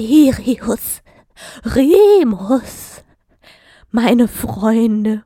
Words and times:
Sirius, 0.00 1.02
Remus, 1.62 3.04
meine 3.90 4.28
Freunde, 4.28 5.24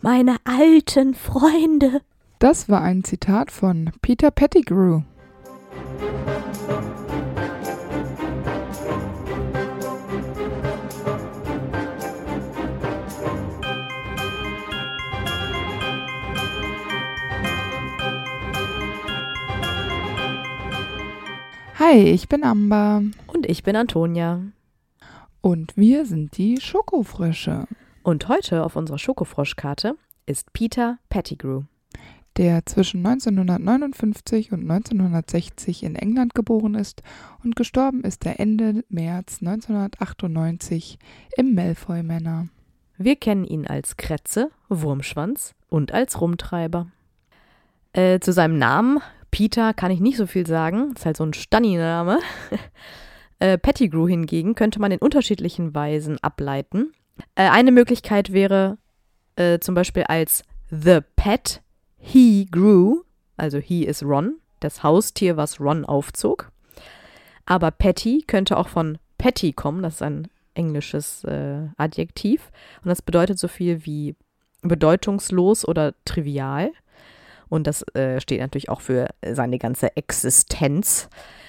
meine 0.00 0.36
alten 0.44 1.14
Freunde. 1.14 2.00
Das 2.38 2.68
war 2.68 2.82
ein 2.82 3.02
Zitat 3.02 3.50
von 3.50 3.90
Peter 4.00 4.30
Pettigrew. 4.30 5.00
Hi, 21.94 22.08
ich 22.08 22.28
bin 22.28 22.42
Amber. 22.42 23.04
Und 23.28 23.48
ich 23.48 23.62
bin 23.62 23.76
Antonia. 23.76 24.40
Und 25.40 25.76
wir 25.76 26.06
sind 26.06 26.36
die 26.36 26.60
Schokofrösche. 26.60 27.68
Und 28.02 28.26
heute 28.26 28.64
auf 28.64 28.74
unserer 28.74 28.98
Schokofroschkarte 28.98 29.94
ist 30.26 30.52
Peter 30.52 30.98
Pettigrew. 31.08 31.62
Der 32.36 32.66
zwischen 32.66 33.06
1959 33.06 34.50
und 34.50 34.68
1960 34.68 35.84
in 35.84 35.94
England 35.94 36.34
geboren 36.34 36.74
ist 36.74 37.04
und 37.44 37.54
gestorben 37.54 38.02
ist 38.02 38.26
er 38.26 38.40
Ende 38.40 38.84
März 38.88 39.38
1998 39.40 40.98
im 41.36 41.54
Malfoy 41.54 42.02
Manor. 42.02 42.48
Wir 42.98 43.14
kennen 43.14 43.44
ihn 43.44 43.68
als 43.68 43.96
Kretze, 43.96 44.50
Wurmschwanz 44.68 45.54
und 45.68 45.92
als 45.92 46.20
Rumtreiber. 46.20 46.88
Äh, 47.92 48.18
zu 48.18 48.32
seinem 48.32 48.58
Namen 48.58 48.98
Peter 49.34 49.74
kann 49.74 49.90
ich 49.90 49.98
nicht 49.98 50.16
so 50.16 50.28
viel 50.28 50.46
sagen, 50.46 50.92
ist 50.94 51.06
halt 51.06 51.16
so 51.16 51.24
ein 51.24 51.34
Stanni-Name. 51.34 52.20
äh, 53.40 53.58
Pettigrew 53.58 54.06
hingegen 54.06 54.54
könnte 54.54 54.80
man 54.80 54.92
in 54.92 55.00
unterschiedlichen 55.00 55.74
Weisen 55.74 56.18
ableiten. 56.22 56.92
Äh, 57.34 57.48
eine 57.48 57.72
Möglichkeit 57.72 58.32
wäre 58.32 58.78
äh, 59.34 59.58
zum 59.58 59.74
Beispiel 59.74 60.04
als 60.04 60.44
The 60.70 61.00
Pet 61.16 61.62
He 61.98 62.46
Grew, 62.48 63.02
also 63.36 63.58
He 63.58 63.84
ist 63.84 64.04
Ron, 64.04 64.36
das 64.60 64.84
Haustier, 64.84 65.36
was 65.36 65.58
Ron 65.58 65.84
aufzog. 65.84 66.52
Aber 67.44 67.72
Petty 67.72 68.22
könnte 68.28 68.56
auch 68.56 68.68
von 68.68 68.98
Petty 69.18 69.52
kommen, 69.52 69.82
das 69.82 69.94
ist 69.94 70.02
ein 70.02 70.28
englisches 70.54 71.24
äh, 71.24 71.66
Adjektiv 71.76 72.52
und 72.84 72.88
das 72.88 73.02
bedeutet 73.02 73.40
so 73.40 73.48
viel 73.48 73.84
wie 73.84 74.14
bedeutungslos 74.62 75.66
oder 75.66 75.92
trivial. 76.04 76.70
Und 77.48 77.66
das 77.66 77.82
äh, 77.94 78.20
steht 78.20 78.40
natürlich 78.40 78.68
auch 78.68 78.80
für 78.80 79.08
seine 79.32 79.58
ganze 79.58 79.96
Existenz. 79.96 81.08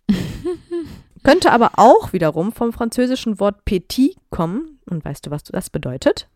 Könnte 1.24 1.52
aber 1.52 1.72
auch 1.78 2.14
wiederum 2.14 2.52
vom 2.52 2.72
französischen 2.72 3.40
Wort 3.40 3.66
petit 3.66 4.16
kommen. 4.30 4.80
Und 4.86 5.04
weißt 5.04 5.26
du, 5.26 5.32
was 5.32 5.44
das 5.44 5.70
bedeutet? 5.70 6.28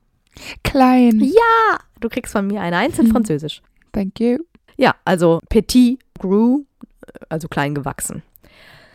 Klein. 0.63 1.19
Ja, 1.19 1.77
du 1.99 2.09
kriegst 2.09 2.31
von 2.31 2.47
mir 2.47 2.61
eine 2.61 2.77
Eins 2.77 2.97
in 2.97 3.07
Französisch. 3.11 3.61
Thank 3.91 4.19
you. 4.19 4.39
Ja, 4.77 4.95
also 5.05 5.41
petit 5.49 5.99
grew, 6.17 6.63
also 7.27 7.47
klein 7.47 7.75
gewachsen. 7.75 8.23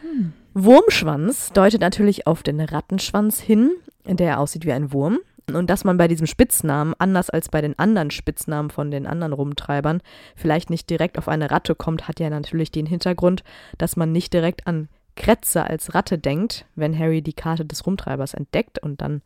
Hm. 0.00 0.32
Wurmschwanz 0.54 1.52
deutet 1.52 1.80
natürlich 1.80 2.26
auf 2.26 2.42
den 2.42 2.60
Rattenschwanz 2.60 3.40
hin, 3.40 3.72
der 4.06 4.40
aussieht 4.40 4.64
wie 4.64 4.72
ein 4.72 4.92
Wurm. 4.92 5.18
Und 5.52 5.68
dass 5.68 5.84
man 5.84 5.98
bei 5.98 6.08
diesem 6.08 6.26
Spitznamen, 6.26 6.94
anders 6.98 7.28
als 7.28 7.50
bei 7.50 7.60
den 7.60 7.78
anderen 7.78 8.10
Spitznamen 8.10 8.70
von 8.70 8.90
den 8.90 9.06
anderen 9.06 9.34
Rumtreibern, 9.34 10.00
vielleicht 10.36 10.70
nicht 10.70 10.88
direkt 10.88 11.18
auf 11.18 11.28
eine 11.28 11.50
Ratte 11.50 11.74
kommt, 11.74 12.08
hat 12.08 12.18
ja 12.18 12.30
natürlich 12.30 12.72
den 12.72 12.86
Hintergrund, 12.86 13.44
dass 13.76 13.96
man 13.96 14.10
nicht 14.10 14.32
direkt 14.32 14.66
an 14.66 14.88
Kretze 15.16 15.64
als 15.64 15.94
Ratte 15.94 16.18
denkt, 16.18 16.66
wenn 16.74 16.98
Harry 16.98 17.22
die 17.22 17.34
Karte 17.34 17.64
des 17.64 17.86
Rumtreibers 17.86 18.34
entdeckt 18.34 18.78
und 18.78 19.00
dann, 19.00 19.22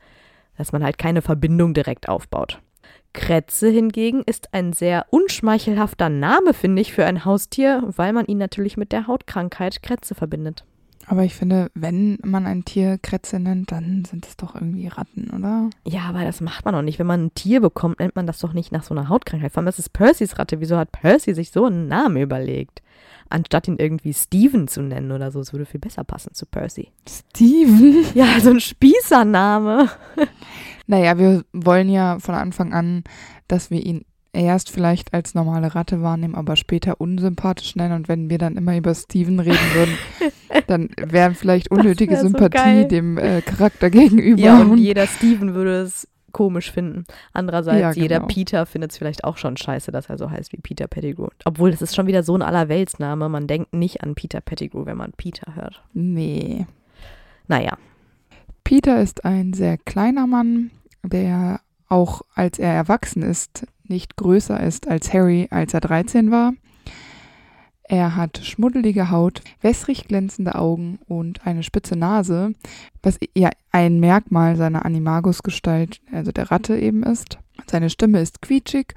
dass 0.56 0.72
man 0.72 0.83
halt 0.83 0.98
keine 0.98 1.22
Verbindung 1.22 1.72
direkt 1.72 2.08
aufbaut. 2.08 2.61
Kretze 3.12 3.69
hingegen 3.69 4.22
ist 4.27 4.52
ein 4.52 4.73
sehr 4.73 5.06
unschmeichelhafter 5.11 6.08
Name, 6.08 6.52
finde 6.52 6.83
ich, 6.83 6.92
für 6.92 7.06
ein 7.06 7.24
Haustier, 7.24 7.83
weil 7.86 8.12
man 8.12 8.27
ihn 8.27 8.39
natürlich 8.39 8.77
mit 8.77 8.92
der 8.92 9.06
Hautkrankheit 9.06 9.83
Kretze 9.83 10.14
verbindet. 10.14 10.64
Aber 11.11 11.24
ich 11.24 11.35
finde, 11.35 11.70
wenn 11.74 12.19
man 12.23 12.46
ein 12.46 12.67
Tier 12.67 12.98
Kretze 12.98 13.41
nennt, 13.41 13.73
dann 13.73 14.05
sind 14.05 14.27
es 14.27 14.36
doch 14.36 14.55
irgendwie 14.55 14.89
Ratten, 14.89 15.30
oder? 15.30 15.70
Ja, 15.86 16.02
aber 16.02 16.23
das 16.23 16.42
macht 16.42 16.67
man 16.67 16.74
doch 16.74 16.83
nicht. 16.83 16.98
Wenn 16.98 17.07
man 17.07 17.24
ein 17.24 17.35
Tier 17.35 17.63
bekommt, 17.63 17.98
nennt 17.98 18.14
man 18.14 18.27
das 18.27 18.41
doch 18.41 18.52
nicht 18.52 18.73
nach 18.73 18.83
so 18.83 18.95
einer 18.95 19.08
Hautkrankheit. 19.08 19.52
Vor 19.52 19.61
allem, 19.61 19.67
das 19.67 19.79
ist 19.79 19.95
Percys 19.95 20.39
Ratte. 20.39 20.61
Wieso 20.61 20.77
hat 20.77 20.92
Percy 20.92 21.33
sich 21.33 21.51
so 21.51 21.64
einen 21.64 21.89
Namen 21.89 22.18
überlegt? 22.18 22.83
Anstatt 23.30 23.68
ihn 23.68 23.79
irgendwie 23.79 24.13
Steven 24.13 24.68
zu 24.68 24.83
nennen 24.83 25.11
oder 25.11 25.30
so. 25.30 25.41
Es 25.41 25.52
würde 25.52 25.64
viel 25.64 25.80
besser 25.80 26.05
passen 26.05 26.35
zu 26.35 26.45
Percy. 26.45 26.92
Steven? 27.08 28.05
Ja, 28.14 28.39
so 28.41 28.51
ein 28.51 28.61
Spießername. 28.61 29.89
naja, 30.86 31.17
wir 31.17 31.42
wollen 31.55 31.89
ja 31.89 32.18
von 32.18 32.35
Anfang 32.35 32.74
an, 32.74 33.05
dass 33.47 33.70
wir 33.70 33.85
ihn 33.85 34.05
erst 34.33 34.70
vielleicht 34.70 35.14
als 35.14 35.34
normale 35.34 35.74
Ratte 35.74 36.02
wahrnehmen, 36.02 36.34
aber 36.34 36.56
später 36.56 37.00
unsympathisch 37.00 37.77
nennen. 37.77 37.94
Und 37.94 38.08
wenn 38.08 38.30
wir 38.30 38.39
dann 38.39 38.56
immer 38.56 38.77
über 38.77 38.94
Steven 38.94 39.40
reden 39.40 39.58
würden, 39.74 39.98
dann 40.66 40.90
wäre 40.96 41.34
vielleicht 41.34 41.70
unnötige 41.70 42.14
wär 42.14 42.20
Sympathie 42.20 42.83
so 42.83 42.88
dem 42.88 43.18
äh, 43.18 43.40
Charakter 43.42 43.90
gegenüber. 43.90 44.40
Ja, 44.40 44.61
und 44.61 44.78
jeder 44.78 45.06
Steven 45.06 45.55
würde 45.55 45.83
es 45.83 46.08
komisch 46.33 46.70
finden. 46.70 47.05
Andererseits, 47.33 47.80
ja, 47.80 47.90
genau. 47.90 48.02
jeder 48.02 48.20
Peter 48.20 48.67
findet 48.67 48.92
es 48.92 48.98
vielleicht 48.98 49.24
auch 49.24 49.36
schon 49.38 49.56
scheiße, 49.56 49.90
dass 49.92 50.08
er 50.08 50.18
so 50.18 50.30
heißt 50.30 50.52
wie 50.52 50.58
Peter 50.58 50.86
Pettigrew. 50.86 51.28
Obwohl, 51.44 51.70
das 51.70 51.83
ist 51.83 51.96
schon 51.96 52.06
wieder 52.06 52.22
so 52.22 52.34
ein 52.34 52.42
Allerweltsname. 52.42 53.28
Man 53.28 53.46
denkt 53.46 53.72
nicht 53.72 54.02
an 54.02 54.14
Peter 54.14 54.40
Pettigrew, 54.40 54.86
wenn 54.86 54.96
man 54.96 55.12
Peter 55.12 55.55
hört. 55.55 55.83
Nee. 55.94 56.67
Naja. 57.46 57.78
Peter 58.62 59.00
ist 59.00 59.24
ein 59.24 59.55
sehr 59.55 59.78
kleiner 59.78 60.27
Mann, 60.27 60.70
der 61.02 61.61
auch 61.88 62.22
als 62.34 62.58
er 62.58 62.72
erwachsen 62.72 63.22
ist, 63.22 63.67
nicht 63.88 64.16
größer 64.16 64.60
ist 64.60 64.88
als 64.88 65.12
Harry, 65.12 65.48
als 65.50 65.74
er 65.74 65.80
13 65.80 66.30
war. 66.30 66.52
Er 67.88 68.16
hat 68.16 68.40
schmuddelige 68.44 69.10
Haut, 69.10 69.40
wässrig 69.62 70.06
glänzende 70.08 70.56
Augen 70.56 70.98
und 71.08 71.46
eine 71.46 71.62
spitze 71.62 71.96
Nase, 71.96 72.52
was 73.02 73.18
ja 73.34 73.48
ein 73.72 73.98
Merkmal 73.98 74.56
seiner 74.56 74.84
Animagus-Gestalt, 74.84 76.02
also 76.12 76.30
der 76.30 76.50
Ratte 76.50 76.78
eben 76.78 77.02
ist. 77.02 77.38
Seine 77.66 77.88
Stimme 77.88 78.20
ist 78.20 78.42
quietschig 78.42 78.94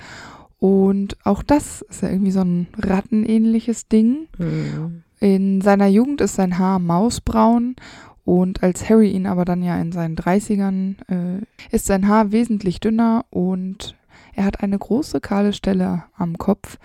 und 0.59 1.17
auch 1.23 1.41
das 1.41 1.81
ist 1.83 2.03
ja 2.03 2.09
irgendwie 2.09 2.31
so 2.31 2.41
ein 2.41 2.67
rattenähnliches 2.77 3.87
Ding. 3.87 4.27
Mhm. 4.37 5.03
In 5.21 5.61
seiner 5.61 5.87
Jugend 5.87 6.19
ist 6.19 6.35
sein 6.35 6.57
Haar 6.57 6.79
mausbraun 6.79 7.77
und 8.25 8.61
als 8.61 8.89
Harry 8.89 9.11
ihn 9.11 9.25
aber 9.25 9.45
dann 9.45 9.63
ja 9.63 9.79
in 9.79 9.91
seinen 9.93 10.17
30ern 10.17 10.95
äh, 11.07 11.45
ist 11.71 11.85
sein 11.85 12.07
Haar 12.09 12.31
wesentlich 12.31 12.81
dünner 12.81 13.25
und 13.29 13.95
er 14.33 14.45
hat 14.45 14.61
eine 14.61 14.77
große 14.77 15.21
kahle 15.21 15.53
Stelle 15.53 16.03
am 16.17 16.37
Kopf 16.37 16.77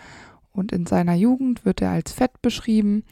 und 0.52 0.72
in 0.72 0.86
seiner 0.86 1.14
Jugend 1.14 1.64
wird 1.64 1.82
er 1.82 1.90
als 1.90 2.12
fett 2.12 2.42
beschrieben. 2.42 3.04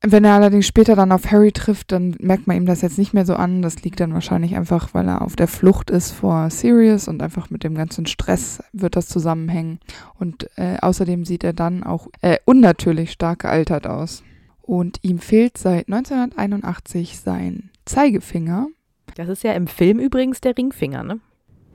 Wenn 0.00 0.24
er 0.24 0.34
allerdings 0.34 0.66
später 0.66 0.94
dann 0.94 1.10
auf 1.10 1.28
Harry 1.30 1.50
trifft, 1.50 1.90
dann 1.90 2.14
merkt 2.20 2.46
man 2.46 2.56
ihm 2.56 2.66
das 2.66 2.82
jetzt 2.82 2.98
nicht 2.98 3.14
mehr 3.14 3.26
so 3.26 3.34
an. 3.34 3.62
Das 3.62 3.82
liegt 3.82 3.98
dann 3.98 4.14
wahrscheinlich 4.14 4.54
einfach, 4.54 4.94
weil 4.94 5.08
er 5.08 5.22
auf 5.22 5.34
der 5.34 5.48
Flucht 5.48 5.90
ist 5.90 6.12
vor 6.12 6.50
Sirius 6.50 7.08
und 7.08 7.20
einfach 7.20 7.50
mit 7.50 7.64
dem 7.64 7.74
ganzen 7.74 8.06
Stress 8.06 8.62
wird 8.72 8.94
das 8.94 9.08
zusammenhängen. 9.08 9.80
Und 10.14 10.48
äh, 10.56 10.76
außerdem 10.80 11.24
sieht 11.24 11.42
er 11.42 11.52
dann 11.52 11.82
auch 11.82 12.06
äh, 12.20 12.38
unnatürlich 12.44 13.10
stark 13.10 13.40
gealtert 13.40 13.88
aus. 13.88 14.22
Und 14.62 14.98
ihm 15.02 15.18
fehlt 15.18 15.58
seit 15.58 15.88
1981 15.88 17.18
sein 17.18 17.70
Zeigefinger. 17.84 18.68
Das 19.16 19.28
ist 19.28 19.42
ja 19.42 19.52
im 19.54 19.66
Film 19.66 19.98
übrigens 19.98 20.40
der 20.40 20.56
Ringfinger, 20.56 21.02
ne? 21.02 21.18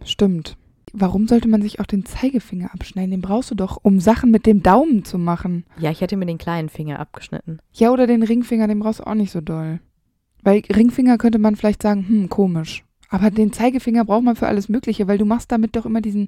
Stimmt 0.05 0.55
warum 0.93 1.27
sollte 1.27 1.47
man 1.47 1.61
sich 1.61 1.79
auch 1.79 1.85
den 1.85 2.05
Zeigefinger 2.05 2.73
abschneiden? 2.73 3.11
Den 3.11 3.21
brauchst 3.21 3.51
du 3.51 3.55
doch, 3.55 3.77
um 3.81 3.99
Sachen 3.99 4.31
mit 4.31 4.45
dem 4.45 4.63
Daumen 4.63 5.03
zu 5.03 5.17
machen. 5.17 5.65
Ja, 5.77 5.91
ich 5.91 6.01
hätte 6.01 6.15
mir 6.15 6.25
den 6.25 6.37
kleinen 6.37 6.69
Finger 6.69 6.99
abgeschnitten. 6.99 7.59
Ja, 7.73 7.91
oder 7.91 8.07
den 8.07 8.23
Ringfinger, 8.23 8.67
den 8.67 8.79
brauchst 8.79 8.99
du 8.99 9.07
auch 9.07 9.15
nicht 9.15 9.31
so 9.31 9.41
doll. 9.41 9.79
Weil 10.43 10.61
Ringfinger 10.73 11.17
könnte 11.17 11.39
man 11.39 11.55
vielleicht 11.55 11.81
sagen, 11.81 12.05
hm, 12.07 12.29
komisch. 12.29 12.83
Aber 13.09 13.29
den 13.29 13.53
Zeigefinger 13.53 14.05
braucht 14.05 14.23
man 14.23 14.35
für 14.35 14.47
alles 14.47 14.69
Mögliche, 14.69 15.07
weil 15.07 15.19
du 15.19 15.25
machst 15.25 15.51
damit 15.51 15.75
doch 15.75 15.85
immer 15.85 16.01
diesen 16.01 16.27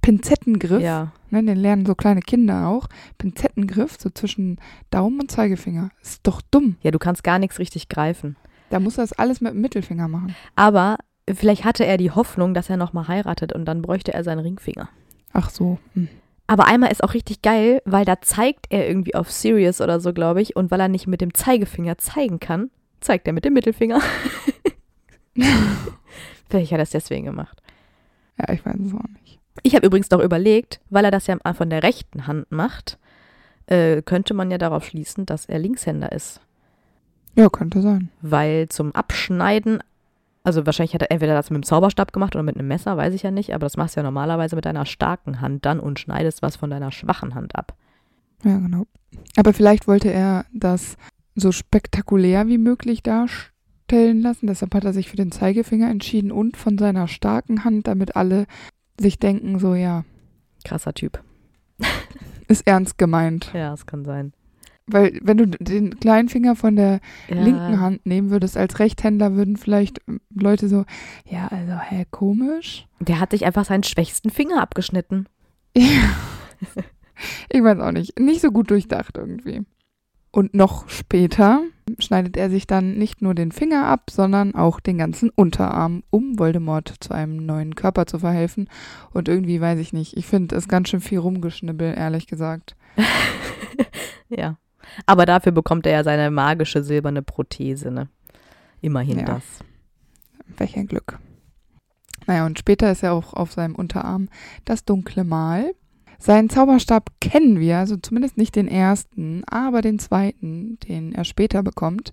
Pinzettengriff. 0.00 0.82
Ja. 0.82 1.12
Ne, 1.30 1.44
den 1.44 1.58
lernen 1.58 1.84
so 1.84 1.94
kleine 1.94 2.20
Kinder 2.20 2.68
auch. 2.68 2.88
Pinzettengriff, 3.18 3.98
so 3.98 4.08
zwischen 4.08 4.58
Daumen 4.90 5.20
und 5.20 5.30
Zeigefinger. 5.30 5.90
Ist 6.02 6.26
doch 6.26 6.40
dumm. 6.50 6.76
Ja, 6.80 6.90
du 6.92 6.98
kannst 6.98 7.24
gar 7.24 7.38
nichts 7.38 7.58
richtig 7.58 7.90
greifen. 7.90 8.36
Da 8.70 8.80
musst 8.80 8.96
du 8.96 9.02
das 9.02 9.12
alles 9.12 9.40
mit 9.40 9.52
dem 9.52 9.60
Mittelfinger 9.60 10.08
machen. 10.08 10.34
Aber 10.56 10.96
Vielleicht 11.32 11.64
hatte 11.64 11.86
er 11.86 11.96
die 11.96 12.10
Hoffnung, 12.10 12.52
dass 12.54 12.68
er 12.68 12.76
nochmal 12.76 13.08
heiratet 13.08 13.52
und 13.52 13.64
dann 13.64 13.82
bräuchte 13.82 14.12
er 14.12 14.24
seinen 14.24 14.40
Ringfinger. 14.40 14.88
Ach 15.32 15.50
so. 15.50 15.78
Hm. 15.94 16.08
Aber 16.46 16.66
einmal 16.66 16.92
ist 16.92 17.02
auch 17.02 17.14
richtig 17.14 17.40
geil, 17.40 17.80
weil 17.86 18.04
da 18.04 18.20
zeigt 18.20 18.66
er 18.68 18.86
irgendwie 18.86 19.14
auf 19.14 19.30
Sirius 19.30 19.80
oder 19.80 20.00
so, 20.00 20.12
glaube 20.12 20.42
ich. 20.42 20.56
Und 20.56 20.70
weil 20.70 20.80
er 20.80 20.88
nicht 20.88 21.06
mit 21.06 21.22
dem 21.22 21.32
Zeigefinger 21.32 21.96
zeigen 21.96 22.38
kann, 22.38 22.70
zeigt 23.00 23.26
er 23.26 23.32
mit 23.32 23.44
dem 23.46 23.54
Mittelfinger. 23.54 24.00
Vielleicht 26.50 26.72
hat 26.72 26.78
er 26.78 26.82
es 26.82 26.90
deswegen 26.90 27.24
gemacht. 27.24 27.62
Ja, 28.38 28.52
ich 28.52 28.64
weiß 28.64 28.76
es 28.78 28.94
auch 28.94 29.08
nicht. 29.22 29.40
Ich 29.62 29.74
habe 29.74 29.86
übrigens 29.86 30.10
noch 30.10 30.20
überlegt, 30.20 30.80
weil 30.90 31.04
er 31.04 31.10
das 31.10 31.26
ja 31.26 31.38
von 31.54 31.70
der 31.70 31.82
rechten 31.82 32.26
Hand 32.26 32.50
macht, 32.50 32.98
äh, 33.66 34.02
könnte 34.02 34.34
man 34.34 34.50
ja 34.50 34.58
darauf 34.58 34.84
schließen, 34.84 35.24
dass 35.24 35.46
er 35.46 35.58
Linkshänder 35.58 36.12
ist. 36.12 36.40
Ja, 37.36 37.48
könnte 37.48 37.80
sein. 37.80 38.10
Weil 38.20 38.68
zum 38.68 38.94
Abschneiden, 38.94 39.82
also 40.44 40.66
wahrscheinlich 40.66 40.94
hat 40.94 41.02
er 41.02 41.10
entweder 41.10 41.34
das 41.34 41.50
mit 41.50 41.56
dem 41.56 41.66
Zauberstab 41.66 42.12
gemacht 42.12 42.36
oder 42.36 42.42
mit 42.42 42.56
einem 42.56 42.68
Messer, 42.68 42.96
weiß 42.96 43.14
ich 43.14 43.22
ja 43.22 43.30
nicht, 43.30 43.54
aber 43.54 43.64
das 43.64 43.76
machst 43.76 43.96
du 43.96 44.00
ja 44.00 44.04
normalerweise 44.04 44.54
mit 44.54 44.66
deiner 44.66 44.84
starken 44.84 45.40
Hand 45.40 45.64
dann 45.64 45.80
und 45.80 45.98
schneidest 45.98 46.42
was 46.42 46.56
von 46.56 46.70
deiner 46.70 46.92
schwachen 46.92 47.34
Hand 47.34 47.56
ab. 47.56 47.74
Ja, 48.44 48.58
genau. 48.58 48.86
Aber 49.36 49.54
vielleicht 49.54 49.88
wollte 49.88 50.12
er 50.12 50.44
das 50.52 50.96
so 51.34 51.50
spektakulär 51.50 52.46
wie 52.46 52.58
möglich 52.58 53.02
darstellen 53.02 54.20
lassen. 54.20 54.46
Deshalb 54.46 54.74
hat 54.74 54.84
er 54.84 54.92
sich 54.92 55.08
für 55.08 55.16
den 55.16 55.32
Zeigefinger 55.32 55.90
entschieden 55.90 56.30
und 56.30 56.58
von 56.58 56.76
seiner 56.76 57.08
starken 57.08 57.64
Hand, 57.64 57.86
damit 57.86 58.14
alle 58.14 58.46
sich 59.00 59.18
denken, 59.18 59.58
so 59.58 59.74
ja, 59.74 60.04
Krasser 60.64 60.92
Typ. 60.92 61.22
ist 62.48 62.66
ernst 62.66 62.98
gemeint. 62.98 63.50
Ja, 63.54 63.70
das 63.70 63.86
kann 63.86 64.04
sein. 64.04 64.34
Weil 64.86 65.18
wenn 65.22 65.38
du 65.38 65.46
den 65.46 65.98
kleinen 65.98 66.28
Finger 66.28 66.56
von 66.56 66.76
der 66.76 67.00
Ja, 67.28 67.42
linken 67.42 67.80
Hand 67.80 68.04
nehmen 68.04 68.30
würdest 68.30 68.56
als 68.56 68.78
Rechtshänder, 68.78 69.34
würden 69.34 69.56
vielleicht 69.56 70.00
Leute 70.34 70.68
so, 70.68 70.84
ja, 71.24 71.48
also, 71.48 71.78
hä, 71.78 72.04
komisch. 72.10 72.86
Der 73.00 73.18
hat 73.18 73.30
sich 73.30 73.46
einfach 73.46 73.64
seinen 73.64 73.82
schwächsten 73.82 74.30
Finger 74.30 74.60
abgeschnitten. 74.60 75.26
Ich 77.48 77.62
weiß 77.62 77.78
auch 77.78 77.92
nicht. 77.92 78.18
Nicht 78.18 78.40
so 78.40 78.50
gut 78.50 78.70
durchdacht 78.70 79.16
irgendwie. 79.16 79.62
Und 80.30 80.52
noch 80.52 80.88
später 80.88 81.62
schneidet 82.00 82.36
er 82.36 82.50
sich 82.50 82.66
dann 82.66 82.98
nicht 82.98 83.22
nur 83.22 83.34
den 83.34 83.52
Finger 83.52 83.86
ab, 83.86 84.10
sondern 84.10 84.56
auch 84.56 84.80
den 84.80 84.98
ganzen 84.98 85.30
Unterarm, 85.30 86.02
um 86.10 86.40
Voldemort 86.40 86.92
zu 86.98 87.12
einem 87.12 87.46
neuen 87.46 87.76
Körper 87.76 88.06
zu 88.06 88.18
verhelfen. 88.18 88.68
Und 89.12 89.28
irgendwie 89.28 89.60
weiß 89.60 89.78
ich 89.78 89.92
nicht. 89.92 90.16
Ich 90.16 90.26
finde 90.26 90.56
es 90.56 90.66
ganz 90.66 90.88
schön 90.88 91.00
viel 91.00 91.18
rumgeschnibbel, 91.18 91.94
ehrlich 91.96 92.26
gesagt. 92.26 92.76
Ja. 94.28 94.56
Aber 95.06 95.26
dafür 95.26 95.52
bekommt 95.52 95.86
er 95.86 95.92
ja 95.92 96.04
seine 96.04 96.30
magische 96.30 96.82
silberne 96.82 97.22
Prothese, 97.22 97.90
ne? 97.90 98.08
Immerhin 98.80 99.20
Ja. 99.20 99.24
das. 99.24 99.44
Welch 100.56 100.76
ein 100.76 100.86
Glück. 100.86 101.18
Naja, 102.26 102.46
und 102.46 102.58
später 102.58 102.90
ist 102.90 103.02
ja 103.02 103.12
auch 103.12 103.34
auf 103.34 103.52
seinem 103.52 103.74
Unterarm 103.74 104.28
das 104.64 104.84
dunkle 104.84 105.24
Mal. 105.24 105.74
Seinen 106.18 106.48
Zauberstab 106.48 107.10
kennen 107.20 107.60
wir, 107.60 107.78
also 107.78 107.96
zumindest 107.96 108.38
nicht 108.38 108.56
den 108.56 108.68
ersten, 108.68 109.42
aber 109.44 109.82
den 109.82 109.98
zweiten, 109.98 110.78
den 110.88 111.12
er 111.12 111.24
später 111.24 111.62
bekommt. 111.62 112.12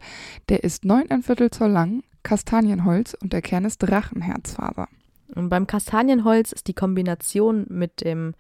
Der 0.49 0.63
ist 0.63 0.83
neun 0.83 1.07
Viertel 1.21 1.49
Zoll 1.49 1.71
lang, 1.71 2.03
Kastanienholz 2.23 3.13
und 3.21 3.31
der 3.31 3.41
Kern 3.41 3.63
ist 3.63 3.77
Drachenherzfaser. 3.77 4.89
Und 5.33 5.49
beim 5.49 5.65
Kastanienholz 5.65 6.51
ist 6.51 6.67
die 6.67 6.73
Kombination 6.73 7.65
mit 7.69 8.03
dem 8.03 8.33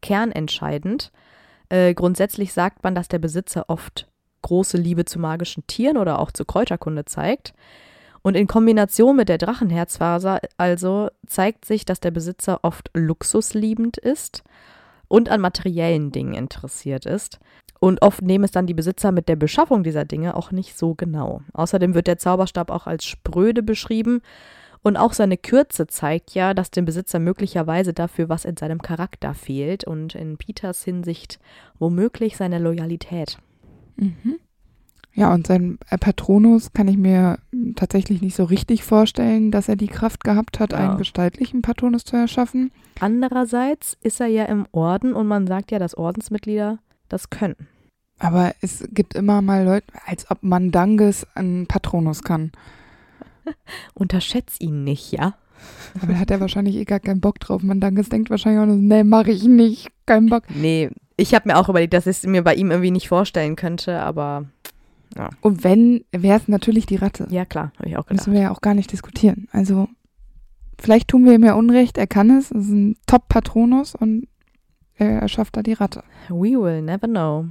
Kern 0.00 0.30
entscheidend. 0.30 1.10
Äh, 1.68 1.94
grundsätzlich 1.94 2.52
sagt 2.52 2.84
man, 2.84 2.94
dass 2.94 3.08
der 3.08 3.18
Besitzer 3.18 3.64
oft 3.68 4.06
große 4.42 4.76
Liebe 4.76 5.04
zu 5.04 5.18
magischen 5.18 5.66
Tieren 5.66 5.96
oder 5.96 6.18
auch 6.18 6.30
zu 6.30 6.44
Kräuterkunde 6.44 7.04
zeigt. 7.04 7.52
Und 8.22 8.36
in 8.36 8.46
Kombination 8.46 9.16
mit 9.16 9.28
der 9.28 9.38
Drachenherzfaser 9.38 10.40
also 10.56 11.10
zeigt 11.26 11.64
sich, 11.64 11.84
dass 11.84 12.00
der 12.00 12.10
Besitzer 12.10 12.60
oft 12.62 12.90
luxusliebend 12.94 13.98
ist 13.98 14.42
und 15.08 15.28
an 15.28 15.40
materiellen 15.40 16.10
Dingen 16.10 16.34
interessiert 16.34 17.06
ist. 17.06 17.38
Und 17.78 18.02
oft 18.02 18.22
nehmen 18.22 18.44
es 18.44 18.50
dann 18.50 18.66
die 18.66 18.74
Besitzer 18.74 19.12
mit 19.12 19.28
der 19.28 19.36
Beschaffung 19.36 19.84
dieser 19.84 20.04
Dinge 20.04 20.34
auch 20.34 20.50
nicht 20.50 20.76
so 20.78 20.94
genau. 20.94 21.42
Außerdem 21.52 21.94
wird 21.94 22.06
der 22.06 22.18
Zauberstab 22.18 22.70
auch 22.70 22.86
als 22.86 23.04
spröde 23.04 23.62
beschrieben 23.62 24.22
und 24.86 24.96
auch 24.96 25.14
seine 25.14 25.36
Kürze 25.36 25.88
zeigt 25.88 26.36
ja, 26.36 26.54
dass 26.54 26.70
dem 26.70 26.84
Besitzer 26.84 27.18
möglicherweise 27.18 27.92
dafür 27.92 28.28
was 28.28 28.44
in 28.44 28.56
seinem 28.56 28.80
Charakter 28.80 29.34
fehlt 29.34 29.82
und 29.82 30.14
in 30.14 30.36
Peters 30.36 30.84
Hinsicht 30.84 31.40
womöglich 31.80 32.36
seine 32.36 32.60
Loyalität. 32.60 33.36
Mhm. 33.96 34.36
Ja, 35.12 35.34
und 35.34 35.48
sein 35.48 35.80
äh, 35.90 35.98
Patronus 35.98 36.72
kann 36.72 36.86
ich 36.86 36.96
mir 36.98 37.40
tatsächlich 37.74 38.22
nicht 38.22 38.36
so 38.36 38.44
richtig 38.44 38.84
vorstellen, 38.84 39.50
dass 39.50 39.68
er 39.68 39.74
die 39.74 39.88
Kraft 39.88 40.22
gehabt 40.22 40.60
hat, 40.60 40.70
Ja. 40.70 40.78
einen 40.78 40.98
gestaltlichen 40.98 41.62
Patronus 41.62 42.04
zu 42.04 42.14
erschaffen. 42.16 42.70
Andererseits 43.00 43.96
ist 44.02 44.20
er 44.20 44.28
ja 44.28 44.44
im 44.44 44.66
Orden 44.70 45.14
und 45.14 45.26
man 45.26 45.48
sagt 45.48 45.72
ja, 45.72 45.80
dass 45.80 45.96
Ordensmitglieder 45.96 46.78
das 47.08 47.28
können. 47.30 47.56
Aber 48.20 48.54
es 48.60 48.86
gibt 48.92 49.16
immer 49.16 49.42
mal 49.42 49.64
Leute, 49.64 49.88
als 50.06 50.30
ob 50.30 50.44
Mandanges 50.44 51.26
einen 51.34 51.66
Patronus 51.66 52.22
kann. 52.22 52.52
Unterschätz 53.94 54.56
ihn 54.60 54.84
nicht, 54.84 55.12
ja? 55.12 55.34
Aber 56.00 56.12
da 56.12 56.18
hat 56.18 56.30
er 56.30 56.40
wahrscheinlich 56.40 56.76
eh 56.76 56.84
gar 56.84 57.00
keinen 57.00 57.20
Bock 57.20 57.40
drauf. 57.40 57.62
Mandanges 57.62 58.08
denkt 58.08 58.30
wahrscheinlich 58.30 58.60
auch 58.60 58.66
nee, 58.66 59.04
mach 59.04 59.26
ich 59.26 59.44
nicht, 59.44 59.88
keinen 60.04 60.28
Bock. 60.28 60.44
Nee, 60.54 60.90
ich 61.16 61.34
habe 61.34 61.48
mir 61.48 61.56
auch 61.56 61.68
überlegt, 61.68 61.94
dass 61.94 62.06
ich 62.06 62.18
es 62.18 62.26
mir 62.26 62.42
bei 62.42 62.54
ihm 62.54 62.70
irgendwie 62.70 62.90
nicht 62.90 63.08
vorstellen 63.08 63.56
könnte, 63.56 64.00
aber 64.00 64.46
Und 65.40 65.64
wenn, 65.64 66.04
wäre 66.12 66.38
es 66.38 66.48
natürlich 66.48 66.86
die 66.86 66.96
Ratte. 66.96 67.26
ja 67.30 67.44
klar, 67.44 67.72
habe 67.78 67.88
ich 67.88 67.96
auch 67.96 68.06
gedacht. 68.06 68.26
Müssen 68.26 68.34
wir 68.34 68.42
ja 68.42 68.50
auch 68.50 68.60
gar 68.60 68.74
nicht 68.74 68.92
diskutieren. 68.92 69.48
Also, 69.52 69.88
vielleicht 70.78 71.08
tun 71.08 71.24
wir 71.24 71.32
ihm 71.32 71.44
ja 71.44 71.54
Unrecht, 71.54 71.96
er 71.96 72.06
kann 72.06 72.30
es, 72.30 72.50
es 72.50 72.66
ist 72.66 72.72
ein 72.72 72.96
Top-Patronus 73.06 73.94
und 73.94 74.28
er 74.94 75.20
erschafft 75.20 75.56
da 75.56 75.62
die 75.62 75.72
Ratte. 75.72 76.02
We 76.28 76.60
will 76.60 76.82
never 76.82 77.06
know. 77.08 77.46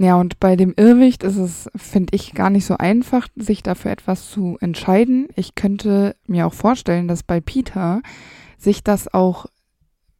Ja, 0.00 0.14
und 0.14 0.38
bei 0.38 0.54
dem 0.54 0.74
Irrwicht 0.76 1.24
ist 1.24 1.36
es, 1.36 1.68
finde 1.74 2.14
ich, 2.14 2.32
gar 2.32 2.50
nicht 2.50 2.64
so 2.64 2.76
einfach, 2.78 3.26
sich 3.34 3.64
dafür 3.64 3.90
etwas 3.90 4.30
zu 4.30 4.56
entscheiden. 4.60 5.26
Ich 5.34 5.56
könnte 5.56 6.14
mir 6.28 6.46
auch 6.46 6.54
vorstellen, 6.54 7.08
dass 7.08 7.24
bei 7.24 7.40
Peter 7.40 8.00
sich 8.56 8.84
das 8.84 9.12
auch 9.12 9.46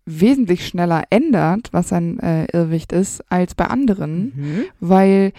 wesentlich 0.04 0.66
schneller 0.66 1.04
ändert, 1.10 1.68
was 1.72 1.90
sein 1.90 2.18
äh, 2.18 2.46
Irrwicht 2.46 2.92
ist, 2.92 3.22
als 3.30 3.54
bei 3.54 3.66
anderen, 3.66 4.32
Mhm. 4.34 4.64
weil 4.80 5.32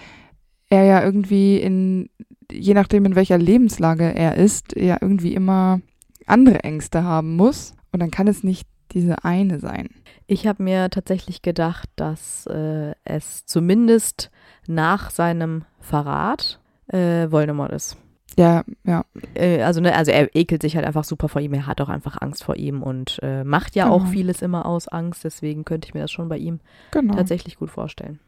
er 0.70 0.84
ja 0.86 1.04
irgendwie 1.04 1.58
in, 1.58 2.10
je 2.50 2.76
nachdem 2.76 3.04
in 3.06 3.16
welcher 3.16 3.38
Lebenslage 3.38 4.14
er 4.16 4.38
ist, 4.38 4.74
ja 4.78 4.98
irgendwie 5.02 5.34
immer 5.34 5.82
andere 6.28 6.64
Ängste 6.64 7.04
haben 7.04 7.36
muss. 7.36 7.74
Und 7.92 8.00
dann 8.00 8.12
kann 8.12 8.28
es 8.28 8.44
nicht 8.44 8.68
diese 8.94 9.24
eine 9.24 9.60
sein. 9.60 9.90
Ich 10.28 10.48
habe 10.48 10.64
mir 10.64 10.90
tatsächlich 10.90 11.42
gedacht, 11.42 11.90
dass 11.96 12.46
äh, 12.48 12.94
es 13.04 13.46
zumindest 13.46 14.32
nach 14.68 15.10
seinem 15.12 15.66
Verrat 15.80 16.60
äh, 16.88 17.32
Voldemort 17.32 17.72
ist. 17.72 17.98
Ja, 18.38 18.64
ja, 18.86 19.04
Äh, 19.34 19.64
also, 19.64 19.82
ne, 19.82 19.96
also 19.96 20.12
er 20.12 20.34
ekelt 20.36 20.62
sich 20.62 20.76
halt 20.76 20.86
einfach 20.86 21.04
super 21.04 21.28
vor 21.28 21.42
ihm. 21.42 21.54
Er 21.54 21.68
hat 21.68 21.82
auch 21.82 21.90
einfach 21.90 22.22
Angst 22.22 22.44
vor 22.44 22.56
ihm 22.56 22.84
und 22.84 23.20
äh, 23.22 23.44
macht 23.44 23.76
ja 23.76 23.90
auch 23.90 24.00
Genau. 24.02 24.12
vieles 24.12 24.42
immer 24.42 24.66
aus 24.66 24.88
Angst. 24.88 25.24
Deswegen 25.24 25.66
könnte 25.66 25.88
ich 25.88 25.94
mir 25.94 26.02
das 26.02 26.12
schon 26.12 26.30
bei 26.30 26.38
ihm 26.38 26.60
genau. 26.92 27.16
tatsächlich 27.16 27.58
gut 27.58 27.70
vorstellen. 27.72 28.20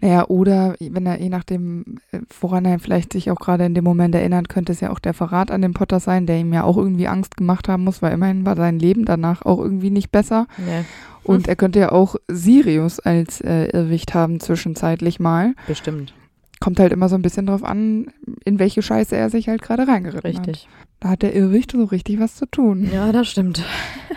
Naja, 0.00 0.26
oder 0.28 0.74
wenn 0.80 1.06
er, 1.06 1.20
je 1.20 1.28
nachdem, 1.28 1.98
äh, 2.10 2.20
woran 2.40 2.64
er 2.64 2.78
vielleicht 2.78 3.12
sich 3.12 3.30
auch 3.30 3.36
gerade 3.38 3.64
in 3.64 3.74
dem 3.74 3.84
Moment 3.84 4.14
erinnert, 4.14 4.48
könnte 4.48 4.72
es 4.72 4.80
ja 4.80 4.90
auch 4.90 4.98
der 4.98 5.14
Verrat 5.14 5.50
an 5.50 5.62
dem 5.62 5.74
Potter 5.74 6.00
sein, 6.00 6.26
der 6.26 6.38
ihm 6.38 6.52
ja 6.52 6.64
auch 6.64 6.76
irgendwie 6.76 7.08
Angst 7.08 7.36
gemacht 7.36 7.68
haben 7.68 7.84
muss, 7.84 8.02
weil 8.02 8.12
immerhin 8.12 8.44
war 8.44 8.56
sein 8.56 8.78
Leben 8.78 9.04
danach 9.04 9.42
auch 9.42 9.58
irgendwie 9.58 9.90
nicht 9.90 10.10
besser. 10.10 10.46
Ja, 10.58 10.84
Und 11.22 11.48
er 11.48 11.56
könnte 11.56 11.78
ja 11.78 11.92
auch 11.92 12.16
Sirius 12.28 13.00
als 13.00 13.40
äh, 13.40 13.66
Irrwicht 13.66 14.14
haben, 14.14 14.40
zwischenzeitlich 14.40 15.20
mal. 15.20 15.54
bestimmt. 15.66 16.14
Kommt 16.60 16.78
halt 16.78 16.92
immer 16.92 17.08
so 17.08 17.16
ein 17.16 17.22
bisschen 17.22 17.46
drauf 17.46 17.64
an, 17.64 18.12
in 18.44 18.60
welche 18.60 18.82
Scheiße 18.82 19.16
er 19.16 19.30
sich 19.30 19.48
halt 19.48 19.62
gerade 19.62 19.88
reingeritten 19.88 20.30
Richtig. 20.30 20.68
hat. 20.68 20.68
Da 21.00 21.08
hat 21.10 21.22
der 21.22 21.34
Irrwicht 21.34 21.72
so 21.72 21.82
richtig 21.84 22.20
was 22.20 22.36
zu 22.36 22.46
tun. 22.46 22.88
Ja, 22.92 23.10
das 23.10 23.28
stimmt. 23.28 23.64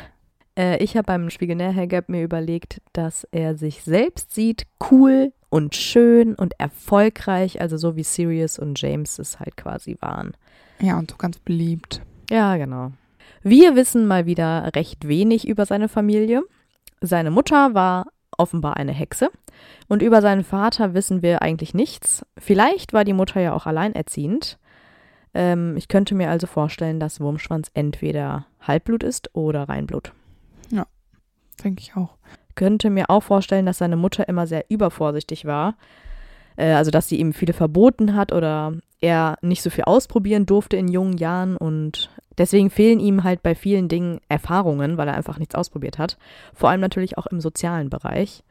äh, 0.55 0.83
ich 0.83 0.95
habe 0.95 1.07
beim 1.07 1.31
Spiegelnäher-Gap 1.31 2.07
mir 2.09 2.24
überlegt, 2.24 2.81
dass 2.93 3.27
er 3.31 3.57
sich 3.57 3.81
selbst 3.81 4.35
sieht, 4.35 4.67
cool 4.91 5.31
und 5.49 5.75
schön 5.75 6.35
und 6.35 6.59
erfolgreich, 6.59 7.61
also 7.61 7.77
so 7.77 7.95
wie 7.95 8.03
Sirius 8.03 8.59
und 8.59 8.79
James 8.79 9.19
es 9.19 9.39
halt 9.39 9.57
quasi 9.57 9.97
waren. 10.01 10.35
Ja, 10.79 10.97
und 10.97 11.11
so 11.11 11.17
ganz 11.17 11.39
beliebt. 11.39 12.01
Ja, 12.29 12.57
genau. 12.57 12.91
Wir 13.41 13.75
wissen 13.75 14.07
mal 14.07 14.25
wieder 14.25 14.71
recht 14.75 15.07
wenig 15.07 15.47
über 15.47 15.65
seine 15.65 15.87
Familie. 15.87 16.43
Seine 17.01 17.31
Mutter 17.31 17.73
war 17.73 18.07
offenbar 18.37 18.75
eine 18.77 18.91
Hexe 18.91 19.29
und 19.87 20.01
über 20.01 20.21
seinen 20.21 20.43
Vater 20.43 20.93
wissen 20.93 21.21
wir 21.21 21.41
eigentlich 21.41 21.73
nichts. 21.73 22.25
Vielleicht 22.37 22.93
war 22.93 23.03
die 23.03 23.13
Mutter 23.13 23.39
ja 23.39 23.53
auch 23.53 23.65
alleinerziehend. 23.65 24.57
Ähm, 25.33 25.77
ich 25.77 25.87
könnte 25.87 26.15
mir 26.15 26.29
also 26.29 26.47
vorstellen, 26.47 26.99
dass 26.99 27.19
Wurmschwanz 27.19 27.69
entweder 27.73 28.47
Halbblut 28.61 29.03
ist 29.03 29.33
oder 29.35 29.69
Reinblut. 29.69 30.11
Denke 31.63 31.81
ich 31.81 31.95
auch. 31.95 32.17
Könnte 32.55 32.89
mir 32.89 33.09
auch 33.09 33.24
vorstellen, 33.24 33.65
dass 33.65 33.77
seine 33.77 33.97
Mutter 33.97 34.27
immer 34.27 34.47
sehr 34.47 34.65
übervorsichtig 34.69 35.45
war. 35.45 35.75
Äh, 36.55 36.71
also, 36.71 36.91
dass 36.91 37.09
sie 37.09 37.19
ihm 37.19 37.33
viele 37.33 37.53
verboten 37.53 38.15
hat 38.15 38.31
oder 38.31 38.74
er 39.01 39.38
nicht 39.41 39.62
so 39.62 39.69
viel 39.69 39.83
ausprobieren 39.83 40.45
durfte 40.45 40.77
in 40.77 40.88
jungen 40.88 41.17
Jahren 41.17 41.57
und 41.57 42.09
deswegen 42.38 42.69
fehlen 42.69 43.00
ihm 43.00 43.24
halt 43.24 43.43
bei 43.43 43.55
vielen 43.55 43.88
Dingen 43.88 44.19
Erfahrungen, 44.29 44.97
weil 44.97 45.07
er 45.07 45.15
einfach 45.15 45.38
nichts 45.38 45.55
ausprobiert 45.55 45.97
hat. 45.97 46.17
Vor 46.53 46.69
allem 46.69 46.81
natürlich 46.81 47.17
auch 47.17 47.27
im 47.27 47.41
sozialen 47.41 47.89
Bereich. 47.89 48.43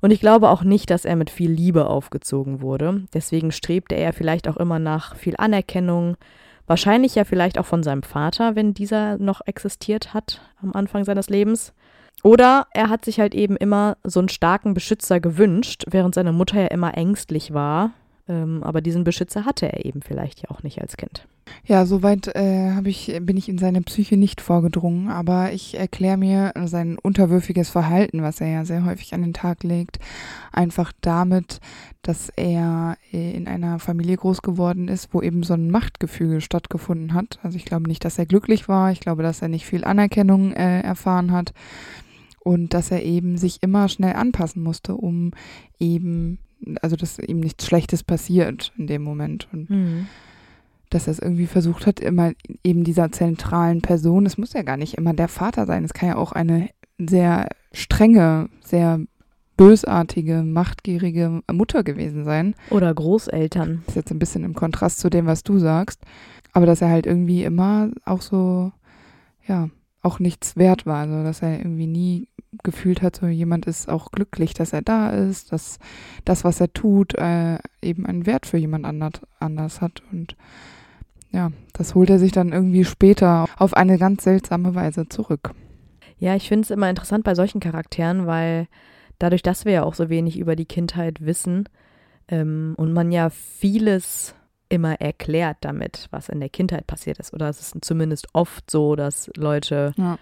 Und 0.00 0.10
ich 0.10 0.20
glaube 0.20 0.50
auch 0.50 0.64
nicht, 0.64 0.90
dass 0.90 1.06
er 1.06 1.16
mit 1.16 1.30
viel 1.30 1.50
Liebe 1.50 1.86
aufgezogen 1.86 2.60
wurde. 2.60 3.04
Deswegen 3.14 3.52
strebte 3.52 3.94
er 3.94 4.12
vielleicht 4.12 4.48
auch 4.48 4.58
immer 4.58 4.78
nach 4.78 5.16
viel 5.16 5.34
Anerkennung. 5.38 6.16
Wahrscheinlich 6.66 7.14
ja 7.14 7.24
vielleicht 7.24 7.58
auch 7.58 7.64
von 7.64 7.82
seinem 7.82 8.02
Vater, 8.02 8.54
wenn 8.56 8.74
dieser 8.74 9.16
noch 9.16 9.40
existiert 9.46 10.12
hat 10.12 10.42
am 10.62 10.72
Anfang 10.74 11.04
seines 11.04 11.30
Lebens. 11.30 11.72
Oder 12.24 12.66
er 12.72 12.88
hat 12.88 13.04
sich 13.04 13.20
halt 13.20 13.34
eben 13.34 13.54
immer 13.54 13.98
so 14.02 14.18
einen 14.18 14.30
starken 14.30 14.72
Beschützer 14.72 15.20
gewünscht, 15.20 15.84
während 15.90 16.14
seine 16.14 16.32
Mutter 16.32 16.58
ja 16.58 16.68
immer 16.68 16.96
ängstlich 16.96 17.52
war 17.52 17.92
Ähm, 18.26 18.62
aber 18.62 18.80
diesen 18.80 19.04
Beschützer 19.04 19.44
hatte 19.44 19.70
er 19.70 19.84
eben 19.84 20.00
vielleicht 20.00 20.40
ja 20.40 20.50
auch 20.50 20.62
nicht 20.62 20.80
als 20.80 20.96
Kind. 20.96 21.26
Ja, 21.66 21.84
soweit 21.84 22.34
äh, 22.34 22.80
ich, 22.88 23.14
bin 23.20 23.36
ich 23.36 23.50
in 23.50 23.58
seine 23.58 23.82
Psyche 23.82 24.16
nicht 24.16 24.40
vorgedrungen, 24.40 25.10
aber 25.10 25.52
ich 25.52 25.78
erkläre 25.78 26.16
mir 26.16 26.52
sein 26.64 26.96
unterwürfiges 26.98 27.68
Verhalten, 27.68 28.22
was 28.22 28.40
er 28.40 28.48
ja 28.48 28.64
sehr 28.64 28.86
häufig 28.86 29.12
an 29.12 29.20
den 29.20 29.34
Tag 29.34 29.62
legt, 29.62 29.98
einfach 30.52 30.92
damit, 31.02 31.60
dass 32.00 32.30
er 32.30 32.96
äh, 33.12 33.36
in 33.36 33.46
einer 33.46 33.78
Familie 33.78 34.16
groß 34.16 34.40
geworden 34.40 34.88
ist, 34.88 35.12
wo 35.12 35.20
eben 35.20 35.42
so 35.42 35.52
ein 35.52 35.70
Machtgefüge 35.70 36.40
stattgefunden 36.40 37.12
hat. 37.12 37.38
Also 37.42 37.58
ich 37.58 37.66
glaube 37.66 37.88
nicht, 37.88 38.06
dass 38.06 38.18
er 38.18 38.24
glücklich 38.24 38.66
war, 38.66 38.90
ich 38.90 39.00
glaube, 39.00 39.22
dass 39.22 39.42
er 39.42 39.48
nicht 39.48 39.66
viel 39.66 39.84
Anerkennung 39.84 40.54
äh, 40.54 40.80
erfahren 40.80 41.30
hat 41.32 41.52
und 42.44 42.72
dass 42.74 42.92
er 42.92 43.02
eben 43.02 43.36
sich 43.36 43.62
immer 43.62 43.88
schnell 43.88 44.12
anpassen 44.14 44.62
musste, 44.62 44.94
um 44.94 45.32
eben, 45.80 46.38
also 46.82 46.94
dass 46.94 47.18
ihm 47.18 47.40
nichts 47.40 47.66
Schlechtes 47.66 48.04
passiert 48.04 48.72
in 48.78 48.86
dem 48.86 49.02
Moment. 49.02 49.48
Und 49.52 49.68
Mhm. 49.70 50.06
dass 50.90 51.08
er 51.08 51.12
es 51.12 51.18
irgendwie 51.18 51.46
versucht 51.46 51.86
hat, 51.86 51.98
immer 51.98 52.32
eben 52.62 52.84
dieser 52.84 53.10
zentralen 53.10 53.80
Person, 53.82 54.26
es 54.26 54.38
muss 54.38 54.52
ja 54.52 54.62
gar 54.62 54.76
nicht 54.76 54.94
immer 54.94 55.12
der 55.12 55.26
Vater 55.28 55.66
sein, 55.66 55.82
es 55.82 55.92
kann 55.94 56.10
ja 56.10 56.16
auch 56.16 56.30
eine 56.32 56.70
sehr 56.98 57.48
strenge, 57.72 58.48
sehr 58.62 59.00
bösartige, 59.56 60.42
machtgierige 60.42 61.42
Mutter 61.52 61.82
gewesen 61.84 62.24
sein. 62.24 62.54
Oder 62.70 62.92
Großeltern. 62.92 63.82
Das 63.86 63.90
ist 63.90 63.96
jetzt 63.96 64.10
ein 64.10 64.18
bisschen 64.18 64.44
im 64.44 64.54
Kontrast 64.54 64.98
zu 64.98 65.10
dem, 65.10 65.26
was 65.26 65.42
du 65.42 65.58
sagst. 65.58 66.00
Aber 66.52 66.66
dass 66.66 66.82
er 66.82 66.88
halt 66.90 67.06
irgendwie 67.06 67.44
immer 67.44 67.90
auch 68.04 68.20
so, 68.20 68.72
ja, 69.46 69.70
auch 70.02 70.18
nichts 70.18 70.56
wert 70.56 70.86
war. 70.86 71.02
Also, 71.02 71.22
dass 71.22 71.42
er 71.42 71.58
irgendwie 71.58 71.86
nie 71.86 72.28
gefühlt 72.62 73.02
hat, 73.02 73.16
so 73.16 73.26
jemand 73.26 73.66
ist 73.66 73.88
auch 73.88 74.10
glücklich, 74.12 74.54
dass 74.54 74.72
er 74.72 74.82
da 74.82 75.10
ist, 75.10 75.52
dass 75.52 75.78
das, 76.24 76.44
was 76.44 76.60
er 76.60 76.72
tut, 76.72 77.14
äh, 77.14 77.58
eben 77.82 78.06
einen 78.06 78.26
Wert 78.26 78.46
für 78.46 78.58
jemand 78.58 78.86
anders, 78.86 79.80
hat. 79.80 80.02
Und 80.12 80.36
ja, 81.30 81.50
das 81.72 81.94
holt 81.94 82.10
er 82.10 82.18
sich 82.18 82.32
dann 82.32 82.52
irgendwie 82.52 82.84
später 82.84 83.46
auf 83.58 83.74
eine 83.74 83.98
ganz 83.98 84.24
seltsame 84.24 84.74
Weise 84.74 85.08
zurück. 85.08 85.52
Ja, 86.18 86.36
ich 86.36 86.48
finde 86.48 86.62
es 86.62 86.70
immer 86.70 86.88
interessant 86.88 87.24
bei 87.24 87.34
solchen 87.34 87.60
Charakteren, 87.60 88.26
weil 88.26 88.68
dadurch, 89.18 89.42
dass 89.42 89.64
wir 89.64 89.72
ja 89.72 89.82
auch 89.82 89.94
so 89.94 90.08
wenig 90.08 90.38
über 90.38 90.56
die 90.56 90.64
Kindheit 90.64 91.24
wissen 91.24 91.68
ähm, 92.28 92.74
und 92.76 92.92
man 92.92 93.12
ja 93.12 93.30
vieles 93.30 94.34
immer 94.74 95.00
erklärt 95.00 95.58
damit, 95.62 96.08
was 96.10 96.28
in 96.28 96.40
der 96.40 96.48
Kindheit 96.48 96.86
passiert 96.86 97.18
ist. 97.18 97.32
Oder 97.32 97.48
es 97.48 97.60
ist 97.60 97.84
zumindest 97.84 98.28
oft 98.32 98.70
so, 98.70 98.96
dass 98.96 99.30
Leute, 99.36 99.92
Ja. 99.96 100.18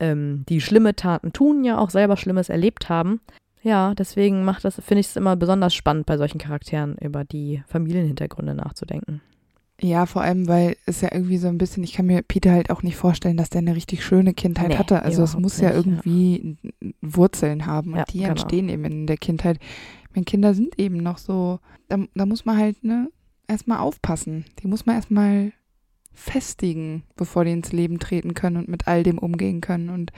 ähm, 0.00 0.44
die 0.48 0.60
schlimme 0.60 0.96
Taten 0.96 1.32
tun, 1.32 1.64
ja 1.64 1.78
auch 1.78 1.90
selber 1.90 2.16
Schlimmes 2.16 2.48
erlebt 2.48 2.88
haben. 2.88 3.20
Ja, 3.62 3.94
deswegen 3.94 4.44
macht 4.44 4.64
das, 4.64 4.76
finde 4.76 5.00
ich 5.00 5.08
es 5.08 5.16
immer 5.16 5.36
besonders 5.36 5.74
spannend, 5.74 6.06
bei 6.06 6.16
solchen 6.16 6.38
Charakteren 6.38 6.96
über 6.98 7.24
die 7.24 7.62
Familienhintergründe 7.66 8.54
nachzudenken. 8.54 9.20
Ja, 9.82 10.04
vor 10.06 10.20
allem, 10.22 10.46
weil 10.46 10.76
es 10.84 11.00
ja 11.00 11.08
irgendwie 11.12 11.38
so 11.38 11.48
ein 11.48 11.56
bisschen, 11.56 11.82
ich 11.84 11.94
kann 11.94 12.04
mir 12.06 12.22
Peter 12.22 12.52
halt 12.52 12.68
auch 12.70 12.82
nicht 12.82 12.96
vorstellen, 12.96 13.38
dass 13.38 13.48
der 13.48 13.60
eine 13.60 13.74
richtig 13.74 14.04
schöne 14.04 14.34
Kindheit 14.34 14.68
Nee, 14.70 14.76
hatte. 14.76 15.02
Also 15.02 15.22
es 15.22 15.36
muss 15.38 15.58
ja 15.60 15.68
nicht, 15.68 15.74
ja. 15.74 15.80
irgendwie 15.80 16.56
Wurzeln 17.00 17.64
haben 17.66 17.92
und 17.92 17.98
Ja, 17.98 18.04
die 18.04 18.18
genau. 18.18 18.30
entstehen 18.30 18.68
eben 18.68 18.84
in 18.84 19.06
der 19.06 19.16
Kindheit. 19.16 19.58
Meine 20.14 20.24
Kinder 20.24 20.52
sind 20.54 20.78
eben 20.78 20.98
noch 20.98 21.16
so, 21.18 21.60
da, 21.88 21.98
da 22.14 22.26
muss 22.26 22.44
man 22.44 22.58
halt 22.58 22.82
ne, 22.84 23.08
erstmal 23.50 23.78
aufpassen. 23.78 24.44
Die 24.62 24.66
muss 24.66 24.86
man 24.86 24.96
erstmal 24.96 25.52
festigen, 26.12 27.02
bevor 27.16 27.44
die 27.44 27.52
ins 27.52 27.72
Leben 27.72 27.98
treten 27.98 28.34
können 28.34 28.56
und 28.56 28.68
mit 28.68 28.86
all 28.88 29.02
dem 29.02 29.18
umgehen 29.18 29.60
können. 29.60 29.88
Und, 29.90 30.12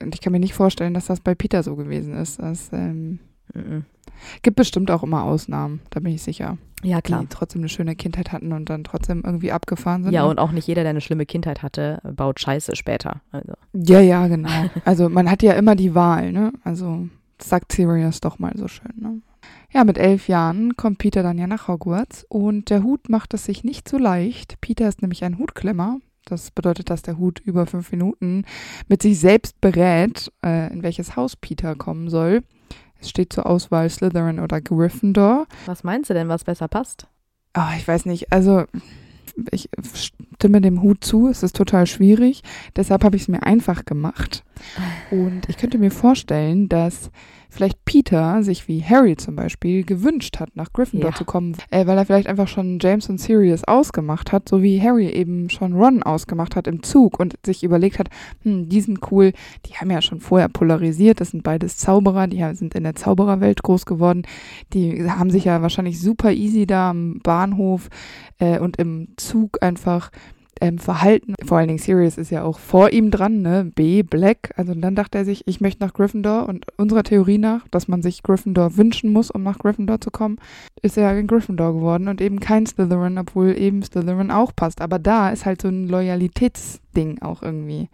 und 0.00 0.14
ich 0.14 0.20
kann 0.20 0.32
mir 0.32 0.40
nicht 0.40 0.54
vorstellen, 0.54 0.94
dass 0.94 1.06
das 1.06 1.20
bei 1.20 1.34
Peter 1.34 1.62
so 1.62 1.76
gewesen 1.76 2.14
ist. 2.14 2.38
Es 2.38 2.70
ähm, 2.72 3.20
Mhm. 3.54 3.86
gibt 4.42 4.56
bestimmt 4.56 4.90
auch 4.90 5.02
immer 5.02 5.22
Ausnahmen, 5.22 5.80
da 5.88 6.00
bin 6.00 6.12
ich 6.12 6.20
sicher 6.20 6.58
Ja, 6.82 7.00
klar. 7.00 7.22
die 7.22 7.28
trotzdem 7.28 7.62
eine 7.62 7.70
schöne 7.70 7.96
Kindheit 7.96 8.30
hatten 8.30 8.52
und 8.52 8.68
dann 8.68 8.84
trotzdem 8.84 9.22
irgendwie 9.24 9.52
abgefahren 9.52 10.04
sind. 10.04 10.12
Ja, 10.12 10.24
ne? 10.24 10.28
und 10.28 10.38
auch 10.38 10.52
nicht 10.52 10.66
jeder, 10.68 10.82
der 10.82 10.90
eine 10.90 11.00
schlimme 11.00 11.24
Kindheit 11.24 11.62
hatte, 11.62 11.98
baut 12.14 12.40
Scheiße 12.40 12.76
später. 12.76 13.22
Also, 13.32 13.54
ja, 13.72 14.00
ja, 14.00 14.26
genau. 14.28 14.50
Also 14.84 15.08
man 15.08 15.30
hat 15.30 15.42
ja 15.42 15.54
immer 15.54 15.76
die 15.76 15.94
Wahl, 15.94 16.30
ne? 16.30 16.52
Also 16.62 17.08
sagt 17.40 17.72
Sirius 17.72 18.20
doch 18.20 18.38
mal 18.38 18.52
so 18.54 18.68
schön, 18.68 18.92
ne? 18.96 19.22
Ja, 19.72 19.84
mit 19.84 19.98
elf 19.98 20.28
Jahren 20.28 20.76
kommt 20.76 20.98
Peter 20.98 21.22
dann 21.22 21.38
ja 21.38 21.46
nach 21.46 21.68
Hogwarts 21.68 22.24
und 22.28 22.70
der 22.70 22.82
Hut 22.82 23.08
macht 23.08 23.34
es 23.34 23.44
sich 23.44 23.64
nicht 23.64 23.88
so 23.88 23.98
leicht. 23.98 24.60
Peter 24.60 24.88
ist 24.88 25.02
nämlich 25.02 25.24
ein 25.24 25.38
Hutklemmer. 25.38 25.98
Das 26.24 26.50
bedeutet, 26.50 26.90
dass 26.90 27.02
der 27.02 27.18
Hut 27.18 27.40
über 27.40 27.66
fünf 27.66 27.90
Minuten 27.90 28.44
mit 28.86 29.02
sich 29.02 29.18
selbst 29.18 29.60
berät, 29.60 30.30
äh, 30.44 30.72
in 30.72 30.82
welches 30.82 31.16
Haus 31.16 31.36
Peter 31.36 31.74
kommen 31.74 32.10
soll. 32.10 32.42
Es 33.00 33.08
steht 33.08 33.32
zur 33.32 33.46
Auswahl 33.46 33.88
Slytherin 33.88 34.40
oder 34.40 34.60
Gryffindor. 34.60 35.46
was 35.66 35.84
meinst 35.84 36.10
du 36.10 36.14
denn, 36.14 36.28
was 36.28 36.44
besser 36.44 36.68
passt? 36.68 37.06
Ah, 37.52 37.74
ich 37.76 37.86
weiß 37.86 38.06
nicht. 38.06 38.32
Also, 38.32 38.64
ich 39.50 39.68
stimme 39.94 40.60
dem 40.60 40.82
Hut 40.82 41.04
zu. 41.04 41.28
Es 41.28 41.42
ist 41.42 41.56
total 41.56 41.86
schwierig. 41.86 42.42
Deshalb 42.76 43.04
habe 43.04 43.16
ich 43.16 43.22
es 43.22 43.28
mir 43.28 43.42
einfach 43.42 43.84
gemacht. 43.84 44.44
Und 45.10 45.48
ich 45.48 45.56
könnte 45.56 45.78
mir 45.78 45.90
vorstellen, 45.90 46.68
dass 46.68 47.10
vielleicht 47.48 47.84
Peter 47.84 48.42
sich 48.42 48.68
wie 48.68 48.82
Harry 48.82 49.16
zum 49.16 49.36
Beispiel 49.36 49.84
gewünscht 49.84 50.38
hat, 50.38 50.54
nach 50.54 50.72
Gryffindor 50.72 51.10
Ja. 51.10 51.16
zu 51.16 51.24
kommen, 51.24 51.56
äh, 51.70 51.86
weil 51.86 51.96
er 51.98 52.04
vielleicht 52.04 52.26
einfach 52.28 52.48
schon 52.48 52.78
James 52.80 53.08
und 53.08 53.18
Sirius 53.18 53.64
ausgemacht 53.64 54.32
hat, 54.32 54.48
so 54.48 54.62
wie 54.62 54.80
Harry 54.82 55.08
eben 55.08 55.48
schon 55.50 55.72
Ron 55.72 56.02
ausgemacht 56.02 56.56
hat 56.56 56.66
im 56.66 56.82
Zug 56.82 57.18
und 57.18 57.34
sich 57.44 57.64
überlegt 57.64 57.98
hat, 57.98 58.08
hm, 58.42 58.68
die 58.68 58.80
sind 58.80 59.00
cool, 59.10 59.32
die 59.66 59.74
haben 59.74 59.90
ja 59.90 60.02
schon 60.02 60.20
vorher 60.20 60.48
polarisiert, 60.48 61.20
das 61.20 61.30
sind 61.30 61.42
beides 61.42 61.78
Zauberer, 61.78 62.26
die 62.26 62.44
sind 62.54 62.74
in 62.74 62.84
der 62.84 62.94
Zaubererwelt 62.94 63.62
groß 63.62 63.86
geworden, 63.86 64.22
die 64.74 65.10
haben 65.10 65.30
sich 65.30 65.44
ja 65.44 65.62
wahrscheinlich 65.62 66.00
super 66.00 66.32
easy 66.32 66.66
da 66.66 66.90
am 66.90 67.20
Bahnhof 67.22 67.88
äh, 68.38 68.58
und 68.58 68.76
im 68.78 69.08
Zug 69.16 69.62
einfach 69.62 70.10
ähm, 70.60 70.78
verhalten. 70.78 71.34
Vor 71.44 71.58
allen 71.58 71.68
Dingen 71.68 71.78
Sirius 71.78 72.18
ist 72.18 72.30
ja 72.30 72.42
auch 72.42 72.58
vor 72.58 72.90
ihm 72.90 73.10
dran, 73.10 73.42
ne? 73.42 73.70
B, 73.74 74.02
Black. 74.02 74.52
Also 74.56 74.74
dann 74.74 74.94
dachte 74.94 75.18
er 75.18 75.24
sich, 75.24 75.46
ich 75.46 75.60
möchte 75.60 75.84
nach 75.84 75.94
Gryffindor 75.94 76.48
und 76.48 76.66
unserer 76.78 77.02
Theorie 77.02 77.38
nach, 77.38 77.66
dass 77.68 77.88
man 77.88 78.02
sich 78.02 78.22
Gryffindor 78.22 78.76
wünschen 78.76 79.12
muss, 79.12 79.30
um 79.30 79.42
nach 79.42 79.58
Gryffindor 79.58 80.00
zu 80.00 80.10
kommen, 80.10 80.38
ist 80.82 80.96
er 80.98 81.18
in 81.18 81.26
Gryffindor 81.26 81.74
geworden 81.74 82.08
und 82.08 82.20
eben 82.20 82.40
kein 82.40 82.66
Slytherin, 82.66 83.18
obwohl 83.18 83.56
eben 83.58 83.82
Slytherin 83.82 84.30
auch 84.30 84.54
passt. 84.54 84.80
Aber 84.80 84.98
da 84.98 85.30
ist 85.30 85.46
halt 85.46 85.62
so 85.62 85.68
ein 85.68 85.88
Loyalitätsding 85.88 87.20
auch 87.22 87.42
irgendwie. 87.42 87.88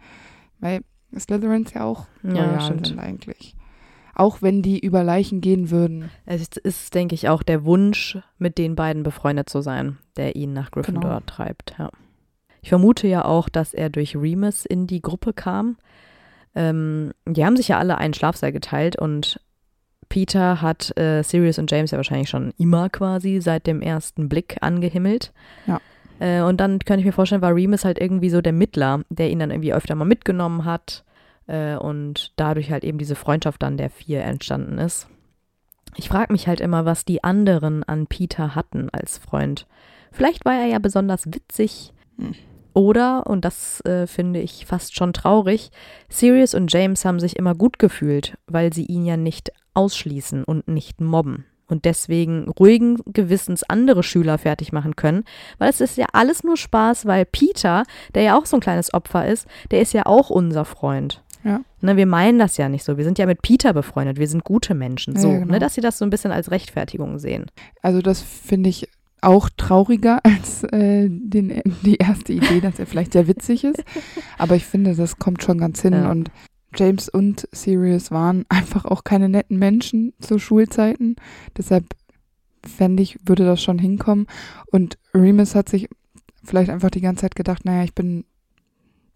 Weil 0.59 0.81
Slytherins 1.17 1.73
ja 1.73 1.83
auch 1.83 2.07
Ja, 2.23 2.31
loyal 2.31 2.61
stimmt. 2.61 2.87
sind 2.87 2.99
eigentlich. 2.99 3.55
Auch 4.17 4.41
wenn 4.41 4.61
die 4.61 4.79
über 4.79 5.03
Leichen 5.03 5.41
gehen 5.41 5.71
würden. 5.71 6.09
Es 6.25 6.47
ist, 6.63 6.95
denke 6.95 7.15
ich, 7.15 7.27
auch 7.27 7.43
der 7.43 7.65
Wunsch, 7.65 8.17
mit 8.37 8.57
den 8.57 8.75
beiden 8.75 9.03
befreundet 9.03 9.49
zu 9.49 9.61
sein, 9.61 9.97
der 10.15 10.37
ihn 10.37 10.53
nach 10.53 10.71
Gryffindor 10.71 11.01
Genau. 11.01 11.19
treibt. 11.25 11.75
Ja. 11.77 11.89
Ich 12.65 12.69
vermute 12.69 13.05
ja 13.05 13.23
auch, 13.23 13.47
dass 13.47 13.75
er 13.75 13.91
durch 13.91 14.15
Remus 14.15 14.65
in 14.65 14.87
die 14.87 14.99
Gruppe 14.99 15.33
kam. 15.33 15.77
Ähm, 16.55 17.11
die 17.27 17.45
haben 17.45 17.57
sich 17.57 17.67
ja 17.67 17.77
alle 17.77 17.99
einen 17.99 18.15
Schlafsaal 18.15 18.51
geteilt 18.51 18.95
und 18.95 19.39
Peter 20.09 20.63
hat 20.63 20.97
äh, 20.97 21.21
Sirius 21.21 21.59
und 21.59 21.69
James 21.69 21.91
ja 21.91 21.97
wahrscheinlich 21.97 22.27
schon 22.27 22.55
immer 22.57 22.89
quasi 22.89 23.39
seit 23.39 23.67
dem 23.67 23.83
ersten 23.83 24.29
Blick 24.29 24.57
angehimmelt. 24.61 25.31
Ja. 25.67 25.79
Äh, 26.17 26.41
und 26.41 26.59
dann 26.59 26.79
könnte 26.79 27.01
ich 27.01 27.05
mir 27.05 27.11
vorstellen, 27.11 27.43
war 27.43 27.53
Remus 27.53 27.85
halt 27.85 28.01
irgendwie 28.01 28.31
so 28.31 28.41
der 28.41 28.51
Mittler, 28.51 29.01
der 29.09 29.29
ihn 29.29 29.37
dann 29.37 29.51
irgendwie 29.51 29.73
öfter 29.75 29.93
mal 29.93 30.05
mitgenommen 30.05 30.65
hat 30.65 31.03
äh, 31.45 31.75
und 31.75 32.33
dadurch 32.35 32.71
halt 32.71 32.83
eben 32.83 32.97
diese 32.97 33.13
Freundschaft 33.13 33.61
dann 33.61 33.77
der 33.77 33.91
vier 33.91 34.23
entstanden 34.23 34.79
ist. 34.79 35.07
Ich 35.97 36.09
frage 36.09 36.33
mich 36.33 36.47
halt 36.47 36.61
immer, 36.61 36.83
was 36.83 37.05
die 37.05 37.23
anderen 37.23 37.83
an 37.83 38.07
Peter 38.07 38.55
hatten 38.55 38.89
als 38.89 39.19
Freund. 39.19 39.67
Vielleicht 40.11 40.45
war 40.45 40.55
er 40.55 40.65
ja 40.65 40.79
besonders 40.79 41.27
witzig. 41.27 41.93
Hm. 42.17 42.33
Oder, 42.75 43.25
und 43.25 43.45
das 43.45 43.79
äh, 43.85 44.05
finde 44.05 44.41
ich 44.41 44.65
fast 44.65 44.95
schon 44.97 45.13
traurig, 45.13 45.71
Sirius 46.09 46.53
und 46.53 46.71
James 46.71 47.05
haben 47.05 47.21
sich 47.21 47.37
immer 47.37 47.55
gut 47.55 47.79
gefühlt, 47.79 48.37
weil 48.47 48.73
sie 48.73 48.83
ihn 48.83 49.05
ja 49.05 49.15
nicht 49.15 49.53
ausschließen 49.73 50.43
und 50.43 50.67
nicht 50.67 50.99
mobben. 50.99 51.45
Und 51.67 51.85
deswegen 51.85 52.49
ruhigen 52.49 52.97
Gewissens 53.05 53.63
andere 53.63 54.03
Schüler 54.03 54.37
fertig 54.37 54.73
machen 54.73 54.97
können, 54.97 55.23
weil 55.57 55.69
es 55.69 55.79
ist 55.79 55.97
ja 55.97 56.07
alles 56.11 56.43
nur 56.43 56.57
Spaß, 56.57 57.05
weil 57.05 57.25
Peter, 57.25 57.83
der 58.13 58.23
ja 58.23 58.37
auch 58.37 58.45
so 58.45 58.57
ein 58.57 58.61
kleines 58.61 58.93
Opfer 58.93 59.25
ist, 59.25 59.47
der 59.71 59.79
ist 59.79 59.93
ja 59.93 60.05
auch 60.05 60.29
unser 60.29 60.65
Freund. 60.65 61.23
Ja. 61.45 61.61
Ne, 61.79 61.95
wir 61.95 62.07
meinen 62.07 62.39
das 62.39 62.57
ja 62.57 62.67
nicht 62.67 62.83
so. 62.83 62.97
Wir 62.97 63.05
sind 63.05 63.19
ja 63.19 63.25
mit 63.25 63.41
Peter 63.41 63.71
befreundet. 63.71 64.17
Wir 64.17 64.27
sind 64.27 64.43
gute 64.43 64.73
Menschen. 64.73 65.15
So, 65.15 65.29
ja, 65.29 65.39
genau. 65.39 65.53
ne, 65.53 65.59
dass 65.59 65.75
sie 65.75 65.81
das 65.81 65.97
so 65.97 66.05
ein 66.05 66.09
bisschen 66.09 66.31
als 66.31 66.51
Rechtfertigung 66.51 67.19
sehen. 67.19 67.45
Also 67.81 68.01
das 68.01 68.21
finde 68.21 68.69
ich 68.69 68.89
auch 69.25 69.49
trauriger 69.57 70.19
als 70.23 70.63
äh, 70.63 71.07
den, 71.09 71.61
die 71.83 71.95
erste 71.95 72.33
Idee, 72.33 72.61
dass 72.61 72.79
er 72.79 72.85
vielleicht 72.85 73.13
sehr 73.13 73.27
witzig 73.27 73.63
ist. 73.63 73.83
Aber 74.37 74.55
ich 74.55 74.65
finde, 74.65 74.95
das 74.95 75.17
kommt 75.17 75.43
schon 75.43 75.57
ganz 75.57 75.81
hin. 75.81 75.93
Ja. 75.93 76.11
Und 76.11 76.31
James 76.75 77.09
und 77.09 77.47
Sirius 77.51 78.11
waren 78.11 78.45
einfach 78.49 78.85
auch 78.85 79.03
keine 79.03 79.29
netten 79.29 79.57
Menschen 79.57 80.13
zu 80.19 80.39
Schulzeiten. 80.39 81.15
Deshalb 81.57 81.85
fände 82.65 83.03
ich, 83.03 83.17
würde 83.25 83.45
das 83.45 83.61
schon 83.61 83.79
hinkommen. 83.79 84.27
Und 84.71 84.97
Remus 85.13 85.55
hat 85.55 85.69
sich 85.69 85.87
vielleicht 86.43 86.69
einfach 86.69 86.89
die 86.89 87.01
ganze 87.01 87.21
Zeit 87.21 87.35
gedacht, 87.35 87.65
naja, 87.65 87.83
ich 87.83 87.93
bin 87.93 88.25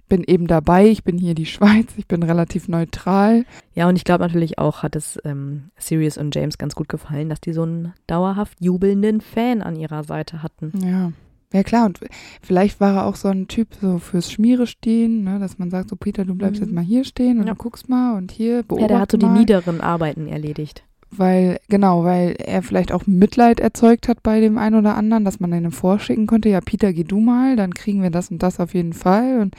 bin 0.09 0.23
eben 0.25 0.47
dabei, 0.47 0.87
ich 0.87 1.03
bin 1.03 1.17
hier 1.17 1.35
die 1.35 1.45
Schweiz, 1.55 1.93
ich 1.97 2.07
bin 2.07 2.23
relativ 2.23 2.67
neutral. 2.67 3.45
Ja, 3.75 3.87
und 3.87 3.95
ich 3.95 4.03
glaube 4.03 4.23
natürlich 4.25 4.57
auch, 4.59 4.83
hat 4.83 4.95
es 4.95 5.17
ähm, 5.23 5.69
Sirius 5.77 6.17
und 6.17 6.35
James 6.35 6.57
ganz 6.57 6.75
gut 6.75 6.89
gefallen, 6.89 7.29
dass 7.29 7.39
die 7.39 7.53
so 7.53 7.63
einen 7.63 7.93
dauerhaft 8.07 8.57
jubelnden 8.59 9.21
Fan 9.21 9.61
an 9.61 9.75
ihrer 9.75 10.03
Seite 10.03 10.43
hatten. 10.43 10.73
Ja. 10.83 11.11
Ja 11.51 11.63
klar, 11.63 11.87
und 11.87 11.99
vielleicht 12.43 12.79
war 12.79 12.93
er 12.97 13.05
auch 13.07 13.15
so 13.15 13.27
ein 13.27 13.47
Typ 13.47 13.69
so 13.81 13.97
fürs 13.97 14.31
Schmiere 14.31 14.67
stehen, 14.67 15.23
ne, 15.23 15.39
dass 15.39 15.57
man 15.57 15.71
sagt, 15.71 15.89
so 15.89 15.95
Peter, 15.95 16.23
du 16.23 16.35
bleibst 16.35 16.61
Mhm. 16.61 16.67
jetzt 16.67 16.75
mal 16.75 16.83
hier 16.83 17.03
stehen 17.05 17.39
und 17.39 17.47
Ja. 17.47 17.53
du 17.53 17.57
guckst 17.57 17.89
mal 17.89 18.15
und 18.17 18.31
hier 18.31 18.61
beobachte 18.61 18.81
Ja, 18.81 18.87
der 18.87 18.99
hat 18.99 19.11
so 19.11 19.17
die 19.17 19.27
niederen 19.29 19.81
Arbeiten 19.81 20.27
erledigt. 20.27 20.83
Weil, 21.09 21.57
genau, 21.67 22.03
weil 22.03 22.35
er 22.37 22.61
vielleicht 22.61 22.91
auch 22.91 23.07
Mitleid 23.07 23.59
erzeugt 23.59 24.07
hat 24.07 24.21
bei 24.21 24.39
dem 24.41 24.59
einen 24.59 24.75
oder 24.75 24.95
anderen, 24.95 25.25
dass 25.25 25.39
man 25.39 25.51
einem 25.51 25.71
vorschicken 25.71 26.27
konnte, 26.27 26.49
ja, 26.49 26.61
Peter, 26.61 26.93
geh 26.93 27.03
du 27.03 27.19
mal, 27.19 27.55
dann 27.55 27.73
kriegen 27.73 28.03
wir 28.03 28.11
das 28.11 28.29
und 28.29 28.43
das 28.43 28.59
auf 28.59 28.75
jeden 28.75 28.93
Fall. 28.93 29.39
Und 29.41 29.55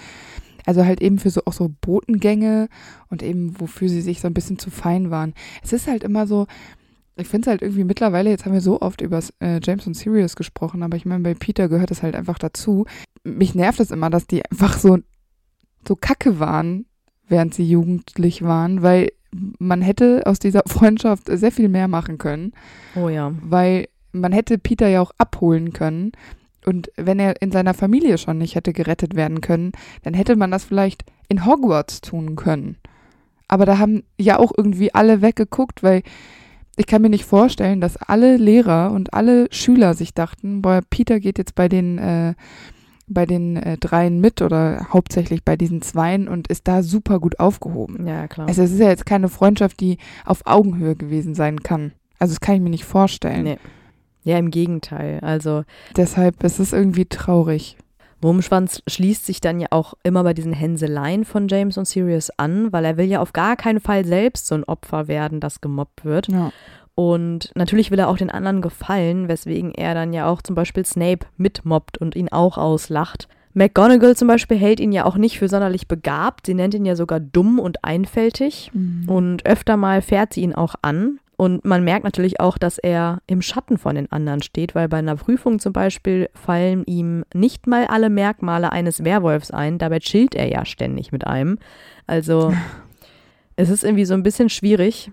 also 0.67 0.85
halt 0.85 1.01
eben 1.01 1.19
für 1.19 1.31
so 1.31 1.43
auch 1.47 1.53
so 1.53 1.71
Botengänge 1.81 2.69
und 3.09 3.23
eben 3.23 3.59
wofür 3.61 3.89
sie 3.89 4.01
sich 4.03 4.21
so 4.21 4.27
ein 4.29 4.35
bisschen 4.35 4.59
zu 4.59 4.71
fein 4.71 5.11
waren. 5.11 5.35
Es 5.63 5.73
ist 5.73 5.87
halt 5.87 6.05
immer 6.05 6.27
so, 6.27 6.47
ich 7.17 7.29
finde 7.29 7.47
es 7.47 7.51
halt 7.51 7.63
irgendwie 7.63 7.85
mittlerweile, 7.85 8.31
jetzt 8.31 8.45
haben 8.47 8.53
wir 8.53 8.61
so 8.61 8.81
oft 8.81 9.01
über 9.01 9.21
äh, 9.41 9.61
James 9.63 9.87
und 9.87 9.95
Sirius 9.95 10.37
gesprochen, 10.37 10.83
aber 10.83 10.97
ich 10.97 11.05
meine, 11.07 11.23
bei 11.23 11.35
Peter 11.35 11.69
gehört 11.69 11.91
es 11.91 12.03
halt 12.03 12.15
einfach 12.17 12.39
dazu. 12.39 12.87
Mich 13.25 13.55
nervt 13.55 13.81
es 13.81 13.91
immer, 13.91 14.09
dass 14.11 14.27
die 14.27 14.43
einfach 14.51 14.79
so, 14.79 14.99
so 15.87 15.97
kacke 15.97 16.39
waren, 16.39 16.87
während 17.29 17.55
sie 17.55 17.65
jugendlich 17.69 18.43
waren, 18.43 18.83
weil 18.83 19.13
man 19.59 19.83
hätte 19.83 20.23
aus 20.27 20.39
dieser 20.39 20.63
Freundschaft 20.67 21.29
sehr 21.31 21.53
viel 21.53 21.69
mehr 21.69 21.89
machen 21.89 22.19
können, 22.19 22.53
Oh 22.97 23.09
ja. 23.09 23.33
weil 23.43 23.89
man 24.13 24.33
hätte 24.33 24.59
Peter 24.59 24.89
ja 24.89 25.01
auch 25.03 25.13
abholen 25.19 25.73
können. 25.73 26.13
Und 26.71 26.93
wenn 26.95 27.19
er 27.19 27.43
in 27.43 27.51
seiner 27.51 27.75
Familie 27.75 28.17
schon 28.17 28.39
nicht 28.39 28.55
hätte 28.55 28.73
gerettet 28.73 29.17
werden 29.17 29.41
können, 29.41 29.73
dann 30.05 30.15
hätte 30.15 30.37
man 30.37 30.53
das 30.53 30.63
vielleicht 30.63 31.05
in 31.29 31.45
Hogwarts 31.45 32.01
tun 32.01 32.37
können. 32.37 32.77
Aber 33.49 33.67
da 33.67 33.79
haben 33.79 34.05
ja 34.19 34.39
auch 34.39 34.53
irgendwie 34.57 34.95
alle 34.95 35.21
weggeguckt, 35.21 35.83
weil 35.83 36.03
ich 36.77 36.87
kann 36.87 37.03
mir 37.03 37.11
nicht 37.11 37.25
vorstellen, 37.25 37.81
dass 37.81 37.97
alle 37.97 38.37
Lehrer 38.37 38.93
und 38.93 39.15
alle 39.15 39.49
Schüler 39.51 39.95
sich 39.95 40.15
dachten, 40.15 40.63
boah, 40.63 40.81
Peter 40.89 41.19
geht 41.19 41.39
jetzt 41.39 41.57
bei 41.57 41.69
den, 41.69 41.99
äh, 41.99 42.35
bei 43.09 43.27
den 43.27 43.57
äh, 43.57 43.77
dreien 43.77 44.21
mit 44.21 44.41
oder 44.41 44.87
hauptsächlich 44.93 45.45
bei 45.45 45.57
diesen 45.57 45.83
Zweien 45.83 46.29
und 46.29 46.47
ist 46.47 46.69
da 46.69 46.85
super 46.85 47.19
gut 47.19 47.41
aufgehoben. 47.41 48.07
Ja, 48.07 48.29
klar. 48.29 48.47
Also 48.47 48.63
es 48.63 48.71
ist 48.71 48.79
ja 48.79 48.91
jetzt 48.91 49.07
keine 49.07 49.29
Freundschaft, 49.29 49.81
die 49.81 49.99
auf 50.25 50.43
Augenhöhe 50.47 50.95
gewesen 50.95 51.35
sein 51.35 51.65
kann. 51.65 51.91
Also 52.21 52.35
das 52.35 52.41
kann 52.41 52.55
ich 52.55 52.61
mir 52.61 52.71
nicht 52.71 52.85
vorstellen. 52.85 53.43
Nee. 53.43 53.59
Ja, 54.23 54.39
im 54.39 54.51
Gegenteil. 54.51 55.21
Also 55.23 55.65
Deshalb 55.97 56.43
ist 56.45 56.59
es 56.59 56.73
irgendwie 56.73 57.07
traurig. 57.07 57.77
Wurmschwanz 58.23 58.83
schließt 58.87 59.25
sich 59.25 59.41
dann 59.41 59.61
ja 59.61 59.69
auch 59.71 59.95
immer 60.03 60.23
bei 60.25 60.35
diesen 60.35 60.53
Hänseleien 60.53 61.25
von 61.25 61.49
James 61.49 61.79
und 61.79 61.87
Sirius 61.87 62.31
an, 62.37 62.73
weil 62.73 62.85
er 62.85 62.97
will 62.97 63.07
ja 63.07 63.21
auf 63.21 63.33
gar 63.33 63.57
keinen 63.57 63.81
Fall 63.81 64.05
selbst 64.05 64.47
so 64.47 64.55
ein 64.55 64.65
Opfer 64.65 65.09
werden, 65.09 65.41
das 65.41 65.61
gemobbt 65.61 66.05
wird. 66.05 66.29
Ja. 66.29 66.53
Und 66.95 67.51
natürlich 67.55 67.91
will 67.91 67.99
er 67.99 68.09
auch 68.09 68.19
den 68.19 68.31
anderen 68.31 68.61
gefallen, 68.61 69.29
weswegen 69.29 69.73
er 69.73 69.95
dann 69.95 70.13
ja 70.13 70.29
auch 70.29 70.43
zum 70.43 70.55
Beispiel 70.55 70.85
Snape 70.85 71.27
mitmobbt 71.39 71.97
und 71.97 72.15
ihn 72.15 72.29
auch 72.31 72.59
auslacht. 72.59 73.27
McGonagall 73.55 74.17
zum 74.17 74.29
Beispiel 74.29 74.59
hält 74.59 74.81
ihn 74.81 74.93
ja 74.93 75.07
auch 75.07 75.17
nicht 75.17 75.39
für 75.39 75.49
sonderlich 75.49 75.89
begabt. 75.89 76.47
Sie 76.47 76.55
nennt 76.55 76.75
ihn 76.75 76.85
ja 76.85 76.95
sogar 76.95 77.19
dumm 77.19 77.59
und 77.59 77.85
einfältig. 77.85 78.71
Und 79.11 79.47
öfter 79.47 79.77
mal 79.77 80.03
fährt 80.03 80.35
sie 80.35 80.43
ihn 80.43 80.55
auch 80.55 80.75
an. 80.83 81.19
Und 81.41 81.65
man 81.65 81.83
merkt 81.83 82.05
natürlich 82.05 82.39
auch, 82.39 82.59
dass 82.59 82.77
er 82.77 83.23
im 83.27 83.41
Schatten 83.41 83.79
von 83.79 83.95
den 83.95 84.13
anderen 84.13 84.43
steht, 84.43 84.75
weil 84.75 84.91
bei 84.91 84.99
einer 84.99 85.17
Prüfung 85.17 85.59
zum 85.59 85.73
Beispiel 85.73 86.29
fallen 86.35 86.85
ihm 86.85 87.25
nicht 87.33 87.67
mal 87.67 87.87
alle 87.87 88.11
Merkmale 88.11 88.73
eines 88.73 89.05
Werwolfs 89.05 89.51
ein. 89.51 89.79
Dabei 89.79 90.01
chillt 90.01 90.35
er 90.35 90.51
ja 90.51 90.67
ständig 90.67 91.13
mit 91.13 91.27
einem. 91.27 91.57
Also 92.07 92.53
es 93.57 93.71
ist 93.71 93.85
irgendwie 93.85 94.05
so 94.05 94.13
ein 94.13 94.23
bisschen 94.23 94.51
schwierig. 94.51 95.13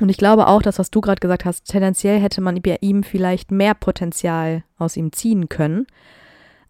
Und 0.00 0.08
ich 0.08 0.16
glaube 0.16 0.48
auch, 0.48 0.60
dass 0.60 0.80
was 0.80 0.90
du 0.90 1.00
gerade 1.00 1.20
gesagt 1.20 1.44
hast, 1.44 1.66
tendenziell 1.66 2.18
hätte 2.18 2.40
man 2.40 2.60
bei 2.60 2.78
ihm 2.80 3.04
vielleicht 3.04 3.52
mehr 3.52 3.74
Potenzial 3.74 4.64
aus 4.76 4.96
ihm 4.96 5.12
ziehen 5.12 5.48
können. 5.48 5.86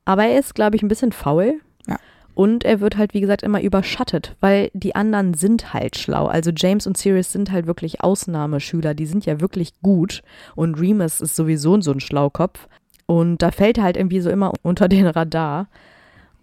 Aber 0.05 0.27
er 0.27 0.39
ist, 0.39 0.55
glaube 0.55 0.77
ich, 0.77 0.83
ein 0.83 0.89
bisschen 0.89 1.13
faul. 1.13 1.59
Ja. 1.87 1.97
Und 2.35 2.65
er 2.65 2.81
wird 2.81 2.97
halt, 2.97 3.15
wie 3.15 3.21
gesagt, 3.21 3.43
immer 3.43 3.63
überschattet, 3.63 4.37
weil 4.41 4.71
die 4.75 4.97
anderen 4.97 5.35
sind 5.35 5.73
halt 5.73 5.97
schlau. 5.97 6.27
Also 6.27 6.51
James 6.55 6.87
und 6.87 6.97
Sirius 6.97 7.31
sind 7.31 7.53
halt 7.53 7.67
wirklich 7.67 8.03
Ausnahmeschüler, 8.03 8.95
die 8.95 9.07
sind 9.07 9.25
ja 9.25 9.41
wirklich 9.41 9.81
gut. 9.83 10.23
Und 10.57 10.75
Remus 10.81 11.21
ist 11.21 11.37
sowieso 11.37 11.81
so 11.81 11.93
ein 11.93 12.01
Schlaukopf. 12.01 12.69
Und 13.07 13.43
da 13.43 13.51
fällt 13.51 13.79
er 13.79 13.85
halt 13.85 13.97
irgendwie 13.97 14.21
so 14.21 14.31
immer 14.31 14.53
unter 14.63 14.89
den 14.89 15.07
Radar. 15.07 15.69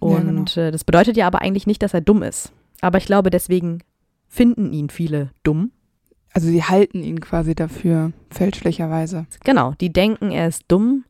Ja, 0.01 0.07
Und 0.07 0.55
äh, 0.57 0.71
das 0.71 0.83
bedeutet 0.83 1.17
ja 1.17 1.27
aber 1.27 1.41
eigentlich 1.41 1.67
nicht, 1.67 1.83
dass 1.83 1.93
er 1.93 2.01
dumm 2.01 2.23
ist. 2.23 2.53
Aber 2.79 2.97
ich 2.97 3.05
glaube, 3.05 3.29
deswegen 3.29 3.79
finden 4.27 4.71
ihn 4.71 4.89
viele 4.89 5.31
dumm. 5.43 5.71
Also 6.33 6.47
sie 6.47 6.63
halten 6.63 7.03
ihn 7.03 7.19
quasi 7.19 7.53
dafür, 7.55 8.13
fälschlicherweise. 8.29 9.25
Genau, 9.43 9.73
die 9.81 9.91
denken, 9.91 10.31
er 10.31 10.47
ist 10.47 10.63
dumm, 10.69 11.03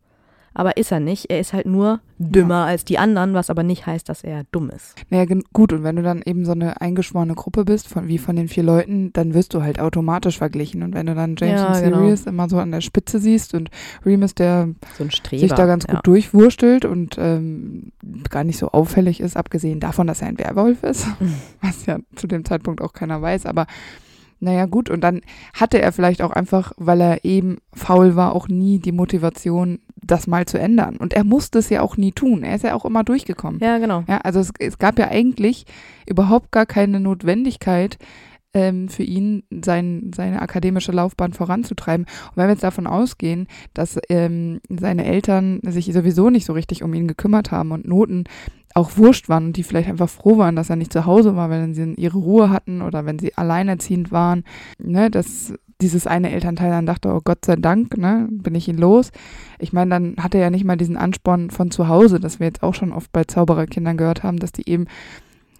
aber 0.54 0.78
ist 0.78 0.92
er 0.92 1.00
nicht. 1.00 1.30
Er 1.30 1.40
ist 1.40 1.54
halt 1.54 1.66
nur 1.66 2.02
dümmer 2.18 2.66
als 2.66 2.86
die 2.86 2.98
anderen, 3.00 3.34
was 3.34 3.50
aber 3.50 3.64
nicht 3.64 3.86
heißt, 3.86 4.08
dass 4.08 4.24
er 4.24 4.44
dumm 4.52 4.70
ist. 4.70 4.96
Naja, 5.10 5.26
gut, 5.54 5.74
und 5.74 5.84
wenn 5.84 5.96
du 5.96 6.04
dann 6.04 6.22
eben 6.24 6.46
so 6.46 6.52
eine 6.52 6.82
eingeschworene 6.82 7.34
Gruppe 7.34 7.66
bist, 7.66 7.88
von, 7.88 8.08
wie 8.08 8.18
von 8.18 8.36
den 8.36 8.48
vier 8.48 8.64
Leuten, 8.64 9.12
dann 9.14 9.34
wirst 9.34 9.54
du 9.54 9.64
halt 9.64 9.80
automatisch 9.80 10.38
verglichen. 10.38 10.84
Und 10.84 10.94
wenn 10.94 11.06
du 11.06 11.16
dann 11.16 11.36
James 11.38 11.62
Ja, 11.62 11.74
und 11.74 11.82
genau. 11.82 11.98
Sirius 12.00 12.26
immer 12.26 12.50
so 12.50 12.60
an 12.60 12.72
der 12.72 12.82
Spitze 12.82 13.20
siehst 13.20 13.54
und 13.54 13.70
Remus, 14.06 14.36
der 14.36 14.70
So 14.98 15.10
Streber. 15.10 15.42
sich 15.42 15.54
da 15.54 15.66
ganz 15.66 15.88
gut 15.88 15.96
ja. 15.96 16.02
durchwurstelt 16.02 16.86
und 16.86 17.18
ähm, 17.18 17.92
gar 18.30 18.44
nicht 18.44 18.58
so 18.58 18.70
auffällig 18.70 19.20
ist, 19.20 19.38
abgesehen 19.38 19.80
davon, 19.80 20.08
dass 20.08 20.22
er 20.22 20.28
ein 20.28 20.38
Werwolf 20.38 20.84
ist, 20.84 21.08
was 21.62 21.86
ja 21.86 22.00
zu 22.16 22.28
dem 22.28 22.46
Zeitpunkt 22.46 22.82
auch 22.82 22.94
keiner 22.94 23.22
weiß, 23.22 23.46
aber 23.46 23.66
naja 24.42 24.66
gut, 24.66 24.90
und 24.90 25.02
dann 25.02 25.22
hatte 25.54 25.80
er 25.80 25.92
vielleicht 25.92 26.22
auch 26.22 26.32
einfach, 26.32 26.74
weil 26.78 27.00
er 27.00 27.26
eben 27.26 27.60
faul 27.74 28.16
war, 28.16 28.36
auch 28.36 28.48
nie 28.48 28.80
die 28.80 28.92
Motivation, 28.92 29.80
das 29.96 30.26
mal 30.26 30.46
zu 30.48 30.58
ändern. 30.58 30.98
Und 30.98 31.14
er 31.14 31.24
musste 31.24 31.60
es 31.60 31.70
ja 31.70 31.82
auch 31.82 31.96
nie 31.96 32.12
tun. 32.12 32.44
Er 32.44 32.56
ist 32.56 32.64
ja 32.64 32.74
auch 32.74 32.84
immer 32.84 33.04
durchgekommen. 33.04 33.60
Ja, 33.62 33.78
genau. 33.78 34.04
Ja, 34.08 34.18
also 34.18 34.40
es, 34.40 34.52
es 34.58 34.80
gab 34.80 34.98
ja 34.98 35.10
eigentlich 35.10 35.66
überhaupt 36.08 36.52
gar 36.52 36.66
keine 36.66 37.00
Notwendigkeit 37.00 38.00
ähm, 38.54 38.90
für 38.90 39.04
ihn, 39.04 39.44
sein, 39.64 40.12
seine 40.14 40.42
akademische 40.42 40.92
Laufbahn 40.92 41.34
voranzutreiben. 41.34 42.06
Und 42.06 42.38
wenn 42.38 42.48
wir 42.48 42.52
jetzt 42.54 42.64
davon 42.64 42.88
ausgehen, 42.88 43.48
dass 43.76 44.00
ähm, 44.10 44.60
seine 44.70 45.06
Eltern 45.06 45.60
sich 45.64 45.86
sowieso 45.94 46.32
nicht 46.32 46.46
so 46.46 46.54
richtig 46.54 46.84
um 46.84 46.94
ihn 46.96 47.08
gekümmert 47.08 47.52
haben 47.52 47.72
und 47.72 47.88
Noten 47.88 48.26
auch 48.76 48.98
wurscht 48.98 49.30
waren 49.30 49.48
und 49.48 49.58
die 49.58 49.64
vielleicht 49.64 49.90
einfach 49.90 50.10
froh 50.10 50.38
waren, 50.38 50.56
dass 50.56 50.70
er 50.70 50.76
nicht 50.76 50.94
zu 50.94 51.06
Hause 51.06 51.36
war, 51.36 51.50
wenn 51.50 51.74
sie 51.74 51.94
ihre 51.96 52.18
Ruhe 52.18 52.50
hatten 52.50 52.82
oder 52.82 53.06
wenn 53.06 53.20
sie 53.20 53.36
alleinerziehend 53.38 54.12
waren, 54.12 54.44
ne, 54.80 55.10
dass 55.10 55.54
dieses 55.82 56.08
eine 56.08 56.32
Elternteil 56.32 56.70
dann 56.70 56.86
dachte, 56.86 57.10
oh 57.10 57.22
Gott 57.24 57.46
sei 57.46 57.56
Dank, 57.56 57.98
ne, 57.98 58.28
bin 58.30 58.56
ich 58.56 58.68
ihn 58.68 58.78
los. 58.78 59.12
Ich 59.60 59.74
meine, 59.74 59.90
dann 59.90 60.16
hat 60.18 60.36
er 60.36 60.42
ja 60.42 60.50
nicht 60.50 60.64
mal 60.64 60.78
diesen 60.78 60.98
Ansporn 60.98 61.50
von 61.50 61.72
zu 61.72 61.88
Hause, 61.88 62.20
das 62.20 62.40
wir 62.40 62.48
jetzt 62.48 62.64
auch 62.64 62.76
schon 62.76 62.94
oft 62.94 63.12
bei 63.12 63.24
Zaubererkindern 63.24 63.98
gehört 63.98 64.24
haben, 64.24 64.38
dass 64.38 64.52
die 64.52 64.70
eben 64.70 64.86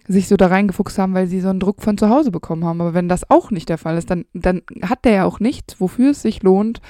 sich 0.08 0.28
so 0.28 0.36
da 0.36 0.46
reingefuchst 0.46 0.98
haben, 0.98 1.14
weil 1.14 1.26
sie 1.26 1.40
so 1.40 1.48
einen 1.48 1.60
Druck 1.60 1.82
von 1.82 1.98
zu 1.98 2.08
Hause 2.08 2.30
bekommen 2.30 2.64
haben. 2.64 2.80
Aber 2.80 2.94
wenn 2.94 3.08
das 3.08 3.28
auch 3.30 3.50
nicht 3.50 3.68
der 3.68 3.78
Fall 3.78 3.96
ist, 3.98 4.10
dann, 4.10 4.24
dann 4.32 4.62
hat 4.82 5.04
der 5.04 5.12
ja 5.12 5.24
auch 5.24 5.40
nichts, 5.40 5.80
wofür 5.80 6.10
es 6.10 6.22
sich 6.22 6.42
lohnt, 6.42 6.80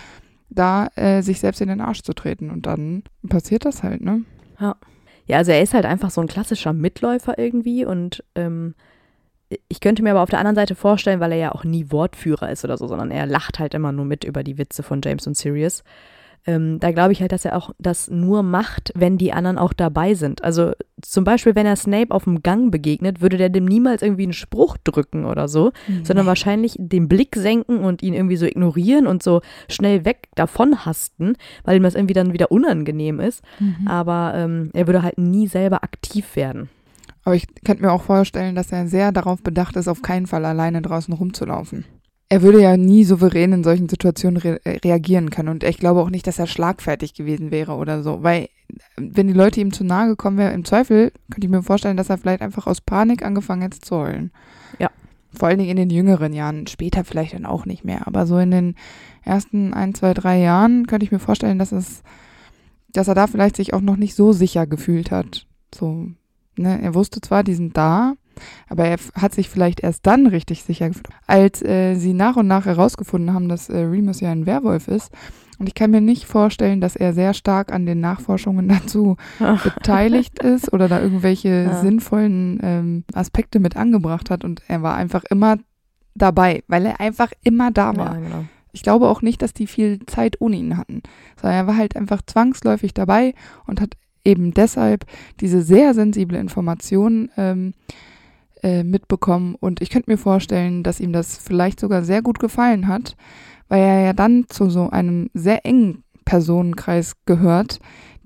da 0.50 0.88
äh, 0.96 1.22
sich 1.22 1.40
selbst 1.40 1.60
in 1.60 1.68
den 1.68 1.80
Arsch 1.80 2.02
zu 2.02 2.14
treten. 2.14 2.50
Und 2.50 2.66
dann 2.66 3.02
passiert 3.28 3.64
das 3.64 3.82
halt, 3.82 4.02
ne? 4.02 4.24
Ja, 4.60 4.76
also 5.30 5.52
er 5.52 5.62
ist 5.62 5.74
halt 5.74 5.84
einfach 5.84 6.10
so 6.10 6.20
ein 6.20 6.26
klassischer 6.26 6.72
Mitläufer 6.72 7.38
irgendwie 7.38 7.84
und 7.84 8.24
ähm, 8.34 8.74
ich 9.68 9.80
könnte 9.80 10.02
mir 10.02 10.12
aber 10.12 10.22
auf 10.22 10.30
der 10.30 10.38
anderen 10.38 10.56
Seite 10.56 10.74
vorstellen, 10.74 11.20
weil 11.20 11.32
er 11.32 11.38
ja 11.38 11.52
auch 11.52 11.64
nie 11.64 11.90
Wortführer 11.90 12.50
ist 12.50 12.64
oder 12.64 12.78
so, 12.78 12.86
sondern 12.86 13.10
er 13.10 13.26
lacht 13.26 13.58
halt 13.58 13.74
immer 13.74 13.92
nur 13.92 14.04
mit 14.04 14.24
über 14.24 14.42
die 14.42 14.58
Witze 14.58 14.82
von 14.82 15.00
James 15.04 15.26
und 15.26 15.36
Sirius. 15.36 15.82
Ähm, 16.44 16.80
da 16.80 16.90
glaube 16.90 17.12
ich 17.12 17.20
halt, 17.20 17.30
dass 17.30 17.44
er 17.44 17.56
auch 17.56 17.70
das 17.78 18.10
nur 18.10 18.42
macht, 18.42 18.92
wenn 18.96 19.16
die 19.16 19.32
anderen 19.32 19.58
auch 19.58 19.72
dabei 19.72 20.14
sind. 20.14 20.42
Also 20.42 20.72
zum 21.00 21.22
Beispiel, 21.24 21.54
wenn 21.54 21.66
er 21.66 21.76
Snape 21.76 22.12
auf 22.12 22.24
dem 22.24 22.42
Gang 22.42 22.72
begegnet, 22.72 23.20
würde 23.20 23.36
der 23.36 23.48
dem 23.48 23.64
niemals 23.64 24.02
irgendwie 24.02 24.24
einen 24.24 24.32
Spruch 24.32 24.76
drücken 24.82 25.24
oder 25.24 25.46
so, 25.46 25.72
sondern 26.02 26.26
wahrscheinlich 26.26 26.76
den 26.78 27.08
Blick 27.08 27.36
senken 27.36 27.78
und 27.78 28.02
ihn 28.02 28.14
irgendwie 28.14 28.36
so 28.36 28.46
ignorieren 28.46 29.06
und 29.06 29.22
so 29.22 29.40
schnell 29.68 30.04
weg 30.04 30.28
davon 30.34 30.84
hasten, 30.84 31.34
weil 31.64 31.76
ihm 31.76 31.82
das 31.84 31.94
irgendwie 31.94 32.14
dann 32.14 32.32
wieder 32.32 32.50
unangenehm 32.50 33.20
ist. 33.20 33.42
Mhm. 33.60 33.86
Aber 33.86 34.32
ähm, 34.34 34.70
er 34.72 34.86
würde 34.86 35.02
halt 35.02 35.18
nie 35.18 35.46
selber 35.46 35.84
aktiv 35.84 36.34
werden. 36.34 36.68
Aber 37.24 37.36
ich 37.36 37.46
könnte 37.64 37.82
mir 37.82 37.92
auch 37.92 38.02
vorstellen, 38.02 38.56
dass 38.56 38.72
er 38.72 38.88
sehr 38.88 39.12
darauf 39.12 39.42
bedacht 39.42 39.76
ist, 39.76 39.88
auf 39.88 40.02
keinen 40.02 40.26
Fall 40.26 40.44
alleine 40.44 40.82
draußen 40.82 41.14
rumzulaufen. 41.14 41.84
Er 42.32 42.40
würde 42.40 42.62
ja 42.62 42.78
nie 42.78 43.04
souverän 43.04 43.52
in 43.52 43.62
solchen 43.62 43.90
Situationen 43.90 44.38
re 44.38 44.58
reagieren 44.64 45.28
können. 45.28 45.50
Und 45.50 45.64
ich 45.64 45.76
glaube 45.76 46.00
auch 46.00 46.08
nicht, 46.08 46.26
dass 46.26 46.38
er 46.38 46.46
schlagfertig 46.46 47.12
gewesen 47.12 47.50
wäre 47.50 47.74
oder 47.74 48.02
so. 48.02 48.22
Weil, 48.22 48.48
wenn 48.96 49.26
die 49.26 49.34
Leute 49.34 49.60
ihm 49.60 49.70
zu 49.70 49.84
nahe 49.84 50.08
gekommen 50.08 50.38
wären, 50.38 50.54
im 50.54 50.64
Zweifel 50.64 51.12
könnte 51.30 51.46
ich 51.46 51.50
mir 51.50 51.62
vorstellen, 51.62 51.98
dass 51.98 52.08
er 52.08 52.16
vielleicht 52.16 52.40
einfach 52.40 52.66
aus 52.66 52.80
Panik 52.80 53.22
angefangen 53.22 53.60
hätte 53.60 53.80
zu 53.80 53.96
heulen. 53.96 54.30
Ja. 54.78 54.90
Vor 55.30 55.48
allen 55.48 55.58
Dingen 55.58 55.72
in 55.72 55.76
den 55.76 55.90
jüngeren 55.90 56.32
Jahren. 56.32 56.66
Später 56.68 57.04
vielleicht 57.04 57.34
dann 57.34 57.44
auch 57.44 57.66
nicht 57.66 57.84
mehr. 57.84 58.06
Aber 58.06 58.26
so 58.26 58.38
in 58.38 58.50
den 58.50 58.76
ersten 59.22 59.74
ein, 59.74 59.92
zwei, 59.94 60.14
drei 60.14 60.40
Jahren 60.40 60.86
könnte 60.86 61.04
ich 61.04 61.12
mir 61.12 61.18
vorstellen, 61.18 61.58
dass 61.58 61.70
es, 61.70 62.02
dass 62.94 63.08
er 63.08 63.14
da 63.14 63.26
vielleicht 63.26 63.56
sich 63.56 63.74
auch 63.74 63.82
noch 63.82 63.98
nicht 63.98 64.14
so 64.14 64.32
sicher 64.32 64.66
gefühlt 64.66 65.10
hat. 65.10 65.46
So 65.74 66.06
Ne? 66.56 66.80
Er 66.82 66.94
wusste 66.94 67.20
zwar, 67.20 67.44
die 67.44 67.54
sind 67.54 67.76
da, 67.76 68.14
aber 68.68 68.84
er 68.84 68.96
hat 69.14 69.34
sich 69.34 69.48
vielleicht 69.48 69.80
erst 69.80 70.06
dann 70.06 70.26
richtig 70.26 70.62
sicher 70.64 70.88
gefühlt, 70.88 71.08
als 71.26 71.62
äh, 71.62 71.94
sie 71.94 72.14
nach 72.14 72.36
und 72.36 72.46
nach 72.46 72.66
herausgefunden 72.66 73.34
haben, 73.34 73.48
dass 73.48 73.68
äh, 73.68 73.78
Remus 73.78 74.20
ja 74.20 74.30
ein 74.30 74.46
Werwolf 74.46 74.88
ist. 74.88 75.12
Und 75.58 75.68
ich 75.68 75.74
kann 75.74 75.92
mir 75.92 76.00
nicht 76.00 76.26
vorstellen, 76.26 76.80
dass 76.80 76.96
er 76.96 77.12
sehr 77.12 77.34
stark 77.34 77.72
an 77.72 77.86
den 77.86 78.00
Nachforschungen 78.00 78.68
dazu 78.80 79.16
beteiligt 79.64 80.42
ist 80.42 80.72
oder 80.72 80.88
da 80.88 81.00
irgendwelche 81.00 81.48
ja. 81.48 81.80
sinnvollen 81.80 82.58
ähm, 82.62 83.04
Aspekte 83.14 83.60
mit 83.60 83.76
angebracht 83.76 84.30
hat. 84.30 84.44
Und 84.44 84.62
er 84.68 84.82
war 84.82 84.96
einfach 84.96 85.24
immer 85.24 85.58
dabei, 86.14 86.62
weil 86.68 86.86
er 86.86 87.00
einfach 87.00 87.32
immer 87.42 87.70
da 87.70 87.96
war. 87.96 88.14
Ja, 88.14 88.20
genau. 88.20 88.44
Ich 88.72 88.82
glaube 88.82 89.08
auch 89.08 89.22
nicht, 89.22 89.42
dass 89.42 89.52
die 89.52 89.66
viel 89.66 90.00
Zeit 90.06 90.40
ohne 90.40 90.56
ihn 90.56 90.78
hatten, 90.78 91.02
sondern 91.40 91.58
er 91.58 91.66
war 91.66 91.76
halt 91.76 91.94
einfach 91.94 92.22
zwangsläufig 92.22 92.94
dabei 92.94 93.34
und 93.66 93.80
hat 93.80 93.96
eben 94.24 94.54
deshalb 94.54 95.04
diese 95.40 95.62
sehr 95.62 95.94
sensible 95.94 96.38
Information 96.38 97.30
ähm, 97.36 97.74
äh, 98.62 98.84
mitbekommen. 98.84 99.54
Und 99.54 99.80
ich 99.80 99.90
könnte 99.90 100.10
mir 100.10 100.18
vorstellen, 100.18 100.82
dass 100.82 101.00
ihm 101.00 101.12
das 101.12 101.36
vielleicht 101.36 101.80
sogar 101.80 102.02
sehr 102.04 102.22
gut 102.22 102.38
gefallen 102.38 102.88
hat, 102.88 103.16
weil 103.68 103.80
er 103.82 104.00
ja 104.04 104.12
dann 104.12 104.46
zu 104.48 104.70
so 104.70 104.90
einem 104.90 105.30
sehr 105.34 105.64
engen 105.66 106.04
Personenkreis 106.24 107.14
gehört, 107.26 107.80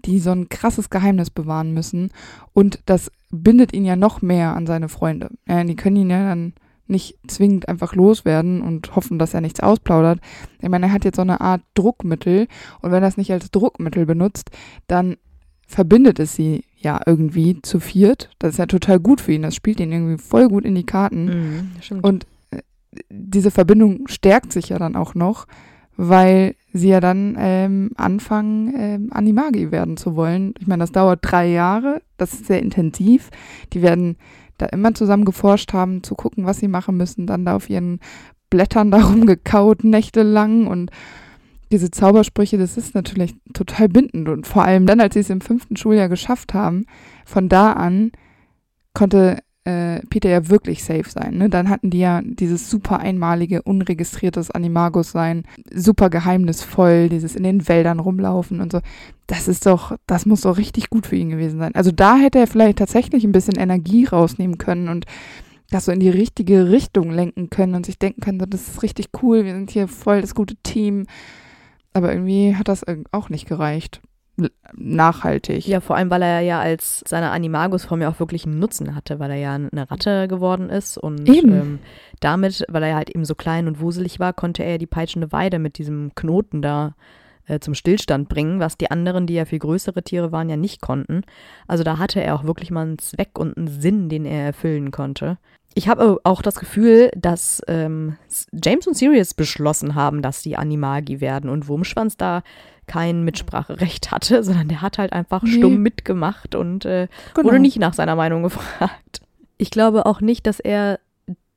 die 0.05 0.19
so 0.21 0.31
ein 0.31 0.49
krasses 0.49 0.91
Geheimnis 0.91 1.31
bewahren 1.31 1.73
müssen. 1.73 2.11
Und 2.53 2.81
das 2.87 3.11
bindet 3.31 3.73
ihn 3.73 3.85
ja 3.85 3.97
noch 3.97 4.23
mehr 4.23 4.55
an 4.55 4.67
seine 4.67 4.89
Freunde. 4.89 5.31
Ja, 5.49 5.65
die 5.65 5.77
können 5.77 5.97
ihn 5.97 6.11
ja 6.11 6.29
dann 6.29 6.53
nicht 6.89 7.19
zwingend 7.27 7.69
einfach 7.69 7.95
loswerden 7.95 8.63
und 8.63 8.95
hoffen, 8.95 9.19
dass 9.19 9.35
er 9.35 9.41
nichts 9.41 9.61
ausplaudert. 9.61 10.21
Ich 10.61 10.69
meine, 10.69 10.87
er 10.87 10.93
hat 10.93 11.05
jetzt 11.05 11.17
so 11.17 11.23
eine 11.23 11.41
Art 11.41 11.63
Druckmittel 11.75 12.47
und 12.81 12.93
wenn 12.93 13.03
er 13.03 13.09
es 13.09 13.17
nicht 13.17 13.33
als 13.33 13.51
Druckmittel 13.51 14.07
benutzt, 14.07 14.51
dann 14.87 15.17
verbindet 15.67 16.21
es 16.21 16.37
sie 16.37 16.65
ja 16.77 17.01
irgendwie 17.05 17.61
zu 17.63 17.81
viert. 17.81 18.31
Das 18.39 18.53
ist 18.53 18.59
ja 18.59 18.67
total 18.67 19.01
gut 19.01 19.21
für 19.21 19.33
ihn. 19.33 19.43
Das 19.43 19.55
spielt 19.55 19.81
ihn 19.81 19.93
irgendwie 19.93 20.23
voll 20.23 20.49
gut 20.49 20.65
in 20.65 20.75
die 20.75 20.87
Karten. 20.87 21.25
Mhm, 21.91 22.01
und 22.03 22.27
äh, 22.51 22.61
diese 23.09 23.51
Verbindung 23.51 24.07
stärkt 24.07 24.53
sich 24.53 24.69
ja 24.69 24.79
dann 24.79 24.97
auch 24.97 25.15
noch, 25.15 25.47
weil 25.97 26.55
sie 26.73 26.89
ja 26.89 27.01
dann 27.01 27.37
ähm, 27.39 27.91
anfangen, 27.97 28.75
ähm, 28.77 29.09
Animagi 29.11 29.71
werden 29.71 29.97
zu 29.97 30.15
wollen. 30.17 30.55
Ich 30.59 30.67
meine, 30.67 30.83
das 30.83 30.93
dauert 30.93 31.21
drei 31.23 31.49
Jahre. 31.49 32.03
Das 32.19 32.35
ist 32.35 32.47
sehr 32.47 32.63
intensiv. 32.63 33.31
Die 33.73 33.83
werden 33.83 34.17
da 34.59 34.67
immer 34.67 34.95
zusammen 34.95 35.25
geforscht 35.25 35.73
haben, 35.73 36.03
zu 36.03 36.15
gucken, 36.15 36.45
was 36.45 36.59
sie 36.59 36.69
machen 36.69 36.97
müssen. 36.97 37.27
Dann 37.27 37.45
da 37.45 37.57
auf 37.57 37.71
ihren 37.71 38.01
Blättern 38.51 38.91
darum 38.91 39.27
gekaut, 39.27 39.85
nächtelang 39.85 40.67
und 40.67 40.91
diese 41.73 41.91
Zaubersprüche, 41.91 42.59
das 42.59 42.77
ist 42.77 42.95
natürlich 42.95 43.35
total 43.53 43.89
bindend. 43.89 44.29
Und 44.29 44.47
vor 44.47 44.65
allem 44.65 44.87
dann, 44.87 45.01
als 45.01 45.15
sie 45.15 45.21
es 45.21 45.31
im 45.31 45.41
fünften 45.41 45.77
Schuljahr 45.77 46.09
geschafft 46.09 46.55
haben, 46.55 46.87
von 47.25 47.49
da 47.49 47.73
an 47.73 48.13
konnte 48.95 49.39
äh, 49.67 50.01
Peter 50.07 50.31
ja 50.31 50.49
wirklich 50.49 50.85
safe 50.85 51.11
sein. 51.11 51.37
Ne? 51.37 51.51
Dann 51.51 51.69
hatten 51.69 51.91
die 51.91 51.99
ja 51.99 52.23
dieses 52.23 52.71
super 52.71 53.01
einmalige, 53.01 53.63
unregistriertes 53.63 54.53
Animagus 54.53 55.11
sein, 55.11 55.43
super 55.75 56.09
geheimnisvoll, 56.09 57.09
dieses 57.09 57.35
in 57.35 57.43
den 57.43 57.69
Wäldern 57.69 57.99
rumlaufen 57.99 58.61
und 58.61 58.71
so. 58.71 58.81
Das 59.27 59.49
ist 59.49 59.67
doch, 59.67 59.97
das 60.07 60.25
muss 60.25 60.43
doch 60.43 60.57
richtig 60.57 60.89
gut 60.89 61.07
für 61.07 61.17
ihn 61.17 61.31
gewesen 61.31 61.59
sein. 61.59 61.75
Also 61.75 61.91
da 61.91 62.17
hätte 62.17 62.39
er 62.39 62.47
vielleicht 62.47 62.79
tatsächlich 62.79 63.25
ein 63.25 63.33
bisschen 63.33 63.57
Energie 63.57 64.05
rausnehmen 64.05 64.57
können 64.57 64.89
und 64.89 65.05
das 65.71 65.87
so 65.87 65.93
in 65.93 65.99
die 65.99 66.11
richtige 66.11 66.71
Richtung 66.71 67.11
lenken 67.11 67.51
können 67.51 67.75
und 67.75 67.87
sich 67.87 67.99
denken 67.99 68.21
können, 68.21 68.39
das 68.39 68.69
ist 68.69 68.83
richtig 68.85 69.09
cool, 69.21 69.45
wir 69.45 69.53
sind 69.53 69.73
hier 69.73 69.89
voll 69.89 70.21
das 70.21 70.37
gute 70.37 70.55
Team. 70.63 71.07
Aber 71.97 72.13
irgendwie 72.13 72.55
hat 72.55 72.69
das 72.69 72.85
auch 73.11 73.31
nicht 73.31 73.49
gereicht. 73.49 74.03
Nachhaltig. 74.75 75.67
Ja, 75.67 75.81
vor 75.81 75.97
allem, 75.97 76.11
weil 76.11 76.21
er 76.21 76.41
ja 76.41 76.61
als 76.61 77.03
seine 77.07 77.31
Animagus-Form 77.31 78.03
ja 78.03 78.11
auch 78.11 78.21
wirklich 78.21 78.45
einen 78.45 78.59
Nutzen 78.59 78.95
hatte, 78.95 79.19
weil 79.19 79.31
er 79.31 79.39
ja 79.39 79.55
eine 79.55 79.91
Ratte 79.91 80.29
geworden 80.29 80.69
ist 80.69 80.99
und 80.99 81.27
ähm, 81.27 81.79
damit, 82.21 82.67
weil 82.69 82.83
er 82.83 82.97
halt 82.97 83.09
eben 83.09 83.25
so 83.25 83.35
klein 83.35 83.67
und 83.67 83.81
wuselig 83.81 84.21
war, 84.21 84.35
konnte 84.35 84.63
er 84.63 84.77
die 84.77 84.87
peitschende 84.87 85.33
Weide 85.33 85.59
mit 85.59 85.79
diesem 85.79 86.15
Knoten 86.15 86.61
da 86.61 86.95
äh, 87.47 87.61
zum 87.61 87.73
Stillstand 87.75 88.29
bringen, 88.29 88.61
was 88.61 88.77
die 88.77 88.91
anderen, 88.91 89.27
die 89.27 89.35
ja 89.35 89.47
viel 89.47 89.59
größere 89.59 90.03
Tiere 90.03 90.33
waren, 90.33 90.51
ja 90.51 90.59
nicht 90.59 90.83
konnten. 90.83 91.23
Also 91.67 91.83
da 91.83 91.99
hatte 91.99 92.21
er 92.21 92.35
auch 92.35 92.45
wirklich 92.45 92.71
mal 92.71 92.83
einen 92.83 92.99
Zweck 92.99 93.39
und 93.39 93.57
einen 93.57 93.69
Sinn, 93.69 94.11
den 94.11 94.27
er 94.27 94.45
erfüllen 94.45 94.91
konnte. 94.91 95.39
Ich 95.77 95.89
habe 95.89 96.21
auch 96.25 96.41
das 96.41 96.55
Gefühl, 96.55 97.11
dass 97.15 97.61
ähm, 97.69 98.17
James 98.51 98.87
und 98.87 98.97
Sirius 98.97 99.35
beschlossen 99.35 99.95
haben, 99.95 100.23
dass 100.23 100.43
sie 100.43 100.57
Animagi 100.57 101.21
werden 101.21 101.51
und 101.51 101.69
Wurmschwanz 101.69 102.17
da 102.17 102.43
kein 102.87 103.25
Mitspracherecht 103.25 104.11
hatte, 104.11 104.43
sondern 104.43 104.69
der 104.69 104.81
hat 104.81 104.97
halt 104.97 105.13
einfach 105.13 105.43
nee. 105.43 105.51
stumm 105.51 105.83
mitgemacht 105.83 106.55
und 106.55 106.87
äh, 106.87 107.09
genau. 107.35 107.49
wurde 107.49 107.59
nicht 107.61 107.79
nach 107.79 107.93
seiner 107.93 108.17
Meinung 108.17 108.43
gefragt. 108.45 109.21
Ich 109.59 109.71
glaube 109.71 110.07
auch 110.07 110.23
nicht, 110.23 110.47
dass 110.47 110.61
er 110.61 110.99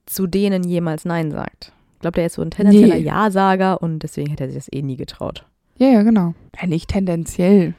zu 0.06 0.28
denen 0.28 0.64
jemals 0.66 1.06
Nein 1.06 1.32
sagt. 1.32 1.72
Ich 1.94 2.00
glaube, 2.02 2.16
der 2.16 2.26
ist 2.26 2.34
so 2.34 2.42
ein 2.42 2.52
tendenzieller 2.52 2.96
nee. 2.96 3.04
Ja-Sager 3.04 3.82
und 3.82 4.00
deswegen 4.00 4.32
hätte 4.32 4.44
er 4.44 4.50
sich 4.50 4.58
das 4.58 4.74
eh 4.74 4.82
nie 4.82 4.98
getraut. 4.98 5.46
Ja, 5.78 5.88
ja, 5.88 6.02
genau. 6.02 6.34
Ja, 6.60 6.68
nicht 6.68 6.90
tendenziell, 6.90 7.74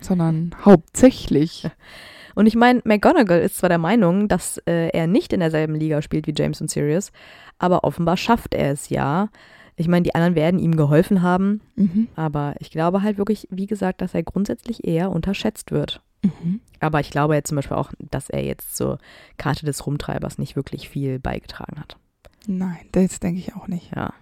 sondern 0.00 0.56
hauptsächlich. 0.64 1.68
Und 2.34 2.46
ich 2.46 2.56
meine, 2.56 2.80
McGonagall 2.84 3.40
ist 3.40 3.58
zwar 3.58 3.68
der 3.68 3.78
Meinung, 3.78 4.28
dass 4.28 4.58
äh, 4.66 4.88
er 4.88 5.06
nicht 5.06 5.32
in 5.32 5.40
derselben 5.40 5.74
Liga 5.74 6.02
spielt 6.02 6.26
wie 6.26 6.34
James 6.36 6.60
und 6.60 6.70
Sirius, 6.70 7.12
aber 7.58 7.84
offenbar 7.84 8.16
schafft 8.16 8.54
er 8.54 8.72
es 8.72 8.88
ja. 8.88 9.28
Ich 9.76 9.88
meine, 9.88 10.04
die 10.04 10.14
anderen 10.14 10.34
werden 10.34 10.60
ihm 10.60 10.76
geholfen 10.76 11.22
haben, 11.22 11.60
mhm. 11.74 12.08
aber 12.14 12.54
ich 12.60 12.70
glaube 12.70 13.02
halt 13.02 13.18
wirklich, 13.18 13.48
wie 13.50 13.66
gesagt, 13.66 14.00
dass 14.00 14.14
er 14.14 14.22
grundsätzlich 14.22 14.84
eher 14.84 15.10
unterschätzt 15.10 15.72
wird. 15.72 16.00
Mhm. 16.22 16.60
Aber 16.80 17.00
ich 17.00 17.10
glaube 17.10 17.34
jetzt 17.34 17.48
zum 17.48 17.56
Beispiel 17.56 17.76
auch, 17.76 17.92
dass 17.98 18.30
er 18.30 18.44
jetzt 18.44 18.76
zur 18.76 18.98
Karte 19.36 19.66
des 19.66 19.86
Rumtreibers 19.86 20.38
nicht 20.38 20.56
wirklich 20.56 20.88
viel 20.88 21.18
beigetragen 21.18 21.80
hat. 21.80 21.96
Nein, 22.46 22.86
das 22.92 23.20
denke 23.20 23.40
ich 23.40 23.54
auch 23.54 23.68
nicht. 23.68 23.94
Ja. 23.94 24.12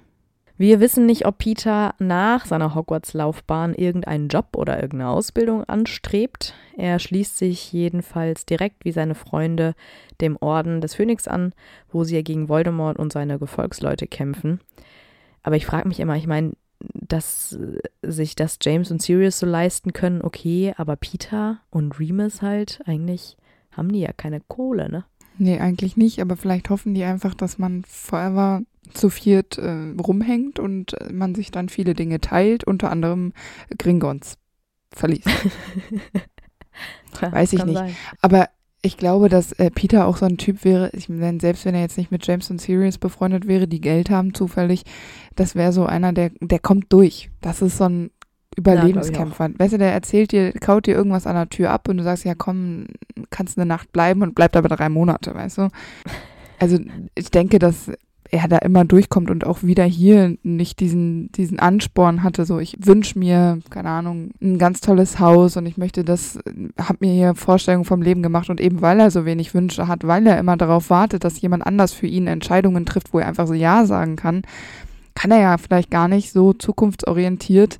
Wir 0.63 0.79
wissen 0.79 1.07
nicht, 1.07 1.27
ob 1.27 1.39
Peter 1.39 1.97
nach 1.99 2.47
seiner 2.47 2.77
Hogwarts-Laufbahn 2.77 3.75
irgendeinen 3.75 4.29
Job 4.29 4.51
oder 4.55 4.81
irgendeine 4.81 5.11
Ausbildung 5.11 5.65
anstrebt. 5.65 6.55
Er 6.77 7.01
schließt 7.01 7.37
sich 7.37 7.73
jedenfalls 7.73 8.47
direkt 8.47 8.85
wie 8.85 8.93
seine 8.93 9.17
Freunde 9.17 9.75
dem 10.21 10.37
Orden 10.37 10.81
des 10.81 10.95
Phönix 10.95 11.27
an, 11.27 11.53
wo 11.91 12.05
sie 12.05 12.15
ja 12.15 12.23
gegen 12.23 12.49
Voldemort 12.49 12.97
und 13.01 13.13
seine 13.13 13.41
Gefolgsleute 13.41 14.07
kämpfen. 14.07 14.61
Aber 15.43 15.57
ich 15.57 15.67
frage 15.67 15.89
mich 15.89 15.99
immer, 15.99 16.15
ich 16.15 16.29
meine, 16.29 16.53
dass 16.79 17.59
sich 18.03 18.37
das 18.37 18.61
James 18.63 18.93
und 18.93 19.03
Sirius 19.03 19.41
so 19.41 19.47
leisten 19.47 19.93
können, 19.93 20.23
okay, 20.23 20.75
aber 20.77 20.95
Peter 20.95 21.59
und 21.71 21.99
Remus 21.99 22.41
halt, 22.41 22.83
eigentlich 22.87 23.37
haben 23.73 23.91
die 23.91 24.03
ja 24.03 24.13
keine 24.13 24.41
Kohle, 24.41 24.89
ne? 24.89 25.05
Nee, 25.39 25.59
eigentlich 25.59 25.97
nicht, 25.97 26.21
aber 26.21 26.37
vielleicht 26.37 26.71
hoffen 26.71 26.95
die 26.95 27.03
einfach, 27.03 27.35
dass 27.35 27.59
man 27.59 27.83
forever 27.85 28.63
zu 28.93 29.11
viert 29.11 29.59
äh, 29.59 29.95
rumhängt 30.01 30.59
und 30.59 31.01
äh, 31.01 31.13
man 31.13 31.35
sich 31.35 31.51
dann 31.51 31.69
viele 31.69 31.95
Dinge 31.95 32.21
teilt, 32.21 32.65
unter 32.65 32.91
anderem 32.91 33.33
Gringons 33.79 34.37
verliest. 34.93 35.29
Weiß 37.21 37.53
ich 37.53 37.65
nicht. 37.65 37.77
Sein. 37.77 37.97
Aber 38.21 38.49
ich 38.83 38.97
glaube, 38.97 39.29
dass 39.29 39.53
äh, 39.53 39.71
Peter 39.71 40.07
auch 40.07 40.17
so 40.17 40.27
ein 40.27 40.39
Typ 40.39 40.65
wäre, 40.65 40.91
ich 40.93 41.09
meine, 41.09 41.39
selbst 41.41 41.65
wenn 41.65 41.75
er 41.75 41.83
jetzt 41.83 41.97
nicht 41.97 42.11
mit 42.11 42.27
James 42.27 42.51
und 42.51 42.61
Sirius 42.61 42.99
befreundet 42.99 43.47
wäre, 43.47 43.69
die 43.69 43.81
Geld 43.81 44.11
haben 44.11 44.35
zufällig, 44.35 44.83
das 45.37 45.55
wäre 45.55 45.73
so 45.73 45.87
einer, 45.87 46.13
der, 46.13 46.33
der 46.41 46.59
kommt 46.59 46.93
durch. 46.93 47.31
Das 47.41 47.63
ist 47.63 47.79
so 47.79 47.85
ein 47.85 48.11
Überlebenskämpfer. 48.57 49.49
Ja, 49.49 49.59
weißt 49.59 49.75
du, 49.75 49.79
der 49.79 49.93
erzählt 49.93 50.33
dir, 50.33 50.53
kaut 50.53 50.87
dir 50.87 50.95
irgendwas 50.95 51.27
an 51.27 51.37
der 51.37 51.49
Tür 51.49 51.71
ab 51.71 51.89
und 51.89 51.99
du 51.99 52.03
sagst, 52.03 52.25
ja 52.25 52.35
komm, 52.35 52.87
kannst 53.31 53.57
eine 53.57 53.67
Nacht 53.67 53.93
bleiben 53.93 54.23
und 54.23 54.35
bleibt 54.35 54.57
aber 54.57 54.69
drei 54.69 54.89
Monate, 54.89 55.35
weißt 55.35 55.59
du? 55.59 55.69
Also 56.59 56.79
ich 57.15 57.31
denke, 57.31 57.59
dass 57.59 57.91
er 58.33 58.49
da 58.49 58.59
immer 58.59 58.87
durchkommt 58.87 59.31
und 59.31 59.47
auch 59.47 59.63
wieder 59.63 59.85
hier 59.85 60.37
nicht 60.43 60.81
diesen, 60.81 61.31
diesen 61.33 61.59
Ansporn 61.59 62.23
hatte, 62.23 62.47
so 62.47 62.59
ich 62.59 62.79
wünsche 62.81 63.19
mir, 63.19 63.59
keine 63.69 63.91
Ahnung, 63.91 64.31
ein 64.41 64.57
ganz 64.57 64.81
tolles 64.81 65.19
Haus 65.19 65.59
und 65.59 65.67
ich 65.67 65.77
möchte 65.77 66.03
das, 66.03 66.39
hab 66.79 67.03
mir 67.03 67.13
hier 67.13 67.35
Vorstellungen 67.35 67.85
vom 67.85 68.01
Leben 68.01 68.23
gemacht 68.23 68.49
und 68.49 68.59
eben 68.59 68.81
weil 68.81 69.01
er 69.01 69.11
so 69.11 69.27
wenig 69.27 69.53
Wünsche 69.53 69.87
hat, 69.87 70.07
weil 70.07 70.27
er 70.27 70.39
immer 70.39 70.57
darauf 70.57 70.89
wartet, 70.89 71.25
dass 71.25 71.43
jemand 71.43 71.67
anders 71.67 71.93
für 71.93 72.07
ihn 72.07 72.27
Entscheidungen 72.27 72.87
trifft, 72.87 73.13
wo 73.13 73.19
er 73.19 73.29
einfach 73.29 73.47
so 73.47 73.53
Ja 73.53 73.85
sagen 73.85 74.17
kann, 74.17 74.43
kann 75.15 75.31
er 75.31 75.41
ja 75.41 75.59
vielleicht 75.59 75.91
gar 75.91 76.09
nicht 76.09 76.33
so 76.33 76.55
zukunftsorientiert 76.55 77.79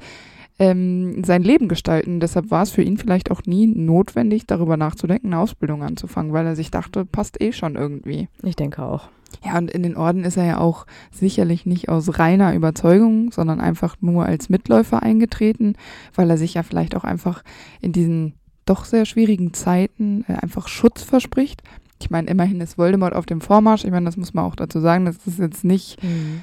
ähm, 0.59 1.25
sein 1.25 1.43
Leben 1.43 1.69
gestalten. 1.69 2.21
Deshalb 2.21 2.51
war 2.51 2.63
es 2.63 2.73
für 2.73 2.83
ihn 2.83 2.99
vielleicht 2.99 3.31
auch 3.31 3.41
nie 3.47 3.67
notwendig, 3.67 4.47
darüber 4.47 4.77
nachzudenken, 4.77 5.29
eine 5.29 5.39
Ausbildung 5.39 5.83
anzufangen, 5.83 6.35
weil 6.35 6.45
er 6.45 6.57
sich 6.57 6.71
dachte, 6.71 7.07
passt 7.07 7.41
eh 7.41 7.53
schon 7.53 7.77
irgendwie. 7.77 8.29
Ich 8.43 8.57
denke 8.57 8.83
auch. 8.83 9.09
Ja, 9.45 9.59
und 9.59 9.71
in 9.71 9.83
den 9.83 9.97
Orden 9.97 10.25
ist 10.25 10.37
er 10.37 10.45
ja 10.45 10.59
auch 10.59 10.87
sicherlich 11.11 11.67
nicht 11.67 11.89
aus 11.89 12.19
reiner 12.19 12.55
Überzeugung, 12.55 13.33
sondern 13.33 13.61
einfach 13.61 13.97
nur 14.01 14.27
als 14.27 14.49
Mitläufer 14.49 15.03
eingetreten, 15.03 15.75
weil 16.15 16.31
er 16.31 16.37
sich 16.37 16.55
ja 16.55 16.63
vielleicht 16.63 16.95
auch 16.95 17.05
einfach 17.05 17.43
in 17.81 17.93
diesen 17.93 18.35
doch 18.65 18.85
sehr 18.85 19.07
schwierigen 19.07 19.55
Zeiten 19.55 20.25
äh, 20.29 20.35
einfach 20.35 20.69
Schutz 20.69 21.03
verspricht. 21.03 21.63
Ich 22.01 22.11
meine, 22.11 22.29
immerhin 22.29 22.61
ist 22.61 22.79
Voldemort 22.79 23.15
auf 23.15 23.27
dem 23.27 23.41
Vormarsch. 23.41 23.85
Ich 23.85 23.91
meine, 23.91 24.07
das 24.07 24.17
muss 24.17 24.35
man 24.35 24.45
auch 24.45 24.57
dazu 24.57 24.81
sagen. 24.81 25.05
Das 25.05 25.19
ist 25.27 25.39
jetzt 25.39 25.65
nicht 25.65 26.03
mhm. 26.03 26.43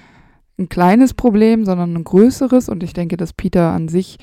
ein 0.57 0.69
kleines 0.69 1.13
Problem, 1.13 1.65
sondern 1.65 1.95
ein 1.95 2.03
größeres. 2.03 2.69
Und 2.69 2.83
ich 2.83 2.93
denke, 2.93 3.17
dass 3.17 3.33
Peter 3.33 3.71
an 3.71 3.89
sich 3.89 4.17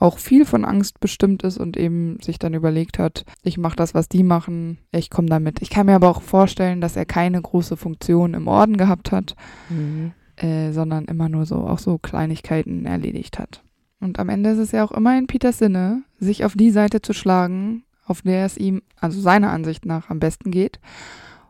auch 0.00 0.18
viel 0.18 0.46
von 0.46 0.64
Angst 0.64 0.98
bestimmt 0.98 1.42
ist 1.42 1.58
und 1.58 1.76
eben 1.76 2.18
sich 2.20 2.38
dann 2.38 2.54
überlegt 2.54 2.98
hat, 2.98 3.24
ich 3.42 3.58
mache 3.58 3.76
das, 3.76 3.94
was 3.94 4.08
die 4.08 4.22
machen, 4.22 4.78
ich 4.92 5.10
komme 5.10 5.28
damit. 5.28 5.60
Ich 5.60 5.68
kann 5.70 5.86
mir 5.86 5.94
aber 5.94 6.08
auch 6.08 6.22
vorstellen, 6.22 6.80
dass 6.80 6.96
er 6.96 7.04
keine 7.04 7.40
große 7.40 7.76
Funktion 7.76 8.34
im 8.34 8.48
Orden 8.48 8.78
gehabt 8.78 9.12
hat, 9.12 9.36
Mhm. 9.68 10.12
äh, 10.36 10.72
sondern 10.72 11.04
immer 11.04 11.28
nur 11.28 11.44
so 11.44 11.56
auch 11.56 11.78
so 11.78 11.98
Kleinigkeiten 11.98 12.86
erledigt 12.86 13.38
hat. 13.38 13.62
Und 14.00 14.18
am 14.18 14.30
Ende 14.30 14.50
ist 14.50 14.58
es 14.58 14.72
ja 14.72 14.82
auch 14.82 14.92
immer 14.92 15.16
in 15.18 15.26
Peters 15.26 15.58
Sinne, 15.58 16.02
sich 16.18 16.46
auf 16.46 16.54
die 16.54 16.70
Seite 16.70 17.02
zu 17.02 17.12
schlagen, 17.12 17.84
auf 18.06 18.22
der 18.22 18.46
es 18.46 18.56
ihm, 18.56 18.80
also 18.98 19.20
seiner 19.20 19.50
Ansicht 19.50 19.84
nach, 19.84 20.08
am 20.08 20.18
besten 20.18 20.50
geht. 20.50 20.80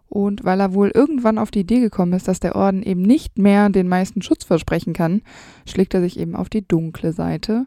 Und 0.09 0.43
weil 0.43 0.59
er 0.59 0.75
wohl 0.75 0.91
irgendwann 0.93 1.39
auf 1.39 1.53
die 1.53 1.61
Idee 1.61 1.79
gekommen 1.79 2.15
ist, 2.15 2.27
dass 2.27 2.41
der 2.41 2.57
Orden 2.57 2.83
eben 2.83 3.03
nicht 3.03 3.39
mehr 3.39 3.69
den 3.71 3.87
meisten 3.87 4.23
Schutz 4.23 4.43
versprechen 4.43 4.93
kann, 4.93 5.23
schlägt 5.67 5.95
er 5.95 6.01
sich 6.01 6.19
eben 6.19 6.35
auf 6.35 6.49
die 6.49 6.67
dunkle 6.67 7.13
Seite 7.13 7.67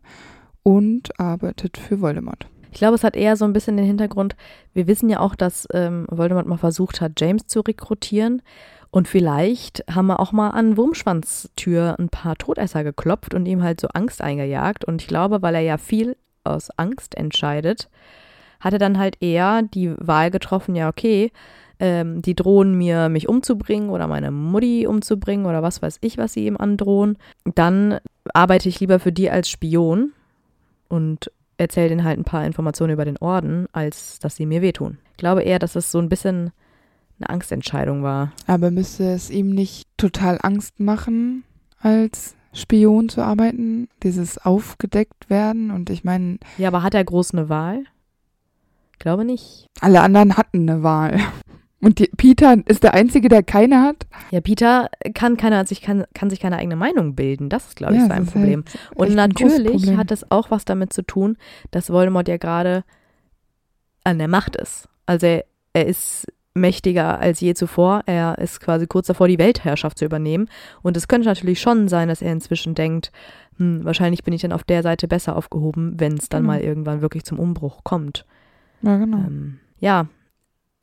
und 0.63 1.19
arbeitet 1.19 1.77
für 1.77 2.01
Voldemort. 2.01 2.47
Ich 2.71 2.79
glaube, 2.79 2.95
es 2.95 3.03
hat 3.03 3.15
eher 3.15 3.35
so 3.35 3.45
ein 3.45 3.53
bisschen 3.53 3.77
den 3.77 3.85
Hintergrund, 3.85 4.35
wir 4.73 4.87
wissen 4.87 5.07
ja 5.09 5.19
auch, 5.19 5.35
dass 5.35 5.67
ähm, 5.73 6.07
Voldemort 6.09 6.47
mal 6.47 6.57
versucht 6.57 7.01
hat, 7.01 7.13
James 7.19 7.45
zu 7.45 7.61
rekrutieren. 7.61 8.41
Und 8.89 9.07
vielleicht 9.07 9.83
haben 9.89 10.07
wir 10.07 10.19
auch 10.19 10.31
mal 10.31 10.49
an 10.49 10.77
Wurmschwanztür 10.77 11.95
ein 11.99 12.09
paar 12.09 12.35
Todesser 12.35 12.83
geklopft 12.83 13.33
und 13.33 13.45
ihm 13.45 13.61
halt 13.61 13.79
so 13.79 13.87
Angst 13.89 14.21
eingejagt. 14.21 14.85
Und 14.85 15.01
ich 15.01 15.07
glaube, 15.07 15.41
weil 15.41 15.55
er 15.55 15.61
ja 15.61 15.77
viel 15.77 16.15
aus 16.43 16.69
Angst 16.77 17.15
entscheidet, 17.15 17.89
hat 18.59 18.73
er 18.73 18.79
dann 18.79 18.97
halt 18.97 19.17
eher 19.21 19.61
die 19.61 19.93
Wahl 19.97 20.31
getroffen, 20.31 20.75
ja, 20.75 20.89
okay, 20.89 21.31
ähm, 21.79 22.21
die 22.21 22.35
drohen 22.35 22.75
mir, 22.75 23.09
mich 23.09 23.27
umzubringen 23.27 23.89
oder 23.89 24.07
meine 24.07 24.31
Mutti 24.31 24.87
umzubringen 24.87 25.45
oder 25.45 25.61
was 25.61 25.81
weiß 25.81 25.97
ich, 26.01 26.17
was 26.17 26.33
sie 26.33 26.45
ihm 26.47 26.57
androhen. 26.57 27.17
Dann 27.45 27.99
arbeite 28.33 28.69
ich 28.69 28.79
lieber 28.79 28.99
für 28.99 29.11
die 29.11 29.29
als 29.29 29.49
Spion 29.49 30.13
und 30.93 31.31
erzähle 31.57 31.89
denen 31.89 32.03
halt 32.03 32.19
ein 32.19 32.23
paar 32.23 32.45
Informationen 32.45 32.93
über 32.93 33.05
den 33.05 33.17
Orden, 33.17 33.67
als 33.71 34.19
dass 34.19 34.35
sie 34.35 34.45
mir 34.45 34.61
wehtun. 34.61 34.97
Ich 35.11 35.17
glaube 35.17 35.43
eher, 35.43 35.59
dass 35.59 35.75
es 35.75 35.91
so 35.91 35.99
ein 35.99 36.09
bisschen 36.09 36.51
eine 37.19 37.29
Angstentscheidung 37.29 38.03
war. 38.03 38.31
Aber 38.47 38.71
müsste 38.71 39.05
es 39.11 39.29
ihm 39.29 39.49
nicht 39.51 39.87
total 39.97 40.39
Angst 40.41 40.79
machen, 40.79 41.43
als 41.79 42.35
Spion 42.53 43.09
zu 43.09 43.21
arbeiten, 43.21 43.87
dieses 44.03 44.37
aufgedeckt 44.37 45.29
werden? 45.29 45.71
Und 45.71 45.89
ich 45.89 46.03
meine, 46.03 46.37
Ja, 46.57 46.67
aber 46.69 46.83
hat 46.83 46.93
er 46.93 47.03
groß 47.03 47.33
eine 47.33 47.49
Wahl? 47.49 47.83
Glaube 48.99 49.25
nicht. 49.25 49.67
alle 49.81 50.01
anderen 50.01 50.37
hatten 50.37 50.69
eine 50.69 50.81
Wahl. 50.83 51.19
Und 51.83 51.99
die, 51.99 52.09
Peter 52.15 52.55
ist 52.65 52.83
der 52.83 52.93
Einzige, 52.93 53.27
der 53.29 53.43
keine 53.43 53.81
hat. 53.81 54.07
Ja, 54.31 54.39
Peter 54.41 54.89
kann, 55.13 55.37
keine, 55.37 55.65
sich, 55.67 55.81
kann, 55.81 56.05
kann 56.13 56.29
sich 56.29 56.39
keine 56.39 56.57
eigene 56.57 56.75
Meinung 56.75 57.13
bilden. 57.15 57.49
Das 57.49 57.67
ist, 57.67 57.75
glaube 57.75 57.93
ich, 57.95 57.99
Ja, 58.01 58.07
sein 58.07 58.23
das 58.25 58.33
Problem. 58.33 58.63
halt 58.65 58.95
Und 58.95 59.15
natürlich 59.15 59.71
Problem. 59.71 59.97
hat 59.97 60.11
es 60.11 60.29
auch 60.31 60.49
was 60.49 60.65
damit 60.65 60.93
zu 60.93 61.01
tun, 61.01 61.37
dass 61.71 61.89
Voldemort 61.89 62.27
ja 62.27 62.37
gerade 62.37 62.83
an 64.03 64.17
der 64.17 64.27
Macht 64.27 64.55
ist. 64.55 64.87
Also 65.05 65.25
er, 65.27 65.45
er 65.73 65.85
ist 65.87 66.25
mächtiger 66.53 67.19
als 67.19 67.39
je 67.41 67.53
zuvor. 67.53 68.03
Er 68.05 68.37
ist 68.37 68.59
quasi 68.59 68.85
kurz 68.87 69.07
davor, 69.07 69.27
die 69.27 69.39
Weltherrschaft 69.39 69.97
zu 69.97 70.05
übernehmen. 70.05 70.49
Und 70.83 70.95
es 70.97 71.07
könnte 71.07 71.27
natürlich 71.27 71.59
schon 71.59 71.87
sein, 71.87 72.07
dass 72.07 72.21
er 72.21 72.31
inzwischen 72.31 72.75
denkt, 72.75 73.11
hm, 73.57 73.83
wahrscheinlich 73.83 74.23
bin 74.23 74.33
ich 74.33 74.41
dann 74.43 74.51
auf 74.51 74.63
der 74.63 74.83
Seite 74.83 75.07
besser 75.07 75.35
aufgehoben, 75.35 75.99
wenn 75.99 76.13
es 76.13 76.29
dann 76.29 76.43
Genau. 76.43 76.53
mal 76.53 76.61
irgendwann 76.61 77.01
wirklich 77.01 77.23
zum 77.23 77.39
Umbruch 77.39 77.83
kommt. 77.83 78.25
Ja, 78.83 78.97
genau. 78.97 79.17
Ähm, 79.17 79.59
ja, 79.79 80.05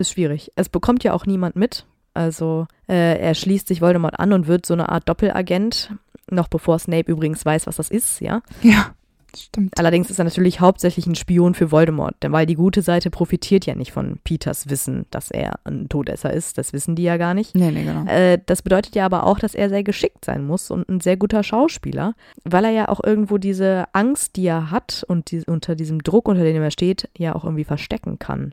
ist 0.00 0.10
schwierig. 0.10 0.52
Es 0.56 0.68
bekommt 0.68 1.04
ja 1.04 1.12
auch 1.12 1.26
niemand 1.26 1.56
mit. 1.56 1.86
Also 2.14 2.66
äh, 2.88 3.18
er 3.18 3.34
schließt 3.34 3.68
sich 3.68 3.80
Voldemort 3.80 4.18
an 4.18 4.32
und 4.32 4.46
wird 4.46 4.66
so 4.66 4.74
eine 4.74 4.88
Art 4.88 5.08
Doppelagent, 5.08 5.94
noch 6.30 6.48
bevor 6.48 6.78
Snape 6.78 7.10
übrigens 7.10 7.44
weiß, 7.44 7.66
was 7.66 7.76
das 7.76 7.90
ist, 7.90 8.20
ja. 8.20 8.42
Ja, 8.62 8.92
stimmt. 9.36 9.78
Allerdings 9.78 10.10
ist 10.10 10.18
er 10.18 10.24
natürlich 10.24 10.60
hauptsächlich 10.60 11.06
ein 11.06 11.14
Spion 11.14 11.54
für 11.54 11.70
Voldemort, 11.70 12.16
denn 12.22 12.32
weil 12.32 12.46
die 12.46 12.56
gute 12.56 12.82
Seite 12.82 13.10
profitiert 13.10 13.64
ja 13.66 13.76
nicht 13.76 13.92
von 13.92 14.18
Peters 14.24 14.68
Wissen, 14.68 15.06
dass 15.10 15.30
er 15.30 15.60
ein 15.64 15.88
Todesser 15.88 16.32
ist. 16.32 16.58
Das 16.58 16.72
wissen 16.72 16.96
die 16.96 17.04
ja 17.04 17.16
gar 17.16 17.34
nicht. 17.34 17.54
Nee, 17.54 17.70
nee, 17.70 17.84
genau. 17.84 18.04
Äh, 18.06 18.38
das 18.44 18.62
bedeutet 18.62 18.96
ja 18.96 19.06
aber 19.06 19.24
auch, 19.24 19.38
dass 19.38 19.54
er 19.54 19.68
sehr 19.68 19.84
geschickt 19.84 20.24
sein 20.24 20.44
muss 20.44 20.70
und 20.70 20.88
ein 20.88 21.00
sehr 21.00 21.16
guter 21.16 21.42
Schauspieler, 21.44 22.14
weil 22.44 22.64
er 22.64 22.72
ja 22.72 22.88
auch 22.88 23.00
irgendwo 23.02 23.38
diese 23.38 23.84
Angst, 23.92 24.36
die 24.36 24.46
er 24.46 24.72
hat 24.72 25.04
und 25.06 25.30
die, 25.30 25.44
unter 25.46 25.76
diesem 25.76 26.02
Druck, 26.02 26.28
unter 26.28 26.42
dem 26.42 26.62
er 26.62 26.72
steht, 26.72 27.08
ja 27.16 27.34
auch 27.36 27.44
irgendwie 27.44 27.64
verstecken 27.64 28.18
kann. 28.18 28.52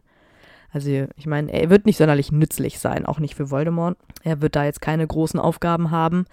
Also 0.72 0.90
ich 1.16 1.26
meine, 1.26 1.52
er 1.52 1.70
wird 1.70 1.86
nicht 1.86 1.98
sonderlich 1.98 2.32
nützlich 2.32 2.80
sein, 2.80 3.06
auch 3.06 3.20
nicht 3.20 3.36
für 3.36 3.50
Voldemort. 3.52 3.98
Er 4.24 4.42
wird 4.42 4.56
da 4.56 4.66
jetzt 4.66 4.82
keine 4.82 5.08
großen 5.08 5.40
Aufgaben 5.40 5.92
haben. 5.92 6.26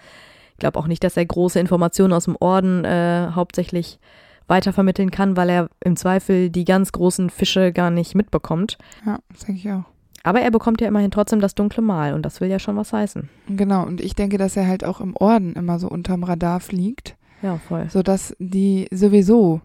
Ich 0.51 0.57
glaube 0.59 0.77
auch 0.79 0.87
nicht, 0.87 1.03
dass 1.03 1.17
er 1.17 1.25
große 1.25 1.59
Informationen 1.59 2.13
aus 2.13 2.25
dem 2.25 2.37
Orden 2.39 2.85
äh, 2.85 3.29
hauptsächlich 3.33 3.99
weitervermitteln 4.47 5.09
kann, 5.11 5.35
weil 5.37 5.49
er 5.49 5.69
im 5.83 5.95
Zweifel 5.95 6.49
die 6.49 6.65
ganz 6.65 6.91
großen 6.91 7.29
Fische 7.29 7.71
gar 7.73 7.89
nicht 7.89 8.13
mitbekommt. 8.15 8.77
Ja, 9.05 9.19
das 9.31 9.45
denke 9.45 9.59
ich 9.59 9.71
auch. 9.71 9.83
Aber 10.23 10.41
er 10.41 10.51
bekommt 10.51 10.81
ja 10.81 10.87
immerhin 10.87 11.11
trotzdem 11.11 11.39
das 11.39 11.55
dunkle 11.55 11.81
Mal 11.83 12.13
und 12.13 12.23
das 12.23 12.41
will 12.41 12.49
ja 12.49 12.59
schon 12.59 12.75
was 12.77 12.93
heißen. 12.93 13.29
Genau, 13.47 13.83
und 13.85 14.01
ich 14.01 14.15
denke, 14.15 14.37
dass 14.37 14.55
er 14.57 14.67
halt 14.67 14.83
auch 14.83 14.99
im 15.01 15.15
Orden 15.15 15.53
immer 15.53 15.77
so 15.79 15.87
unterm 15.87 16.23
Radar 16.23 16.59
fliegt, 16.59 17.15
Ja, 17.41 17.57
voll. 17.57 17.87
sodass 17.89 18.35
die 18.39 18.87
sowieso 18.91 19.61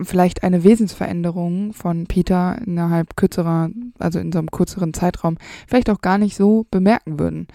vielleicht 0.00 0.42
eine 0.42 0.64
Wesensveränderung 0.64 1.72
von 1.72 2.06
Peter 2.06 2.58
innerhalb 2.64 3.16
kürzerer, 3.16 3.70
also 3.98 4.18
in 4.18 4.32
so 4.32 4.38
einem 4.38 4.50
kürzeren 4.50 4.94
Zeitraum, 4.94 5.36
vielleicht 5.66 5.90
auch 5.90 6.00
gar 6.00 6.18
nicht 6.18 6.36
so 6.36 6.66
bemerken 6.70 7.18
würden. 7.18 7.48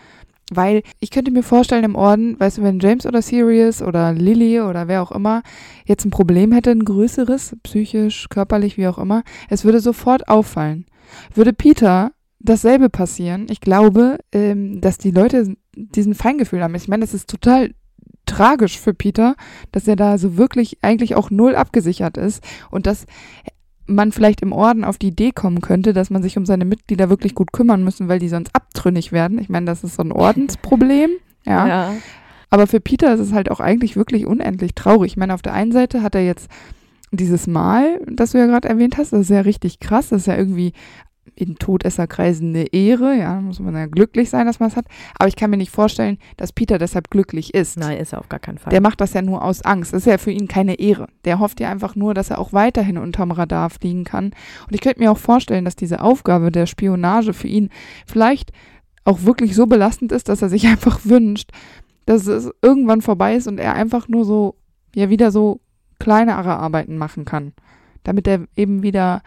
Weil 0.51 0.81
ich 0.99 1.11
könnte 1.11 1.31
mir 1.31 1.43
vorstellen, 1.43 1.83
im 1.83 1.95
Orden, 1.95 2.39
weißt 2.39 2.57
du, 2.57 2.63
wenn 2.63 2.79
James 2.79 3.05
oder 3.05 3.21
Sirius 3.21 3.81
oder 3.81 4.13
Lily 4.13 4.61
oder 4.61 4.87
wer 4.87 5.03
auch 5.03 5.11
immer 5.11 5.43
jetzt 5.85 6.05
ein 6.05 6.11
Problem 6.11 6.51
hätte, 6.51 6.71
ein 6.71 6.85
größeres, 6.85 7.55
psychisch, 7.63 8.27
körperlich, 8.29 8.77
wie 8.77 8.87
auch 8.87 8.97
immer, 8.97 9.23
es 9.49 9.63
würde 9.63 9.79
sofort 9.79 10.27
auffallen. 10.27 10.85
Würde 11.33 11.53
Peter 11.53 12.11
dasselbe 12.39 12.89
passieren, 12.89 13.47
ich 13.49 13.61
glaube, 13.61 14.17
ähm, 14.31 14.81
dass 14.81 14.97
die 14.97 15.11
Leute 15.11 15.55
diesen 15.75 16.15
Feingefühl 16.15 16.63
haben. 16.63 16.75
Ich 16.75 16.87
meine, 16.87 17.01
das 17.01 17.13
ist 17.13 17.29
total 17.29 17.71
tragisch 18.29 18.79
für 18.79 18.93
Peter, 18.93 19.35
dass 19.71 19.87
er 19.87 19.95
da 19.95 20.17
so 20.17 20.37
wirklich 20.37 20.77
eigentlich 20.81 21.15
auch 21.15 21.29
null 21.31 21.55
abgesichert 21.55 22.17
ist 22.17 22.43
und 22.69 22.85
dass 22.85 23.05
man 23.87 24.11
vielleicht 24.11 24.41
im 24.41 24.51
Orden 24.51 24.83
auf 24.83 24.97
die 24.97 25.07
Idee 25.07 25.31
kommen 25.31 25.61
könnte, 25.61 25.93
dass 25.93 26.09
man 26.09 26.21
sich 26.21 26.37
um 26.37 26.45
seine 26.45 26.65
Mitglieder 26.65 27.09
wirklich 27.09 27.33
gut 27.33 27.51
kümmern 27.51 27.83
müssen, 27.83 28.07
weil 28.07 28.19
die 28.19 28.29
sonst 28.29 28.55
abtrünnig 28.55 29.11
werden. 29.11 29.39
Ich 29.39 29.49
meine, 29.49 29.65
das 29.65 29.83
ist 29.83 29.95
so 29.95 30.03
ein 30.03 30.11
Ordensproblem. 30.11 31.11
Ja. 31.45 31.67
ja. 31.67 31.93
Aber 32.49 32.67
für 32.67 32.81
Peter 32.81 33.13
ist 33.13 33.21
es 33.21 33.31
halt 33.31 33.49
auch 33.49 33.61
eigentlich 33.61 33.95
wirklich 33.95 34.27
unendlich 34.27 34.75
traurig. 34.75 35.13
Ich 35.13 35.17
meine, 35.17 35.33
auf 35.33 35.41
der 35.41 35.53
einen 35.53 35.71
Seite 35.71 36.03
hat 36.03 36.15
er 36.15 36.23
jetzt 36.23 36.49
dieses 37.11 37.47
Mal, 37.47 38.01
das 38.05 38.33
du 38.33 38.39
ja 38.39 38.45
gerade 38.45 38.67
erwähnt 38.67 38.97
hast, 38.97 39.13
das 39.13 39.21
ist 39.21 39.29
ja 39.29 39.39
richtig 39.41 39.79
krass. 39.79 40.09
Das 40.09 40.21
ist 40.21 40.27
ja 40.27 40.35
irgendwie 40.35 40.73
in 41.39 41.55
Todesserkreisen 41.55 42.49
eine 42.49 42.73
Ehre. 42.73 43.15
Ja, 43.15 43.35
da 43.35 43.41
muss 43.41 43.59
man 43.59 43.73
ja 43.75 43.85
glücklich 43.85 44.29
sein, 44.29 44.45
dass 44.45 44.59
man 44.59 44.69
es 44.69 44.75
hat. 44.75 44.85
Aber 45.17 45.27
ich 45.27 45.35
kann 45.35 45.49
mir 45.49 45.57
nicht 45.57 45.71
vorstellen, 45.71 46.17
dass 46.37 46.51
Peter 46.51 46.77
deshalb 46.77 47.09
glücklich 47.09 47.53
ist. 47.53 47.77
Nein, 47.77 47.97
ist 47.97 48.13
er 48.13 48.19
auf 48.19 48.29
gar 48.29 48.39
keinen 48.39 48.57
Fall. 48.57 48.71
Der 48.71 48.81
macht 48.81 48.99
das 49.01 49.13
ja 49.13 49.21
nur 49.21 49.43
aus 49.43 49.61
Angst. 49.61 49.93
Das 49.93 50.01
ist 50.01 50.11
ja 50.11 50.17
für 50.17 50.31
ihn 50.31 50.47
keine 50.47 50.79
Ehre. 50.79 51.07
Der 51.25 51.39
hofft 51.39 51.59
ja 51.59 51.69
einfach 51.69 51.95
nur, 51.95 52.13
dass 52.13 52.29
er 52.29 52.39
auch 52.39 52.51
weiterhin 52.51 52.97
unterm 52.97 53.31
Radar 53.31 53.69
fliegen 53.69 54.03
kann. 54.03 54.25
Und 54.25 54.73
ich 54.73 54.81
könnte 54.81 54.99
mir 54.99 55.11
auch 55.11 55.17
vorstellen, 55.17 55.65
dass 55.65 55.75
diese 55.75 56.01
Aufgabe 56.01 56.51
der 56.51 56.65
Spionage 56.65 57.33
für 57.33 57.47
ihn 57.47 57.69
vielleicht 58.05 58.51
auch 59.05 59.23
wirklich 59.23 59.55
so 59.55 59.65
belastend 59.65 60.11
ist, 60.11 60.29
dass 60.29 60.41
er 60.41 60.49
sich 60.49 60.67
einfach 60.67 60.99
wünscht, 61.05 61.51
dass 62.05 62.27
es 62.27 62.51
irgendwann 62.61 63.01
vorbei 63.01 63.35
ist 63.35 63.47
und 63.47 63.59
er 63.59 63.73
einfach 63.73 64.07
nur 64.07 64.25
so, 64.25 64.55
ja, 64.93 65.09
wieder 65.09 65.31
so 65.31 65.61
kleinere 65.99 66.57
Arbeiten 66.57 66.97
machen 66.97 67.25
kann. 67.25 67.53
Damit 68.03 68.27
er 68.27 68.45
eben 68.55 68.83
wieder 68.83 69.21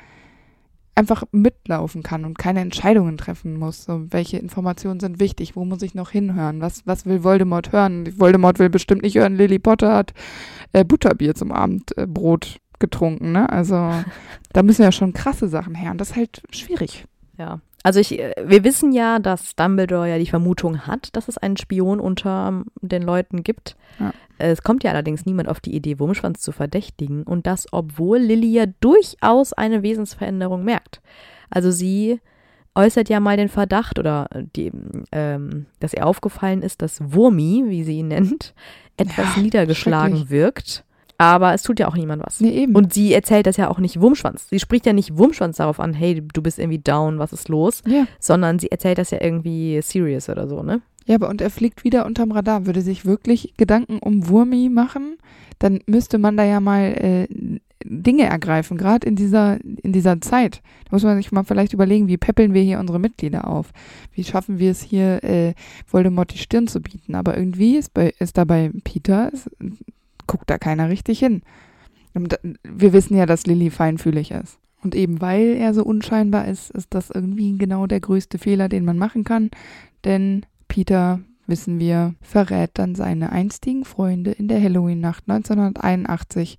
einfach 0.95 1.25
mitlaufen 1.33 2.03
kann 2.03 2.25
und 2.25 2.39
keine 2.39 2.61
Entscheidungen 2.61 3.17
treffen 3.17 3.59
muss. 3.59 3.85
So, 3.85 4.07
welche 4.11 4.39
Informationen 4.39 5.01
sind 5.01 5.21
wichtig? 5.21 5.57
Wo 5.57 5.65
muss 5.65 5.83
ich 5.83 5.95
noch 5.95 6.11
hinhören? 6.11 6.61
Was, 6.61 6.87
was 6.87 7.07
will 7.07 7.25
Voldemort 7.25 7.73
hören? 7.73 8.19
Voldemort 8.19 8.59
will 8.59 8.69
bestimmt 8.69 9.03
nicht 9.03 9.17
hören, 9.17 9.37
Lily 9.37 9.59
Potter 9.59 9.95
hat 9.95 10.13
äh, 10.73 10.85
Butterbier 10.85 11.35
zum 11.35 11.51
Abendbrot 11.53 12.57
äh, 12.57 12.79
getrunken. 12.79 13.33
Ne? 13.33 13.49
Also 13.49 13.75
da 14.53 14.63
müssen 14.63 14.83
ja 14.83 14.93
schon 14.93 15.13
krasse 15.13 15.49
Sachen 15.49 15.75
her. 15.75 15.93
Und 15.93 15.99
das 15.99 16.11
ist 16.11 16.17
halt 16.17 16.43
schwierig. 16.51 17.07
Ja. 17.39 17.61
Also 17.83 17.99
ich, 17.99 18.19
äh, 18.19 18.35
wir 18.45 18.65
wissen 18.65 18.93
ja, 18.93 19.19
dass 19.19 19.57
Dumbledore 19.57 20.11
ja 20.11 20.19
die 20.19 20.27
Vermutung 20.27 20.87
hat, 20.87 21.17
dass 21.17 21.29
es 21.29 21.39
einen 21.39 21.57
Spion 21.57 22.01
unter 22.01 22.49
ähm, 22.49 22.67
den 22.81 23.03
Leuten 23.03 23.43
gibt. 23.43 23.77
Ja. 23.99 24.13
Es 24.51 24.63
kommt 24.63 24.85
ja 24.85 24.91
allerdings 24.91 25.25
niemand 25.25 25.49
auf 25.49 25.61
die 25.61 25.75
Idee, 25.75 25.99
Wurmschwanz 25.99 26.41
zu 26.41 26.53
verdächtigen. 26.53 27.23
Und 27.23 27.47
das, 27.47 27.67
obwohl 27.71 28.19
Lily 28.19 28.53
ja 28.53 28.67
durchaus 28.81 29.53
eine 29.53 29.83
Wesensveränderung 29.83 30.65
merkt. 30.65 31.01
Also 31.51 31.71
sie 31.71 32.21
äußert 32.75 33.09
ja 33.09 33.21
mal 33.21 33.37
den 33.37 33.49
Verdacht 33.49 33.99
oder 33.99 34.29
die, 34.57 34.73
ähm, 35.13 35.67
dass 35.81 35.93
ihr 35.93 36.07
aufgefallen 36.07 36.63
ist, 36.63 36.83
dass 36.83 37.01
Wurmi, 37.13 37.65
wie 37.67 37.85
sie 37.85 37.99
ihn 37.99 38.09
nennt, 38.09 38.55
etwas 38.97 39.37
Ja, 39.37 39.43
niedergeschlagen 39.43 40.31
wirkt. 40.31 40.85
Aber 41.19 41.55
es 41.55 41.63
tut 41.63 41.79
ja 41.79 41.87
auch 41.87 41.95
niemand 41.95 42.23
was. 42.25 42.41
Nee, 42.41 42.63
eben. 42.63 42.75
Und 42.75 42.93
sie 42.93 43.13
erzählt 43.15 43.47
das 43.47 43.57
ja 43.57 43.71
auch 43.71 43.79
nicht 43.79 44.01
Wurmschwanz. 44.01 44.49
Sie 44.49 44.59
spricht 44.59 44.87
ja 44.87 44.93
nicht 44.93 45.17
Wurmschwanz 45.17 45.59
darauf 45.59 45.79
an, 45.79 45.95
hey, 45.95 46.21
du 46.21 46.43
bist 46.43 46.59
irgendwie 46.59 46.81
down, 46.81 47.21
was 47.21 47.33
ist 47.33 47.49
los? 47.49 47.83
ja, 47.87 48.07
Sondern 48.19 48.59
sie 48.59 48.73
erzählt 48.73 48.99
das 48.99 49.13
ja 49.13 49.19
irgendwie 49.21 49.81
serious 49.83 50.29
oder 50.29 50.49
so, 50.49 50.63
ne? 50.65 50.81
Ja, 51.07 51.17
aber 51.17 51.29
und 51.29 51.41
er 51.41 51.51
fliegt 51.51 51.85
wieder 51.85 52.07
unterm 52.07 52.33
Radar. 52.33 52.67
Würde 52.67 52.83
sich 52.83 53.05
wirklich 53.05 53.55
Gedanken 53.57 53.99
um 53.99 54.29
Wurmi 54.29 54.69
machen, 54.69 55.17
dann 55.59 55.81
müsste 55.87 56.19
man 56.19 56.37
da 56.37 56.45
ja 56.45 56.61
mal 56.61 56.81
äh, 56.81 57.59
Dinge 57.85 58.25
ergreifen, 58.25 58.77
gerade 58.77 59.07
in 59.07 59.17
dieser, 59.17 59.59
in 59.63 59.93
dieser 59.93 60.21
Zeit. 60.21 60.63
Da 60.85 60.97
muss 60.97 61.03
man 61.03 61.17
sich 61.17 61.33
mal 61.33 61.45
vielleicht 61.45 61.73
überlegen, 61.73 62.09
wie 62.09 62.17
peppeln 62.17 62.55
wir 62.55 62.63
hier 62.63 62.79
unsere 62.79 62.99
Mitglieder 62.99 63.47
auf? 63.49 63.73
Wie 64.13 64.25
schaffen 64.25 64.59
wir 64.59 64.71
es 64.71 64.83
hier, 64.83 65.23
äh, 65.25 65.55
Voldemort 65.87 66.33
die 66.33 66.39
Stirn 66.39 66.69
zu 66.69 66.81
bieten? 66.81 67.15
Aber 67.15 67.37
irgendwie 67.37 67.77
ist, 67.77 67.95
bei, 67.95 68.13
ist 68.19 68.39
da 68.39 68.45
bei 68.45 68.71
Peter, 68.85 69.33
ist, 69.33 69.51
guckt 70.27 70.49
da 70.49 70.59
keiner 70.59 70.89
richtig 70.89 71.19
hin. 71.19 71.43
Und 72.15 72.39
wir 72.63 72.93
wissen 72.93 73.17
ja, 73.17 73.27
dass 73.27 73.47
Lilly 73.47 73.71
feinfühlig 73.71 74.31
ist. 74.31 74.59
Und 74.83 74.95
eben 74.95 75.21
weil 75.21 75.57
er 75.57 75.75
so 75.75 75.85
unscheinbar 75.85 76.49
ist, 76.49 76.71
ist 76.71 76.93
das 76.93 77.11
irgendwie 77.11 77.57
genau 77.57 77.87
der 77.87 78.01
größte 78.01 78.39
Fehler, 78.39 78.69
den 78.69 78.85
man 78.85 78.99
machen 78.99 79.25
kann. 79.25 79.51
Denn 80.05 80.45
Peter, 80.73 81.21
wissen 81.47 81.79
wir, 81.79 82.15
verrät 82.23 82.71
dann 82.73 82.95
seine 82.95 83.31
einstigen 83.31 83.85
Freunde 83.85 84.31
in 84.31 84.49
der 84.49 84.59
Halloween-Nacht 84.59 85.25
1981 85.29 86.57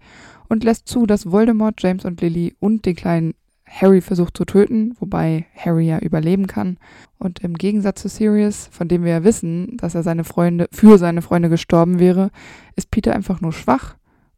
und 0.47 0.63
lässt 0.63 0.88
zu, 0.88 1.08
dass 1.08 1.32
Voldemort, 1.32 1.82
James 1.82 2.06
und 2.06 2.21
Lily 2.21 2.54
und 2.60 2.86
den 2.86 2.95
kleinen 2.95 3.34
Harry 3.65 4.02
versucht 4.02 4.38
zu 4.38 4.45
töten, 4.45 4.93
wobei 4.99 5.47
Harry 5.56 5.88
ja 5.88 5.97
überleben 5.97 6.45
kann. 6.45 6.78
Und 7.17 7.39
im 7.39 7.56
Gegensatz 7.56 8.04
zu 8.04 8.08
Sirius, 8.08 8.67
von 8.71 8.88
dem 8.88 9.04
wir 9.04 9.13
ja 9.13 9.23
wissen, 9.23 9.78
dass 9.78 9.95
er 9.95 10.04
seine 10.04 10.26
Freunde, 10.26 10.67
für 10.71 10.99
seine 10.99 11.23
Freunde 11.23 11.49
gestorben 11.49 11.97
wäre, 11.97 12.30
ist 12.76 12.91
Peter 12.91 13.15
einfach 13.15 13.41
nur 13.41 13.52
schwach. 13.52 13.95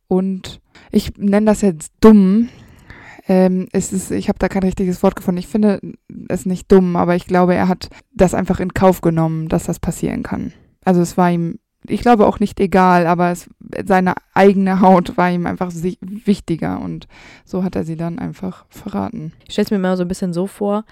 Und 0.07 0.61
ich 0.89 1.17
nenne 1.17 1.47
das 1.47 1.59
jetzt 1.59 1.91
dumm. 1.99 2.47
Ähm, 3.27 3.67
es 3.71 3.91
ist, 3.91 4.11
ich 4.11 4.29
habe 4.29 4.39
da 4.39 4.49
kein 4.49 4.63
richtiges 4.63 5.01
Wort 5.01 5.15
gefunden. 5.15 5.39
Ich 5.39 5.47
finde 5.47 5.79
es 6.29 6.45
nicht 6.45 6.71
dumm, 6.71 6.95
aber 6.95 7.15
ich 7.15 7.25
glaube, 7.25 7.55
er 7.55 7.67
hat 7.67 7.89
das 8.13 8.33
einfach 8.33 8.59
in 8.59 8.73
Kauf 8.73 9.01
genommen, 9.01 9.49
dass 9.49 9.65
das 9.65 9.79
passieren 9.79 10.23
kann. 10.23 10.53
Also 10.83 11.01
es 11.01 11.17
war 11.17 11.31
ihm 11.31 11.59
ich 11.89 12.01
glaube 12.01 12.27
auch 12.27 12.39
nicht 12.39 12.59
egal, 12.59 13.07
aber 13.07 13.31
es, 13.31 13.49
seine 13.85 14.15
eigene 14.33 14.81
Haut 14.81 15.17
war 15.17 15.31
ihm 15.31 15.45
einfach 15.45 15.71
wichtiger 15.73 16.81
und 16.81 17.07
so 17.43 17.63
hat 17.63 17.75
er 17.75 17.83
sie 17.83 17.95
dann 17.95 18.19
einfach 18.19 18.65
verraten. 18.69 19.33
Ich 19.45 19.53
stelle 19.53 19.65
es 19.65 19.71
mir 19.71 19.79
mal 19.79 19.97
so 19.97 20.03
ein 20.03 20.07
bisschen 20.07 20.33
so 20.33 20.47
vor, 20.47 20.85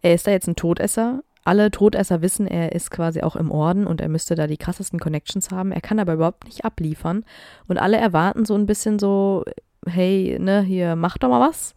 er 0.00 0.14
ist 0.14 0.26
da 0.26 0.30
jetzt 0.30 0.48
ein 0.48 0.56
Todesser. 0.56 1.22
Alle 1.44 1.70
Todesser 1.70 2.20
wissen, 2.20 2.46
er 2.46 2.72
ist 2.72 2.90
quasi 2.90 3.22
auch 3.22 3.34
im 3.34 3.50
Orden 3.50 3.86
und 3.86 4.00
er 4.00 4.08
müsste 4.08 4.34
da 4.34 4.46
die 4.46 4.58
krassesten 4.58 4.98
Connections 4.98 5.50
haben. 5.50 5.72
Er 5.72 5.80
kann 5.80 5.98
aber 5.98 6.14
überhaupt 6.14 6.44
nicht 6.44 6.64
abliefern. 6.64 7.24
Und 7.68 7.78
alle 7.78 7.96
erwarten 7.96 8.44
so 8.44 8.54
ein 8.54 8.66
bisschen 8.66 8.98
so, 8.98 9.44
hey, 9.86 10.38
ne, 10.40 10.62
hier, 10.62 10.96
mach 10.96 11.18
doch 11.18 11.28
mal 11.28 11.48
was. 11.48 11.74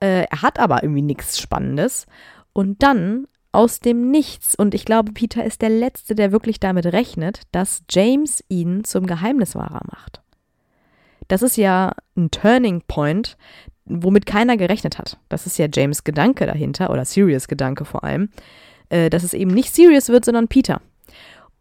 Äh, 0.00 0.26
er 0.30 0.42
hat 0.42 0.58
aber 0.58 0.82
irgendwie 0.82 1.02
nichts 1.02 1.38
Spannendes. 1.38 2.06
Und 2.52 2.82
dann 2.82 3.26
aus 3.54 3.78
dem 3.78 4.10
Nichts. 4.10 4.54
Und 4.54 4.74
ich 4.74 4.84
glaube, 4.84 5.12
Peter 5.12 5.44
ist 5.44 5.62
der 5.62 5.70
Letzte, 5.70 6.14
der 6.14 6.32
wirklich 6.32 6.58
damit 6.60 6.86
rechnet, 6.86 7.42
dass 7.52 7.84
James 7.88 8.42
ihn 8.48 8.84
zum 8.84 9.06
Geheimniswahrer 9.06 9.82
macht. 9.90 10.22
Das 11.28 11.42
ist 11.42 11.56
ja 11.56 11.92
ein 12.16 12.30
Turning 12.30 12.82
Point, 12.86 13.36
womit 13.84 14.26
keiner 14.26 14.56
gerechnet 14.56 14.98
hat. 14.98 15.18
Das 15.28 15.46
ist 15.46 15.58
ja 15.58 15.68
James 15.72 16.04
Gedanke 16.04 16.46
dahinter, 16.46 16.90
oder 16.90 17.04
Sirius 17.04 17.48
Gedanke 17.48 17.84
vor 17.84 18.04
allem, 18.04 18.30
äh, 18.88 19.08
dass 19.08 19.22
es 19.22 19.34
eben 19.34 19.52
nicht 19.52 19.72
Sirius 19.72 20.08
wird, 20.08 20.24
sondern 20.24 20.48
Peter. 20.48 20.80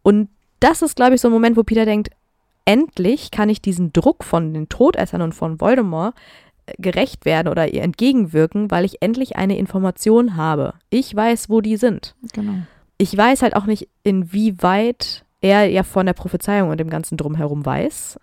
Und 0.01 0.29
das 0.59 0.81
ist, 0.81 0.95
glaube 0.95 1.15
ich, 1.15 1.21
so 1.21 1.27
ein 1.27 1.33
Moment, 1.33 1.57
wo 1.57 1.63
Peter 1.63 1.85
denkt, 1.85 2.09
endlich 2.65 3.31
kann 3.31 3.49
ich 3.49 3.61
diesen 3.61 3.93
Druck 3.93 4.23
von 4.23 4.53
den 4.53 4.69
Todessern 4.69 5.21
und 5.21 5.33
von 5.33 5.59
Voldemort 5.59 6.15
gerecht 6.77 7.25
werden 7.25 7.49
oder 7.49 7.73
ihr 7.73 7.81
entgegenwirken, 7.81 8.71
weil 8.71 8.85
ich 8.85 9.01
endlich 9.01 9.35
eine 9.35 9.57
Information 9.57 10.37
habe. 10.37 10.75
Ich 10.89 11.13
weiß, 11.13 11.49
wo 11.49 11.61
die 11.61 11.77
sind. 11.77 12.15
Genau. 12.33 12.53
Ich 12.97 13.15
weiß 13.15 13.41
halt 13.41 13.55
auch 13.55 13.65
nicht, 13.65 13.89
inwieweit 14.03 15.25
er 15.41 15.65
ja 15.65 15.83
von 15.83 16.05
der 16.05 16.13
Prophezeiung 16.13 16.69
und 16.69 16.79
dem 16.79 16.89
ganzen 16.89 17.17
Drumherum 17.17 17.65
weiß. 17.65 18.17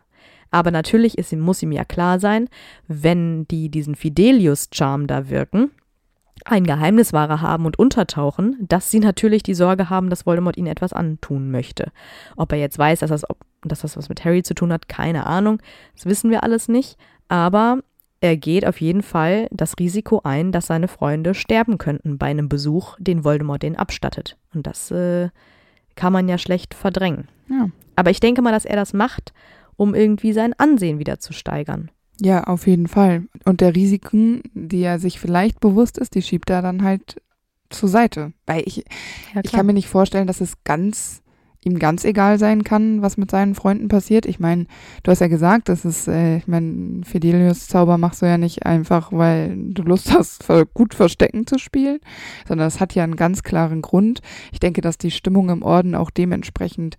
Aber 0.51 0.71
natürlich 0.71 1.19
ist, 1.19 1.33
muss 1.33 1.63
ihm 1.63 1.73
ja 1.73 1.85
klar 1.85 2.19
sein, 2.19 2.49
wenn 2.89 3.47
die 3.49 3.69
diesen 3.69 3.95
Fidelius-Charme 3.95 5.07
da 5.07 5.29
wirken, 5.29 5.71
ein 6.45 6.65
Geheimniswahrer 6.65 7.41
haben 7.41 7.67
und 7.67 7.79
untertauchen, 7.79 8.57
dass 8.61 8.91
sie 8.91 9.01
natürlich 9.01 9.43
die 9.43 9.55
Sorge 9.55 9.91
haben, 9.91 10.11
dass 10.11 10.27
Voldemort 10.27 10.57
ihnen 10.57 10.67
etwas 10.67 10.93
antun 10.93 11.51
möchte. 11.51 11.93
Ob 12.37 12.53
er 12.53 12.59
jetzt 12.59 12.79
weiß, 12.79 13.01
dass 13.01 13.11
das, 13.11 13.29
ob, 13.29 13.39
dass 13.63 13.81
das 13.81 13.97
was 13.97 14.09
mit 14.09 14.25
Harry 14.25 14.43
zu 14.43 14.55
tun 14.55 14.73
hat, 14.73 14.89
keine 14.89 15.27
Ahnung. 15.27 15.61
Das 15.95 16.07
wissen 16.07 16.31
wir 16.31 16.43
alles 16.43 16.69
nicht. 16.69 16.97
Aber 17.29 17.79
er 18.21 18.37
geht 18.37 18.67
auf 18.67 18.81
jeden 18.81 19.03
Fall 19.03 19.49
das 19.51 19.75
Risiko 19.79 20.21
ein, 20.25 20.53
dass 20.53 20.67
seine 20.67 20.89
Freunde 20.89 21.35
sterben 21.35 21.79
könnten 21.79 22.19
bei 22.19 22.27
einem 22.27 22.49
Besuch, 22.49 22.97
den 22.99 23.25
Voldemort 23.25 23.63
den 23.63 23.77
abstattet. 23.77 24.37
Und 24.55 24.67
das 24.67 24.91
äh, 24.91 25.31
kann 25.95 26.13
man 26.13 26.29
ja 26.29 26.39
schlecht 26.39 26.75
verdrängen. 26.75 27.29
Ja. 27.49 27.69
Aber 27.97 28.11
ich 28.11 28.21
denke 28.21 28.43
mal, 28.43 28.53
dass 28.53 28.65
er 28.65 28.77
das 28.77 28.93
macht, 28.93 29.33
um 29.77 29.95
irgendwie 29.95 30.33
sein 30.33 30.55
Ansehen 30.59 30.99
wieder 30.99 31.19
zu 31.19 31.33
steigern. 31.33 31.91
Ja, 32.21 32.45
auf 32.45 32.67
jeden 32.67 32.87
Fall. 32.87 33.27
Und 33.45 33.61
der 33.61 33.75
Risiken, 33.75 34.43
die 34.53 34.83
er 34.83 34.99
sich 34.99 35.19
vielleicht 35.19 35.61
bewusst 35.61 35.97
ist, 35.99 36.15
die 36.15 36.23
schiebt 36.23 36.51
er 36.51 36.61
dann 36.61 36.83
halt 36.83 37.21
zur 37.71 37.89
Seite. 37.89 38.33
Weil 38.47 38.63
ich, 38.67 38.85
ja, 39.35 39.41
ich 39.43 39.53
kann 39.53 39.67
mir 39.67 39.73
nicht 39.73 39.89
vorstellen, 39.89 40.27
dass 40.27 40.41
es 40.41 40.63
ganz 40.65 41.23
ihm 41.63 41.79
ganz 41.79 42.05
egal 42.05 42.39
sein 42.39 42.65
kann, 42.65 43.03
was 43.03 43.17
mit 43.17 43.31
seinen 43.31 43.55
Freunden 43.55 43.89
passiert. 43.89 44.25
Ich 44.25 44.41
meine, 44.41 44.67
du 45.03 45.11
hast 45.11 45.21
ja 45.21 45.29
gesagt, 45.29 45.69
das 45.69 45.85
ist, 45.85 46.09
äh, 46.09 46.39
ich 46.39 46.49
meine, 46.49 47.03
Fidelius 47.05 47.69
Zauber 47.69 47.99
machst 47.99 48.23
du 48.23 48.27
ja 48.27 48.39
nicht 48.39 48.65
einfach, 48.65 49.13
weil 49.13 49.57
du 49.57 49.83
Lust 49.83 50.13
hast, 50.15 50.47
gut 50.73 50.95
Verstecken 50.95 51.47
zu 51.47 51.59
spielen, 51.59 52.01
sondern 52.49 52.67
es 52.67 52.81
hat 52.81 52.95
ja 52.95 53.05
einen 53.05 53.17
ganz 53.17 53.43
klaren 53.43 53.83
Grund. 53.83 54.21
Ich 54.53 54.61
denke, 54.61 54.81
dass 54.81 54.97
die 54.97 55.11
Stimmung 55.11 55.51
im 55.51 55.63
Orden 55.63 55.95
auch 55.95 56.11
dementsprechend 56.11 56.97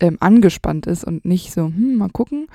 ähm, 0.00 0.18
angespannt 0.20 0.86
ist 0.86 1.04
und 1.04 1.24
nicht 1.24 1.52
so, 1.52 1.66
hm, 1.66 1.96
mal 1.96 2.10
gucken, 2.10 2.48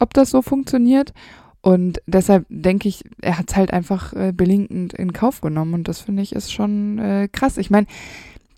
ob 0.00 0.14
das 0.14 0.30
so 0.30 0.42
funktioniert. 0.42 1.12
Und 1.60 2.00
deshalb 2.06 2.46
denke 2.48 2.88
ich, 2.88 3.04
er 3.20 3.38
hat 3.38 3.50
es 3.50 3.56
halt 3.56 3.72
einfach 3.72 4.12
äh, 4.12 4.32
billigend 4.32 4.94
in 4.94 5.12
Kauf 5.12 5.40
genommen 5.40 5.74
und 5.74 5.88
das 5.88 6.00
finde 6.00 6.22
ich 6.22 6.34
ist 6.34 6.52
schon 6.52 6.98
äh, 6.98 7.28
krass. 7.30 7.58
Ich 7.58 7.68
meine, 7.70 7.86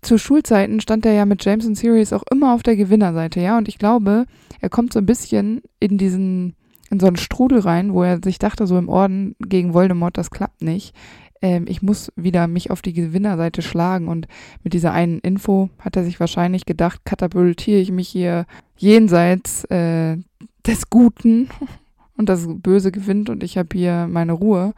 zu 0.01 0.17
Schulzeiten 0.17 0.81
stand 0.81 1.05
er 1.05 1.13
ja 1.13 1.25
mit 1.25 1.43
James 1.43 1.65
und 1.65 1.75
Sirius 1.75 2.13
auch 2.13 2.23
immer 2.31 2.53
auf 2.53 2.63
der 2.63 2.75
Gewinnerseite, 2.75 3.39
ja. 3.39 3.57
Und 3.57 3.67
ich 3.67 3.77
glaube, 3.77 4.25
er 4.59 4.69
kommt 4.69 4.93
so 4.93 4.99
ein 4.99 5.05
bisschen 5.05 5.61
in 5.79 5.97
diesen, 5.97 6.55
in 6.89 6.99
so 6.99 7.07
einen 7.07 7.17
Strudel 7.17 7.59
rein, 7.59 7.93
wo 7.93 8.03
er 8.03 8.19
sich 8.23 8.39
dachte, 8.39 8.67
so 8.67 8.77
im 8.77 8.89
Orden 8.89 9.35
gegen 9.39 9.73
Voldemort, 9.73 10.17
das 10.17 10.31
klappt 10.31 10.61
nicht. 10.61 10.95
Ähm, 11.41 11.65
ich 11.67 11.81
muss 11.81 12.11
wieder 12.15 12.47
mich 12.47 12.71
auf 12.71 12.81
die 12.81 12.93
Gewinnerseite 12.93 13.61
schlagen. 13.61 14.07
Und 14.07 14.27
mit 14.63 14.73
dieser 14.73 14.91
einen 14.91 15.19
Info 15.19 15.69
hat 15.79 15.95
er 15.95 16.03
sich 16.03 16.19
wahrscheinlich 16.19 16.65
gedacht, 16.65 17.01
katapultiere 17.05 17.79
ich 17.79 17.91
mich 17.91 18.09
hier 18.09 18.45
jenseits 18.77 19.65
äh, 19.65 20.17
des 20.65 20.89
Guten 20.89 21.49
und 22.21 22.29
das 22.29 22.45
Böse 22.47 22.91
gewinnt 22.91 23.29
und 23.29 23.43
ich 23.43 23.57
habe 23.57 23.69
hier 23.73 24.07
meine 24.07 24.33
Ruhe. 24.33 24.73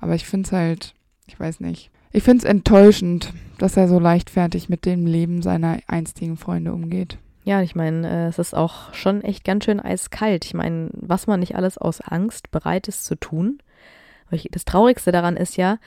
Aber 0.00 0.14
ich 0.14 0.26
finde 0.26 0.46
es 0.46 0.52
halt, 0.52 0.94
ich 1.26 1.38
weiß 1.38 1.60
nicht. 1.60 1.90
Ich 2.10 2.24
finde 2.24 2.38
es 2.38 2.50
enttäuschend, 2.50 3.32
dass 3.58 3.76
er 3.76 3.86
so 3.86 4.00
leichtfertig 4.00 4.68
mit 4.68 4.84
dem 4.84 5.06
Leben 5.06 5.40
seiner 5.40 5.78
einstigen 5.86 6.36
Freunde 6.36 6.72
umgeht. 6.72 7.18
Ja, 7.44 7.62
ich 7.62 7.76
meine, 7.76 8.08
äh, 8.08 8.26
es 8.26 8.38
ist 8.38 8.54
auch 8.54 8.92
schon 8.92 9.22
echt 9.22 9.44
ganz 9.44 9.64
schön 9.64 9.78
eiskalt. 9.78 10.44
Ich 10.44 10.54
meine, 10.54 10.90
was 10.92 11.26
man 11.26 11.40
nicht 11.40 11.54
alles 11.54 11.78
aus 11.78 12.00
Angst 12.00 12.50
bereit 12.50 12.88
ist 12.88 13.04
zu 13.04 13.14
tun. 13.14 13.58
Das 14.50 14.64
Traurigste 14.64 15.12
daran 15.12 15.36
ist 15.36 15.56
ja, 15.56 15.78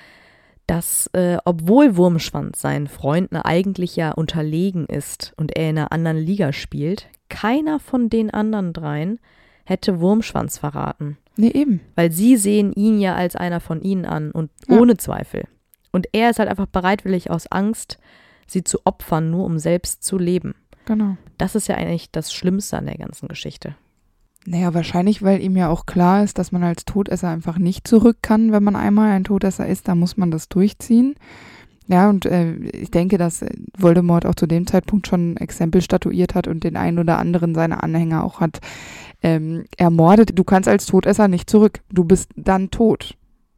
dass, 0.65 1.08
äh, 1.13 1.38
obwohl 1.43 1.97
Wurmschwanz 1.97 2.62
seinen 2.62 2.88
Freunden 2.88 3.36
eigentlich 3.36 3.97
ja 3.97 4.12
unterlegen 4.12 4.86
ist 4.86 5.34
und 5.36 5.58
er 5.58 5.69
in 5.69 5.78
einer 5.78 5.91
anderen 5.91 6.17
Liga 6.17 6.54
spielt, 6.54 7.10
keiner 7.30 7.80
von 7.80 8.10
den 8.10 8.32
anderen 8.32 8.71
dreien 8.71 9.19
hätte 9.65 10.00
Wurmschwanz 10.00 10.58
verraten. 10.58 11.17
Nee, 11.38 11.52
eben. 11.52 11.82
Weil 11.95 12.12
sie 12.12 12.38
sehen 12.38 12.74
ihn 12.74 13.00
ja 13.00 13.15
als 13.15 13.36
einer 13.36 13.60
von 13.60 13.82
ihnen 13.82 14.06
an 14.06 14.32
und 14.32 14.52
ja. 14.67 14.78
ohne 14.78 14.97
Zweifel. 14.97 15.45
Und 15.91 16.08
er 16.13 16.30
ist 16.30 16.39
halt 16.39 16.50
einfach 16.50 16.67
bereitwillig 16.67 17.30
aus 17.30 17.47
Angst, 17.47 17.97
sie 18.47 18.63
zu 18.63 18.80
opfern, 18.86 19.30
nur 19.30 19.45
um 19.45 19.60
selbst 19.60 20.04
zu 20.04 20.17
leben. 20.17 20.56
Genau. 20.86 21.17
Das 21.38 21.56
ist 21.56 21.67
ja 21.67 21.76
eigentlich 21.76 22.12
das 22.12 22.34
Schlimmste 22.34 22.78
an 22.78 22.86
der 22.86 22.97
ganzen 22.97 23.28
Geschichte. 23.28 23.76
Naja, 24.45 24.74
wahrscheinlich, 24.74 25.21
weil 25.21 25.41
ihm 25.41 25.56
ja 25.56 25.69
auch 25.69 25.86
klar 25.86 26.24
ist, 26.24 26.39
dass 26.39 26.52
man 26.52 26.63
als 26.63 26.86
Todesser 26.86 27.30
einfach 27.30 27.60
nicht 27.60 27.88
zurück 27.88 28.17
kann, 28.21 28.52
wenn 28.52 28.63
man 28.63 28.76
einmal 28.76 29.12
ein 29.12 29.24
Todesser 29.24 29.67
ist, 29.67 29.88
da 29.88 29.93
muss 29.93 30.17
man 30.17 30.32
das 30.32 30.50
durchziehen. 30.50 31.15
Ja, 31.88 32.10
und 32.10 32.26
äh, 32.26 32.54
ich 32.54 32.91
denke, 32.91 33.17
dass 33.17 33.44
Voldemort 33.78 34.26
auch 34.26 34.36
zu 34.36 34.48
dem 34.48 34.67
Zeitpunkt 34.67 35.08
schon 35.08 35.34
ein 35.34 35.38
Exempel 35.38 35.82
statuiert 35.82 36.36
hat 36.36 36.48
und 36.48 36.63
den 36.63 36.78
einen 36.78 37.00
oder 37.00 37.17
anderen 37.17 37.56
seiner 37.56 37.84
Anhänger 37.84 38.24
auch 38.24 38.39
hat 38.39 38.60
ähm, 39.24 39.65
ermordet. 39.78 40.38
Du 40.38 40.43
kannst 40.43 40.70
als 40.70 40.86
Todesser 40.86 41.28
nicht 41.28 41.49
zurück. 41.49 41.82
Du 41.91 42.03
bist 42.03 42.32
dann 42.36 42.72
tot. 42.72 43.16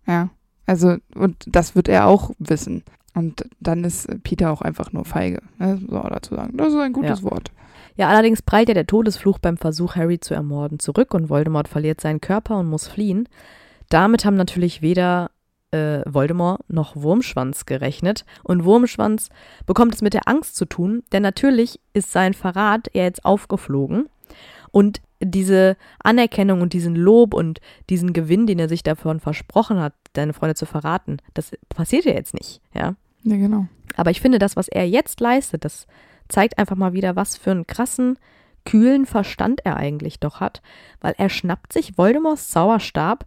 Ja. 0.08 0.30
Also, 0.66 0.98
und 1.16 1.44
das 1.48 1.76
wird 1.76 1.90
er 1.90 2.08
auch 2.08 2.32
wissen. 2.40 2.84
Und 3.14 3.46
dann 3.60 3.84
ist 3.84 4.08
Peter 4.24 4.52
auch 4.52 4.62
einfach 4.62 4.92
nur 4.92 5.06
feige, 5.06 5.42
ne? 5.60 5.80
so 5.88 6.00
dazu 6.00 6.36
sagen. 6.36 6.58
Das 6.58 6.70
ist 6.74 6.80
ein 6.80 6.94
gutes 6.94 7.20
ja. 7.22 7.30
Wort. 7.30 7.52
Ja, 7.96 8.08
allerdings 8.10 8.42
prallt 8.42 8.70
ja 8.70 8.74
der 8.74 8.88
Todesfluch 8.88 9.38
beim 9.38 9.58
Versuch, 9.58 9.96
Harry 9.96 10.20
zu 10.20 10.34
ermorden, 10.34 10.80
zurück 10.80 11.14
und 11.14 11.30
Voldemort 11.30 11.68
verliert 11.68 12.02
seinen 12.02 12.22
Körper 12.22 12.58
und 12.58 12.68
muss 12.68 12.88
fliehen. 12.88 13.30
Damit 13.90 14.26
haben 14.26 14.36
natürlich 14.36 14.82
weder 14.82 15.30
äh, 15.74 16.04
Voldemort 16.06 16.62
noch 16.70 16.96
Wurmschwanz 16.96 17.66
gerechnet. 17.66 18.26
Und 18.44 18.64
Wurmschwanz 18.64 19.30
bekommt 19.66 19.96
es 19.96 20.02
mit 20.02 20.14
der 20.14 20.28
Angst 20.28 20.56
zu 20.56 20.66
tun, 20.66 21.04
denn 21.12 21.24
natürlich 21.24 21.80
ist 21.94 22.12
sein 22.12 22.34
Verrat 22.34 22.90
ja 22.94 23.04
jetzt 23.04 23.26
aufgeflogen. 23.26 24.10
Und 24.72 25.02
diese 25.20 25.78
Anerkennung 26.04 26.62
und 26.62 26.74
diesen 26.74 26.96
Lob 26.96 27.34
und 27.34 27.62
diesen 27.90 28.14
Gewinn, 28.14 28.48
den 28.48 28.60
er 28.60 28.70
sich 28.70 28.84
davon 28.84 29.20
versprochen 29.20 29.80
hat, 29.80 29.94
deine 30.14 30.34
Freunde 30.34 30.56
zu 30.56 30.66
verraten, 30.66 31.18
das 31.34 31.52
passiert 31.70 32.06
ja 32.06 32.14
jetzt 32.14 32.34
nicht, 32.34 32.62
ja. 32.74 32.96
Ja, 33.24 33.38
genau. 33.38 33.68
Aber 33.96 34.12
ich 34.12 34.22
finde, 34.22 34.40
das, 34.40 34.56
was 34.56 34.68
er 34.68 34.88
jetzt 34.88 35.20
leistet, 35.22 35.64
das 35.64 35.88
zeigt 36.28 36.58
einfach 36.58 36.76
mal 36.76 36.94
wieder, 36.94 37.16
was 37.16 37.38
für 37.38 37.52
einen 37.52 37.68
krassen, 37.68 38.18
kühlen 38.66 39.06
Verstand 39.06 39.62
er 39.66 39.78
eigentlich 39.78 40.20
doch 40.20 40.40
hat, 40.40 40.62
weil 41.02 41.14
er 41.18 41.30
schnappt 41.30 41.74
sich 41.74 41.98
Voldemorts 41.98 42.50
Zauberstab, 42.50 43.26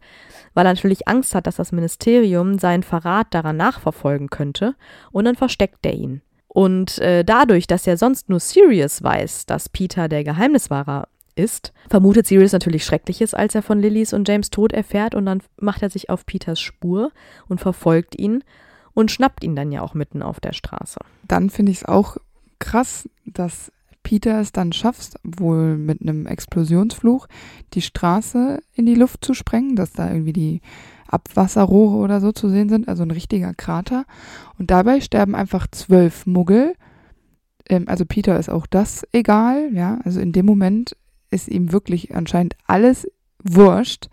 weil 0.55 0.67
er 0.67 0.75
natürlich 0.75 1.09
Angst 1.09 1.35
hat, 1.35 1.47
dass 1.47 1.57
das 1.57 1.73
Ministerium 1.73 2.59
seinen 2.59 2.83
Verrat 2.83 3.29
daran 3.33 3.57
nachverfolgen 3.57 4.31
könnte, 4.31 4.75
und 5.13 5.25
dann 5.25 5.37
versteckt 5.37 5.85
er 5.85 5.95
ihn. 5.95 6.23
Und 6.49 6.99
äh, 7.01 7.25
dadurch, 7.25 7.67
dass 7.67 7.87
er 7.87 7.99
sonst 7.99 8.29
nur 8.29 8.41
Sirius 8.41 9.03
weiß, 9.03 9.47
dass 9.47 9.69
Peter 9.69 10.09
der 10.09 10.25
Geheimniswahrer 10.25 11.09
ist, 11.35 11.73
vermutet 11.91 12.27
Sirius 12.27 12.53
natürlich 12.53 12.85
Schreckliches, 12.85 13.35
als 13.35 13.55
er 13.55 13.63
von 13.63 13.79
Lillys 13.79 14.15
und 14.15 14.27
James 14.27 14.51
Tod 14.51 14.73
erfährt 14.73 15.15
und 15.15 15.27
dann 15.27 15.43
macht 15.61 15.83
er 15.83 15.91
sich 15.91 16.09
auf 16.09 16.25
Peters 16.25 16.59
Spur 16.59 17.13
und 17.47 17.61
verfolgt 17.61 18.19
ihn 18.19 18.43
und 18.95 19.11
schnappt 19.11 19.45
ihn 19.45 19.55
dann 19.55 19.71
ja 19.71 19.83
auch 19.83 19.93
mitten 19.93 20.23
auf 20.23 20.41
der 20.41 20.55
Straße. 20.55 20.99
Dann 21.29 21.51
finde 21.51 21.73
ich 21.73 21.79
es 21.79 21.85
auch 21.85 22.17
krass, 22.59 23.07
dass 23.27 23.71
Peter 24.07 24.39
es 24.41 24.53
dann 24.53 24.73
schafft, 24.73 25.17
wohl 25.25 25.77
mit 25.77 26.01
einem 26.01 26.27
Explosionsfluch 26.27 27.27
die 27.75 27.83
Straße 27.83 28.61
in 28.73 28.87
die 28.87 28.95
Luft 28.95 29.25
zu 29.25 29.35
sprengen, 29.35 29.75
dass 29.75 29.93
da 29.95 30.09
irgendwie 30.09 30.33
die 30.33 30.61
Abwasserrohre 31.09 31.97
oder 31.97 32.21
so 32.21 32.31
zu 32.31 32.49
sehen 32.49 32.69
sind, 32.69 32.87
also 32.87 33.03
ein 33.03 33.11
richtiger 33.11 33.53
Krater. 33.53 34.05
Und 34.61 34.71
dabei 34.71 35.01
sterben 35.01 35.35
einfach 35.35 35.67
zwölf 35.73 36.25
Muggel. 36.25 36.75
Ähm, 37.69 37.89
also 37.89 38.05
Peter 38.07 38.39
ist 38.39 38.49
auch 38.49 38.69
das 38.69 39.05
egal, 39.11 39.71
ja. 39.73 39.99
Also 40.05 40.21
in 40.21 40.31
dem 40.31 40.47
Moment 40.47 40.97
ist 41.33 41.49
ihm 41.49 41.73
wirklich 41.73 42.15
anscheinend 42.15 42.55
alles 42.65 43.09
wurscht. 43.43 44.07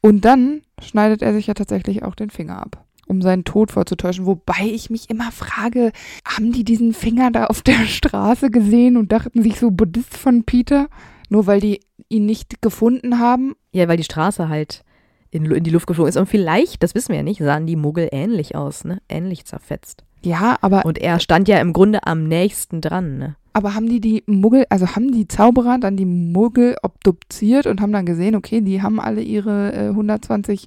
Und 0.00 0.24
dann 0.24 0.62
schneidet 0.80 1.22
er 1.22 1.32
sich 1.32 1.48
ja 1.48 1.54
tatsächlich 1.54 2.04
auch 2.04 2.14
den 2.14 2.30
Finger 2.30 2.62
ab, 2.62 2.85
um 3.06 3.22
seinen 3.22 3.44
Tod 3.44 3.72
vorzutäuschen. 3.72 4.26
Wobei 4.26 4.64
ich 4.64 4.90
mich 4.90 5.10
immer 5.10 5.32
frage, 5.32 5.92
haben 6.24 6.52
die 6.52 6.64
diesen 6.64 6.92
Finger 6.92 7.30
da 7.30 7.46
auf 7.46 7.62
der 7.62 7.86
Straße 7.86 8.50
gesehen 8.50 8.96
und 8.96 9.12
dachten 9.12 9.42
sich 9.42 9.58
so, 9.58 9.70
Buddhist 9.70 10.16
von 10.16 10.44
Peter? 10.44 10.88
Nur 11.28 11.46
weil 11.46 11.60
die 11.60 11.80
ihn 12.08 12.26
nicht 12.26 12.62
gefunden 12.62 13.18
haben? 13.18 13.54
Ja, 13.72 13.88
weil 13.88 13.96
die 13.96 14.04
Straße 14.04 14.48
halt 14.48 14.84
in, 15.30 15.44
in 15.46 15.64
die 15.64 15.70
Luft 15.70 15.86
geflogen 15.86 16.08
ist. 16.08 16.16
Und 16.16 16.26
vielleicht, 16.26 16.82
das 16.82 16.94
wissen 16.94 17.10
wir 17.10 17.16
ja 17.16 17.22
nicht, 17.22 17.40
sahen 17.40 17.66
die 17.66 17.76
Muggel 17.76 18.08
ähnlich 18.12 18.54
aus, 18.54 18.84
ne? 18.84 19.00
Ähnlich 19.08 19.44
zerfetzt. 19.44 20.04
Ja, 20.22 20.56
aber. 20.60 20.84
Und 20.84 20.98
er 20.98 21.20
stand 21.20 21.48
ja 21.48 21.58
im 21.60 21.72
Grunde 21.72 22.06
am 22.06 22.24
nächsten 22.24 22.80
dran, 22.80 23.18
ne? 23.18 23.36
Aber 23.56 23.74
haben 23.74 23.88
die 23.88 24.02
die 24.02 24.22
Muggel, 24.26 24.66
also 24.68 24.86
haben 24.96 25.12
die 25.12 25.28
Zauberer 25.28 25.78
dann 25.78 25.96
die 25.96 26.04
Muggel 26.04 26.76
obduziert 26.82 27.66
und 27.66 27.80
haben 27.80 27.90
dann 27.90 28.04
gesehen, 28.04 28.34
okay, 28.34 28.60
die 28.60 28.82
haben 28.82 29.00
alle 29.00 29.22
ihre 29.22 29.72
äh, 29.72 29.88
120 29.88 30.66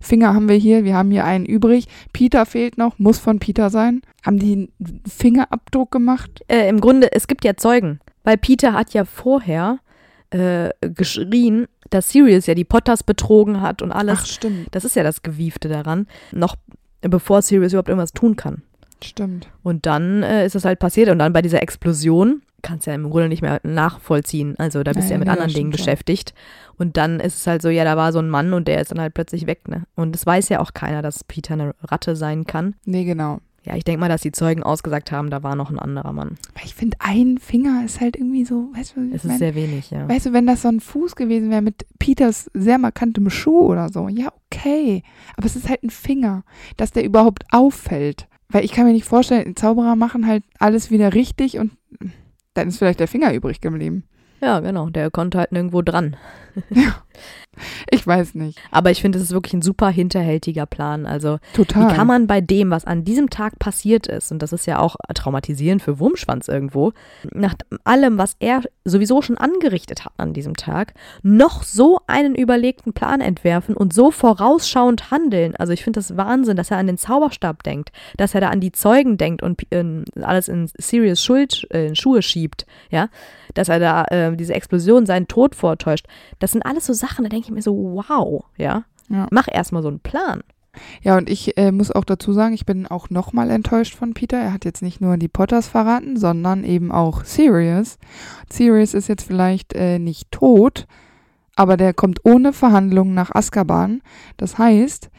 Finger 0.00 0.32
haben 0.32 0.48
wir 0.48 0.56
hier, 0.56 0.84
wir 0.84 0.94
haben 0.94 1.10
hier 1.10 1.26
einen 1.26 1.44
übrig. 1.44 1.84
Peter 2.14 2.46
fehlt 2.46 2.78
noch, 2.78 2.98
muss 2.98 3.18
von 3.18 3.40
Peter 3.40 3.68
sein. 3.68 4.00
Haben 4.24 4.38
die 4.38 4.52
einen 4.54 5.02
Fingerabdruck 5.06 5.90
gemacht? 5.90 6.42
Äh, 6.48 6.66
Im 6.70 6.80
Grunde, 6.80 7.12
es 7.12 7.26
gibt 7.26 7.44
ja 7.44 7.58
Zeugen, 7.58 8.00
weil 8.24 8.38
Peter 8.38 8.72
hat 8.72 8.94
ja 8.94 9.04
vorher 9.04 9.80
äh, 10.30 10.70
geschrien, 10.80 11.66
dass 11.90 12.08
Sirius 12.08 12.46
ja 12.46 12.54
die 12.54 12.64
Potters 12.64 13.02
betrogen 13.02 13.60
hat 13.60 13.82
und 13.82 13.92
alles. 13.92 14.20
Ach, 14.22 14.26
stimmt. 14.26 14.68
Das 14.70 14.86
ist 14.86 14.96
ja 14.96 15.02
das 15.02 15.20
Gewiefte 15.20 15.68
daran, 15.68 16.06
noch 16.32 16.56
bevor 17.02 17.42
Sirius 17.42 17.74
überhaupt 17.74 17.90
irgendwas 17.90 18.14
tun 18.14 18.36
kann. 18.36 18.62
Stimmt. 19.04 19.48
Und 19.62 19.86
dann 19.86 20.22
äh, 20.22 20.46
ist 20.46 20.54
das 20.54 20.64
halt 20.64 20.78
passiert 20.78 21.08
und 21.08 21.18
dann 21.18 21.32
bei 21.32 21.42
dieser 21.42 21.62
Explosion 21.62 22.42
kannst 22.62 22.86
du 22.86 22.90
ja 22.90 22.94
im 22.94 23.08
Grunde 23.08 23.28
nicht 23.28 23.42
mehr 23.42 23.60
nachvollziehen. 23.62 24.54
Also 24.58 24.82
da 24.82 24.92
bist 24.92 25.08
du 25.08 25.12
Ja, 25.12 25.14
ja, 25.14 25.18
mit 25.18 25.28
ja, 25.28 25.32
anderen 25.32 25.52
Dingen 25.52 25.70
beschäftigt. 25.70 26.34
Und 26.76 26.96
dann 26.96 27.20
ist 27.20 27.36
es 27.36 27.46
halt 27.46 27.62
so, 27.62 27.68
ja, 27.68 27.84
da 27.84 27.96
war 27.96 28.12
so 28.12 28.18
ein 28.18 28.28
Mann 28.28 28.52
und 28.52 28.68
der 28.68 28.80
ist 28.80 28.90
dann 28.90 29.00
halt 29.00 29.14
plötzlich 29.14 29.46
weg, 29.46 29.68
ne? 29.68 29.84
Und 29.96 30.14
es 30.14 30.26
weiß 30.26 30.48
ja 30.50 30.60
auch 30.60 30.74
keiner, 30.74 31.02
dass 31.02 31.24
Peter 31.24 31.54
eine 31.54 31.74
Ratte 31.82 32.16
sein 32.16 32.44
kann. 32.44 32.74
Nee, 32.84 33.04
genau. 33.04 33.40
Ja, 33.62 33.76
ich 33.76 33.84
denke 33.84 34.00
mal, 34.00 34.08
dass 34.08 34.22
die 34.22 34.32
Zeugen 34.32 34.62
ausgesagt 34.62 35.12
haben, 35.12 35.28
da 35.28 35.42
war 35.42 35.54
noch 35.54 35.70
ein 35.70 35.78
anderer 35.78 36.12
Mann. 36.12 36.38
Weil 36.54 36.64
ich 36.64 36.74
finde, 36.74 36.96
ein 37.00 37.36
Finger 37.36 37.82
ist 37.84 38.00
halt 38.00 38.16
irgendwie 38.16 38.46
so, 38.46 38.70
weißt 38.74 38.96
du, 38.96 39.02
Es 39.10 39.24
ist 39.24 39.28
mein? 39.28 39.38
sehr 39.38 39.54
wenig, 39.54 39.90
ja. 39.90 40.08
Weißt 40.08 40.26
du, 40.26 40.32
wenn 40.32 40.46
das 40.46 40.62
so 40.62 40.68
ein 40.68 40.80
Fuß 40.80 41.14
gewesen 41.14 41.50
wäre 41.50 41.60
mit 41.60 41.84
Peters 41.98 42.50
sehr 42.54 42.78
markantem 42.78 43.28
Schuh 43.28 43.66
oder 43.66 43.90
so, 43.90 44.08
ja, 44.08 44.32
okay. 44.46 45.02
Aber 45.36 45.44
es 45.44 45.56
ist 45.56 45.68
halt 45.68 45.82
ein 45.82 45.90
Finger, 45.90 46.42
dass 46.78 46.92
der 46.92 47.04
überhaupt 47.04 47.44
auffällt. 47.50 48.28
Weil 48.50 48.64
ich 48.64 48.72
kann 48.72 48.84
mir 48.84 48.92
nicht 48.92 49.04
vorstellen, 49.04 49.56
Zauberer 49.56 49.96
machen 49.96 50.26
halt 50.26 50.44
alles 50.58 50.90
wieder 50.90 51.14
richtig 51.14 51.58
und 51.58 51.72
dann 52.54 52.68
ist 52.68 52.78
vielleicht 52.78 53.00
der 53.00 53.08
Finger 53.08 53.32
übrig 53.32 53.60
geblieben. 53.60 54.04
Ja, 54.40 54.60
genau. 54.60 54.90
Der 54.90 55.10
konnte 55.10 55.38
halt 55.38 55.52
nirgendwo 55.52 55.82
dran. 55.82 56.16
Ich 57.90 58.06
weiß 58.06 58.34
nicht. 58.34 58.58
Aber 58.70 58.90
ich 58.90 59.00
finde, 59.00 59.18
es 59.18 59.24
ist 59.24 59.32
wirklich 59.32 59.54
ein 59.54 59.62
super 59.62 59.88
hinterhältiger 59.88 60.66
Plan. 60.66 61.06
Also, 61.06 61.38
Total. 61.54 61.90
wie 61.90 61.94
kann 61.94 62.06
man 62.06 62.26
bei 62.26 62.40
dem, 62.40 62.70
was 62.70 62.84
an 62.84 63.04
diesem 63.04 63.30
Tag 63.30 63.58
passiert 63.58 64.06
ist, 64.06 64.32
und 64.32 64.40
das 64.42 64.52
ist 64.52 64.66
ja 64.66 64.78
auch 64.78 64.96
traumatisierend 65.14 65.82
für 65.82 65.98
Wurmschwanz 65.98 66.48
irgendwo, 66.48 66.92
nach 67.32 67.54
allem, 67.84 68.18
was 68.18 68.36
er 68.38 68.62
sowieso 68.84 69.22
schon 69.22 69.38
angerichtet 69.38 70.04
hat 70.04 70.12
an 70.18 70.32
diesem 70.32 70.56
Tag, 70.56 70.94
noch 71.22 71.62
so 71.62 72.00
einen 72.06 72.34
überlegten 72.34 72.92
Plan 72.92 73.20
entwerfen 73.20 73.76
und 73.76 73.92
so 73.92 74.10
vorausschauend 74.10 75.10
handeln. 75.10 75.56
Also, 75.56 75.72
ich 75.72 75.84
finde 75.84 75.98
das 75.98 76.16
Wahnsinn, 76.16 76.56
dass 76.56 76.70
er 76.70 76.78
an 76.78 76.86
den 76.86 76.98
Zauberstab 76.98 77.62
denkt, 77.62 77.90
dass 78.16 78.34
er 78.34 78.40
da 78.40 78.50
an 78.50 78.60
die 78.60 78.72
Zeugen 78.72 79.18
denkt 79.18 79.42
und 79.42 79.62
äh, 79.72 79.84
alles 80.22 80.48
in 80.48 80.70
Sirius 80.78 81.22
Schuld, 81.22 81.66
äh, 81.70 81.86
in 81.86 81.96
Schuhe 81.96 82.22
schiebt, 82.22 82.66
ja, 82.90 83.08
dass 83.54 83.68
er 83.68 83.78
da 83.78 84.04
äh, 84.04 84.36
diese 84.36 84.54
Explosion 84.54 85.06
seinen 85.06 85.28
Tod 85.28 85.54
vortäuscht. 85.54 86.06
Das 86.38 86.52
sind 86.52 86.62
alles 86.62 86.86
so 86.86 86.92
Sachen, 86.92 87.24
da 87.24 87.28
denke 87.28 87.46
ich 87.46 87.49
mir 87.50 87.62
so, 87.62 87.74
wow, 87.74 88.44
ja. 88.56 88.84
Ja. 89.08 89.26
Mach 89.30 89.48
erstmal 89.50 89.82
so 89.82 89.88
einen 89.88 90.00
Plan. 90.00 90.42
Ja, 91.02 91.16
und 91.16 91.28
ich 91.28 91.56
äh, 91.58 91.72
muss 91.72 91.90
auch 91.90 92.04
dazu 92.04 92.32
sagen, 92.32 92.54
ich 92.54 92.64
bin 92.64 92.86
auch 92.86 93.10
nochmal 93.10 93.50
enttäuscht 93.50 93.96
von 93.96 94.14
Peter. 94.14 94.38
Er 94.38 94.52
hat 94.52 94.64
jetzt 94.64 94.82
nicht 94.82 95.00
nur 95.00 95.16
die 95.16 95.28
Potters 95.28 95.68
verraten, 95.68 96.16
sondern 96.16 96.64
eben 96.64 96.92
auch 96.92 97.24
Sirius. 97.24 97.98
Sirius 98.50 98.94
ist 98.94 99.08
jetzt 99.08 99.24
vielleicht 99.24 99.74
äh, 99.74 99.98
nicht 99.98 100.30
tot, 100.30 100.86
aber 101.56 101.76
der 101.76 101.92
kommt 101.92 102.24
ohne 102.24 102.52
Verhandlungen 102.52 103.14
nach 103.14 103.34
Azkaban. 103.34 104.00
Das 104.36 104.58
heißt, 104.58 105.10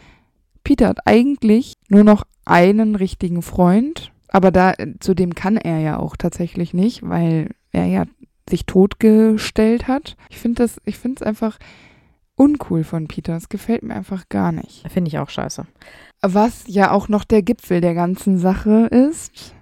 Peter 0.64 0.88
hat 0.88 1.00
eigentlich 1.06 1.76
nur 1.90 2.04
noch 2.04 2.24
einen 2.46 2.96
richtigen 2.96 3.42
Freund, 3.42 4.12
aber 4.30 4.52
da 4.52 4.72
äh, 4.72 4.94
zu 5.00 5.14
dem 5.14 5.36
kann 5.36 5.58
er 5.58 5.80
ja 5.80 6.00
auch 6.00 6.16
tatsächlich 6.16 6.74
nicht, 6.74 7.08
weil 7.08 7.50
er 7.72 7.86
ja 7.88 8.06
sich 8.50 8.66
totgestellt 8.66 9.88
hat. 9.88 10.16
Ich 10.30 10.38
finde 10.38 10.64
das, 10.64 10.80
ich 10.86 10.98
finde 10.98 11.22
es 11.22 11.28
einfach 11.28 11.58
uncool 12.42 12.84
von 12.84 13.08
Peter. 13.08 13.36
Es 13.36 13.50
gefällt 13.50 13.84
mir 13.84 13.94
einfach 13.94 14.28
gar 14.28 14.52
nicht. 14.52 14.84
Finde 14.92 15.10
ich 15.10 15.20
auch 15.20 15.30
scheiße. 15.30 15.68
Was 16.24 16.64
ja 16.66 16.90
auch 16.92 17.08
noch 17.08 17.24
der 17.24 17.44
Gipfel 17.44 17.82
der 17.82 17.94
ganzen 17.94 18.40
Sache 18.40 18.88
ist, 18.88 19.54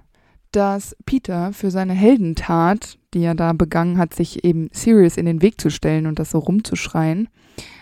dass 0.52 0.96
Peter 1.06 1.52
für 1.52 1.72
seine 1.72 1.94
Heldentat, 1.94 2.98
die 3.14 3.24
er 3.24 3.36
da 3.36 3.52
begangen 3.52 3.98
hat, 3.98 4.14
sich 4.14 4.46
eben 4.46 4.70
Sirius 4.72 5.18
in 5.18 5.26
den 5.26 5.42
Weg 5.42 5.60
zu 5.60 5.70
stellen 5.70 6.08
und 6.08 6.20
das 6.20 6.32
so 6.32 6.40
rumzuschreien, 6.40 7.28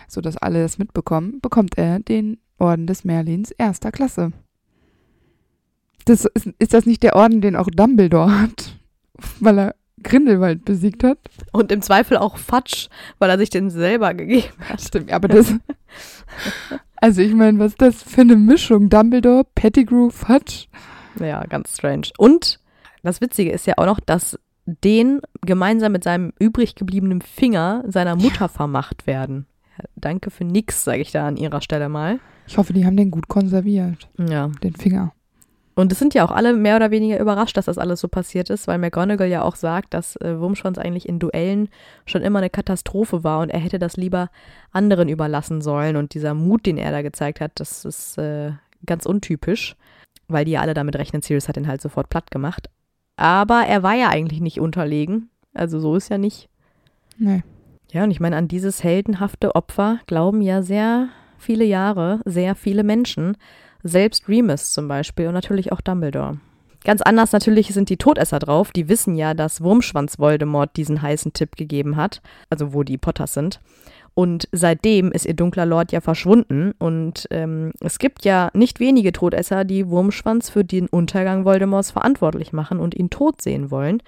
sodass 0.08 0.36
alle 0.36 0.62
das 0.62 0.78
mitbekommen, 0.78 1.40
bekommt 1.40 1.78
er 1.78 2.00
den 2.00 2.38
Orden 2.58 2.88
des 2.88 3.04
Merlins 3.04 3.52
erster 3.52 3.92
Klasse. 3.92 4.32
Das 6.06 6.24
ist, 6.24 6.50
ist 6.58 6.74
das 6.74 6.86
nicht 6.86 7.04
der 7.04 7.14
Orden, 7.14 7.40
den 7.40 7.54
auch 7.54 7.68
Dumbledore 7.70 8.40
hat, 8.40 8.76
weil 9.40 9.58
er 9.58 9.74
Grindelwald 10.02 10.64
besiegt 10.64 11.04
hat? 11.04 11.18
Und 11.52 11.70
im 11.72 11.82
Zweifel 11.82 12.16
auch 12.16 12.36
Fatsch, 12.36 12.88
weil 13.18 13.30
er 13.30 13.38
sich 13.38 13.50
den 13.50 13.70
selber 13.70 14.14
gegeben 14.14 14.48
hat. 14.68 14.80
Stimmt, 14.80 15.12
aber 15.12 15.28
das. 15.28 15.54
Also 17.00 17.22
ich 17.22 17.32
meine, 17.32 17.58
was 17.60 17.72
ist 17.72 17.80
das 17.82 18.02
für 18.02 18.22
eine 18.22 18.36
Mischung? 18.36 18.88
Dumbledore, 18.88 19.44
Pettigrew, 19.54 20.10
Fudge? 20.10 20.66
Ja, 21.20 21.44
ganz 21.44 21.76
strange. 21.76 22.08
Und 22.18 22.58
das 23.04 23.20
Witzige 23.20 23.52
ist 23.52 23.66
ja 23.66 23.74
auch 23.76 23.86
noch, 23.86 24.00
dass 24.00 24.36
den 24.66 25.20
gemeinsam 25.42 25.92
mit 25.92 26.04
seinem 26.04 26.32
übrig 26.38 26.74
gebliebenen 26.74 27.22
Finger 27.22 27.84
seiner 27.86 28.16
Mutter 28.16 28.48
vermacht 28.48 29.06
werden. 29.06 29.46
Ja, 29.78 29.84
danke 29.96 30.30
für 30.30 30.44
nix, 30.44 30.84
sage 30.84 31.00
ich 31.00 31.12
da 31.12 31.26
an 31.26 31.36
ihrer 31.36 31.60
Stelle 31.60 31.88
mal. 31.88 32.18
Ich 32.48 32.58
hoffe, 32.58 32.72
die 32.72 32.84
haben 32.84 32.96
den 32.96 33.10
gut 33.10 33.28
konserviert, 33.28 34.08
Ja. 34.18 34.48
den 34.62 34.74
Finger. 34.74 35.12
Und 35.78 35.92
es 35.92 36.00
sind 36.00 36.12
ja 36.12 36.24
auch 36.24 36.32
alle 36.32 36.54
mehr 36.54 36.74
oder 36.74 36.90
weniger 36.90 37.20
überrascht, 37.20 37.56
dass 37.56 37.66
das 37.66 37.78
alles 37.78 38.00
so 38.00 38.08
passiert 38.08 38.50
ist, 38.50 38.66
weil 38.66 38.78
McGonagall 38.78 39.28
ja 39.28 39.42
auch 39.42 39.54
sagt, 39.54 39.94
dass 39.94 40.16
äh, 40.16 40.40
Wurmschwanz 40.40 40.76
eigentlich 40.76 41.08
in 41.08 41.20
Duellen 41.20 41.68
schon 42.04 42.22
immer 42.22 42.40
eine 42.40 42.50
Katastrophe 42.50 43.22
war 43.22 43.38
und 43.38 43.50
er 43.50 43.60
hätte 43.60 43.78
das 43.78 43.96
lieber 43.96 44.28
anderen 44.72 45.08
überlassen 45.08 45.60
sollen. 45.60 45.94
Und 45.94 46.14
dieser 46.14 46.34
Mut, 46.34 46.66
den 46.66 46.78
er 46.78 46.90
da 46.90 47.02
gezeigt 47.02 47.40
hat, 47.40 47.52
das 47.54 47.84
ist 47.84 48.18
äh, 48.18 48.54
ganz 48.86 49.06
untypisch, 49.06 49.76
weil 50.26 50.44
die 50.44 50.50
ja 50.50 50.62
alle 50.62 50.74
damit 50.74 50.96
rechnen, 50.96 51.22
Sirius 51.22 51.46
hat 51.46 51.56
ihn 51.56 51.68
halt 51.68 51.80
sofort 51.80 52.08
platt 52.08 52.32
gemacht. 52.32 52.68
Aber 53.14 53.60
er 53.64 53.84
war 53.84 53.94
ja 53.94 54.08
eigentlich 54.08 54.40
nicht 54.40 54.58
unterlegen. 54.58 55.30
Also 55.54 55.78
so 55.78 55.94
ist 55.94 56.08
ja 56.08 56.18
nicht. 56.18 56.48
Nee. 57.18 57.44
Ja, 57.92 58.02
und 58.02 58.10
ich 58.10 58.18
meine, 58.18 58.36
an 58.36 58.48
dieses 58.48 58.82
heldenhafte 58.82 59.54
Opfer 59.54 60.00
glauben 60.08 60.42
ja 60.42 60.60
sehr 60.60 61.10
viele 61.38 61.64
Jahre, 61.64 62.18
sehr 62.24 62.56
viele 62.56 62.82
Menschen, 62.82 63.36
selbst 63.82 64.28
Remus 64.28 64.72
zum 64.72 64.88
Beispiel 64.88 65.28
und 65.28 65.34
natürlich 65.34 65.72
auch 65.72 65.80
Dumbledore. 65.80 66.38
Ganz 66.84 67.02
anders 67.02 67.32
natürlich 67.32 67.68
sind 67.68 67.90
die 67.90 67.96
Todesser 67.96 68.38
drauf. 68.38 68.70
Die 68.70 68.88
wissen 68.88 69.14
ja, 69.14 69.34
dass 69.34 69.60
Wurmschwanz 69.60 70.18
Voldemort 70.18 70.76
diesen 70.76 71.02
heißen 71.02 71.32
Tipp 71.32 71.56
gegeben 71.56 71.96
hat, 71.96 72.22
also 72.50 72.72
wo 72.72 72.82
die 72.82 72.98
Potters 72.98 73.34
sind. 73.34 73.60
Und 74.14 74.48
seitdem 74.52 75.12
ist 75.12 75.26
ihr 75.26 75.34
dunkler 75.34 75.66
Lord 75.66 75.92
ja 75.92 76.00
verschwunden. 76.00 76.72
Und 76.78 77.28
ähm, 77.30 77.72
es 77.80 77.98
gibt 77.98 78.24
ja 78.24 78.50
nicht 78.52 78.80
wenige 78.80 79.12
Todesser, 79.12 79.64
die 79.64 79.88
Wurmschwanz 79.88 80.50
für 80.50 80.64
den 80.64 80.88
Untergang 80.88 81.44
Voldemorts 81.44 81.90
verantwortlich 81.90 82.52
machen 82.52 82.80
und 82.80 82.94
ihn 82.96 83.10
tot 83.10 83.42
sehen 83.42 83.70
wollen. 83.70 84.02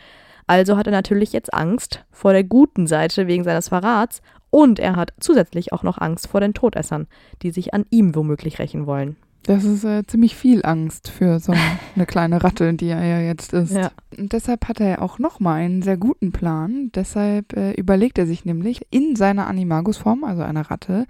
Also 0.46 0.76
hat 0.76 0.86
er 0.86 0.92
natürlich 0.92 1.32
jetzt 1.32 1.54
Angst 1.54 2.04
vor 2.10 2.32
der 2.32 2.42
guten 2.42 2.88
Seite 2.88 3.28
wegen 3.28 3.44
seines 3.44 3.68
Verrats 3.68 4.20
und 4.50 4.80
er 4.80 4.96
hat 4.96 5.12
zusätzlich 5.20 5.72
auch 5.72 5.84
noch 5.84 5.98
Angst 5.98 6.26
vor 6.26 6.40
den 6.40 6.54
Todessern, 6.54 7.06
die 7.42 7.52
sich 7.52 7.72
an 7.72 7.86
ihm 7.90 8.16
womöglich 8.16 8.58
rächen 8.58 8.86
wollen. 8.86 9.16
Das 9.44 9.64
ist 9.64 9.84
äh, 9.84 10.06
ziemlich 10.06 10.36
viel 10.36 10.64
Angst 10.64 11.08
für 11.08 11.40
so 11.40 11.52
eine 11.96 12.06
kleine 12.06 12.42
Ratte, 12.42 12.74
die 12.74 12.88
er 12.88 13.04
ja 13.04 13.20
jetzt 13.20 13.52
ist. 13.52 13.72
Ja. 13.72 13.90
Und 14.16 14.32
deshalb 14.32 14.68
hat 14.68 14.80
er 14.80 15.02
auch 15.02 15.18
nochmal 15.18 15.60
einen 15.60 15.82
sehr 15.82 15.96
guten 15.96 16.32
Plan. 16.32 16.90
Deshalb 16.94 17.56
äh, 17.56 17.72
überlegt 17.72 18.18
er 18.18 18.26
sich 18.26 18.44
nämlich, 18.44 18.86
in 18.90 19.16
seiner 19.16 19.46
Animagus-Form, 19.46 20.24
also 20.24 20.42
einer 20.42 20.70
Ratte, 20.70 21.06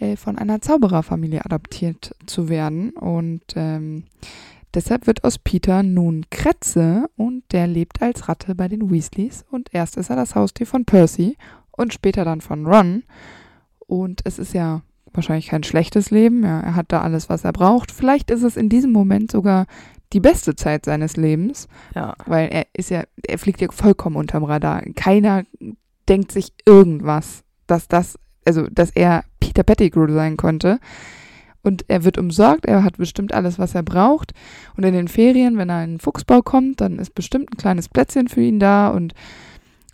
äh, 0.00 0.16
von 0.16 0.36
einer 0.36 0.60
Zaubererfamilie 0.60 1.44
adoptiert 1.44 2.14
zu 2.26 2.48
werden. 2.48 2.90
Und 2.90 3.42
ähm, 3.54 4.04
deshalb 4.74 5.06
wird 5.06 5.24
aus 5.24 5.38
Peter 5.38 5.82
nun 5.82 6.26
Kretze 6.30 7.08
und 7.16 7.44
der 7.52 7.66
lebt 7.66 8.02
als 8.02 8.28
Ratte 8.28 8.54
bei 8.54 8.66
den 8.66 8.90
Weasleys. 8.90 9.44
Und 9.50 9.68
erst 9.72 9.96
ist 9.96 10.10
er 10.10 10.16
das 10.16 10.34
Haustier 10.34 10.66
von 10.66 10.84
Percy 10.84 11.36
und 11.70 11.94
später 11.94 12.24
dann 12.24 12.40
von 12.40 12.66
Ron. 12.66 13.04
Und 13.86 14.22
es 14.24 14.38
ist 14.38 14.54
ja 14.54 14.82
wahrscheinlich 15.12 15.48
kein 15.48 15.62
schlechtes 15.62 16.10
Leben. 16.10 16.42
Ja, 16.42 16.60
er 16.60 16.76
hat 16.76 16.86
da 16.92 17.00
alles, 17.00 17.28
was 17.28 17.44
er 17.44 17.52
braucht. 17.52 17.90
Vielleicht 17.92 18.30
ist 18.30 18.42
es 18.42 18.56
in 18.56 18.68
diesem 18.68 18.92
Moment 18.92 19.30
sogar 19.30 19.66
die 20.12 20.20
beste 20.20 20.56
Zeit 20.56 20.84
seines 20.84 21.16
Lebens, 21.16 21.68
Ja. 21.94 22.14
weil 22.26 22.48
er 22.48 22.66
ist 22.72 22.90
ja, 22.90 23.04
er 23.26 23.38
fliegt 23.38 23.60
ja 23.60 23.68
vollkommen 23.70 24.16
unterm 24.16 24.44
Radar. 24.44 24.82
Keiner 24.96 25.44
denkt 26.08 26.32
sich 26.32 26.52
irgendwas, 26.66 27.44
dass 27.66 27.86
das, 27.86 28.18
also 28.44 28.66
dass 28.70 28.90
er 28.90 29.24
Peter 29.38 29.62
Pettigrew 29.62 30.12
sein 30.12 30.36
konnte. 30.36 30.78
Und 31.62 31.84
er 31.88 32.04
wird 32.04 32.16
umsorgt, 32.16 32.64
er 32.64 32.82
hat 32.82 32.96
bestimmt 32.96 33.34
alles, 33.34 33.58
was 33.58 33.74
er 33.74 33.82
braucht. 33.82 34.32
Und 34.76 34.84
in 34.84 34.94
den 34.94 35.08
Ferien, 35.08 35.58
wenn 35.58 35.68
er 35.68 35.84
in 35.84 35.94
den 35.94 36.00
Fuchsbau 36.00 36.40
kommt, 36.40 36.80
dann 36.80 36.98
ist 36.98 37.14
bestimmt 37.14 37.52
ein 37.52 37.58
kleines 37.58 37.88
Plätzchen 37.90 38.28
für 38.28 38.40
ihn 38.40 38.58
da 38.58 38.88
und 38.88 39.12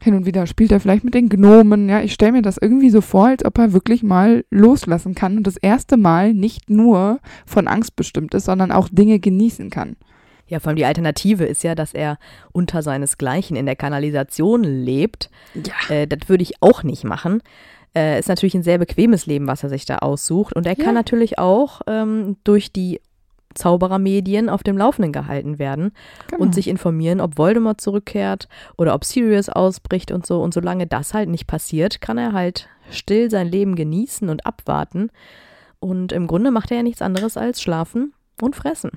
hin 0.06 0.14
und 0.14 0.24
wieder 0.24 0.46
spielt 0.46 0.72
er 0.72 0.80
vielleicht 0.80 1.04
mit 1.04 1.12
den 1.14 1.28
Gnomen. 1.28 1.88
Ja, 1.90 2.00
ich 2.00 2.14
stelle 2.14 2.32
mir 2.32 2.42
das 2.42 2.56
irgendwie 2.56 2.88
so 2.90 3.02
vor, 3.02 3.26
als 3.26 3.44
ob 3.44 3.58
er 3.58 3.74
wirklich 3.74 4.02
mal 4.02 4.44
loslassen 4.50 5.14
kann 5.14 5.36
und 5.36 5.46
das 5.46 5.58
erste 5.58 5.98
Mal 5.98 6.32
nicht 6.32 6.70
nur 6.70 7.20
von 7.44 7.68
Angst 7.68 7.94
bestimmt 7.96 8.32
ist, 8.32 8.46
sondern 8.46 8.72
auch 8.72 8.88
Dinge 8.90 9.18
genießen 9.18 9.68
kann. 9.68 9.96
Ja, 10.48 10.60
vor 10.60 10.68
allem 10.68 10.76
die 10.76 10.84
Alternative 10.84 11.44
ist 11.44 11.62
ja, 11.64 11.74
dass 11.74 11.92
er 11.92 12.18
unter 12.52 12.80
seinesgleichen 12.82 13.56
in 13.56 13.66
der 13.66 13.76
Kanalisation 13.76 14.62
lebt. 14.62 15.28
Ja. 15.54 15.94
Äh, 15.94 16.06
das 16.06 16.28
würde 16.28 16.42
ich 16.44 16.62
auch 16.62 16.82
nicht 16.84 17.04
machen. 17.04 17.42
Äh, 17.96 18.18
ist 18.20 18.28
natürlich 18.28 18.54
ein 18.54 18.62
sehr 18.62 18.78
bequemes 18.78 19.26
Leben, 19.26 19.46
was 19.48 19.62
er 19.64 19.68
sich 19.70 19.86
da 19.86 19.98
aussucht. 19.98 20.54
Und 20.54 20.66
er 20.66 20.76
Ja. 20.78 20.84
kann 20.84 20.94
natürlich 20.94 21.38
auch 21.38 21.80
ähm, 21.88 22.36
durch 22.44 22.70
die 22.72 23.00
Zauberermedien 23.56 24.48
auf 24.48 24.62
dem 24.62 24.78
Laufenden 24.78 25.12
gehalten 25.12 25.58
werden 25.58 25.92
Genau. 26.28 26.42
und 26.42 26.54
sich 26.54 26.68
informieren, 26.68 27.20
ob 27.20 27.36
Voldemort 27.38 27.80
zurückkehrt 27.80 28.48
oder 28.78 28.94
ob 28.94 29.04
Sirius 29.04 29.48
ausbricht 29.48 30.12
und 30.12 30.24
so. 30.26 30.40
Und 30.42 30.54
solange 30.54 30.86
das 30.86 31.12
halt 31.14 31.28
nicht 31.28 31.46
passiert, 31.46 32.00
kann 32.00 32.18
er 32.18 32.32
halt 32.32 32.68
still 32.90 33.30
sein 33.30 33.48
Leben 33.48 33.74
genießen 33.74 34.28
und 34.28 34.46
abwarten. 34.46 35.10
Und 35.80 36.12
im 36.12 36.26
Grunde 36.26 36.50
macht 36.50 36.70
er 36.70 36.78
ja 36.78 36.82
nichts 36.82 37.02
anderes 37.02 37.36
als 37.36 37.60
schlafen 37.60 38.12
und 38.40 38.54
fressen. 38.56 38.92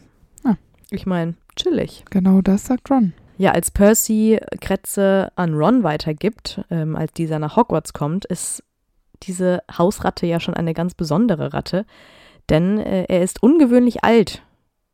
Ja. 0.45 0.55
Ich 0.91 1.05
meine, 1.05 1.33
chillig. 1.55 2.03
genau 2.09 2.41
das 2.41 2.65
sagt 2.65 2.89
Ron. 2.91 3.13
Ja, 3.37 3.51
als 3.51 3.71
Percy 3.71 4.37
Kretze 4.59 5.31
an 5.35 5.53
Ron 5.53 5.83
weitergibt, 5.83 6.61
ähm, 6.69 6.95
als 6.95 7.13
dieser 7.13 7.39
nach 7.39 7.55
Hogwarts 7.55 7.93
kommt, 7.93 8.25
ist 8.25 8.63
diese 9.23 9.61
Hausratte 9.77 10.25
ja 10.25 10.39
schon 10.39 10.53
eine 10.53 10.73
ganz 10.73 10.93
besondere 10.93 11.53
Ratte, 11.53 11.85
denn 12.49 12.79
äh, 12.79 13.05
er 13.07 13.21
ist 13.21 13.41
ungewöhnlich 13.43 14.03
alt 14.03 14.41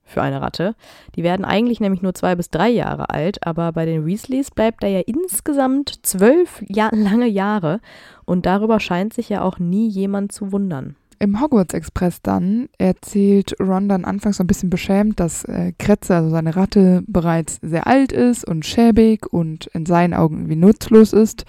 für 0.06 0.22
eine 0.22 0.41
Ratte. 0.41 0.76
Die 1.16 1.24
werden 1.24 1.43
eigentlich 1.43 1.80
nämlich 1.80 2.01
nur 2.01 2.14
zwei 2.14 2.36
bis 2.36 2.49
drei 2.49 2.70
Jahre 2.70 3.10
alt, 3.10 3.45
aber 3.45 3.72
bei 3.72 3.86
den 3.86 4.06
Weasleys 4.06 4.51
bleibt 4.51 4.84
er 4.84 4.89
ja 4.89 5.01
insgesamt 5.06 6.06
zwölf 6.06 6.64
Jahr 6.68 6.95
lange 6.95 7.28
Jahre 7.28 7.82
und 8.26 8.45
darüber 8.45 8.80
scheint 8.80 9.14
sich 9.14 9.30
ja 9.30 9.41
auch 9.41 9.60
nie 9.60 9.88
jemand 9.88 10.32
zu 10.32 10.51
wundern. 10.51 10.95
Im 11.18 11.41
Hogwarts 11.41 11.74
Express 11.74 12.22
dann 12.22 12.68
erzählt 12.78 13.56
Ron 13.60 13.88
dann 13.88 14.06
anfangs 14.06 14.38
so 14.38 14.43
ein 14.43 14.47
bisschen 14.47 14.70
beschämt, 14.70 15.20
dass 15.20 15.45
äh, 15.45 15.72
Kretze, 15.80 16.16
also 16.16 16.30
seine 16.30 16.56
Ratte, 16.56 17.03
bereits 17.08 17.60
sehr 17.62 17.88
alt 17.88 18.12
ist 18.12 18.45
und 18.45 18.66
schäbig 18.66 19.32
und 19.32 19.68
in 19.68 19.86
seinen 19.86 20.14
Augen 20.14 20.36
irgendwie 20.36 20.58
nutzlos 20.58 21.14
ist. 21.14 21.45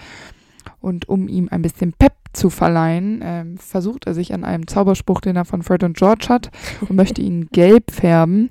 Und 0.80 1.08
um 1.08 1.28
ihm 1.28 1.48
ein 1.50 1.62
bisschen 1.62 1.92
Pep 1.92 2.12
zu 2.32 2.50
verleihen, 2.50 3.20
ähm, 3.22 3.58
versucht 3.58 4.06
er 4.06 4.14
sich 4.14 4.34
an 4.34 4.44
einem 4.44 4.66
Zauberspruch, 4.66 5.20
den 5.20 5.36
er 5.36 5.44
von 5.44 5.62
Fred 5.62 5.82
und 5.82 5.96
George 5.96 6.26
hat, 6.28 6.50
und 6.82 6.94
möchte 6.94 7.22
ihn 7.22 7.48
gelb 7.52 7.90
färben, 7.90 8.50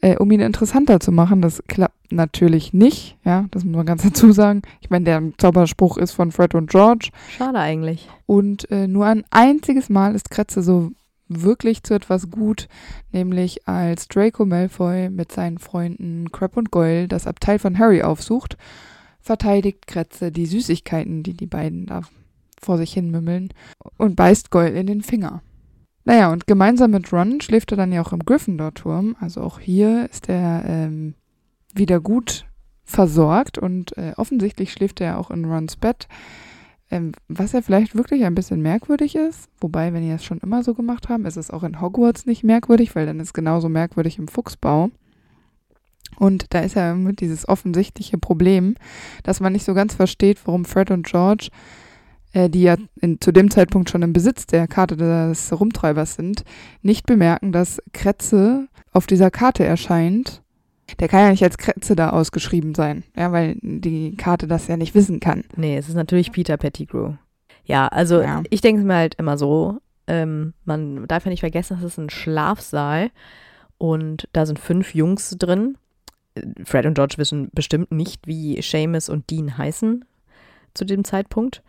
äh, 0.00 0.16
um 0.16 0.30
ihn 0.30 0.40
interessanter 0.40 1.00
zu 1.00 1.12
machen. 1.12 1.42
Das 1.42 1.62
klappt 1.68 2.12
natürlich 2.12 2.72
nicht, 2.72 3.18
ja, 3.24 3.46
das 3.50 3.64
muss 3.64 3.76
man 3.76 3.86
ganz 3.86 4.02
dazu 4.02 4.32
sagen. 4.32 4.62
Ich 4.80 4.90
meine, 4.90 5.04
der 5.04 5.22
Zauberspruch 5.38 5.98
ist 5.98 6.12
von 6.12 6.32
Fred 6.32 6.54
und 6.54 6.70
George. 6.70 7.10
Schade 7.36 7.58
eigentlich. 7.58 8.08
Und 8.26 8.70
äh, 8.70 8.88
nur 8.88 9.06
ein 9.06 9.24
einziges 9.30 9.88
Mal 9.90 10.14
ist 10.14 10.30
Kretze 10.30 10.62
so 10.62 10.90
wirklich 11.30 11.84
zu 11.84 11.94
etwas 11.94 12.30
gut, 12.30 12.68
nämlich 13.12 13.66
als 13.68 14.08
Draco 14.08 14.44
Malfoy 14.44 15.10
mit 15.10 15.32
seinen 15.32 15.58
Freunden 15.58 16.32
Crab 16.32 16.56
und 16.56 16.70
Goyle 16.70 17.08
das 17.08 17.26
Abteil 17.26 17.58
von 17.58 17.78
Harry 17.78 18.02
aufsucht, 18.02 18.56
verteidigt 19.20 19.86
Kretze 19.86 20.32
die 20.32 20.46
Süßigkeiten, 20.46 21.22
die 21.22 21.34
die 21.34 21.46
beiden 21.46 21.86
da 21.86 22.02
vor 22.60 22.76
sich 22.78 22.92
hin 22.92 23.10
mümmeln 23.10 23.52
und 23.96 24.16
beißt 24.16 24.50
Goyle 24.50 24.78
in 24.78 24.86
den 24.86 25.02
Finger. 25.02 25.42
Naja, 26.04 26.32
und 26.32 26.46
gemeinsam 26.46 26.92
mit 26.92 27.12
Ron 27.12 27.40
schläft 27.40 27.72
er 27.72 27.76
dann 27.76 27.92
ja 27.92 28.02
auch 28.02 28.12
im 28.12 28.24
Gryffindor-Turm. 28.24 29.16
Also 29.20 29.42
auch 29.42 29.60
hier 29.60 30.08
ist 30.10 30.28
er 30.28 30.64
ähm, 30.66 31.14
wieder 31.74 32.00
gut 32.00 32.46
versorgt 32.84 33.58
und 33.58 33.96
äh, 33.96 34.12
offensichtlich 34.16 34.72
schläft 34.72 35.00
er 35.00 35.18
auch 35.18 35.30
in 35.30 35.44
Rons 35.44 35.76
Bett. 35.76 36.08
Ähm, 36.90 37.12
was 37.28 37.52
ja 37.52 37.62
vielleicht 37.62 37.94
wirklich 37.94 38.24
ein 38.24 38.34
bisschen 38.34 38.62
merkwürdig 38.62 39.14
ist, 39.14 39.48
wobei, 39.60 39.92
wenn 39.92 40.02
die 40.02 40.10
das 40.10 40.24
schon 40.24 40.38
immer 40.38 40.64
so 40.64 40.74
gemacht 40.74 41.08
haben, 41.08 41.24
ist 41.24 41.36
es 41.36 41.50
auch 41.50 41.62
in 41.62 41.80
Hogwarts 41.80 42.26
nicht 42.26 42.42
merkwürdig, 42.42 42.96
weil 42.96 43.06
dann 43.06 43.20
ist 43.20 43.32
genauso 43.32 43.68
merkwürdig 43.68 44.18
im 44.18 44.26
Fuchsbau. 44.26 44.90
Und 46.20 46.52
da 46.52 46.60
ist 46.60 46.74
ja 46.76 46.92
mit 46.94 47.20
dieses 47.20 47.48
offensichtliche 47.48 48.18
Problem, 48.18 48.74
dass 49.22 49.40
man 49.40 49.54
nicht 49.54 49.64
so 49.64 49.72
ganz 49.72 49.94
versteht, 49.94 50.38
warum 50.44 50.66
Fred 50.66 50.90
und 50.90 51.06
George, 51.06 51.48
äh, 52.34 52.50
die 52.50 52.60
ja 52.60 52.76
in, 53.00 53.22
zu 53.22 53.32
dem 53.32 53.50
Zeitpunkt 53.50 53.88
schon 53.88 54.02
im 54.02 54.12
Besitz 54.12 54.46
der 54.46 54.68
Karte 54.68 54.98
des 54.98 55.58
Rumtreibers 55.58 56.16
sind, 56.16 56.44
nicht 56.82 57.06
bemerken, 57.06 57.52
dass 57.52 57.80
Kretze 57.94 58.68
auf 58.92 59.06
dieser 59.06 59.30
Karte 59.30 59.64
erscheint. 59.64 60.42
Der 60.98 61.08
kann 61.08 61.20
ja 61.20 61.30
nicht 61.30 61.42
als 61.42 61.56
Kretze 61.56 61.96
da 61.96 62.10
ausgeschrieben 62.10 62.74
sein, 62.74 63.02
ja, 63.16 63.32
weil 63.32 63.56
die 63.62 64.14
Karte 64.16 64.46
das 64.46 64.66
ja 64.66 64.76
nicht 64.76 64.94
wissen 64.94 65.20
kann. 65.20 65.44
Nee, 65.56 65.78
es 65.78 65.88
ist 65.88 65.94
natürlich 65.94 66.32
Peter 66.32 66.58
Pettigrew. 66.58 67.14
Ja, 67.64 67.88
also 67.88 68.20
Ja. 68.20 68.42
ich 68.50 68.60
denke 68.60 68.82
es 68.82 68.86
mir 68.86 68.96
halt 68.96 69.14
immer 69.14 69.38
so, 69.38 69.78
ähm, 70.06 70.52
man 70.66 71.08
darf 71.08 71.24
ja 71.24 71.30
nicht 71.30 71.40
vergessen, 71.40 71.78
das 71.80 71.92
ist 71.92 71.98
ein 71.98 72.10
Schlafsaal 72.10 73.10
und 73.78 74.28
da 74.34 74.44
sind 74.44 74.58
fünf 74.58 74.94
Jungs 74.94 75.34
drin. 75.38 75.78
Fred 76.64 76.86
und 76.86 76.94
George 76.94 77.14
wissen 77.16 77.50
bestimmt 77.52 77.92
nicht, 77.92 78.26
wie 78.26 78.60
Seamus 78.62 79.08
und 79.08 79.30
Dean 79.30 79.56
heißen 79.56 80.04
zu 80.74 80.84
dem 80.84 81.04
Zeitpunkt. 81.04 81.62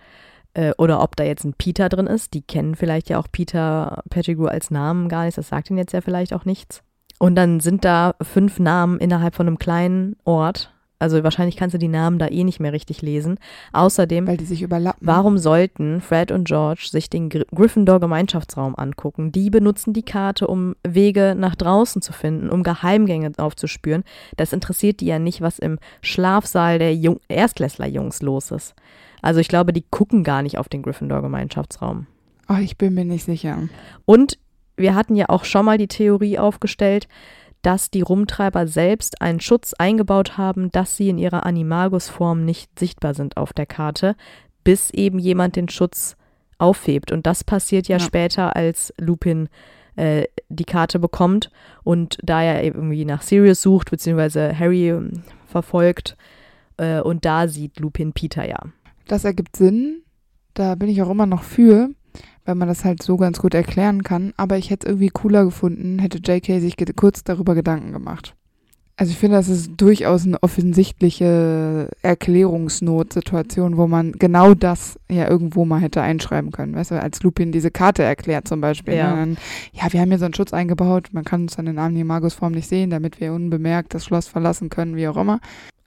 Äh, 0.54 0.74
oder 0.78 1.02
ob 1.02 1.16
da 1.16 1.24
jetzt 1.24 1.44
ein 1.44 1.54
Peter 1.54 1.90
drin 1.90 2.08
ist. 2.08 2.34
Die 2.34 2.42
kennen 2.42 2.76
vielleicht 2.76 3.10
ja 3.10 3.20
auch 3.20 3.28
Peter 3.32 4.04
Pettigrew 4.10 4.48
als 4.48 4.72
Namen 4.72 5.10
gar 5.10 5.26
nicht. 5.26 5.38
Das 5.38 5.50
sagt 5.50 5.70
ihnen 5.70 5.80
jetzt 5.80 5.94
ja 5.94 6.02
vielleicht 6.02 6.34
auch 6.34 6.46
nichts. 6.46 6.84
Und 7.20 7.36
dann 7.36 7.60
sind 7.60 7.86
da 7.86 8.16
fünf 8.22 8.60
Namen 8.60 9.00
innerhalb 9.00 9.36
von 9.36 9.48
einem 9.48 9.60
kleinen 9.60 10.16
Ort. 10.24 10.71
Also 11.02 11.24
wahrscheinlich 11.24 11.58
kannst 11.58 11.74
du 11.74 11.80
die 11.80 11.88
Namen 11.88 12.20
da 12.20 12.28
eh 12.28 12.44
nicht 12.44 12.60
mehr 12.60 12.74
richtig 12.74 13.02
lesen. 13.02 13.40
Außerdem 13.74 14.28
Weil 14.28 14.38
die 14.38 14.46
sich 14.46 14.62
überlappen. 14.62 15.00
Warum 15.02 15.40
sollten 15.40 16.00
Fred 16.00 16.32
und 16.32 16.48
George 16.48 16.88
sich 16.92 17.10
den 17.10 17.30
Gry 17.30 17.44
Gryffindor-Gemeinschaftsraum 17.52 18.76
angucken? 18.76 19.32
Die 19.32 19.50
benutzen 19.50 19.94
die 19.94 20.04
Karte, 20.04 20.46
um 20.46 20.76
Wege 20.88 21.34
nach 21.36 21.56
draußen 21.56 22.04
zu 22.04 22.14
finden, 22.14 22.52
um 22.52 22.62
Geheimgänge 22.62 23.32
aufzuspüren. 23.38 24.04
Das 24.38 24.54
interessiert 24.54 25.00
die 25.00 25.08
ja 25.08 25.18
nicht, 25.18 25.42
was 25.42 25.58
im 25.58 25.80
Schlafsaal 26.02 26.78
der 26.78 26.94
Jung 26.94 27.20
Erstklässler-Jungs 27.30 28.22
los 28.22 28.52
ist. 28.52 28.76
Also 29.24 29.40
ich 29.40 29.48
glaube, 29.48 29.74
die 29.74 29.86
gucken 29.90 30.24
gar 30.24 30.44
nicht 30.44 30.60
auf 30.60 30.70
den 30.70 30.84
Gryffindor-Gemeinschaftsraum. 30.84 32.06
Ach, 32.46 32.60
ich 32.60 32.78
bin 32.78 32.94
mir 32.94 33.06
nicht 33.06 33.26
sicher. 33.26 33.58
Und 34.06 34.38
wir 34.78 34.94
hatten 34.94 35.16
ja 35.16 35.30
auch 35.30 35.46
schon 35.46 35.66
mal 35.66 35.80
die 35.80 35.88
Theorie 35.88 36.38
aufgestellt, 36.38 37.08
dass 37.62 37.92
die 37.92 38.02
Rumtreiber 38.02 38.68
selbst 38.68 39.22
einen 39.22 39.40
Schutz 39.40 39.74
eingebaut 39.74 40.38
haben, 40.38 40.72
dass 40.72 40.98
sie 40.98 41.10
in 41.10 41.18
ihrer 41.18 41.46
Animagus-Form 41.46 42.44
nicht 42.44 42.78
sichtbar 42.80 43.14
sind 43.14 43.38
auf 43.38 43.54
der 43.54 43.66
Karte, 43.66 44.16
bis 44.64 44.90
eben 44.92 45.20
jemand 45.20 45.56
den 45.56 45.70
Schutz 45.70 46.16
aufhebt. 46.58 47.12
Und 47.12 47.26
das 47.28 47.44
passiert 47.44 47.88
ja, 47.88 47.98
Ja. 47.98 48.04
später, 48.04 48.56
als 48.56 48.94
Lupin 49.00 49.50
äh, 49.96 50.26
die 50.50 50.64
Karte 50.64 51.00
bekommt 51.00 51.52
und 51.84 52.18
da 52.24 52.42
er 52.42 52.64
irgendwie 52.64 53.06
nach 53.06 53.22
Sirius 53.22 53.62
sucht, 53.62 53.92
beziehungsweise 53.92 54.58
Harry 54.58 54.90
ähm, 54.90 55.24
verfolgt 55.46 56.16
äh, 56.78 57.02
und 57.02 57.26
da 57.26 57.48
sieht 57.48 57.80
Lupin 57.80 58.14
Peter 58.14 58.48
ja. 58.48 58.60
Das 59.08 59.26
ergibt 59.26 59.58
Sinn. 59.58 60.04
Da 60.54 60.76
bin 60.76 60.90
ich 60.90 61.02
auch 61.02 61.10
immer 61.10 61.26
noch 61.26 61.44
für, 61.44 61.90
weil 62.46 62.56
man 62.56 62.68
das 62.68 62.86
halt 62.86 63.04
so 63.04 63.18
ganz 63.18 63.40
gut 63.40 63.54
erklären 63.54 64.04
kann. 64.04 64.34
Aber 64.38 64.58
ich 64.58 64.70
hätte 64.70 64.88
es 64.88 64.92
irgendwie 64.92 65.10
cooler 65.10 65.46
gefunden, 65.46 66.00
hätte 66.00 66.20
JK 66.20 66.60
sich 66.60 66.76
kurz 66.96 67.24
darüber 67.24 67.56
Gedanken 67.56 67.92
gemacht. 67.92 68.36
Also 68.98 69.14
ich 69.14 69.18
finde, 69.18 69.38
das 69.38 69.50
ist 69.50 69.72
durchaus 69.78 70.28
eine 70.28 70.44
offensichtliche 70.44 71.90
Erklärungsnotsituation, 72.04 73.78
wo 73.78 73.88
man 73.88 74.12
genau 74.12 74.54
das 74.54 75.00
ja 75.10 75.28
irgendwo 75.28 75.66
mal 75.66 75.80
hätte 75.82 76.04
einschreiben 76.04 76.52
können. 76.52 76.76
Weißt 76.76 76.92
du, 76.92 77.02
als 77.02 77.24
Lupin 77.24 77.52
diese 77.52 77.72
Karte 77.72 78.04
erklärt 78.04 78.48
zum 78.48 78.62
Beispiel. 78.62 78.94
Ja, 78.94 79.12
ne? 79.12 79.20
dann, 79.20 79.38
ja 79.74 79.92
wir 79.92 80.02
haben 80.02 80.10
hier 80.10 80.20
so 80.20 80.26
einen 80.26 80.36
Schutz 80.36 80.54
eingebaut, 80.54 81.10
man 81.14 81.24
kann 81.24 81.42
uns 81.44 81.56
dann 81.56 81.66
in 81.66 81.80
Animagus-Form 81.80 82.52
nicht 82.52 82.68
sehen, 82.68 82.92
damit 82.92 83.20
wir 83.20 83.34
unbemerkt 83.34 83.96
das 83.96 84.06
Schloss 84.06 84.28
verlassen 84.28 84.70
können, 84.70 84.96
wie 84.96 85.08
auch 85.08 85.18
immer. 85.18 85.40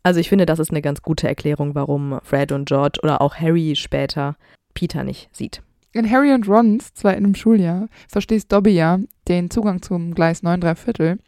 Also 0.03 0.19
ich 0.19 0.29
finde, 0.29 0.45
das 0.45 0.59
ist 0.59 0.71
eine 0.71 0.83
ganz 0.83 1.01
gute 1.01 1.29
Erklärung, 1.29 1.77
warum 1.77 2.19
Fred 2.25 2.51
und 2.51 2.67
George 2.67 2.99
oder 3.03 3.21
auch 3.21 3.37
Harry 3.37 3.77
später 3.77 4.37
Peter 4.75 5.05
nicht 5.05 5.29
sieht. 5.33 5.63
In 5.95 6.11
Harry 6.11 6.33
und 6.33 6.49
Rons, 6.49 6.93
zwar 6.95 7.13
in 7.13 7.25
einem 7.25 7.37
Schuljahr, 7.37 7.89
verstehst 8.09 8.53
Dobby 8.53 8.71
ja 8.71 8.99
den 9.29 9.49
Zugang 9.49 9.81
zum 9.81 10.13
Gleis 10.15 10.43
9 10.43 10.61
3 10.61 10.75
Viertel 10.75 11.19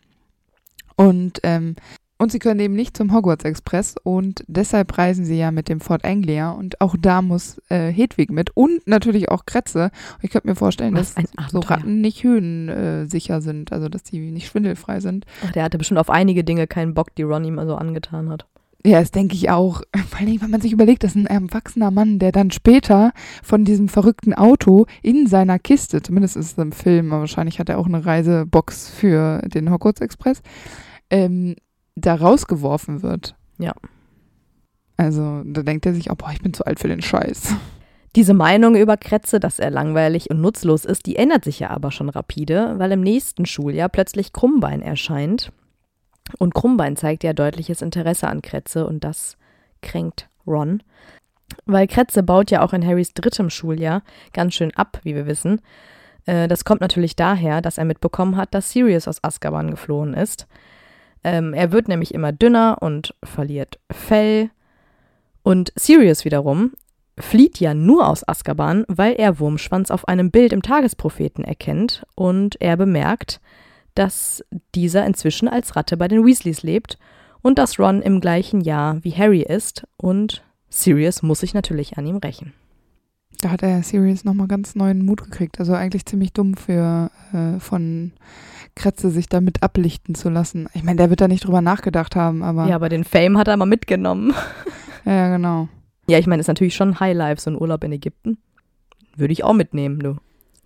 und, 0.96 1.38
ähm, 1.44 1.76
und 2.18 2.32
sie 2.32 2.40
können 2.40 2.58
eben 2.58 2.74
nicht 2.74 2.96
zum 2.96 3.12
Hogwarts 3.14 3.44
Express 3.44 3.94
und 4.02 4.42
deshalb 4.48 4.98
reisen 4.98 5.24
sie 5.24 5.38
ja 5.38 5.52
mit 5.52 5.68
dem 5.68 5.80
Fort 5.80 6.04
Anglia 6.04 6.50
und 6.50 6.80
auch 6.80 6.96
da 6.98 7.22
muss 7.22 7.62
äh, 7.68 7.92
Hedwig 7.92 8.32
mit 8.32 8.56
und 8.56 8.84
natürlich 8.88 9.30
auch 9.30 9.46
Kretze. 9.46 9.92
Ich 10.20 10.30
könnte 10.30 10.48
mir 10.48 10.56
vorstellen, 10.56 10.94
Was 10.94 11.14
dass 11.14 11.52
so. 11.52 11.60
Ratten 11.60 12.00
nicht 12.00 12.24
höhensicher 12.24 13.42
sind, 13.42 13.70
also 13.70 13.88
dass 13.88 14.02
die 14.02 14.18
nicht 14.18 14.48
schwindelfrei 14.48 14.98
sind. 14.98 15.26
Ach, 15.46 15.52
der 15.52 15.62
hatte 15.62 15.78
bestimmt 15.78 16.00
auf 16.00 16.10
einige 16.10 16.42
Dinge 16.42 16.66
keinen 16.66 16.94
Bock, 16.94 17.14
die 17.14 17.22
Ron 17.22 17.44
ihm 17.44 17.60
also 17.60 17.76
angetan 17.76 18.30
hat. 18.30 18.46
Ja, 18.86 19.00
das 19.00 19.10
denke 19.10 19.34
ich 19.34 19.50
auch. 19.50 19.82
Vor 20.08 20.20
allem, 20.20 20.40
wenn 20.40 20.50
man 20.50 20.60
sich 20.60 20.72
überlegt, 20.72 21.02
dass 21.02 21.16
ein 21.16 21.26
erwachsener 21.26 21.90
Mann, 21.90 22.20
der 22.20 22.30
dann 22.30 22.52
später 22.52 23.12
von 23.42 23.64
diesem 23.64 23.88
verrückten 23.88 24.32
Auto 24.32 24.86
in 25.02 25.26
seiner 25.26 25.58
Kiste, 25.58 26.02
zumindest 26.02 26.36
ist 26.36 26.52
es 26.52 26.58
im 26.58 26.70
Film, 26.70 27.10
aber 27.12 27.20
wahrscheinlich 27.22 27.58
hat 27.58 27.68
er 27.68 27.78
auch 27.78 27.86
eine 27.86 28.06
Reisebox 28.06 28.88
für 28.88 29.40
den 29.40 29.72
Hogwarts 29.72 30.00
Express, 30.00 30.40
ähm, 31.10 31.56
da 31.96 32.14
rausgeworfen 32.14 33.02
wird. 33.02 33.34
Ja. 33.58 33.72
Also 34.96 35.42
da 35.44 35.62
denkt 35.64 35.84
er 35.84 35.92
sich, 35.92 36.12
oh 36.12 36.14
boah, 36.14 36.30
ich 36.32 36.40
bin 36.40 36.54
zu 36.54 36.64
alt 36.64 36.78
für 36.78 36.88
den 36.88 37.02
Scheiß. 37.02 37.56
Diese 38.14 38.34
Meinung 38.34 38.76
über 38.76 38.96
Kretze, 38.96 39.40
dass 39.40 39.58
er 39.58 39.70
langweilig 39.70 40.30
und 40.30 40.40
nutzlos 40.40 40.84
ist, 40.84 41.06
die 41.06 41.16
ändert 41.16 41.44
sich 41.44 41.58
ja 41.58 41.70
aber 41.70 41.90
schon 41.90 42.08
rapide, 42.08 42.78
weil 42.78 42.92
im 42.92 43.00
nächsten 43.00 43.46
Schuljahr 43.46 43.88
plötzlich 43.88 44.32
Krummbein 44.32 44.80
erscheint. 44.80 45.50
Und 46.38 46.54
Krummbein 46.54 46.96
zeigt 46.96 47.24
ja 47.24 47.32
deutliches 47.32 47.82
Interesse 47.82 48.28
an 48.28 48.42
Kretze 48.42 48.86
und 48.86 49.04
das 49.04 49.36
kränkt 49.82 50.28
Ron. 50.46 50.82
Weil 51.64 51.86
Kretze 51.86 52.22
baut 52.22 52.50
ja 52.50 52.62
auch 52.62 52.72
in 52.72 52.86
Harrys 52.86 53.14
drittem 53.14 53.50
Schuljahr 53.50 54.02
ganz 54.32 54.54
schön 54.54 54.74
ab, 54.74 55.00
wie 55.04 55.14
wir 55.14 55.26
wissen. 55.26 55.60
Äh, 56.26 56.48
Das 56.48 56.64
kommt 56.64 56.80
natürlich 56.80 57.16
daher, 57.16 57.60
dass 57.62 57.78
er 57.78 57.84
mitbekommen 57.84 58.36
hat, 58.36 58.54
dass 58.54 58.70
Sirius 58.70 59.08
aus 59.08 59.22
Azkaban 59.22 59.70
geflohen 59.70 60.14
ist. 60.14 60.46
Ähm, 61.24 61.54
er 61.54 61.72
wird 61.72 61.88
nämlich 61.88 62.14
immer 62.14 62.32
dünner 62.32 62.78
und 62.80 63.14
verliert 63.24 63.78
Fell. 63.90 64.50
Und 65.42 65.72
Sirius 65.76 66.24
wiederum 66.24 66.72
flieht 67.18 67.60
ja 67.60 67.72
nur 67.74 68.08
aus 68.08 68.26
Azkaban, 68.26 68.84
weil 68.88 69.14
er 69.14 69.38
Wurmschwanz 69.38 69.90
auf 69.90 70.06
einem 70.08 70.30
Bild 70.30 70.52
im 70.52 70.62
Tagespropheten 70.62 71.44
erkennt 71.44 72.04
und 72.14 72.60
er 72.60 72.76
bemerkt, 72.76 73.40
dass 73.96 74.44
dieser 74.74 75.04
inzwischen 75.04 75.48
als 75.48 75.74
Ratte 75.74 75.96
bei 75.96 76.08
den 76.08 76.24
Weasleys 76.24 76.62
lebt 76.62 76.98
und 77.42 77.58
dass 77.58 77.78
Ron 77.78 78.02
im 78.02 78.20
gleichen 78.20 78.60
Jahr 78.60 79.02
wie 79.02 79.12
Harry 79.12 79.42
ist 79.42 79.86
und 79.96 80.42
Sirius 80.68 81.22
muss 81.22 81.40
sich 81.40 81.54
natürlich 81.54 81.98
an 81.98 82.06
ihm 82.06 82.16
rächen. 82.16 82.52
Da 83.40 83.50
hat 83.50 83.62
er 83.62 83.82
Sirius 83.82 84.24
nochmal 84.24 84.48
ganz 84.48 84.74
neuen 84.74 85.04
Mut 85.04 85.22
gekriegt. 85.22 85.60
Also 85.60 85.74
eigentlich 85.74 86.06
ziemlich 86.06 86.32
dumm 86.32 86.54
für 86.54 87.10
äh, 87.32 87.60
von 87.60 88.12
Kretze 88.74 89.10
sich 89.10 89.28
damit 89.28 89.62
ablichten 89.62 90.14
zu 90.14 90.30
lassen. 90.30 90.68
Ich 90.74 90.82
meine, 90.82 90.96
der 90.96 91.10
wird 91.10 91.20
da 91.20 91.28
nicht 91.28 91.44
drüber 91.44 91.60
nachgedacht 91.60 92.16
haben, 92.16 92.42
aber 92.42 92.66
Ja, 92.66 92.76
aber 92.76 92.88
den 92.88 93.04
Fame 93.04 93.38
hat 93.38 93.48
er 93.48 93.56
mal 93.56 93.66
mitgenommen. 93.66 94.34
ja, 95.04 95.34
genau. 95.34 95.68
Ja, 96.08 96.18
ich 96.18 96.26
meine, 96.26 96.40
ist 96.40 96.48
natürlich 96.48 96.74
schon 96.74 97.00
Highlife, 97.00 97.40
so 97.40 97.50
ein 97.50 97.60
Urlaub 97.60 97.84
in 97.84 97.92
Ägypten. 97.92 98.38
Würde 99.16 99.32
ich 99.32 99.44
auch 99.44 99.54
mitnehmen, 99.54 99.98
du. 99.98 100.16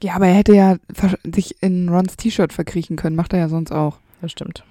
Ja, 0.02 0.14
aber 0.14 0.28
er 0.28 0.34
hätte 0.34 0.54
ja 0.54 0.76
sich 1.34 1.62
in 1.62 1.88
Rons 1.88 2.16
T-Shirt 2.16 2.52
verkriechen 2.52 2.96
können, 2.96 3.16
macht 3.16 3.32
er 3.32 3.38
ja 3.38 3.48
sonst 3.48 3.72
auch. 3.72 3.98
Das 4.22 4.32
stimmt. 4.32 4.64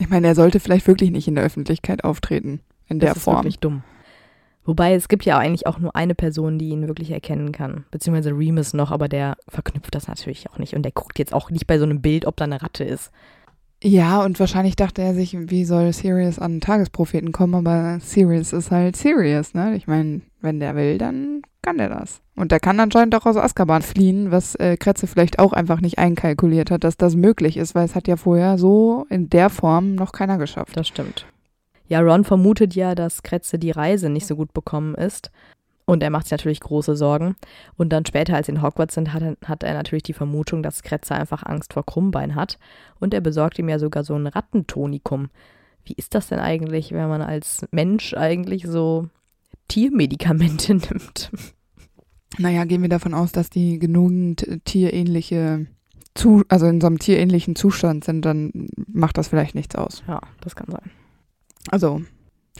Ich 0.00 0.08
meine, 0.08 0.26
er 0.26 0.34
sollte 0.34 0.60
vielleicht 0.60 0.86
wirklich 0.86 1.10
nicht 1.10 1.28
in 1.28 1.34
der 1.34 1.44
Öffentlichkeit 1.44 2.04
auftreten. 2.04 2.60
In 2.88 2.98
der 2.98 3.10
das 3.10 3.18
ist 3.18 3.24
Form. 3.24 3.36
wirklich 3.36 3.58
dumm. 3.58 3.82
Wobei 4.64 4.94
es 4.94 5.08
gibt 5.08 5.24
ja 5.24 5.38
eigentlich 5.38 5.66
auch 5.66 5.78
nur 5.78 5.96
eine 5.96 6.14
Person, 6.14 6.58
die 6.58 6.68
ihn 6.68 6.86
wirklich 6.86 7.10
erkennen 7.10 7.52
kann. 7.52 7.84
Beziehungsweise 7.90 8.30
Remus 8.30 8.74
noch, 8.74 8.90
aber 8.92 9.08
der 9.08 9.36
verknüpft 9.48 9.94
das 9.94 10.06
natürlich 10.06 10.48
auch 10.50 10.58
nicht. 10.58 10.74
Und 10.74 10.82
der 10.82 10.92
guckt 10.92 11.18
jetzt 11.18 11.32
auch 11.32 11.50
nicht 11.50 11.66
bei 11.66 11.78
so 11.78 11.84
einem 11.84 12.00
Bild, 12.00 12.26
ob 12.26 12.36
da 12.36 12.44
eine 12.44 12.62
Ratte 12.62 12.84
ist. 12.84 13.10
Ja, 13.82 14.22
und 14.22 14.38
wahrscheinlich 14.38 14.76
dachte 14.76 15.02
er 15.02 15.14
sich, 15.14 15.36
wie 15.36 15.64
soll 15.64 15.92
Sirius 15.92 16.38
an 16.38 16.60
Tagespropheten 16.60 17.32
kommen, 17.32 17.54
aber 17.54 17.98
Sirius 18.00 18.52
ist 18.52 18.70
halt 18.70 18.94
Sirius, 18.94 19.54
ne? 19.54 19.74
Ich 19.74 19.88
meine, 19.88 20.20
wenn 20.40 20.60
der 20.60 20.76
will, 20.76 20.98
dann 20.98 21.42
kann 21.62 21.78
der 21.78 21.88
das. 21.88 22.20
Und 22.34 22.52
der 22.52 22.60
kann 22.60 22.80
anscheinend 22.80 23.14
auch 23.14 23.26
aus 23.26 23.36
Azkaban 23.36 23.82
fliehen, 23.82 24.30
was 24.30 24.54
äh, 24.56 24.76
Kretze 24.76 25.06
vielleicht 25.06 25.38
auch 25.38 25.52
einfach 25.52 25.80
nicht 25.80 25.98
einkalkuliert 25.98 26.70
hat, 26.70 26.84
dass 26.84 26.96
das 26.96 27.14
möglich 27.14 27.56
ist, 27.56 27.74
weil 27.74 27.84
es 27.84 27.94
hat 27.94 28.08
ja 28.08 28.16
vorher 28.16 28.58
so 28.58 29.06
in 29.08 29.30
der 29.30 29.48
Form 29.48 29.94
noch 29.94 30.12
keiner 30.12 30.38
geschafft. 30.38 30.76
Das 30.76 30.88
stimmt. 30.88 31.26
Ja, 31.88 32.00
Ron 32.00 32.24
vermutet 32.24 32.74
ja, 32.74 32.94
dass 32.94 33.22
Kretze 33.22 33.58
die 33.58 33.70
Reise 33.70 34.08
nicht 34.08 34.26
so 34.26 34.36
gut 34.36 34.52
bekommen 34.52 34.94
ist. 34.94 35.30
Und 35.84 36.02
er 36.02 36.10
macht 36.10 36.26
sich 36.26 36.32
natürlich 36.32 36.60
große 36.60 36.96
Sorgen. 36.96 37.36
Und 37.76 37.90
dann 37.92 38.06
später, 38.06 38.34
als 38.34 38.46
sie 38.46 38.52
in 38.52 38.62
Hogwarts 38.62 38.94
sind, 38.94 39.12
hat 39.12 39.22
hat 39.44 39.62
er 39.62 39.74
natürlich 39.74 40.04
die 40.04 40.12
Vermutung, 40.12 40.62
dass 40.62 40.82
Kretze 40.82 41.14
einfach 41.14 41.42
Angst 41.44 41.72
vor 41.72 41.84
Krummbein 41.84 42.34
hat. 42.34 42.58
Und 43.00 43.12
er 43.12 43.20
besorgt 43.20 43.58
ihm 43.58 43.68
ja 43.68 43.78
sogar 43.78 44.04
so 44.04 44.14
ein 44.14 44.26
Rattentonikum. 44.26 45.28
Wie 45.84 45.94
ist 45.94 46.14
das 46.14 46.28
denn 46.28 46.38
eigentlich, 46.38 46.92
wenn 46.92 47.08
man 47.08 47.20
als 47.20 47.66
Mensch 47.72 48.14
eigentlich 48.14 48.66
so 48.66 49.08
Tiermedikamente 49.72 50.74
nimmt? 50.74 51.30
Naja, 52.38 52.64
gehen 52.64 52.82
wir 52.82 52.88
davon 52.88 53.14
aus, 53.14 53.32
dass 53.32 53.50
die 53.50 53.78
genügend 53.78 54.46
äh, 54.46 54.58
tierähnliche, 54.64 55.66
zu 56.14 56.44
also 56.48 56.66
in 56.66 56.80
so 56.80 56.86
einem 56.86 56.98
tierähnlichen 56.98 57.56
Zustand 57.56 58.04
sind, 58.04 58.24
dann 58.24 58.68
macht 58.86 59.16
das 59.18 59.28
vielleicht 59.28 59.54
nichts 59.54 59.76
aus. 59.76 60.02
Ja, 60.06 60.20
das 60.40 60.54
kann 60.56 60.68
sein. 60.70 60.90
Also, 61.70 62.02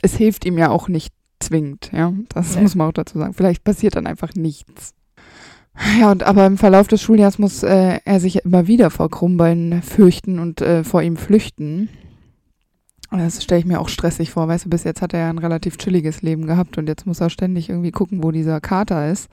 es 0.01 0.15
hilft 0.15 0.45
ihm 0.45 0.57
ja 0.57 0.69
auch 0.69 0.87
nicht 0.87 1.13
zwingend, 1.39 1.91
ja. 1.93 2.13
Das 2.29 2.55
Nee. 2.55 2.61
muss 2.61 2.75
man 2.75 2.87
auch 2.89 2.93
dazu 2.93 3.19
sagen. 3.19 3.33
Vielleicht 3.33 3.63
passiert 3.63 3.95
dann 3.95 4.07
einfach 4.07 4.33
nichts. 4.35 4.93
Ja, 5.99 6.11
und 6.11 6.23
aber 6.23 6.45
im 6.45 6.57
Verlauf 6.57 6.87
des 6.87 7.01
Schuljahres 7.01 7.39
muss 7.39 7.63
äh, 7.63 7.99
er 8.05 8.19
sich 8.19 8.45
immer 8.45 8.67
wieder 8.67 8.89
vor 8.91 9.09
Krummbein 9.09 9.81
fürchten 9.83 10.37
und 10.39 10.61
äh, 10.61 10.83
vor 10.83 11.01
ihm 11.01 11.17
flüchten. 11.17 11.89
Das 13.17 13.43
stelle 13.43 13.59
ich 13.59 13.65
mir 13.65 13.79
auch 13.79 13.89
stressig 13.89 14.31
vor. 14.31 14.47
Weißt 14.47 14.65
du, 14.65 14.69
bis 14.69 14.83
jetzt 14.83 15.01
hat 15.01 15.13
er 15.13 15.21
ja 15.21 15.29
ein 15.29 15.37
relativ 15.37 15.77
chilliges 15.77 16.21
Leben 16.21 16.47
gehabt 16.47 16.77
und 16.77 16.87
jetzt 16.87 17.05
muss 17.05 17.21
er 17.21 17.29
ständig 17.29 17.69
irgendwie 17.69 17.91
gucken, 17.91 18.23
wo 18.23 18.31
dieser 18.31 18.59
Kater 18.59 19.09
ist. 19.09 19.29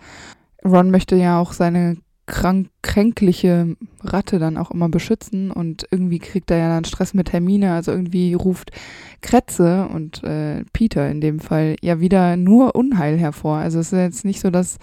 Ron 0.65 0.91
möchte 0.91 1.17
ja 1.17 1.41
auch 1.41 1.53
seine 1.53 1.97
krank, 2.27 2.69
kränkliche 2.83 3.77
Ratte 4.03 4.39
dann 4.39 4.57
auch 4.57 4.71
immer 4.71 4.89
beschützen 4.89 5.51
und 5.51 5.87
irgendwie 5.91 6.19
kriegt 6.19 6.51
er 6.51 6.59
ja 6.59 6.69
dann 6.69 6.85
Stress 6.85 7.15
mit 7.15 7.33
Hermine. 7.33 7.73
Also 7.73 7.93
irgendwie 7.93 8.35
ruft 8.35 8.71
Kretze 9.23 9.89
und 9.89 10.23
äh, 10.25 10.65
Peter 10.73 11.11
in 11.11 11.21
dem 11.21 11.41
Fall 11.41 11.77
ja 11.81 12.01
wieder 12.01 12.37
nur 12.37 12.75
Unheil 12.75 13.19
hervor. 13.19 13.57
Also 13.57 13.81
es 13.81 13.93
ist 13.93 13.99
jetzt 13.99 14.25
nicht 14.25 14.41
so, 14.41 14.51
dass 14.51 14.79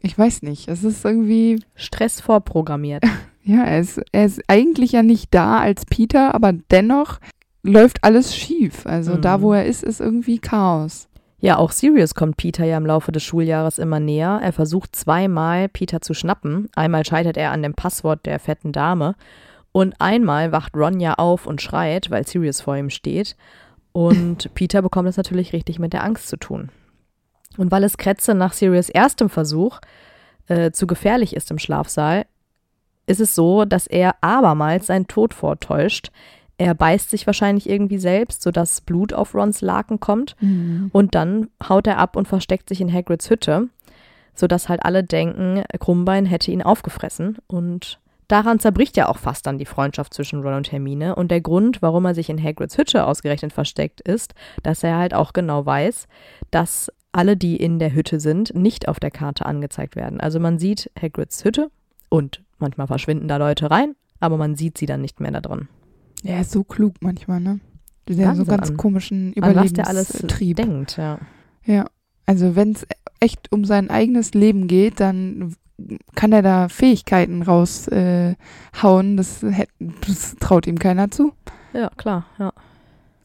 ich 0.00 0.18
weiß 0.18 0.42
nicht. 0.42 0.68
Es 0.68 0.84
ist 0.84 1.04
irgendwie 1.04 1.62
Stress 1.74 2.20
vorprogrammiert. 2.20 3.04
ja, 3.44 3.64
er 3.64 3.80
ist, 3.80 4.00
er 4.12 4.26
ist 4.26 4.42
eigentlich 4.48 4.92
ja 4.92 5.02
nicht 5.02 5.32
da 5.32 5.58
als 5.58 5.86
Peter, 5.86 6.34
aber 6.34 6.52
dennoch 6.52 7.20
läuft 7.64 8.04
alles 8.04 8.36
schief. 8.36 8.86
Also 8.86 9.14
Mhm. 9.16 9.20
da, 9.22 9.40
wo 9.42 9.52
er 9.52 9.64
ist, 9.66 9.82
ist 9.82 10.00
irgendwie 10.00 10.38
Chaos. 10.38 11.08
Ja, 11.40 11.58
auch 11.58 11.72
Sirius 11.72 12.14
kommt 12.14 12.36
Peter 12.36 12.64
ja 12.64 12.76
im 12.76 12.86
Laufe 12.86 13.10
des 13.12 13.22
Schuljahres 13.22 13.78
immer 13.78 14.00
näher. 14.00 14.40
Er 14.42 14.52
versucht 14.52 14.94
zweimal, 14.96 15.68
Peter 15.68 16.00
zu 16.00 16.14
schnappen. 16.14 16.68
Einmal 16.76 17.04
scheitert 17.04 17.36
er 17.36 17.50
an 17.50 17.62
dem 17.62 17.74
Passwort 17.74 18.24
der 18.24 18.38
fetten 18.38 18.72
Dame. 18.72 19.14
Und 19.72 19.94
einmal 20.00 20.52
wacht 20.52 20.74
Ron 20.76 21.00
ja 21.00 21.14
auf 21.14 21.46
und 21.46 21.60
schreit, 21.60 22.10
weil 22.10 22.26
Sirius 22.26 22.60
vor 22.60 22.76
ihm 22.76 22.88
steht. 22.90 23.36
Und 23.92 24.48
Peter 24.54 24.80
bekommt 24.80 25.08
es 25.08 25.16
natürlich 25.16 25.52
richtig 25.52 25.78
mit 25.78 25.92
der 25.92 26.04
Angst 26.04 26.28
zu 26.28 26.36
tun. 26.36 26.70
Und 27.58 27.70
weil 27.70 27.84
es 27.84 27.96
Kretze 27.98 28.34
nach 28.34 28.52
Sirius 28.52 28.88
erstem 28.88 29.28
Versuch 29.28 29.80
äh, 30.46 30.70
zu 30.70 30.86
gefährlich 30.86 31.34
ist 31.36 31.50
im 31.50 31.58
Schlafsaal, 31.58 32.24
ist 33.06 33.20
es 33.20 33.34
so, 33.34 33.64
dass 33.64 33.86
er 33.86 34.14
abermals 34.22 34.86
seinen 34.86 35.08
Tod 35.08 35.34
vortäuscht. 35.34 36.10
Er 36.56 36.74
beißt 36.74 37.10
sich 37.10 37.26
wahrscheinlich 37.26 37.68
irgendwie 37.68 37.98
selbst, 37.98 38.42
sodass 38.42 38.80
Blut 38.80 39.12
auf 39.12 39.34
Rons 39.34 39.60
Laken 39.60 40.00
kommt. 40.00 40.36
Und 40.92 41.14
dann 41.14 41.48
haut 41.68 41.86
er 41.86 41.98
ab 41.98 42.16
und 42.16 42.28
versteckt 42.28 42.68
sich 42.68 42.80
in 42.80 42.92
Hagrids 42.92 43.28
Hütte, 43.28 43.68
sodass 44.34 44.68
halt 44.68 44.84
alle 44.84 45.02
denken, 45.02 45.64
Krummbein 45.80 46.26
hätte 46.26 46.50
ihn 46.50 46.62
aufgefressen. 46.62 47.38
Und 47.46 47.98
Daran 48.28 48.58
zerbricht 48.58 48.96
ja 48.96 49.08
auch 49.08 49.18
fast 49.18 49.46
dann 49.46 49.58
die 49.58 49.66
Freundschaft 49.66 50.14
zwischen 50.14 50.42
Ron 50.42 50.54
und 50.54 50.72
Hermine. 50.72 51.14
Und 51.14 51.30
der 51.30 51.40
Grund, 51.40 51.82
warum 51.82 52.06
er 52.06 52.14
sich 52.14 52.30
in 52.30 52.42
Hagrids 52.42 52.78
Hütte 52.78 53.06
ausgerechnet 53.06 53.52
versteckt, 53.52 54.00
ist, 54.00 54.34
dass 54.62 54.82
er 54.82 54.96
halt 54.96 55.14
auch 55.14 55.32
genau 55.32 55.66
weiß, 55.66 56.08
dass 56.50 56.90
alle, 57.12 57.36
die 57.36 57.56
in 57.56 57.78
der 57.78 57.94
Hütte 57.94 58.20
sind, 58.20 58.54
nicht 58.54 58.88
auf 58.88 58.98
der 58.98 59.10
Karte 59.10 59.46
angezeigt 59.46 59.94
werden. 59.94 60.20
Also 60.20 60.40
man 60.40 60.58
sieht 60.58 60.90
Hagrids 61.00 61.44
Hütte 61.44 61.70
und 62.08 62.42
manchmal 62.58 62.86
verschwinden 62.86 63.28
da 63.28 63.36
Leute 63.36 63.70
rein, 63.70 63.94
aber 64.20 64.36
man 64.36 64.56
sieht 64.56 64.78
sie 64.78 64.86
dann 64.86 65.02
nicht 65.02 65.20
mehr 65.20 65.30
da 65.30 65.40
drin. 65.40 65.68
Er 66.24 66.40
ist 66.40 66.50
so 66.52 66.64
klug 66.64 66.94
manchmal, 67.00 67.40
ne? 67.40 67.60
Der 68.08 68.28
hat 68.28 68.36
so 68.36 68.40
Wahnsinn 68.42 68.56
ganz 68.56 68.70
an- 68.70 68.76
komischen 68.76 69.34
An 69.40 69.54
was 69.56 69.72
der 69.72 69.86
alles 69.88 70.10
Überlebenstrieb. 70.10 70.56
denkt, 70.56 70.96
ja. 70.96 71.18
Ja, 71.64 71.86
also 72.26 72.56
wenn 72.56 72.72
es 72.72 72.86
echt 73.20 73.50
um 73.52 73.64
sein 73.64 73.88
eigenes 73.90 74.34
Leben 74.34 74.66
geht, 74.68 75.00
dann 75.00 75.54
kann 76.14 76.32
er 76.32 76.42
da 76.42 76.68
Fähigkeiten 76.68 77.42
raushauen. 77.42 78.36
Äh, 79.12 79.16
das, 79.16 79.44
das 80.06 80.36
traut 80.40 80.66
ihm 80.66 80.78
keiner 80.78 81.10
zu. 81.10 81.32
Ja, 81.72 81.90
klar, 81.96 82.26
ja. 82.38 82.52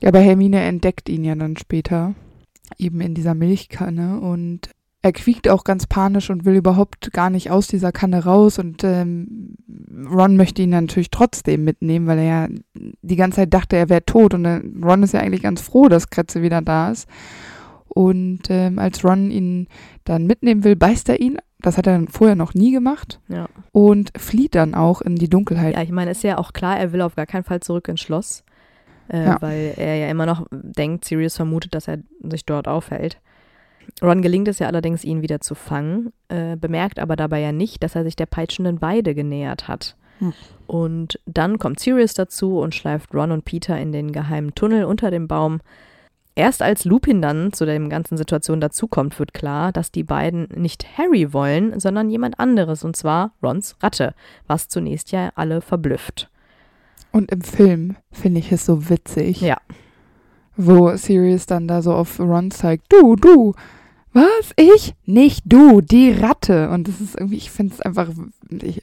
Ja, 0.02 0.08
aber 0.10 0.20
Hermine 0.20 0.62
entdeckt 0.62 1.10
ihn 1.10 1.24
ja 1.26 1.36
dann 1.36 1.58
später, 1.58 2.16
eben 2.78 3.02
in 3.02 3.14
dieser 3.16 3.36
Milchkanne 3.36 4.20
und 4.22 4.70
er 5.02 5.14
quiekt 5.14 5.48
auch 5.48 5.64
ganz 5.64 5.88
panisch 5.88 6.30
und 6.30 6.44
will 6.46 6.56
überhaupt 6.56 7.12
gar 7.14 7.30
nicht 7.30 7.52
aus 7.52 7.68
dieser 7.68 7.92
Kanne 7.92 8.26
raus 8.26 8.60
und 8.60 8.84
ähm, 8.84 9.56
Ron 10.12 10.36
möchte 10.36 10.62
ihn 10.62 10.72
natürlich 10.72 11.10
trotzdem 11.10 11.64
mitnehmen, 11.64 12.06
weil 12.08 12.20
er 12.20 12.24
ja 12.26 12.48
die 13.02 13.16
ganze 13.16 13.38
Zeit 13.38 13.54
dachte, 13.54 13.78
er 13.78 13.90
wäre 13.90 14.04
tot 14.06 14.34
und 14.34 14.44
äh, 14.46 14.62
Ron 14.84 15.04
ist 15.04 15.14
ja 15.14 15.22
eigentlich 15.22 15.44
ganz 15.44 15.62
froh, 15.62 15.88
dass 15.88 16.10
Kretze 16.10 16.42
wieder 16.42 16.62
da 16.62 16.92
ist. 16.92 17.08
Und 17.88 18.42
ähm, 18.50 18.78
als 18.78 19.04
Ron 19.04 19.32
ihn 19.32 19.68
dann 20.04 20.28
mitnehmen 20.28 20.64
will, 20.64 20.76
beißt 20.76 21.10
er 21.10 21.20
ihn. 21.20 21.38
Das 21.62 21.78
hat 21.78 21.88
er 21.88 22.06
vorher 22.10 22.36
noch 22.36 22.54
nie 22.54 22.72
gemacht 22.72 23.20
Ja. 23.28 23.48
und 23.72 24.12
flieht 24.18 24.56
dann 24.56 24.76
auch 24.76 25.02
in 25.02 25.16
die 25.16 25.28
Dunkelheit. 25.30 25.76
ja, 25.76 25.82
ich 25.82 25.92
meine, 25.92 26.12
ist 26.12 26.24
ja 26.24 26.38
auch 26.38 26.54
klar, 26.54 26.78
er 26.80 26.94
will 26.94 27.02
auf 27.02 27.16
gar 27.16 27.26
keinen 27.26 27.44
Fall 27.44 27.60
zurück 27.62 27.88
ins 27.88 28.00
Schloss, 28.00 28.44
äh, 29.10 29.26
Ja. 29.26 29.38
weil 29.42 29.74
er 29.76 29.96
ja 29.96 30.08
immer 30.10 30.26
noch 30.26 30.46
denkt, 30.52 31.04
Sirius 31.06 31.36
vermutet, 31.36 31.74
dass 31.76 31.88
er 31.88 31.98
sich 32.24 32.46
dort 32.46 32.68
aufhält. 32.68 33.20
Ron 34.02 34.22
gelingt 34.22 34.48
es 34.48 34.60
ja 34.60 34.68
allerdings, 34.68 35.04
ihn 35.04 35.22
wieder 35.22 35.42
zu 35.42 35.56
fangen, 35.56 36.12
äh, 36.28 36.56
bemerkt 36.56 37.00
aber 37.00 37.16
dabei 37.16 37.40
ja 37.40 37.52
nicht, 37.52 37.84
dass 37.84 37.96
er 37.96 38.04
sich 38.04 38.16
der 38.16 38.26
peitschenden 38.26 38.82
Weide 38.82 39.16
genähert 39.16 39.68
hat. 39.68 39.96
Hm. 40.20 40.34
Und 40.68 41.20
dann 41.26 41.58
kommt 41.58 41.80
Sirius 41.80 42.14
dazu 42.14 42.60
und 42.60 42.76
schleift 42.76 43.14
Ron 43.14 43.32
und 43.32 43.46
Peter 43.46 43.78
in 43.80 43.92
den 43.92 44.12
geheimen 44.12 44.54
Tunnel 44.54 44.86
unter 44.86 45.12
dem 45.12 45.28
Baum. 45.28 45.62
Erst 46.36 46.62
als 46.62 46.86
Lupin 46.86 47.22
dann 47.22 47.52
zu 47.52 47.66
der 47.66 47.80
ganzen 47.90 48.16
Situation 48.16 48.62
dazukommt, 48.62 49.18
wird 49.20 49.34
klar, 49.34 49.72
dass 49.72 49.92
die 49.92 50.04
beiden 50.04 50.48
nicht 50.56 50.98
Harry 50.98 51.34
wollen, 51.34 51.80
sondern 51.80 52.10
jemand 52.10 52.40
anderes, 52.40 52.84
und 52.84 52.96
zwar 52.96 53.34
Rons 53.44 53.76
Ratte, 53.82 54.14
was 54.48 54.70
zunächst 54.70 55.12
ja 55.12 55.32
alle 55.36 55.62
verblüfft. 55.62 56.30
Und 57.12 57.32
im 57.32 57.42
Film 57.42 57.98
finde 58.12 58.40
ich 58.40 58.52
es 58.52 58.66
so 58.66 58.90
witzig. 58.90 59.42
Ja. 59.42 59.58
Wo 60.56 60.96
Sirius 60.96 61.46
dann 61.46 61.68
da 61.68 61.82
so 61.82 61.94
auf 61.94 62.20
Ron 62.20 62.52
zeigt, 62.52 62.92
du, 62.92 63.16
du, 63.16 63.54
was, 64.14 64.54
ich? 64.56 64.94
Nicht 65.06 65.44
du, 65.46 65.82
die 65.82 66.12
Ratte. 66.12 66.70
Und 66.70 66.88
das 66.88 67.02
ist 67.02 67.16
irgendwie, 67.16 67.38
ich 67.38 67.52
finde 67.52 67.74
es 67.74 67.82
einfach, 67.82 68.10
ich, 68.50 68.82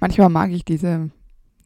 manchmal 0.00 0.28
mag 0.28 0.50
ich 0.50 0.64
diese 0.64 1.10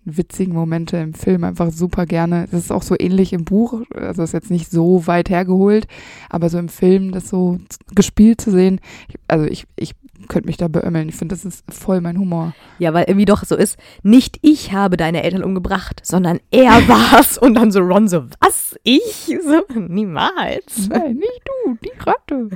witzigen 0.06 0.54
Momente 0.54 0.96
im 0.98 1.14
Film 1.14 1.44
einfach 1.44 1.72
super 1.72 2.06
gerne. 2.06 2.46
Das 2.50 2.60
ist 2.60 2.72
auch 2.72 2.82
so 2.82 2.94
ähnlich 2.98 3.32
im 3.32 3.44
Buch, 3.44 3.82
also 3.94 4.22
ist 4.22 4.32
jetzt 4.32 4.50
nicht 4.50 4.70
so 4.70 5.06
weit 5.06 5.28
hergeholt, 5.28 5.88
aber 6.30 6.48
so 6.48 6.58
im 6.58 6.68
Film 6.68 7.10
das 7.10 7.28
so 7.28 7.58
gespielt 7.94 8.40
zu 8.40 8.52
sehen, 8.52 8.80
also 9.26 9.46
ich, 9.46 9.66
ich 9.74 9.94
könnte 10.26 10.46
mich 10.46 10.56
da 10.56 10.68
beömmeln. 10.68 11.08
Ich 11.08 11.14
finde, 11.16 11.34
das 11.34 11.44
ist 11.44 11.64
voll 11.72 12.00
mein 12.00 12.18
Humor. 12.18 12.54
Ja, 12.78 12.92
weil 12.94 13.04
irgendwie 13.06 13.24
doch 13.24 13.44
so 13.44 13.56
ist, 13.56 13.78
nicht 14.02 14.38
ich 14.42 14.72
habe 14.72 14.96
deine 14.96 15.22
Eltern 15.22 15.44
umgebracht, 15.44 16.00
sondern 16.04 16.40
er 16.50 16.70
war's. 16.88 17.38
Und 17.38 17.54
dann 17.54 17.70
so 17.70 17.80
Ron 17.80 18.08
so, 18.08 18.24
was? 18.40 18.76
Ich? 18.82 19.26
So, 19.26 19.64
niemals. 19.74 20.88
Nein, 20.88 21.16
nicht 21.16 21.42
du, 21.64 21.76
die 21.82 21.92
Ratte. 21.98 22.48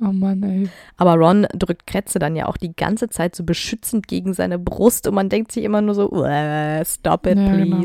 Oh 0.00 0.12
Mann, 0.12 0.42
ey. 0.42 0.68
Aber 0.96 1.14
Ron 1.14 1.46
drückt 1.54 1.86
Kretze 1.86 2.18
dann 2.18 2.36
ja 2.36 2.46
auch 2.46 2.56
die 2.56 2.74
ganze 2.74 3.08
Zeit 3.08 3.36
so 3.36 3.44
beschützend 3.44 4.08
gegen 4.08 4.34
seine 4.34 4.58
Brust 4.58 5.06
und 5.06 5.14
man 5.14 5.28
denkt 5.28 5.52
sich 5.52 5.64
immer 5.64 5.80
nur 5.80 5.94
so, 5.94 6.10
"Uah, 6.10 6.84
stop 6.84 7.26
it, 7.26 7.38
Ja, 7.38 7.56
genau. 7.56 7.76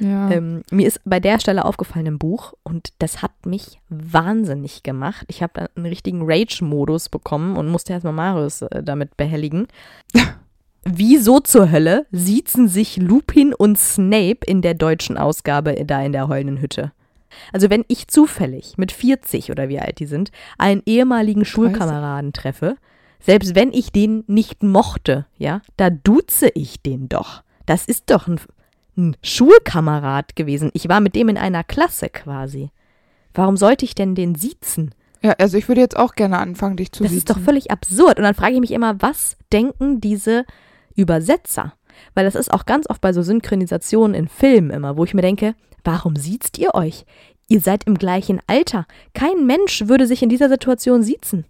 Ja. 0.00 0.30
Ähm, 0.30 0.62
mir 0.70 0.86
ist 0.86 1.00
bei 1.04 1.20
der 1.20 1.38
Stelle 1.38 1.64
aufgefallen 1.64 2.06
im 2.06 2.18
Buch 2.18 2.54
und 2.62 2.92
das 2.98 3.22
hat 3.22 3.46
mich 3.46 3.80
wahnsinnig 3.88 4.82
gemacht. 4.82 5.24
Ich 5.28 5.42
habe 5.42 5.52
dann 5.54 5.68
einen 5.76 5.86
richtigen 5.86 6.22
Rage-Modus 6.24 7.08
bekommen 7.08 7.56
und 7.56 7.68
musste 7.68 7.92
erstmal 7.92 8.14
Marius 8.14 8.62
äh, 8.62 8.82
damit 8.82 9.16
behelligen. 9.16 9.68
Wieso 10.84 11.40
zur 11.40 11.70
Hölle 11.70 12.06
siezen 12.10 12.66
sich 12.66 12.96
Lupin 12.96 13.52
und 13.52 13.78
Snape 13.78 14.38
in 14.46 14.62
der 14.62 14.74
deutschen 14.74 15.18
Ausgabe 15.18 15.74
da 15.84 16.02
in 16.02 16.12
der 16.12 16.28
heulenden 16.28 16.60
Hütte? 16.62 16.92
Also 17.52 17.70
wenn 17.70 17.84
ich 17.86 18.08
zufällig 18.08 18.78
mit 18.78 18.90
40 18.90 19.50
oder 19.50 19.68
wie 19.68 19.78
alt 19.78 20.00
die 20.00 20.06
sind, 20.06 20.32
einen 20.58 20.82
ehemaligen 20.86 21.44
Schulkameraden 21.44 22.32
treffe, 22.32 22.76
selbst 23.20 23.54
wenn 23.54 23.72
ich 23.72 23.92
den 23.92 24.24
nicht 24.26 24.62
mochte, 24.62 25.26
ja, 25.36 25.60
da 25.76 25.90
duze 25.90 26.48
ich 26.54 26.82
den 26.82 27.08
doch. 27.08 27.42
Das 27.66 27.84
ist 27.84 28.10
doch 28.10 28.26
ein, 28.26 28.40
ein 29.00 29.16
Schulkamerad 29.22 30.36
gewesen. 30.36 30.70
Ich 30.74 30.88
war 30.88 31.00
mit 31.00 31.14
dem 31.14 31.28
in 31.28 31.38
einer 31.38 31.64
Klasse 31.64 32.08
quasi. 32.08 32.70
Warum 33.34 33.56
sollte 33.56 33.84
ich 33.84 33.94
denn 33.94 34.14
den 34.14 34.34
siezen? 34.34 34.94
ja, 35.22 35.32
also 35.38 35.58
ich 35.58 35.68
würde 35.68 35.80
jetzt 35.82 35.96
auch 35.98 36.14
gerne 36.14 36.38
anfangen, 36.38 36.76
dich 36.76 36.92
zu 36.92 37.02
Das 37.02 37.12
ist 37.12 37.28
doch 37.28 37.34
siezen. 37.34 37.44
völlig 37.44 37.70
absurd. 37.70 38.18
Und 38.18 38.24
dann 38.24 38.34
frage 38.34 38.54
ich 38.54 38.60
mich 38.60 38.70
immer, 38.72 39.00
was 39.02 39.36
denken 39.52 40.00
diese 40.00 40.44
Übersetzer? 40.94 41.74
Weil 42.14 42.24
das 42.24 42.34
ist 42.34 42.52
auch 42.52 42.64
ganz 42.66 42.88
oft 42.88 43.00
bei 43.00 43.12
so 43.12 43.22
Synchronisationen 43.22 44.14
in 44.14 44.28
Filmen 44.28 44.70
immer, 44.70 44.96
wo 44.96 45.04
ich 45.04 45.12
mir 45.14 45.22
denke, 45.22 45.54
warum 45.84 46.16
siezt 46.16 46.56
ihr 46.58 46.74
euch? 46.74 47.04
Ihr 47.48 47.60
seid 47.60 47.84
im 47.84 47.98
gleichen 47.98 48.40
Alter. 48.46 48.86
Kein 49.12 49.44
Mensch 49.46 49.86
würde 49.88 50.06
sich 50.06 50.22
in 50.22 50.28
dieser 50.28 50.48
Situation 50.48 51.02
siezen. 51.02 51.44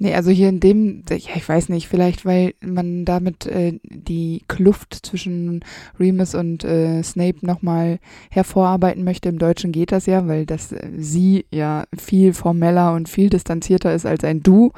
Nee, 0.00 0.14
also 0.14 0.30
hier 0.30 0.48
in 0.48 0.60
dem, 0.60 1.02
ja, 1.10 1.16
ich 1.34 1.48
weiß 1.48 1.70
nicht, 1.70 1.88
vielleicht 1.88 2.24
weil 2.24 2.54
man 2.60 3.04
damit 3.04 3.46
äh, 3.46 3.80
die 3.82 4.44
Kluft 4.46 4.94
zwischen 4.94 5.64
Remus 5.98 6.36
und 6.36 6.62
äh, 6.62 7.02
Snape 7.02 7.44
nochmal 7.44 7.98
hervorarbeiten 8.30 9.02
möchte. 9.02 9.28
Im 9.28 9.40
Deutschen 9.40 9.72
geht 9.72 9.90
das 9.90 10.06
ja, 10.06 10.28
weil 10.28 10.46
das 10.46 10.70
äh, 10.70 10.88
sie 10.96 11.46
ja 11.50 11.84
viel 11.96 12.32
formeller 12.32 12.94
und 12.94 13.08
viel 13.08 13.28
distanzierter 13.28 13.92
ist 13.92 14.06
als 14.06 14.22
ein 14.22 14.40
Du. 14.40 14.72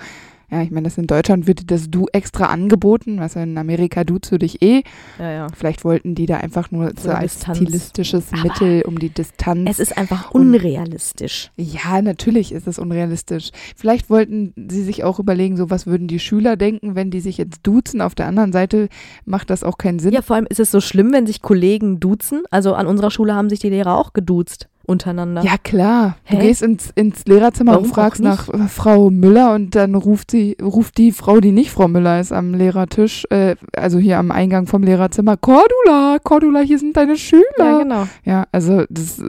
Ja, 0.51 0.63
ich 0.63 0.71
meine, 0.71 0.85
das 0.85 0.99
in 0.99 1.07
Deutschland 1.07 1.47
wird 1.47 1.71
das 1.71 1.91
Du 1.91 2.07
extra 2.13 2.47
angeboten, 2.47 3.21
was 3.21 3.37
in 3.37 3.57
Amerika 3.57 4.05
duzt 4.05 4.33
du 4.33 4.39
dich 4.39 4.61
eh. 4.63 4.83
Ja, 5.19 5.31
ja. 5.31 5.47
Vielleicht 5.55 5.85
wollten 5.85 6.15
die 6.15 6.27
da 6.27 6.39
einfach 6.39 6.71
nur 6.71 6.93
so 7.01 7.11
als 7.11 7.35
Distanz. 7.37 7.59
stilistisches 7.59 8.33
Aber 8.33 8.43
Mittel 8.43 8.83
um 8.83 8.99
die 8.99 9.11
Distanz. 9.11 9.69
Es 9.71 9.79
ist 9.79 9.97
einfach 9.97 10.33
Und- 10.33 10.55
unrealistisch. 10.55 11.51
Ja, 11.57 12.03
natürlich 12.03 12.53
ist 12.53 12.67
es 12.67 12.79
unrealistisch. 12.79 13.51
Vielleicht 13.77 14.11
wollten 14.11 14.53
sie 14.71 14.83
sich 14.83 15.05
auch 15.05 15.19
überlegen, 15.19 15.57
so 15.57 15.71
was 15.71 15.87
würden 15.87 16.09
die 16.09 16.19
Schüler 16.19 16.57
denken, 16.57 16.95
wenn 16.95 17.11
die 17.11 17.21
sich 17.21 17.39
jetzt 17.39 17.61
duzen. 17.63 18.01
Auf 18.01 18.15
der 18.15 18.27
anderen 18.27 18.53
Seite 18.53 18.89
macht 19.25 19.51
das 19.51 19.63
auch 19.63 19.79
keinen 19.79 19.99
Sinn. 19.99 20.13
Ja, 20.13 20.23
vor 20.23 20.37
allem 20.37 20.47
ist 20.49 20.61
es 20.61 20.71
so 20.71 20.81
schlimm, 20.81 21.13
wenn 21.13 21.27
sich 21.27 21.43
Kollegen 21.43 22.01
duzen. 22.01 22.43
Also 22.51 22.75
an 22.75 22.87
unserer 22.87 23.11
Schule 23.11 23.35
haben 23.35 23.49
sich 23.51 23.61
die 23.61 23.71
Lehrer 23.71 23.97
auch 23.97 24.13
geduzt 24.13 24.69
untereinander. 24.91 25.43
Ja, 25.43 25.57
klar. 25.57 26.17
Du 26.29 26.37
Hä? 26.37 26.47
gehst 26.47 26.63
ins, 26.63 26.91
ins 26.95 27.25
Lehrerzimmer 27.25 27.73
Warum 27.73 27.87
und 27.87 27.95
fragst 27.95 28.21
nach 28.21 28.49
äh, 28.49 28.69
Frau 28.69 29.11
Müller 29.11 29.55
und 29.55 29.75
dann 29.75 29.95
ruft 29.95 30.33
sie, 30.33 30.57
ruft 30.61 30.99
die 30.99 31.13
Frau, 31.13 31.41
die 31.41 31.53
nicht 31.53 31.71
Frau 31.71 31.89
Müller 31.89 32.21
ist, 32.21 32.33
am 32.33 32.53
Lehrertisch, 32.53 33.25
äh, 33.31 33.57
also 33.75 33.99
hier 33.99 34.19
am 34.19 34.31
Eingang 34.31 34.67
vom 34.67 34.83
Lehrerzimmer, 34.83 35.37
Cordula, 35.37 36.19
Cordula, 36.23 36.61
hier 36.61 36.79
sind 36.79 36.97
deine 36.97 37.17
Schüler. 37.17 37.43
ja 37.59 37.79
genau. 37.79 38.09
Ja, 38.25 38.47
also 38.53 38.85
das, 38.91 39.23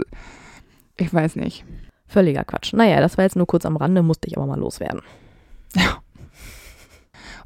ich 0.98 1.14
weiß 1.14 1.38
nicht. 1.38 1.64
Völliger 2.08 2.44
Quatsch. 2.44 2.74
Naja, 2.74 3.00
das 3.00 3.18
war 3.18 3.24
jetzt 3.24 3.38
nur 3.38 3.48
kurz 3.48 3.66
am 3.66 3.78
Rande, 3.78 4.04
musste 4.04 4.28
ich 4.28 4.38
aber 4.38 4.46
mal 4.46 4.60
loswerden. 4.60 5.02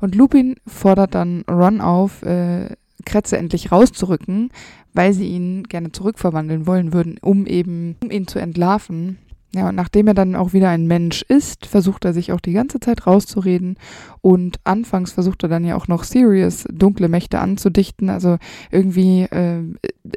Und 0.01 0.16
Lupin 0.16 0.55
fordert 0.68 1.16
dann 1.16 1.43
Ron 1.49 1.82
auf, 1.82 2.24
äh, 2.24 2.76
Kretze 3.06 3.38
endlich 3.38 3.72
rauszurücken, 3.72 4.49
weil 4.93 5.14
sie 5.14 5.28
ihn 5.28 5.64
gerne 5.64 5.91
zurückverwandeln 5.91 6.68
wollen 6.68 6.93
würden, 6.93 7.18
um 7.22 7.45
eben 7.45 7.95
um 8.03 8.12
ihn 8.12 8.28
zu 8.28 8.39
entlarven. 8.39 9.18
Ja, 9.53 9.70
und 9.70 9.76
nachdem 9.76 10.08
er 10.08 10.14
dann 10.14 10.36
auch 10.36 10.51
wieder 10.51 10.68
ein 10.70 10.86
Mensch 10.86 11.22
ist, 11.22 11.66
versucht 11.66 12.03
er 12.03 12.12
sich 12.14 12.34
auch 12.34 12.41
die 12.41 12.51
ganze 12.51 12.82
Zeit 12.82 13.08
rauszureden. 13.08 13.78
Und 14.20 14.58
anfangs 14.66 15.14
versucht 15.14 15.43
er 15.43 15.49
dann 15.49 15.64
ja 15.64 15.78
auch 15.78 15.88
noch 15.88 16.03
Sirius 16.03 16.66
dunkle 16.70 17.08
Mächte 17.08 17.39
anzudichten. 17.39 18.10
Also 18.10 18.38
irgendwie 18.70 19.22
äh, 19.24 19.62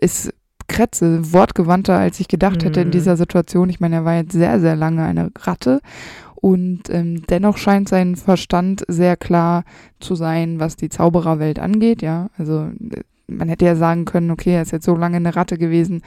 ist 0.01 0.35
Kretze 0.67 1.33
wortgewandter, 1.33 1.97
als 1.97 2.19
ich 2.19 2.27
gedacht 2.27 2.65
hätte 2.65 2.81
in 2.81 2.89
Mhm. 2.89 2.93
dieser 2.93 3.17
Situation. 3.17 3.71
Ich 3.71 3.79
meine, 3.81 3.97
er 3.97 4.05
war 4.05 4.17
jetzt 4.17 4.33
sehr, 4.33 4.59
sehr 4.61 4.75
lange 4.75 5.05
eine 5.05 5.31
Ratte. 5.39 5.81
Und 6.41 6.89
ähm, 6.91 7.23
dennoch 7.29 7.57
scheint 7.57 7.89
sein 7.89 8.15
Verstand 8.17 8.85
sehr 8.87 9.17
klar 9.17 9.65
zu 9.99 10.15
sein, 10.15 10.61
was 10.61 10.77
die 10.77 10.89
Zaubererwelt 10.89 11.59
angeht, 11.59 12.01
ja. 12.01 12.31
Also 12.39 12.71
äh, 12.91 13.03
man 13.27 13.49
hätte 13.49 13.65
ja 13.67 13.77
sagen 13.77 14.05
können, 14.05 14.31
okay, 14.31 14.55
er 14.55 14.63
ist 14.63 14.73
jetzt 14.73 14.87
so 14.87 14.95
lange 14.95 15.17
eine 15.17 15.37
Ratte 15.37 15.59
gewesen, 15.59 16.03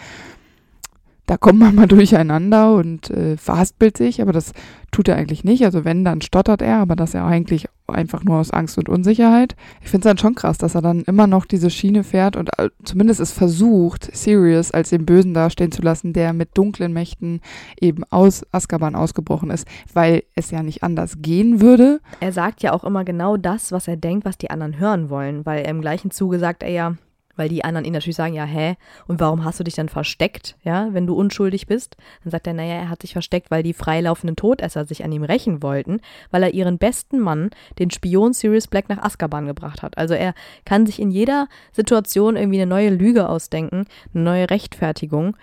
da 1.25 1.37
kommt 1.37 1.59
man 1.59 1.75
mal 1.75 1.87
durcheinander 1.87 2.75
und 2.75 3.09
äh, 3.09 3.37
verhaspelt 3.37 3.97
sich, 3.97 4.21
aber 4.21 4.33
das 4.33 4.53
tut 4.91 5.07
er 5.07 5.15
eigentlich 5.15 5.43
nicht. 5.43 5.63
Also 5.63 5.85
wenn, 5.85 6.03
dann 6.03 6.21
stottert 6.21 6.61
er, 6.61 6.77
aber 6.77 6.95
dass 6.95 7.13
er 7.13 7.25
eigentlich 7.25 7.67
einfach 7.87 8.23
nur 8.23 8.37
aus 8.37 8.51
Angst 8.51 8.77
und 8.77 8.89
Unsicherheit. 8.89 9.55
Ich 9.81 9.89
finde 9.89 10.07
es 10.07 10.11
dann 10.11 10.17
schon 10.17 10.35
krass, 10.35 10.57
dass 10.57 10.75
er 10.75 10.81
dann 10.81 11.01
immer 11.01 11.27
noch 11.27 11.45
diese 11.45 11.69
Schiene 11.69 12.03
fährt 12.03 12.35
und 12.35 12.49
äh, 12.57 12.69
zumindest 12.83 13.19
es 13.19 13.31
versucht, 13.31 14.15
Sirius 14.15 14.71
als 14.71 14.89
den 14.89 15.05
Bösen 15.05 15.33
dastehen 15.33 15.71
zu 15.71 15.81
lassen, 15.81 16.13
der 16.13 16.33
mit 16.33 16.57
dunklen 16.57 16.93
Mächten 16.93 17.41
eben 17.79 18.03
aus 18.09 18.45
Azkaban 18.51 18.95
ausgebrochen 18.95 19.49
ist, 19.49 19.67
weil 19.93 20.23
es 20.35 20.51
ja 20.51 20.63
nicht 20.63 20.83
anders 20.83 21.17
gehen 21.21 21.61
würde. 21.61 21.99
Er 22.19 22.31
sagt 22.31 22.63
ja 22.63 22.73
auch 22.73 22.83
immer 22.83 23.03
genau 23.03 23.37
das, 23.37 23.71
was 23.71 23.87
er 23.87 23.97
denkt, 23.97 24.25
was 24.25 24.37
die 24.37 24.49
anderen 24.49 24.79
hören 24.79 25.09
wollen, 25.09 25.45
weil 25.45 25.63
er 25.63 25.69
im 25.69 25.81
gleichen 25.81 26.11
Zuge 26.11 26.39
sagt 26.39 26.63
er 26.63 26.69
ja, 26.69 26.95
weil 27.41 27.49
die 27.49 27.63
anderen 27.63 27.85
ihn 27.85 27.93
natürlich 27.93 28.15
sagen, 28.15 28.35
ja, 28.35 28.43
hä, 28.45 28.75
und 29.07 29.19
warum 29.19 29.43
hast 29.43 29.59
du 29.59 29.63
dich 29.63 29.73
dann 29.73 29.89
versteckt, 29.89 30.55
ja, 30.63 30.89
wenn 30.91 31.07
du 31.07 31.15
unschuldig 31.15 31.65
bist? 31.65 31.97
Dann 32.23 32.29
sagt 32.29 32.45
er, 32.45 32.53
naja, 32.53 32.75
er 32.75 32.89
hat 32.89 33.01
sich 33.01 33.13
versteckt, 33.13 33.49
weil 33.49 33.63
die 33.63 33.73
freilaufenden 33.73 34.35
Todesser 34.35 34.85
sich 34.85 35.03
an 35.03 35.11
ihm 35.11 35.23
rächen 35.23 35.63
wollten, 35.63 36.01
weil 36.29 36.43
er 36.43 36.53
ihren 36.53 36.77
besten 36.77 37.19
Mann, 37.19 37.49
den 37.79 37.89
Spion 37.89 38.33
Sirius 38.33 38.67
Black, 38.67 38.89
nach 38.89 38.99
Azkaban 39.01 39.47
gebracht 39.47 39.81
hat. 39.81 39.97
Also 39.97 40.13
er 40.13 40.35
kann 40.65 40.85
sich 40.85 40.99
in 41.01 41.09
jeder 41.09 41.47
Situation 41.71 42.35
irgendwie 42.35 42.61
eine 42.61 42.69
neue 42.69 42.91
Lüge 42.91 43.27
ausdenken, 43.27 43.85
eine 44.13 44.23
neue 44.23 44.49
Rechtfertigung. 44.51 45.35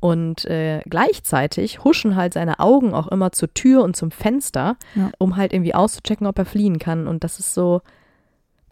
Und 0.00 0.46
äh, 0.46 0.80
gleichzeitig 0.88 1.84
huschen 1.84 2.16
halt 2.16 2.32
seine 2.32 2.60
Augen 2.60 2.94
auch 2.94 3.08
immer 3.08 3.30
zur 3.32 3.52
Tür 3.52 3.82
und 3.84 3.94
zum 3.94 4.10
Fenster, 4.10 4.76
Ja. 4.94 5.10
um 5.18 5.36
halt 5.36 5.52
irgendwie 5.52 5.74
auszuchecken, 5.74 6.26
ob 6.26 6.38
er 6.38 6.44
fliehen 6.46 6.78
kann. 6.78 7.06
Und 7.06 7.22
das 7.24 7.38
ist 7.38 7.52
so, 7.54 7.82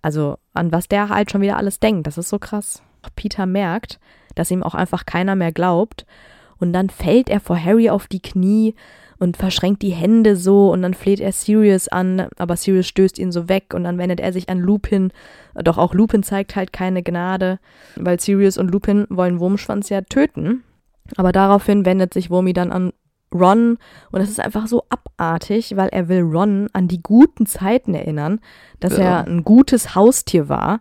also 0.02 0.38
an 0.54 0.72
was 0.72 0.88
der 0.88 1.08
halt 1.08 1.30
schon 1.30 1.40
wieder 1.40 1.56
alles 1.56 1.80
denkt, 1.80 2.06
das 2.06 2.18
ist 2.18 2.28
so 2.28 2.38
krass. 2.38 2.82
Peter 3.16 3.46
merkt, 3.46 3.98
dass 4.34 4.50
ihm 4.50 4.62
auch 4.62 4.74
einfach 4.74 5.06
keiner 5.06 5.36
mehr 5.36 5.52
glaubt. 5.52 6.06
Und 6.58 6.72
dann 6.72 6.90
fällt 6.90 7.30
er 7.30 7.40
vor 7.40 7.62
Harry 7.62 7.88
auf 7.88 8.06
die 8.06 8.20
Knie 8.20 8.74
und 9.18 9.36
verschränkt 9.36 9.82
die 9.82 9.90
Hände 9.90 10.36
so 10.36 10.70
und 10.70 10.82
dann 10.82 10.94
fleht 10.94 11.20
er 11.20 11.32
Sirius 11.32 11.88
an, 11.88 12.28
aber 12.38 12.56
Sirius 12.56 12.86
stößt 12.86 13.18
ihn 13.18 13.32
so 13.32 13.48
weg 13.48 13.74
und 13.74 13.84
dann 13.84 13.98
wendet 13.98 14.20
er 14.20 14.32
sich 14.32 14.48
an 14.48 14.58
Lupin. 14.58 15.12
Doch 15.54 15.78
auch 15.78 15.94
Lupin 15.94 16.22
zeigt 16.22 16.56
halt 16.56 16.72
keine 16.72 17.02
Gnade, 17.02 17.58
weil 17.96 18.20
Sirius 18.20 18.58
und 18.58 18.70
Lupin 18.70 19.06
wollen 19.10 19.40
Wurmschwanz 19.40 19.88
ja 19.88 20.00
töten. 20.02 20.64
Aber 21.16 21.32
daraufhin 21.32 21.84
wendet 21.84 22.14
sich 22.14 22.30
Wurmi 22.30 22.52
dann 22.52 22.72
an 22.72 22.92
Ron 23.34 23.78
und 24.10 24.20
es 24.20 24.28
ist 24.30 24.40
einfach 24.40 24.66
so 24.66 24.84
abartig, 24.88 25.76
weil 25.76 25.88
er 25.90 26.08
will 26.08 26.22
Ron 26.22 26.68
an 26.72 26.88
die 26.88 27.02
guten 27.02 27.46
Zeiten 27.46 27.94
erinnern, 27.94 28.40
dass 28.80 28.96
Ja. 28.96 29.04
er 29.04 29.26
ein 29.26 29.44
gutes 29.44 29.94
Haustier 29.94 30.48
war. 30.48 30.80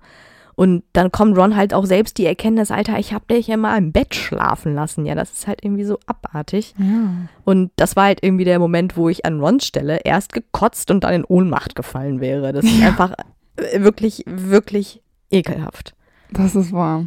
Und 0.56 0.84
dann 0.92 1.10
kommt 1.10 1.38
Ron 1.38 1.56
halt 1.56 1.74
auch 1.74 1.86
selbst 1.86 2.18
die 2.18 2.26
Erkenntnis, 2.26 2.70
Alter, 2.70 3.00
ich 3.00 3.14
hab 3.14 3.26
dich 3.30 3.48
ja 3.48 3.56
mal 3.56 3.78
im 3.78 3.94
Bett 3.94 4.14
schlafen 4.14 4.76
lassen. 4.76 5.06
Ja, 5.06 5.16
das 5.16 5.32
ist 5.32 5.48
halt 5.48 5.64
irgendwie 5.64 5.86
so 5.86 5.98
abartig. 6.06 6.76
Ja. 6.78 7.12
Und 7.46 7.72
das 7.78 7.96
war 7.96 8.06
halt 8.06 8.20
irgendwie 8.24 8.44
der 8.44 8.60
Moment, 8.60 8.98
wo 8.98 9.08
ich 9.08 9.26
an 9.26 9.40
Rons 9.40 9.66
Stelle 9.66 10.02
erst 10.04 10.34
gekotzt 10.34 10.92
und 10.92 11.06
dann 11.06 11.14
in 11.14 11.24
Ohnmacht 11.24 11.76
gefallen 11.76 12.20
wäre. 12.20 12.52
Das 12.52 12.66
ist 12.66 12.78
Ja. 12.78 12.88
einfach 12.88 13.14
äh, 13.56 13.82
wirklich, 13.82 14.26
wirklich 14.28 15.02
ekelhaft. 15.32 15.94
Das 16.32 16.56
ist 16.56 16.74
wahr. 16.74 17.06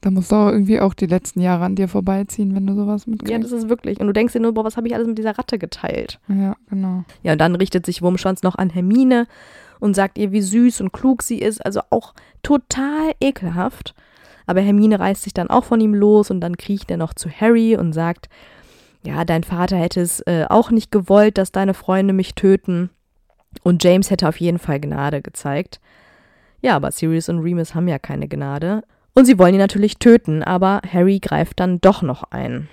Da 0.00 0.10
musst 0.10 0.30
du 0.30 0.36
auch 0.36 0.48
irgendwie 0.48 0.80
auch 0.80 0.94
die 0.94 1.06
letzten 1.06 1.40
Jahre 1.40 1.64
an 1.64 1.74
dir 1.74 1.88
vorbeiziehen, 1.88 2.54
wenn 2.54 2.66
du 2.66 2.74
sowas 2.74 3.06
mitkriegst. 3.06 3.32
Ja, 3.32 3.38
das 3.38 3.50
ist 3.50 3.68
wirklich. 3.68 3.98
Und 3.98 4.06
du 4.06 4.12
denkst 4.12 4.32
dir 4.32 4.40
nur, 4.40 4.54
boah, 4.54 4.64
was 4.64 4.76
habe 4.76 4.86
ich 4.86 4.94
alles 4.94 5.08
mit 5.08 5.18
dieser 5.18 5.36
Ratte 5.36 5.58
geteilt? 5.58 6.20
ja, 6.28 6.54
genau. 6.70 7.04
Ja, 7.22 7.32
und 7.32 7.40
dann 7.40 7.56
richtet 7.56 7.84
sich 7.84 8.00
Wurmschwanz 8.00 8.42
noch 8.42 8.54
an 8.54 8.70
Hermine 8.70 9.26
und 9.80 9.94
sagt 9.94 10.18
ihr, 10.18 10.30
wie 10.30 10.40
süß 10.40 10.80
und 10.80 10.92
klug 10.92 11.22
sie 11.22 11.38
ist. 11.38 11.64
Also 11.64 11.80
auch 11.90 12.14
total 12.42 13.12
ekelhaft. 13.20 13.94
Aber 14.46 14.60
Hermine 14.60 15.00
reißt 15.00 15.22
sich 15.22 15.34
dann 15.34 15.50
auch 15.50 15.64
von 15.64 15.80
ihm 15.80 15.94
los 15.94 16.30
und 16.30 16.40
dann 16.40 16.56
kriecht 16.56 16.90
er 16.90 16.96
noch 16.96 17.12
zu 17.12 17.28
Harry 17.28 17.76
und 17.76 17.92
sagt, 17.92 18.28
ja, 19.04 19.24
dein 19.24 19.44
Vater 19.44 19.76
hätte 19.76 20.00
es 20.00 20.20
äh, 20.20 20.46
auch 20.48 20.70
nicht 20.70 20.90
gewollt, 20.90 21.38
dass 21.38 21.52
deine 21.52 21.74
Freunde 21.74 22.12
mich 22.12 22.34
töten. 22.34 22.90
Und 23.62 23.82
James 23.84 24.10
hätte 24.10 24.28
auf 24.28 24.40
jeden 24.40 24.58
Fall 24.58 24.80
Gnade 24.80 25.22
gezeigt. 25.22 25.80
Ja, 26.60 26.76
aber 26.76 26.90
Sirius 26.90 27.28
und 27.28 27.40
Remus 27.40 27.74
haben 27.74 27.88
ja 27.88 27.98
keine 27.98 28.28
Gnade. 28.28 28.82
Und 29.14 29.24
sie 29.24 29.38
wollen 29.38 29.54
ihn 29.54 29.60
natürlich 29.60 29.98
töten, 29.98 30.42
aber 30.42 30.80
Harry 30.90 31.18
greift 31.18 31.60
dann 31.60 31.80
doch 31.80 32.02
noch 32.02 32.24
ein. 32.30 32.68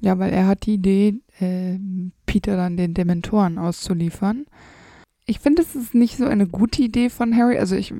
Ja, 0.00 0.18
weil 0.18 0.32
er 0.32 0.46
hat 0.46 0.66
die 0.66 0.74
Idee, 0.74 1.14
ähm, 1.40 2.12
Peter 2.26 2.56
dann 2.56 2.76
den 2.76 2.94
Dementoren 2.94 3.58
auszuliefern. 3.58 4.46
Ich 5.24 5.40
finde, 5.40 5.62
es 5.62 5.74
ist 5.74 5.94
nicht 5.94 6.16
so 6.16 6.26
eine 6.26 6.46
gute 6.46 6.82
Idee 6.82 7.08
von 7.08 7.34
Harry. 7.36 7.58
Also 7.58 7.76
ich 7.76 7.94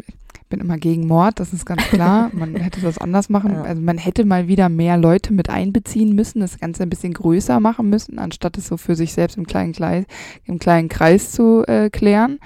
bin 0.48 0.60
immer 0.60 0.78
gegen 0.78 1.06
Mord, 1.06 1.40
das 1.40 1.52
ist 1.52 1.64
ganz 1.64 1.82
klar. 1.84 2.30
Man 2.34 2.54
hätte 2.56 2.80
das 2.80 2.98
anders 2.98 3.28
machen. 3.28 3.52
Ja. 3.52 3.62
Also 3.62 3.82
man 3.82 3.98
hätte 3.98 4.24
mal 4.24 4.46
wieder 4.46 4.68
mehr 4.68 4.96
Leute 4.96 5.32
mit 5.32 5.50
einbeziehen 5.50 6.14
müssen, 6.14 6.40
das 6.40 6.58
Ganze 6.58 6.84
ein 6.84 6.90
bisschen 6.90 7.14
größer 7.14 7.58
machen 7.60 7.90
müssen, 7.90 8.18
anstatt 8.18 8.56
es 8.58 8.68
so 8.68 8.76
für 8.76 8.94
sich 8.94 9.12
selbst 9.12 9.36
im 9.36 9.46
kleinen, 9.46 9.72
Kreis, 9.72 10.04
im 10.44 10.58
kleinen 10.58 10.88
Kreis 10.88 11.32
zu 11.32 11.64
äh, 11.66 11.90
klären. 11.90 12.38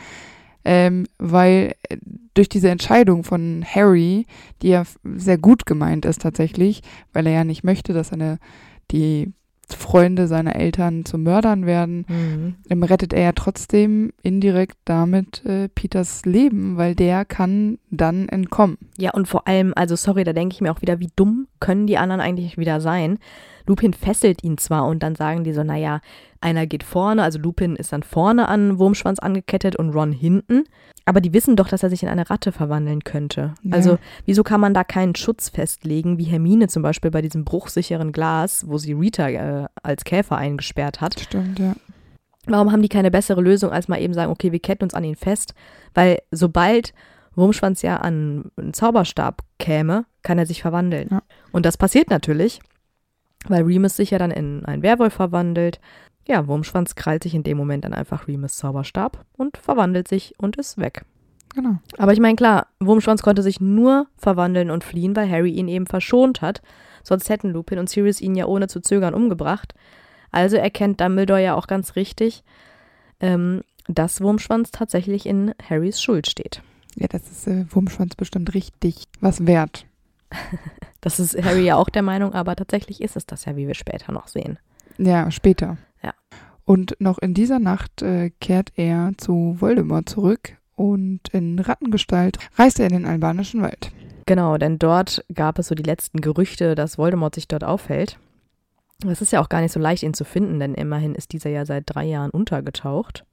Ähm, 0.65 1.07
weil 1.19 1.75
äh, 1.89 1.97
durch 2.35 2.49
diese 2.49 2.71
Entscheidung 2.71 3.25
von 3.25 3.65
Harry, 3.67 4.27
die 4.63 4.69
ja 4.69 4.85
sehr 5.05 5.39
gut 5.39 5.67
gemeint 5.67 6.05
ist 6.05 6.23
tatsächlich, 6.23 6.83
weil 7.13 7.27
er 7.27 7.33
ja 7.33 7.45
nicht 7.45 7.65
möchte, 7.65 7.93
dass 7.93 8.09
seine 8.09 8.39
die 8.91 9.33
Freunde 9.69 10.27
seiner 10.27 10.57
Eltern 10.57 11.05
zu 11.05 11.17
Mördern 11.17 11.65
werden, 11.65 12.05
Mhm. 12.09 12.55
ähm, 12.69 12.83
rettet 12.83 13.13
er 13.13 13.23
ja 13.23 13.33
trotzdem 13.33 14.13
indirekt 14.23 14.77
damit 14.85 15.45
äh, 15.47 15.69
Peters 15.69 16.25
Leben, 16.25 16.77
weil 16.77 16.95
der 16.97 17.25
kann 17.25 17.79
dann 17.91 18.29
entkommen. 18.29 18.79
Ja, 18.99 19.13
und 19.13 19.29
vor 19.29 19.47
allem, 19.47 19.73
also 19.77 19.95
sorry, 19.95 20.25
da 20.25 20.33
denke 20.33 20.55
ich 20.55 20.61
mir 20.61 20.73
auch 20.73 20.83
wieder, 20.83 20.99
wie 20.99 21.11
dumm 21.15 21.47
können 21.61 21.87
die 21.87 21.99
anderen 21.99 22.21
eigentlich 22.21 22.59
wieder 22.59 22.81
sein? 22.81 23.19
Lupin 23.67 23.93
fesselt 23.93 24.43
ihn 24.45 24.59
zwar 24.59 24.87
und 24.87 25.03
dann 25.03 25.15
sagen 25.15 25.45
die 25.45 25.53
so, 25.53 25.63
naja, 25.63 26.01
einer 26.41 26.67
geht 26.67 26.83
vorne, 26.83 27.23
also 27.23 27.39
Lupin 27.39 27.77
ist 27.77 27.93
dann 27.93 28.03
vorne 28.03 28.49
an 28.49 28.79
Wurmschwanz 28.79 29.19
angekettet 29.19 29.77
und 29.77 29.91
Ron 29.91 30.13
hinten. 30.13 30.65
Aber 31.05 31.21
die 31.21 31.33
wissen 31.33 31.57
doch, 31.57 31.69
dass 31.69 31.83
er 31.83 31.91
sich 31.91 32.03
in 32.03 32.09
eine 32.09 32.31
Ratte 32.31 32.53
verwandeln 32.53 33.05
könnte. 33.05 33.55
Ja. 33.63 33.75
Also, 33.75 33.99
wieso 34.27 34.43
kann 34.43 34.61
man 34.61 34.75
da 34.75 34.85
keinen 34.85 35.15
Schutz 35.17 35.49
festlegen, 35.49 36.19
wie 36.19 36.25
Hermine 36.25 36.69
zum 36.69 36.83
Beispiel 36.83 37.11
bei 37.11 37.23
diesem 37.23 37.45
bruchsicheren 37.45 38.13
Glas, 38.13 38.65
wo 38.69 38.79
sie 38.79 38.93
Rita 38.93 39.29
äh, 39.29 39.67
als 39.83 40.05
Käfer 40.05 40.37
eingesperrt 40.37 41.01
hat? 41.01 41.19
Stimmt, 41.19 41.59
ja. 41.59 41.75
Warum 42.47 42.73
haben 42.73 42.83
die 42.83 42.89
keine 42.89 43.11
bessere 43.11 43.41
Lösung, 43.41 43.71
als 43.71 43.89
mal 43.89 44.01
eben 44.01 44.15
sagen, 44.15 44.33
okay, 44.33 44.53
wir 44.53 44.61
ketten 44.61 44.85
uns 44.85 44.95
an 44.95 45.05
ihn 45.05 45.17
fest? 45.17 45.55
Weil 45.95 46.19
sobald 46.31 46.95
Wurmschwanz 47.35 47.83
ja 47.83 47.97
an 47.97 48.51
einen 48.57 48.75
Zauberstab 48.75 49.43
käme, 49.59 50.05
kann 50.23 50.39
er 50.39 50.47
sich 50.47 50.63
verwandeln. 50.63 51.09
Ja. 51.11 51.23
Und 51.53 51.67
das 51.67 51.77
passiert 51.77 52.11
natürlich, 52.11 52.61
weil 53.47 53.65
Remus 53.65 53.97
sich 53.97 54.11
ja 54.11 54.19
dann 54.19 54.31
in 54.31 54.65
einen 54.65 54.83
Werwolf 54.83 55.15
verwandelt. 55.15 55.81
Ja, 56.27 56.47
Wurmschwanz 56.47 56.95
krallt 56.95 57.23
sich 57.23 57.35
in 57.35 57.43
dem 57.43 57.57
Moment 57.57 57.85
dann 57.85 57.95
einfach 57.95 58.29
Remus 58.29 58.57
Zauberstab 58.57 59.25
und 59.37 59.57
verwandelt 59.57 60.09
sich 60.09 60.35
und 60.39 60.57
ist 60.57 60.79
weg. 60.79 61.05
Genau. 61.55 61.79
Aber 61.99 62.13
ich 62.13 62.21
meine, 62.21 62.37
klar, 62.37 62.69
Wurmschwanz 62.79 63.23
konnte 63.23 63.43
sich 63.43 63.61
nur 63.61 64.07
verwandeln 64.17 64.71
und 64.71 64.85
fliehen, 64.85 65.17
weil 65.17 65.29
Harry 65.29 65.51
ihn 65.51 65.69
eben 65.69 65.87
verschont 65.87 66.43
hat. 66.43 66.63
Sonst 67.03 67.29
hätten 67.29 67.51
Lupin 67.51 67.79
und 67.79 67.89
Sirius 67.89 68.21
ihn 68.21 68.35
ja 68.35 68.47
ohne 68.47 68.69
zu 68.69 68.81
zögern 68.81 69.15
umgebracht. 69.15 69.75
Also 70.31 70.57
erkennt 70.57 71.01
Dumbledore 71.01 71.43
ja 71.43 71.55
auch 71.55 71.67
ganz 71.67 71.97
richtig, 71.97 72.45
ähm, 73.21 73.63
dass 73.89 74.21
Wurmschwanz 74.21 74.71
tatsächlich 74.71 75.27
in 75.27 75.55
Harrys 75.69 76.01
Schuld 76.01 76.29
steht. 76.29 76.63
Ja, 76.97 77.09
das 77.09 77.31
ist 77.31 77.47
äh, 77.49 77.65
Wurmschwanz 77.71 78.15
bestimmt 78.15 78.55
richtig 78.55 79.05
was 79.21 79.47
wert. 79.47 79.87
Das 81.01 81.19
ist 81.19 81.43
Harry 81.43 81.65
ja 81.65 81.77
auch 81.77 81.89
der 81.89 82.03
Meinung, 82.03 82.35
aber 82.35 82.57
tatsächlich 82.57 83.01
ist 83.01 83.17
es 83.17 83.27
das 83.27 83.45
ja, 83.45 83.57
wie 83.57 83.67
wir 83.67 83.75
später 83.75 84.13
noch 84.13 84.29
sehen. 84.29 84.59
Ja, 84.99 85.31
später. 85.31 85.79
Ja. 86.03 86.13
Und 86.65 86.97
noch 86.99 87.19
in 87.19 87.35
dieser 87.35 87.59
Nacht 87.59 88.03
äh, 88.03 88.31
kehrt 88.41 88.73
er 88.77 89.13
zu 89.17 89.57
Voldemort 89.59 90.09
zurück 90.09 90.57
und 90.77 91.21
in 91.33 91.59
Rattengestalt 91.59 92.39
reist 92.57 92.81
er 92.81 92.87
in 92.87 92.93
den 92.93 93.07
albanischen 93.07 93.63
Wald. 93.63 93.93
Genau, 94.27 94.59
denn 94.59 94.79
dort 94.79 95.25
gab 95.35 95.59
es 95.59 95.69
so 95.69 95.75
die 95.75 95.83
letzten 95.83 96.21
Gerüchte, 96.21 96.75
dass 96.75 96.99
Voldemort 96.99 97.35
sich 97.35 97.49
dort 97.49 97.65
aufhält. 97.65 98.19
Es 99.07 99.23
ist 99.23 99.33
ja 99.33 99.41
auch 99.41 99.49
gar 99.49 99.61
nicht 99.61 99.73
so 99.73 99.81
leicht, 99.81 100.03
ihn 100.03 100.15
zu 100.15 100.25
finden, 100.25 100.61
denn 100.61 100.75
immerhin 100.75 101.15
ist 101.15 101.33
dieser 101.33 101.51
ja 101.51 101.65
seit 101.65 101.85
drei 101.87 102.05
Jahren 102.05 102.31
untergetaucht. 102.31 103.25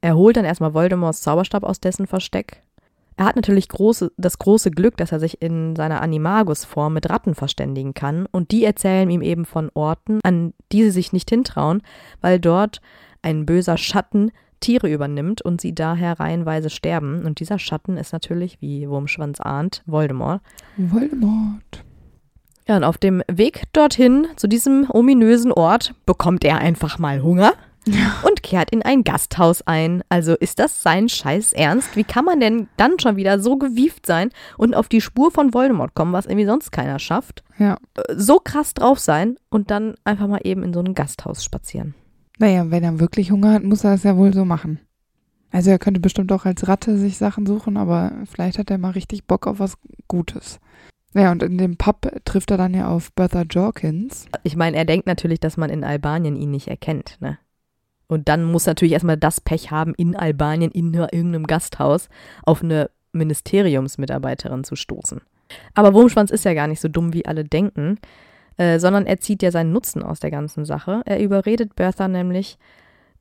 Er 0.00 0.16
holt 0.16 0.36
dann 0.36 0.44
erstmal 0.44 0.72
Voldemorts 0.72 1.20
Zauberstab 1.20 1.62
aus 1.62 1.80
dessen 1.80 2.06
Versteck. 2.06 2.62
Er 3.20 3.26
hat 3.26 3.36
natürlich 3.36 3.68
große, 3.68 4.12
das 4.16 4.38
große 4.38 4.70
Glück, 4.70 4.96
dass 4.96 5.12
er 5.12 5.20
sich 5.20 5.42
in 5.42 5.76
seiner 5.76 6.00
Animagus-Form 6.00 6.94
mit 6.94 7.10
Ratten 7.10 7.34
verständigen 7.34 7.92
kann 7.92 8.24
und 8.32 8.50
die 8.50 8.64
erzählen 8.64 9.10
ihm 9.10 9.20
eben 9.20 9.44
von 9.44 9.70
Orten, 9.74 10.20
an 10.22 10.54
die 10.72 10.84
sie 10.84 10.90
sich 10.90 11.12
nicht 11.12 11.28
hintrauen, 11.28 11.82
weil 12.22 12.40
dort 12.40 12.80
ein 13.20 13.44
böser 13.44 13.76
Schatten 13.76 14.30
Tiere 14.60 14.90
übernimmt 14.90 15.42
und 15.42 15.60
sie 15.60 15.74
daher 15.74 16.18
reihenweise 16.18 16.70
sterben. 16.70 17.26
Und 17.26 17.40
dieser 17.40 17.58
Schatten 17.58 17.98
ist 17.98 18.14
natürlich, 18.14 18.62
wie 18.62 18.88
Wurmschwanz 18.88 19.38
ahnt, 19.38 19.82
Voldemort. 19.84 20.40
Voldemort. 20.78 21.84
Ja, 22.66 22.78
und 22.78 22.84
auf 22.84 22.96
dem 22.96 23.22
Weg 23.30 23.64
dorthin, 23.74 24.28
zu 24.36 24.46
diesem 24.46 24.86
ominösen 24.88 25.52
Ort, 25.52 25.94
bekommt 26.06 26.42
er 26.42 26.56
einfach 26.56 26.98
mal 26.98 27.22
Hunger 27.22 27.52
und 28.26 28.42
kehrt 28.42 28.70
in 28.70 28.82
ein 28.82 29.04
Gasthaus 29.04 29.62
ein. 29.62 30.02
Also 30.08 30.34
ist 30.34 30.58
das 30.58 30.82
sein 30.82 31.08
Scheiß 31.08 31.52
Ernst? 31.52 31.96
Wie 31.96 32.04
kann 32.04 32.24
man 32.24 32.40
denn 32.40 32.68
dann 32.76 32.98
schon 32.98 33.16
wieder 33.16 33.40
so 33.40 33.56
gewieft 33.56 34.06
sein 34.06 34.30
und 34.56 34.74
auf 34.74 34.88
die 34.88 35.00
Spur 35.00 35.30
von 35.30 35.54
Voldemort 35.54 35.94
kommen, 35.94 36.12
was 36.12 36.26
irgendwie 36.26 36.46
sonst 36.46 36.72
keiner 36.72 36.98
schafft? 36.98 37.42
Ja. 37.58 37.78
Äh, 37.94 38.14
So 38.16 38.38
krass 38.38 38.74
drauf 38.74 38.98
sein 38.98 39.36
und 39.48 39.70
dann 39.70 39.94
einfach 40.04 40.26
mal 40.26 40.40
eben 40.44 40.62
in 40.62 40.72
so 40.72 40.80
ein 40.80 40.94
Gasthaus 40.94 41.44
spazieren. 41.44 41.94
Naja, 42.38 42.70
wenn 42.70 42.84
er 42.84 43.00
wirklich 43.00 43.30
Hunger 43.30 43.52
hat, 43.52 43.64
muss 43.64 43.84
er 43.84 43.94
es 43.94 44.02
ja 44.02 44.16
wohl 44.16 44.32
so 44.32 44.44
machen. 44.44 44.80
Also 45.50 45.70
er 45.70 45.78
könnte 45.78 46.00
bestimmt 46.00 46.32
auch 46.32 46.44
als 46.44 46.68
Ratte 46.68 46.96
sich 46.96 47.18
Sachen 47.18 47.44
suchen, 47.44 47.76
aber 47.76 48.12
vielleicht 48.30 48.58
hat 48.58 48.70
er 48.70 48.78
mal 48.78 48.92
richtig 48.92 49.26
Bock 49.26 49.46
auf 49.46 49.58
was 49.58 49.76
Gutes. 50.06 50.60
Ja, 51.12 51.32
und 51.32 51.42
in 51.42 51.58
dem 51.58 51.76
Pub 51.76 52.08
trifft 52.24 52.52
er 52.52 52.56
dann 52.56 52.72
ja 52.72 52.88
auf 52.88 53.12
Bertha 53.12 53.42
Jorkins. 53.42 54.26
Ich 54.44 54.54
meine, 54.54 54.76
er 54.76 54.84
denkt 54.84 55.06
natürlich, 55.06 55.40
dass 55.40 55.56
man 55.56 55.68
in 55.68 55.82
Albanien 55.82 56.36
ihn 56.36 56.52
nicht 56.52 56.68
erkennt, 56.68 57.16
ne? 57.20 57.38
Und 58.10 58.28
dann 58.28 58.42
muss 58.42 58.66
natürlich 58.66 58.92
erstmal 58.92 59.16
das 59.16 59.40
Pech 59.40 59.70
haben, 59.70 59.94
in 59.94 60.16
Albanien 60.16 60.72
in 60.72 60.92
irgendeinem 60.92 61.46
Gasthaus 61.46 62.08
auf 62.42 62.60
eine 62.60 62.90
Ministeriumsmitarbeiterin 63.12 64.64
zu 64.64 64.74
stoßen. 64.74 65.20
Aber 65.74 65.94
Wurmschwanz 65.94 66.32
ist 66.32 66.44
ja 66.44 66.52
gar 66.54 66.66
nicht 66.66 66.80
so 66.80 66.88
dumm, 66.88 67.12
wie 67.12 67.24
alle 67.24 67.44
denken, 67.44 67.98
äh, 68.56 68.80
sondern 68.80 69.06
er 69.06 69.20
zieht 69.20 69.44
ja 69.44 69.52
seinen 69.52 69.72
Nutzen 69.72 70.02
aus 70.02 70.18
der 70.18 70.32
ganzen 70.32 70.64
Sache. 70.64 71.02
Er 71.04 71.20
überredet 71.20 71.76
Bertha 71.76 72.08
nämlich, 72.08 72.58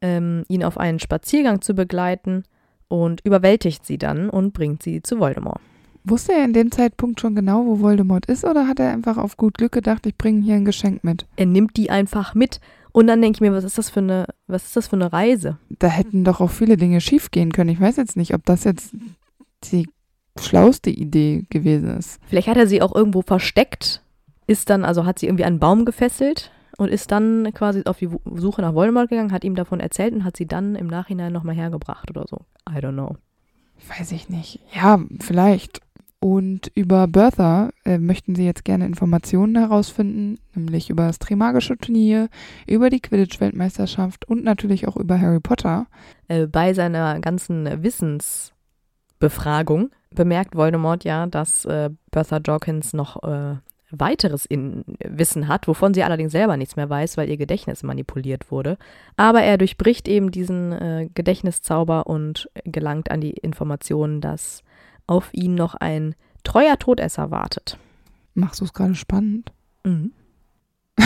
ähm, 0.01 0.43
ihn 0.47 0.63
auf 0.63 0.79
einen 0.79 0.97
Spaziergang 0.97 1.61
zu 1.61 1.75
begleiten 1.75 2.43
und 2.87 3.21
überwältigt 3.23 3.85
sie 3.85 3.99
dann 3.99 4.27
und 4.31 4.53
bringt 4.53 4.81
sie 4.81 5.03
zu 5.03 5.19
Voldemort. 5.19 5.61
Wusste 6.03 6.33
er 6.33 6.45
in 6.45 6.53
dem 6.53 6.71
Zeitpunkt 6.71 7.21
schon 7.21 7.35
genau, 7.35 7.63
wo 7.63 7.81
Voldemort 7.81 8.25
ist, 8.25 8.43
oder 8.43 8.67
hat 8.67 8.79
er 8.79 8.91
einfach 8.91 9.17
auf 9.17 9.37
gut 9.37 9.59
Glück 9.59 9.73
gedacht, 9.73 10.07
ich 10.07 10.17
bringe 10.17 10.41
hier 10.41 10.55
ein 10.55 10.65
Geschenk 10.65 11.03
mit? 11.03 11.27
Er 11.35 11.45
nimmt 11.45 11.77
die 11.77 11.91
einfach 11.91 12.33
mit. 12.33 12.59
Und 12.91 13.07
dann 13.07 13.21
denke 13.21 13.37
ich 13.37 13.41
mir, 13.41 13.53
was 13.53 13.63
ist 13.63 13.77
das 13.77 13.89
für 13.89 13.99
eine, 13.99 14.25
was 14.47 14.65
ist 14.65 14.75
das 14.75 14.87
für 14.87 14.95
eine 14.95 15.13
Reise? 15.13 15.57
Da 15.69 15.87
hätten 15.87 16.23
doch 16.23 16.41
auch 16.41 16.49
viele 16.49 16.77
Dinge 16.77 17.01
schiefgehen 17.01 17.51
können. 17.51 17.69
Ich 17.69 17.79
weiß 17.79 17.97
jetzt 17.97 18.17
nicht, 18.17 18.33
ob 18.33 18.45
das 18.45 18.63
jetzt 18.63 18.93
die 19.71 19.87
schlauste 20.39 20.89
Idee 20.89 21.45
gewesen 21.49 21.97
ist. 21.97 22.19
Vielleicht 22.27 22.47
hat 22.47 22.57
er 22.57 22.67
sie 22.67 22.81
auch 22.81 22.95
irgendwo 22.95 23.21
versteckt, 23.21 24.01
ist 24.47 24.69
dann, 24.69 24.85
also 24.85 25.05
hat 25.05 25.19
sie 25.19 25.27
irgendwie 25.27 25.43
an 25.43 25.53
einen 25.53 25.59
Baum 25.59 25.85
gefesselt 25.85 26.51
und 26.77 26.89
ist 26.89 27.11
dann 27.11 27.51
quasi 27.53 27.83
auf 27.85 27.97
die 27.97 28.09
Suche 28.35 28.61
nach 28.61 28.73
Voldemort 28.73 29.09
gegangen, 29.09 29.31
hat 29.31 29.43
ihm 29.43 29.55
davon 29.55 29.79
erzählt 29.79 30.13
und 30.13 30.23
hat 30.23 30.37
sie 30.37 30.47
dann 30.47 30.75
im 30.75 30.87
Nachhinein 30.87 31.33
nochmal 31.33 31.55
hergebracht 31.55 32.09
oder 32.09 32.25
so. 32.27 32.37
I 32.69 32.77
don't 32.77 32.93
know. 32.93 33.17
Weiß 33.97 34.11
ich 34.11 34.29
nicht. 34.29 34.59
Ja, 34.73 34.99
vielleicht. 35.19 35.81
Und 36.21 36.69
über 36.75 37.07
Bertha 37.07 37.69
äh, 37.85 37.97
möchten 37.97 38.35
sie 38.35 38.45
jetzt 38.45 38.65
gerne 38.65 38.85
Informationen 38.85 39.55
herausfinden, 39.55 40.37
nämlich 40.53 40.89
über 40.89 41.07
das 41.07 41.19
Trimagische 41.19 41.77
Turnier, 41.77 42.27
über 42.67 42.89
die 42.89 42.99
Quidditch-Weltmeisterschaft 42.99 44.27
und 44.27 44.43
natürlich 44.43 44.89
auch 44.89 44.97
über 44.97 45.17
Harry 45.19 45.39
Potter. 45.39 45.87
Äh, 46.27 46.47
bei 46.47 46.73
seiner 46.73 47.21
ganzen 47.21 47.81
Wissensbefragung 47.81 49.91
bemerkt 50.13 50.57
Voldemort 50.57 51.05
ja, 51.05 51.25
dass 51.25 51.63
äh, 51.63 51.89
Bertha 52.11 52.39
Jorkins 52.39 52.91
noch 52.91 53.23
äh, 53.23 53.55
weiteres 53.91 54.45
in 54.45 54.83
Wissen 55.03 55.47
hat, 55.47 55.69
wovon 55.69 55.93
sie 55.93 56.03
allerdings 56.03 56.33
selber 56.33 56.57
nichts 56.57 56.75
mehr 56.75 56.89
weiß, 56.89 57.15
weil 57.15 57.29
ihr 57.29 57.37
Gedächtnis 57.37 57.81
manipuliert 57.81 58.51
wurde. 58.51 58.77
Aber 59.15 59.41
er 59.41 59.57
durchbricht 59.57 60.09
eben 60.09 60.31
diesen 60.31 60.73
äh, 60.73 61.07
Gedächtniszauber 61.13 62.07
und 62.07 62.49
gelangt 62.65 63.09
an 63.09 63.21
die 63.21 63.31
Informationen, 63.31 64.19
dass 64.19 64.63
auf 65.09 65.33
ihn 65.33 65.55
noch 65.55 65.75
ein 65.75 66.15
treuer 66.43 66.77
Todesser 66.77 67.31
wartet. 67.31 67.77
Machst 68.33 68.61
du 68.61 68.65
es 68.65 68.73
gerade 68.73 68.95
spannend? 68.95 69.51
Mhm. 69.83 70.11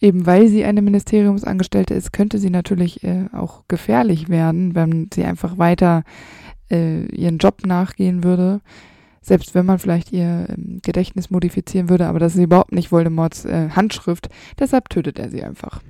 Eben 0.00 0.26
weil 0.26 0.48
sie 0.48 0.64
eine 0.64 0.82
Ministeriumsangestellte 0.82 1.94
ist, 1.94 2.12
könnte 2.12 2.38
sie 2.38 2.50
natürlich 2.50 3.04
äh, 3.04 3.26
auch 3.32 3.64
gefährlich 3.68 4.28
werden, 4.28 4.74
wenn 4.74 5.08
sie 5.14 5.24
einfach 5.24 5.58
weiter 5.58 6.02
äh, 6.70 7.04
ihren 7.14 7.38
Job 7.38 7.64
nachgehen 7.64 8.24
würde. 8.24 8.60
Selbst 9.20 9.54
wenn 9.54 9.64
man 9.64 9.78
vielleicht 9.78 10.12
ihr 10.12 10.48
ähm, 10.48 10.80
Gedächtnis 10.82 11.30
modifizieren 11.30 11.88
würde, 11.88 12.08
aber 12.08 12.18
das 12.18 12.34
ist 12.34 12.42
überhaupt 12.42 12.72
nicht 12.72 12.90
Voldemorts 12.90 13.44
äh, 13.44 13.70
Handschrift. 13.70 14.28
Deshalb 14.58 14.88
tötet 14.88 15.20
er 15.20 15.30
sie 15.30 15.44
einfach. 15.44 15.80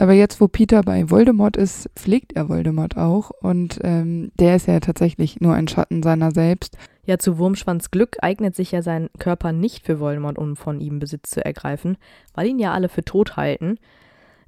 Aber 0.00 0.14
jetzt, 0.14 0.40
wo 0.40 0.48
Peter 0.48 0.80
bei 0.80 1.10
Voldemort 1.10 1.58
ist, 1.58 1.90
pflegt 1.94 2.32
er 2.32 2.48
Voldemort 2.48 2.96
auch. 2.96 3.30
Und 3.42 3.80
ähm, 3.84 4.32
der 4.38 4.56
ist 4.56 4.66
ja 4.66 4.80
tatsächlich 4.80 5.42
nur 5.42 5.54
ein 5.54 5.68
Schatten 5.68 6.02
seiner 6.02 6.30
selbst. 6.30 6.78
Ja, 7.04 7.18
zu 7.18 7.36
Wurmschwanz 7.36 7.90
Glück 7.90 8.16
eignet 8.22 8.56
sich 8.56 8.72
ja 8.72 8.80
sein 8.80 9.10
Körper 9.18 9.52
nicht 9.52 9.84
für 9.84 10.00
Voldemort, 10.00 10.38
um 10.38 10.56
von 10.56 10.80
ihm 10.80 11.00
Besitz 11.00 11.28
zu 11.28 11.44
ergreifen, 11.44 11.98
weil 12.32 12.46
ihn 12.46 12.58
ja 12.58 12.72
alle 12.72 12.88
für 12.88 13.04
tot 13.04 13.36
halten. 13.36 13.76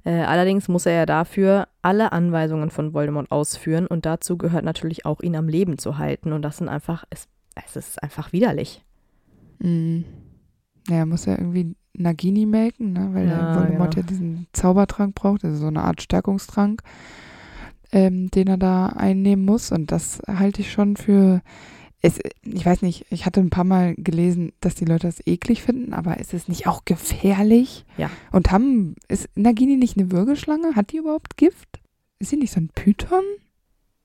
Äh, 0.03 0.21
allerdings 0.21 0.69
muss 0.69 0.87
er 0.87 0.93
ja 0.93 1.05
dafür 1.05 1.67
alle 1.83 2.11
Anweisungen 2.13 2.71
von 2.71 2.95
Voldemort 2.95 3.29
ausführen 3.31 3.85
und 3.85 4.07
dazu 4.07 4.39
gehört 4.39 4.65
natürlich 4.65 5.05
auch, 5.05 5.21
ihn 5.21 5.35
am 5.35 5.47
Leben 5.47 5.77
zu 5.77 5.99
halten. 5.99 6.33
Und 6.33 6.41
das 6.41 6.57
sind 6.57 6.67
einfach, 6.67 7.05
es, 7.11 7.27
es 7.53 7.75
ist 7.75 8.01
einfach 8.01 8.33
widerlich. 8.33 8.83
Mhm. 9.59 10.05
Ja, 10.89 10.97
er 10.97 11.05
muss 11.05 11.25
ja 11.25 11.37
irgendwie 11.37 11.75
Nagini 11.93 12.45
melken, 12.45 12.93
ne? 12.93 13.09
weil 13.13 13.27
Ja, 13.27 13.55
Voldemort 13.55 13.95
genau. 13.95 14.05
ja 14.05 14.09
diesen 14.09 14.47
Zaubertrank 14.53 15.15
braucht, 15.15 15.43
also 15.43 15.57
so 15.57 15.67
eine 15.67 15.83
Art 15.83 16.01
Stärkungstrank, 16.01 16.81
ähm, 17.91 18.29
den 18.31 18.47
er 18.47 18.57
da 18.57 18.87
einnehmen 18.87 19.45
muss. 19.45 19.71
Und 19.71 19.91
das 19.91 20.19
halte 20.27 20.61
ich 20.61 20.71
schon 20.71 20.97
für. 20.97 21.41
Es, 22.05 22.19
ich 22.41 22.65
weiß 22.65 22.81
nicht, 22.81 23.05
ich 23.11 23.25
hatte 23.25 23.39
ein 23.39 23.49
paar 23.49 23.63
Mal 23.63 23.95
gelesen, 23.95 24.51
dass 24.59 24.75
die 24.75 24.83
Leute 24.83 25.07
das 25.07 25.25
eklig 25.25 25.61
finden, 25.63 25.93
aber 25.93 26.19
ist 26.19 26.33
es 26.33 26.49
nicht 26.49 26.67
auch 26.67 26.83
gefährlich? 26.83 27.85
Ja. 27.97 28.09
Und 28.33 28.51
haben, 28.51 28.95
ist 29.07 29.29
Nagini 29.35 29.77
nicht 29.77 29.97
eine 29.97 30.11
Würgeschlange? 30.11 30.75
Hat 30.75 30.91
die 30.91 30.97
überhaupt 30.97 31.37
Gift? 31.37 31.79
Ist 32.19 32.31
sie 32.31 32.35
nicht 32.35 32.51
so 32.51 32.59
ein 32.59 32.69
Python? 32.75 33.23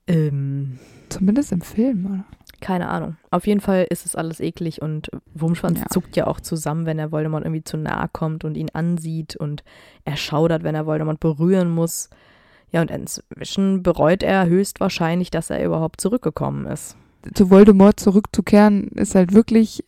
Ähm, 0.06 0.78
Zumindest 1.08 1.50
im 1.50 1.60
Film, 1.60 2.06
oder? 2.06 2.24
Keine 2.60 2.88
Ahnung. 2.88 3.16
Auf 3.30 3.46
jeden 3.46 3.60
Fall 3.60 3.86
ist 3.90 4.04
es 4.06 4.16
alles 4.16 4.40
eklig 4.40 4.82
und 4.82 5.10
Wurmschwanz 5.34 5.80
Ja. 5.80 5.86
zuckt 5.90 6.16
ja 6.16 6.26
auch 6.26 6.40
zusammen, 6.40 6.86
wenn 6.86 6.98
er 6.98 7.12
Voldemort 7.12 7.44
irgendwie 7.44 7.64
zu 7.64 7.76
nahe 7.76 8.08
kommt 8.12 8.44
und 8.44 8.56
ihn 8.56 8.70
ansieht 8.72 9.36
und 9.36 9.62
er 10.04 10.16
schaudert, 10.16 10.62
wenn 10.64 10.74
er 10.74 10.86
Voldemort 10.86 11.20
berühren 11.20 11.70
muss. 11.70 12.10
Ja, 12.70 12.82
und 12.82 12.90
inzwischen 12.90 13.82
bereut 13.82 14.22
er 14.22 14.46
höchstwahrscheinlich, 14.46 15.30
dass 15.30 15.50
er 15.50 15.64
überhaupt 15.64 16.00
zurückgekommen 16.00 16.66
ist. 16.66 16.96
Zu 17.34 17.50
Voldemort 17.50 17.98
zurückzukehren, 17.98 18.88
ist 18.88 19.14
halt 19.14 19.32
wirklich 19.32 19.84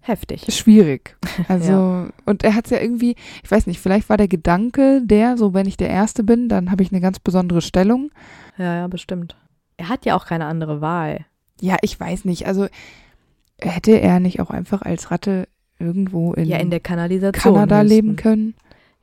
Heftig. 0.00 0.46
schwierig. 0.54 1.16
Also, 1.48 2.08
und 2.26 2.44
er 2.44 2.54
hat 2.54 2.66
es 2.66 2.70
ja 2.70 2.78
irgendwie, 2.80 3.16
ich 3.42 3.50
weiß 3.50 3.66
nicht, 3.66 3.80
vielleicht 3.80 4.08
war 4.10 4.16
der 4.16 4.28
Gedanke 4.28 5.00
der, 5.04 5.36
so 5.38 5.54
wenn 5.54 5.66
ich 5.66 5.76
der 5.76 5.88
Erste 5.88 6.22
bin, 6.22 6.48
dann 6.48 6.70
habe 6.70 6.82
ich 6.82 6.92
eine 6.92 7.00
ganz 7.00 7.18
besondere 7.18 7.62
Stellung. 7.62 8.10
Ja, 8.58 8.74
ja, 8.76 8.86
bestimmt. 8.88 9.36
Er 9.78 9.88
hat 9.88 10.04
ja 10.04 10.14
auch 10.16 10.26
keine 10.26 10.44
andere 10.46 10.80
Wahl. 10.80 11.24
Ja, 11.60 11.76
ich 11.82 11.98
weiß 11.98 12.24
nicht. 12.24 12.46
Also, 12.46 12.66
hätte 13.60 14.00
er 14.00 14.20
nicht 14.20 14.40
auch 14.40 14.50
einfach 14.50 14.82
als 14.82 15.10
Ratte 15.10 15.48
irgendwo 15.78 16.32
in, 16.34 16.46
ja, 16.46 16.58
in 16.58 16.70
der 16.70 16.80
Kanalisation. 16.80 17.54
Kanada 17.54 17.80
höchstens. 17.80 17.90
leben 17.90 18.16
können? 18.16 18.54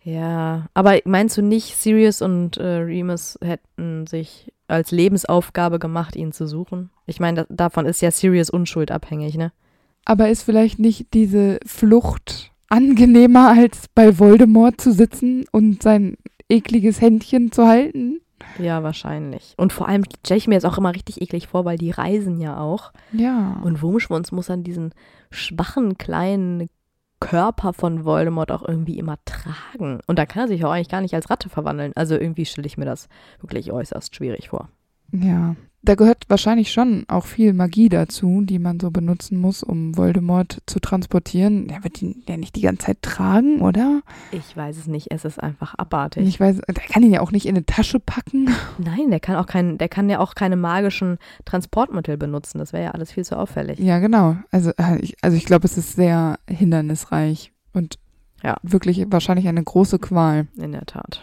Ja, 0.03 0.67
aber 0.73 0.99
meinst 1.03 1.35
du 1.37 1.41
nicht, 1.41 1.75
Sirius 1.75 2.21
und 2.21 2.55
äh, 2.57 2.77
Remus 2.77 3.37
hätten 3.43 4.07
sich 4.07 4.53
als 4.67 4.91
Lebensaufgabe 4.91 5.79
gemacht, 5.79 6.15
ihn 6.15 6.31
zu 6.31 6.47
suchen? 6.47 6.91
Ich 7.05 7.19
meine, 7.19 7.43
da, 7.43 7.45
davon 7.49 7.85
ist 7.85 8.01
ja 8.01 8.11
Sirius 8.11 8.49
Unschuld 8.49 8.91
abhängig, 8.91 9.35
ne? 9.35 9.51
Aber 10.05 10.29
ist 10.29 10.43
vielleicht 10.43 10.79
nicht 10.79 11.13
diese 11.13 11.59
Flucht 11.65 12.53
angenehmer, 12.69 13.49
als 13.49 13.87
bei 13.93 14.17
Voldemort 14.17 14.79
zu 14.79 14.93
sitzen 14.93 15.43
und 15.51 15.83
sein 15.83 16.15
ekliges 16.47 17.01
Händchen 17.01 17.51
zu 17.51 17.67
halten? 17.67 18.21
Ja, 18.59 18.83
wahrscheinlich. 18.83 19.53
Und 19.57 19.73
vor 19.73 19.87
allem 19.87 20.03
stelle 20.25 20.37
ich 20.37 20.47
mir 20.47 20.55
jetzt 20.55 20.65
auch 20.65 20.77
immer 20.77 20.93
richtig 20.93 21.21
eklig 21.21 21.47
vor, 21.47 21.65
weil 21.65 21.77
die 21.77 21.91
reisen 21.91 22.39
ja 22.39 22.59
auch. 22.59 22.91
Ja. 23.11 23.59
Und 23.63 23.81
Wurmschwanz 23.81 24.31
muss 24.31 24.47
dann 24.47 24.63
diesen 24.63 24.93
schwachen, 25.31 25.97
kleinen 25.97 26.69
Körper 27.19 27.73
von 27.73 28.05
Voldemort 28.05 28.51
auch 28.51 28.67
irgendwie 28.67 28.99
immer 28.99 29.17
tragen. 29.25 29.99
Und 30.05 30.19
da 30.19 30.25
kann 30.25 30.43
er 30.43 30.47
sich 30.47 30.63
auch 30.63 30.71
eigentlich 30.71 30.89
gar 30.89 31.01
nicht 31.01 31.15
als 31.15 31.29
Ratte 31.29 31.49
verwandeln. 31.49 31.91
Also 31.95 32.15
irgendwie 32.15 32.45
stelle 32.45 32.67
ich 32.67 32.77
mir 32.77 32.85
das 32.85 33.07
wirklich 33.41 33.71
äußerst 33.71 34.15
schwierig 34.15 34.49
vor. 34.49 34.69
Ja, 35.11 35.55
da 35.83 35.95
gehört 35.95 36.25
wahrscheinlich 36.27 36.73
schon 36.73 37.05
auch 37.07 37.25
viel 37.25 37.53
Magie 37.53 37.87
dazu, 37.87 38.41
die 38.43 38.59
man 38.59 38.77
so 38.79 38.91
benutzen 38.91 39.39
muss, 39.39 39.63
um 39.63 39.95
Voldemort 39.95 40.61
zu 40.65 40.79
transportieren. 40.81 41.67
Der 41.69 41.81
wird 41.83 42.01
ihn 42.01 42.23
ja 42.27 42.35
nicht 42.35 42.57
die 42.57 42.61
ganze 42.61 42.87
Zeit 42.87 43.01
tragen, 43.01 43.61
oder? 43.61 44.01
Ich 44.31 44.57
weiß 44.57 44.75
es 44.77 44.87
nicht, 44.87 45.11
es 45.11 45.23
ist 45.23 45.41
einfach 45.41 45.75
abartig. 45.75 46.27
Ich 46.27 46.39
weiß, 46.41 46.57
der 46.67 46.73
kann 46.73 47.03
ihn 47.03 47.13
ja 47.13 47.21
auch 47.21 47.31
nicht 47.31 47.45
in 47.45 47.55
eine 47.55 47.65
Tasche 47.65 47.99
packen. 48.01 48.49
Nein, 48.79 49.11
der 49.11 49.21
kann 49.21 49.37
auch 49.37 49.45
kein, 49.45 49.77
der 49.77 49.87
kann 49.87 50.09
ja 50.09 50.19
auch 50.19 50.35
keine 50.35 50.57
magischen 50.57 51.19
Transportmittel 51.45 52.17
benutzen. 52.17 52.57
Das 52.57 52.73
wäre 52.73 52.83
ja 52.85 52.91
alles 52.91 53.13
viel 53.13 53.23
zu 53.23 53.37
auffällig. 53.37 53.79
Ja, 53.79 53.99
genau. 53.99 54.35
Also, 54.51 54.71
äh, 54.77 54.97
ich, 54.99 55.15
also 55.21 55.37
ich 55.37 55.45
glaube, 55.45 55.65
es 55.65 55.77
ist 55.77 55.95
sehr 55.95 56.37
hindernisreich 56.49 57.53
und 57.71 57.97
Ja. 58.43 58.57
wirklich 58.61 59.05
wahrscheinlich 59.09 59.47
eine 59.47 59.63
große 59.63 59.99
Qual. 59.99 60.47
In 60.57 60.73
der 60.73 60.85
Tat. 60.85 61.21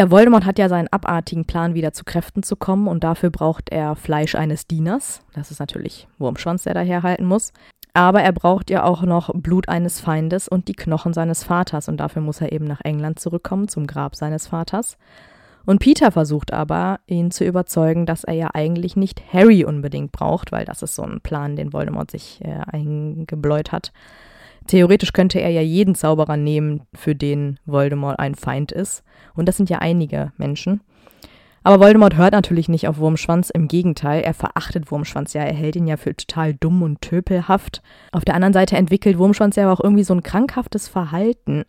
Ja, 0.00 0.10
Voldemort 0.10 0.46
hat 0.46 0.58
ja 0.58 0.70
seinen 0.70 0.88
abartigen 0.88 1.44
Plan, 1.44 1.74
wieder 1.74 1.92
zu 1.92 2.04
Kräften 2.04 2.42
zu 2.42 2.56
kommen 2.56 2.88
und 2.88 3.04
dafür 3.04 3.28
braucht 3.28 3.68
er 3.68 3.96
Fleisch 3.96 4.34
eines 4.34 4.66
Dieners. 4.66 5.20
Das 5.34 5.50
ist 5.50 5.60
natürlich 5.60 6.08
Wurmschwanz, 6.16 6.62
der 6.62 6.72
daherhalten 6.72 7.26
muss. 7.26 7.52
Aber 7.92 8.22
er 8.22 8.32
braucht 8.32 8.70
ja 8.70 8.82
auch 8.84 9.02
noch 9.02 9.30
Blut 9.34 9.68
eines 9.68 10.00
Feindes 10.00 10.48
und 10.48 10.68
die 10.68 10.72
Knochen 10.72 11.12
seines 11.12 11.44
Vaters 11.44 11.90
und 11.90 11.98
dafür 11.98 12.22
muss 12.22 12.40
er 12.40 12.50
eben 12.50 12.64
nach 12.64 12.80
England 12.82 13.18
zurückkommen, 13.18 13.68
zum 13.68 13.86
Grab 13.86 14.16
seines 14.16 14.46
Vaters. 14.46 14.96
Und 15.66 15.80
Peter 15.80 16.10
versucht 16.10 16.54
aber, 16.54 17.00
ihn 17.06 17.30
zu 17.30 17.44
überzeugen, 17.44 18.06
dass 18.06 18.24
er 18.24 18.32
ja 18.32 18.48
eigentlich 18.54 18.96
nicht 18.96 19.22
Harry 19.34 19.66
unbedingt 19.66 20.12
braucht, 20.12 20.50
weil 20.50 20.64
das 20.64 20.80
ist 20.82 20.94
so 20.94 21.02
ein 21.02 21.20
Plan, 21.20 21.56
den 21.56 21.74
Voldemort 21.74 22.10
sich 22.10 22.40
äh, 22.42 22.62
eingebläut 22.72 23.70
hat. 23.70 23.92
Theoretisch 24.70 25.12
könnte 25.12 25.40
er 25.40 25.50
ja 25.50 25.62
jeden 25.62 25.96
Zauberer 25.96 26.36
nehmen, 26.36 26.82
für 26.94 27.16
den 27.16 27.58
Voldemort 27.66 28.20
ein 28.20 28.36
Feind 28.36 28.70
ist. 28.70 29.02
Und 29.34 29.48
das 29.48 29.56
sind 29.56 29.68
ja 29.68 29.78
einige 29.78 30.30
Menschen. 30.36 30.80
Aber 31.64 31.80
Voldemort 31.80 32.16
hört 32.16 32.34
natürlich 32.34 32.68
nicht 32.68 32.86
auf 32.86 32.98
Wurmschwanz, 32.98 33.50
im 33.50 33.66
Gegenteil, 33.66 34.22
er 34.22 34.32
verachtet 34.32 34.92
Wurmschwanz 34.92 35.32
ja, 35.32 35.42
er 35.42 35.54
hält 35.54 35.74
ihn 35.74 35.88
ja 35.88 35.96
für 35.96 36.16
total 36.16 36.54
dumm 36.54 36.84
und 36.84 37.00
töpelhaft. 37.00 37.82
Auf 38.12 38.24
der 38.24 38.36
anderen 38.36 38.52
Seite 38.52 38.76
entwickelt 38.76 39.18
Wurmschwanz 39.18 39.56
ja 39.56 39.72
auch 39.72 39.80
irgendwie 39.82 40.04
so 40.04 40.14
ein 40.14 40.22
krankhaftes 40.22 40.86
Verhalten, 40.86 41.64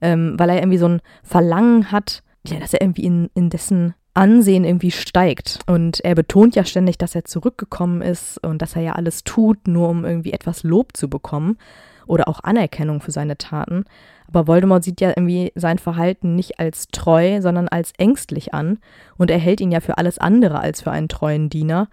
ähm, 0.00 0.38
weil 0.38 0.50
er 0.50 0.58
irgendwie 0.58 0.78
so 0.78 0.86
ein 0.86 1.00
Verlangen 1.24 1.90
hat, 1.90 2.22
ja, 2.46 2.60
dass 2.60 2.74
er 2.74 2.80
irgendwie 2.80 3.06
in, 3.06 3.28
in 3.34 3.50
dessen 3.50 3.94
Ansehen 4.14 4.62
irgendwie 4.62 4.92
steigt. 4.92 5.58
Und 5.66 5.98
er 6.04 6.14
betont 6.14 6.54
ja 6.54 6.64
ständig, 6.64 6.96
dass 6.96 7.16
er 7.16 7.24
zurückgekommen 7.24 8.02
ist 8.02 8.38
und 8.46 8.62
dass 8.62 8.76
er 8.76 8.82
ja 8.82 8.92
alles 8.92 9.24
tut, 9.24 9.66
nur 9.66 9.88
um 9.88 10.04
irgendwie 10.04 10.32
etwas 10.32 10.62
Lob 10.62 10.96
zu 10.96 11.10
bekommen 11.10 11.58
oder 12.06 12.28
auch 12.28 12.40
Anerkennung 12.42 13.00
für 13.00 13.10
seine 13.10 13.38
Taten. 13.38 13.84
Aber 14.28 14.46
Voldemort 14.46 14.84
sieht 14.84 15.00
ja 15.00 15.10
irgendwie 15.10 15.52
sein 15.54 15.78
Verhalten 15.78 16.36
nicht 16.36 16.60
als 16.60 16.88
treu, 16.88 17.40
sondern 17.40 17.68
als 17.68 17.92
ängstlich 17.98 18.54
an. 18.54 18.78
Und 19.16 19.30
er 19.30 19.38
hält 19.38 19.60
ihn 19.60 19.72
ja 19.72 19.80
für 19.80 19.98
alles 19.98 20.18
andere 20.18 20.60
als 20.60 20.82
für 20.82 20.90
einen 20.90 21.08
treuen 21.08 21.50
Diener. 21.50 21.88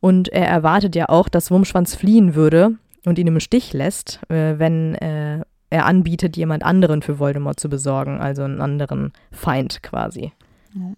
Und 0.00 0.28
er 0.28 0.48
erwartet 0.48 0.96
ja 0.96 1.08
auch, 1.08 1.28
dass 1.28 1.50
Wurmschwanz 1.50 1.94
fliehen 1.94 2.34
würde 2.34 2.76
und 3.04 3.18
ihn 3.18 3.26
im 3.26 3.40
Stich 3.40 3.72
lässt, 3.72 4.20
äh, 4.30 4.58
wenn 4.58 4.94
äh, 4.96 5.42
er 5.70 5.86
anbietet, 5.86 6.36
jemand 6.36 6.64
anderen 6.64 7.02
für 7.02 7.18
Voldemort 7.18 7.60
zu 7.60 7.68
besorgen, 7.68 8.20
also 8.20 8.42
einen 8.42 8.60
anderen 8.60 9.12
Feind 9.30 9.82
quasi. 9.82 10.32
Ja. 10.74 10.92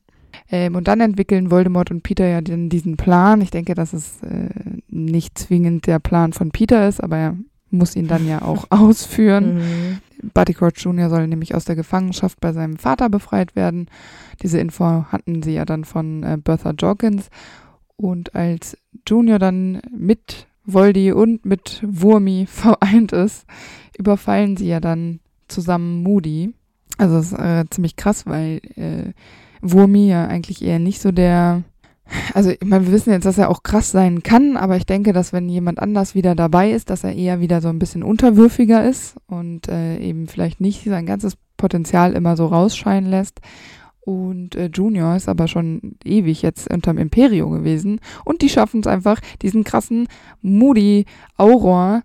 Ähm, 0.50 0.74
und 0.74 0.88
dann 0.88 1.00
entwickeln 1.00 1.50
Voldemort 1.50 1.90
und 1.90 2.02
Peter 2.02 2.26
ja 2.26 2.40
den, 2.40 2.68
diesen 2.68 2.96
Plan. 2.96 3.40
Ich 3.40 3.50
denke, 3.50 3.74
dass 3.74 3.92
es 3.92 4.22
äh, 4.22 4.48
nicht 4.88 5.38
zwingend 5.38 5.86
der 5.86 5.98
Plan 5.98 6.32
von 6.32 6.50
Peter 6.50 6.88
ist, 6.88 7.02
aber 7.02 7.16
er 7.16 7.36
muss 7.74 7.96
ihn 7.96 8.06
dann 8.06 8.26
ja 8.26 8.42
auch 8.42 8.66
ausführen. 8.70 9.56
Mhm. 9.56 10.30
Buddy 10.32 10.54
Crouch 10.54 10.78
Jr. 10.78 11.10
soll 11.10 11.26
nämlich 11.26 11.54
aus 11.54 11.64
der 11.64 11.76
Gefangenschaft 11.76 12.40
bei 12.40 12.52
seinem 12.52 12.76
Vater 12.76 13.10
befreit 13.10 13.56
werden. 13.56 13.88
Diese 14.42 14.58
Info 14.58 15.04
hatten 15.10 15.42
sie 15.42 15.54
ja 15.54 15.64
dann 15.64 15.84
von 15.84 16.22
äh, 16.22 16.38
Bertha 16.42 16.70
Jorkins. 16.70 17.28
Und 17.96 18.34
als 18.34 18.76
Junior 19.06 19.38
dann 19.38 19.80
mit 19.96 20.46
Voldy 20.64 21.12
und 21.12 21.44
mit 21.44 21.82
Wurmi 21.86 22.46
vereint 22.50 23.12
ist, 23.12 23.46
überfallen 23.98 24.56
sie 24.56 24.68
ja 24.68 24.80
dann 24.80 25.20
zusammen 25.48 26.02
Moody. 26.02 26.54
Also 26.96 27.16
das 27.16 27.32
ist 27.32 27.38
äh, 27.38 27.64
ziemlich 27.70 27.96
krass, 27.96 28.26
weil 28.26 28.60
äh, 28.76 29.12
Wurmi 29.60 30.08
ja 30.08 30.26
eigentlich 30.26 30.62
eher 30.62 30.78
nicht 30.78 31.00
so 31.00 31.12
der 31.12 31.62
also 32.34 32.50
ich 32.50 32.64
meine, 32.64 32.86
wir 32.86 32.92
wissen 32.92 33.10
jetzt, 33.10 33.24
dass 33.24 33.38
er 33.38 33.50
auch 33.50 33.62
krass 33.62 33.90
sein 33.90 34.22
kann, 34.22 34.56
aber 34.56 34.76
ich 34.76 34.86
denke, 34.86 35.12
dass 35.12 35.32
wenn 35.32 35.48
jemand 35.48 35.78
anders 35.78 36.14
wieder 36.14 36.34
dabei 36.34 36.70
ist, 36.70 36.90
dass 36.90 37.04
er 37.04 37.14
eher 37.14 37.40
wieder 37.40 37.60
so 37.60 37.68
ein 37.68 37.78
bisschen 37.78 38.02
unterwürfiger 38.02 38.84
ist 38.84 39.16
und 39.26 39.68
äh, 39.68 39.98
eben 39.98 40.26
vielleicht 40.28 40.60
nicht 40.60 40.84
sein 40.84 41.06
ganzes 41.06 41.36
Potenzial 41.56 42.12
immer 42.12 42.36
so 42.36 42.46
rausscheinen 42.46 43.10
lässt. 43.10 43.40
Und 44.00 44.54
äh, 44.54 44.68
Junior 44.72 45.16
ist 45.16 45.30
aber 45.30 45.48
schon 45.48 45.96
ewig 46.04 46.42
jetzt 46.42 46.70
unterm 46.70 46.98
Imperio 46.98 47.48
gewesen 47.48 48.00
und 48.24 48.42
die 48.42 48.50
schaffen 48.50 48.80
es 48.80 48.86
einfach, 48.86 49.20
diesen 49.40 49.64
krassen 49.64 50.08
Moody 50.42 51.06
Auror 51.38 52.02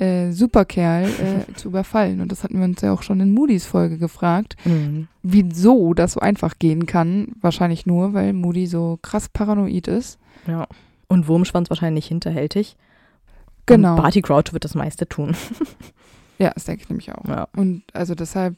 äh, 0.00 0.32
Superkerl 0.32 1.04
äh, 1.04 1.52
zu 1.54 1.68
überfallen. 1.68 2.20
Und 2.20 2.32
das 2.32 2.42
hatten 2.42 2.58
wir 2.58 2.64
uns 2.64 2.80
ja 2.80 2.92
auch 2.92 3.02
schon 3.02 3.20
in 3.20 3.32
Moody's 3.32 3.66
Folge 3.66 3.98
gefragt, 3.98 4.56
mhm. 4.64 5.08
wieso 5.22 5.94
das 5.94 6.12
so 6.12 6.20
einfach 6.20 6.58
gehen 6.58 6.86
kann. 6.86 7.32
Wahrscheinlich 7.40 7.86
nur, 7.86 8.14
weil 8.14 8.32
Moody 8.32 8.66
so 8.66 8.98
krass 9.02 9.28
paranoid 9.28 9.88
ist. 9.88 10.18
Ja. 10.46 10.66
Und 11.08 11.28
Wurmschwanz 11.28 11.70
wahrscheinlich 11.70 12.06
hinterhältig. 12.06 12.76
Genau. 13.66 13.90
Und 13.90 14.02
Barty 14.02 14.22
Crouch 14.22 14.52
wird 14.52 14.64
das 14.64 14.74
meiste 14.74 15.06
tun. 15.06 15.36
ja, 16.38 16.50
das 16.54 16.64
denke 16.64 16.82
ich 16.82 16.88
nämlich 16.88 17.12
auch. 17.12 17.26
Ja. 17.26 17.48
Und 17.54 17.82
also 17.92 18.14
deshalb, 18.14 18.56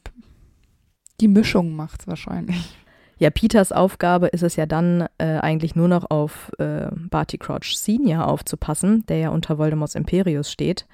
die 1.19 1.27
Mischung 1.27 1.75
macht 1.75 2.01
es 2.01 2.07
wahrscheinlich. 2.07 2.77
Ja, 3.19 3.29
Peters 3.29 3.71
Aufgabe 3.71 4.27
ist 4.27 4.43
es 4.43 4.55
ja 4.55 4.65
dann 4.65 5.07
äh, 5.17 5.37
eigentlich 5.37 5.75
nur 5.75 5.87
noch 5.87 6.09
auf 6.09 6.51
äh, 6.57 6.87
Barty 7.09 7.37
Crouch 7.37 7.77
Senior 7.77 8.27
aufzupassen, 8.27 9.05
der 9.07 9.17
ja 9.17 9.29
unter 9.29 9.57
Voldemorts 9.57 9.95
Imperius 9.95 10.51
steht. 10.51 10.87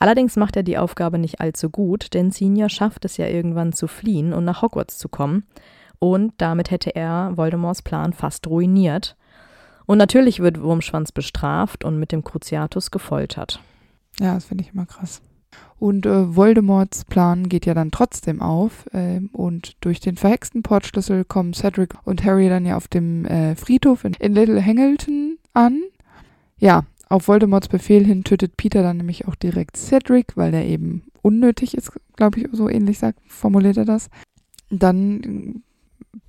Allerdings 0.00 0.36
macht 0.36 0.56
er 0.56 0.62
die 0.62 0.78
Aufgabe 0.78 1.18
nicht 1.18 1.40
allzu 1.40 1.68
gut, 1.68 2.14
denn 2.14 2.30
Senior 2.30 2.70
schafft 2.70 3.04
es 3.04 3.18
ja 3.18 3.26
irgendwann 3.26 3.74
zu 3.74 3.86
fliehen 3.86 4.32
und 4.32 4.46
nach 4.46 4.62
Hogwarts 4.62 4.96
zu 4.96 5.10
kommen. 5.10 5.44
Und 5.98 6.32
damit 6.38 6.70
hätte 6.70 6.96
er 6.96 7.36
Voldemorts 7.36 7.82
Plan 7.82 8.14
fast 8.14 8.46
ruiniert. 8.46 9.16
Und 9.84 9.98
natürlich 9.98 10.40
wird 10.40 10.62
Wurmschwanz 10.62 11.12
bestraft 11.12 11.84
und 11.84 11.98
mit 11.98 12.12
dem 12.12 12.24
Cruciatus 12.24 12.90
gefoltert. 12.90 13.60
Ja, 14.18 14.34
das 14.34 14.46
finde 14.46 14.64
ich 14.64 14.72
immer 14.72 14.86
krass. 14.86 15.20
Und 15.78 16.06
äh, 16.06 16.34
Voldemorts 16.34 17.04
Plan 17.04 17.50
geht 17.50 17.66
ja 17.66 17.74
dann 17.74 17.90
trotzdem 17.90 18.40
auf. 18.40 18.86
Äh, 18.94 19.20
und 19.32 19.76
durch 19.84 20.00
den 20.00 20.16
verhexten 20.16 20.62
Portschlüssel 20.62 21.26
kommen 21.26 21.52
Cedric 21.52 21.94
und 22.04 22.24
Harry 22.24 22.48
dann 22.48 22.64
ja 22.64 22.78
auf 22.78 22.88
dem 22.88 23.26
äh, 23.26 23.54
Friedhof 23.54 24.04
in, 24.04 24.14
in 24.14 24.34
Little 24.34 24.64
Hangleton 24.64 25.36
an. 25.52 25.82
Ja, 26.58 26.84
auf 27.10 27.26
Voldemorts 27.26 27.68
Befehl 27.68 28.06
hin 28.06 28.24
tötet 28.24 28.56
Peter 28.56 28.82
dann 28.82 28.96
nämlich 28.96 29.28
auch 29.28 29.34
direkt 29.34 29.76
Cedric, 29.76 30.36
weil 30.36 30.52
der 30.52 30.64
eben 30.64 31.02
unnötig 31.22 31.76
ist, 31.76 31.92
glaube 32.16 32.40
ich, 32.40 32.48
so 32.52 32.68
ähnlich 32.68 32.98
sagt, 32.98 33.18
formuliert 33.26 33.76
er 33.76 33.84
das. 33.84 34.08
Dann 34.70 35.62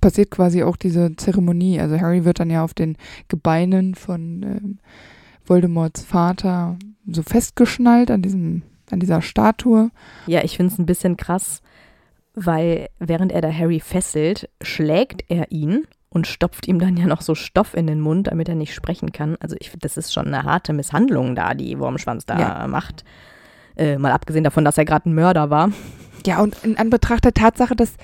passiert 0.00 0.32
quasi 0.32 0.64
auch 0.64 0.76
diese 0.76 1.14
Zeremonie. 1.16 1.80
Also 1.80 2.00
Harry 2.00 2.24
wird 2.24 2.40
dann 2.40 2.50
ja 2.50 2.64
auf 2.64 2.74
den 2.74 2.96
Gebeinen 3.28 3.94
von 3.94 4.42
ähm, 4.42 4.78
Voldemorts 5.46 6.02
Vater 6.02 6.76
so 7.06 7.22
festgeschnallt 7.22 8.10
an 8.10 8.20
diesem, 8.20 8.62
an 8.90 8.98
dieser 8.98 9.22
Statue. 9.22 9.90
Ja, 10.26 10.42
ich 10.42 10.56
finde 10.56 10.72
es 10.72 10.78
ein 10.80 10.86
bisschen 10.86 11.16
krass, 11.16 11.62
weil 12.34 12.88
während 12.98 13.30
er 13.30 13.40
da 13.40 13.52
Harry 13.52 13.78
fesselt, 13.78 14.50
schlägt 14.60 15.24
er 15.28 15.52
ihn 15.52 15.86
und 16.12 16.26
stopft 16.26 16.68
ihm 16.68 16.78
dann 16.78 16.96
ja 16.96 17.06
noch 17.06 17.22
so 17.22 17.34
Stoff 17.34 17.74
in 17.74 17.86
den 17.86 18.00
Mund, 18.00 18.26
damit 18.26 18.48
er 18.48 18.54
nicht 18.54 18.74
sprechen 18.74 19.12
kann. 19.12 19.36
Also 19.40 19.56
ich 19.58 19.70
finde, 19.70 19.84
das 19.84 19.96
ist 19.96 20.12
schon 20.12 20.26
eine 20.26 20.44
harte 20.44 20.72
Misshandlung 20.72 21.34
da, 21.34 21.54
die 21.54 21.78
Wurmschwanz 21.78 22.26
da 22.26 22.38
ja. 22.38 22.66
macht. 22.68 23.04
Äh, 23.76 23.96
mal 23.96 24.12
abgesehen 24.12 24.44
davon, 24.44 24.64
dass 24.64 24.76
er 24.76 24.84
gerade 24.84 25.08
ein 25.08 25.14
Mörder 25.14 25.48
war. 25.48 25.70
Ja, 26.26 26.40
und 26.40 26.56
in 26.62 26.76
Anbetracht 26.76 27.24
der 27.24 27.32
Tatsache, 27.32 27.74
dass 27.74 27.94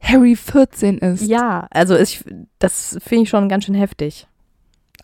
Harry 0.00 0.34
14 0.34 0.98
ist. 0.98 1.22
Ja, 1.22 1.68
also 1.70 1.96
ich, 1.96 2.24
das 2.58 2.98
finde 3.00 3.22
ich 3.22 3.30
schon 3.30 3.48
ganz 3.48 3.64
schön 3.64 3.74
heftig. 3.74 4.26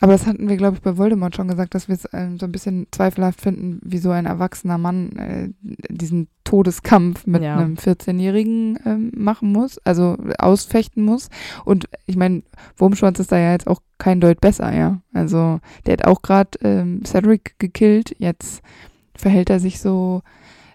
Aber 0.01 0.13
das 0.13 0.25
hatten 0.25 0.49
wir, 0.49 0.57
glaube 0.57 0.77
ich, 0.77 0.81
bei 0.81 0.97
Voldemort 0.97 1.35
schon 1.35 1.47
gesagt, 1.47 1.75
dass 1.75 1.87
wir 1.87 1.93
es 1.93 2.05
äh, 2.05 2.27
so 2.39 2.47
ein 2.47 2.51
bisschen 2.51 2.87
zweifelhaft 2.89 3.39
finden, 3.39 3.79
wie 3.83 3.99
so 3.99 4.09
ein 4.09 4.25
erwachsener 4.25 4.79
Mann 4.79 5.11
äh, 5.15 5.49
diesen 5.61 6.27
Todeskampf 6.43 7.27
mit 7.27 7.43
ja. 7.43 7.55
einem 7.55 7.75
14-Jährigen 7.75 8.77
äh, 8.77 8.97
machen 9.15 9.51
muss, 9.51 9.77
also 9.85 10.17
ausfechten 10.39 11.05
muss. 11.05 11.29
Und 11.65 11.87
ich 12.07 12.15
meine, 12.15 12.41
Wurmschwanz 12.77 13.19
ist 13.19 13.31
da 13.31 13.37
ja 13.37 13.51
jetzt 13.51 13.67
auch 13.67 13.79
kein 13.99 14.19
Deut 14.19 14.41
besser, 14.41 14.73
ja. 14.73 15.01
Also 15.13 15.59
der 15.85 15.93
hat 15.93 16.07
auch 16.07 16.23
gerade 16.23 16.57
ähm, 16.63 17.05
Cedric 17.05 17.59
gekillt, 17.59 18.15
jetzt 18.17 18.63
verhält 19.13 19.51
er 19.51 19.59
sich 19.59 19.79
so 19.79 20.23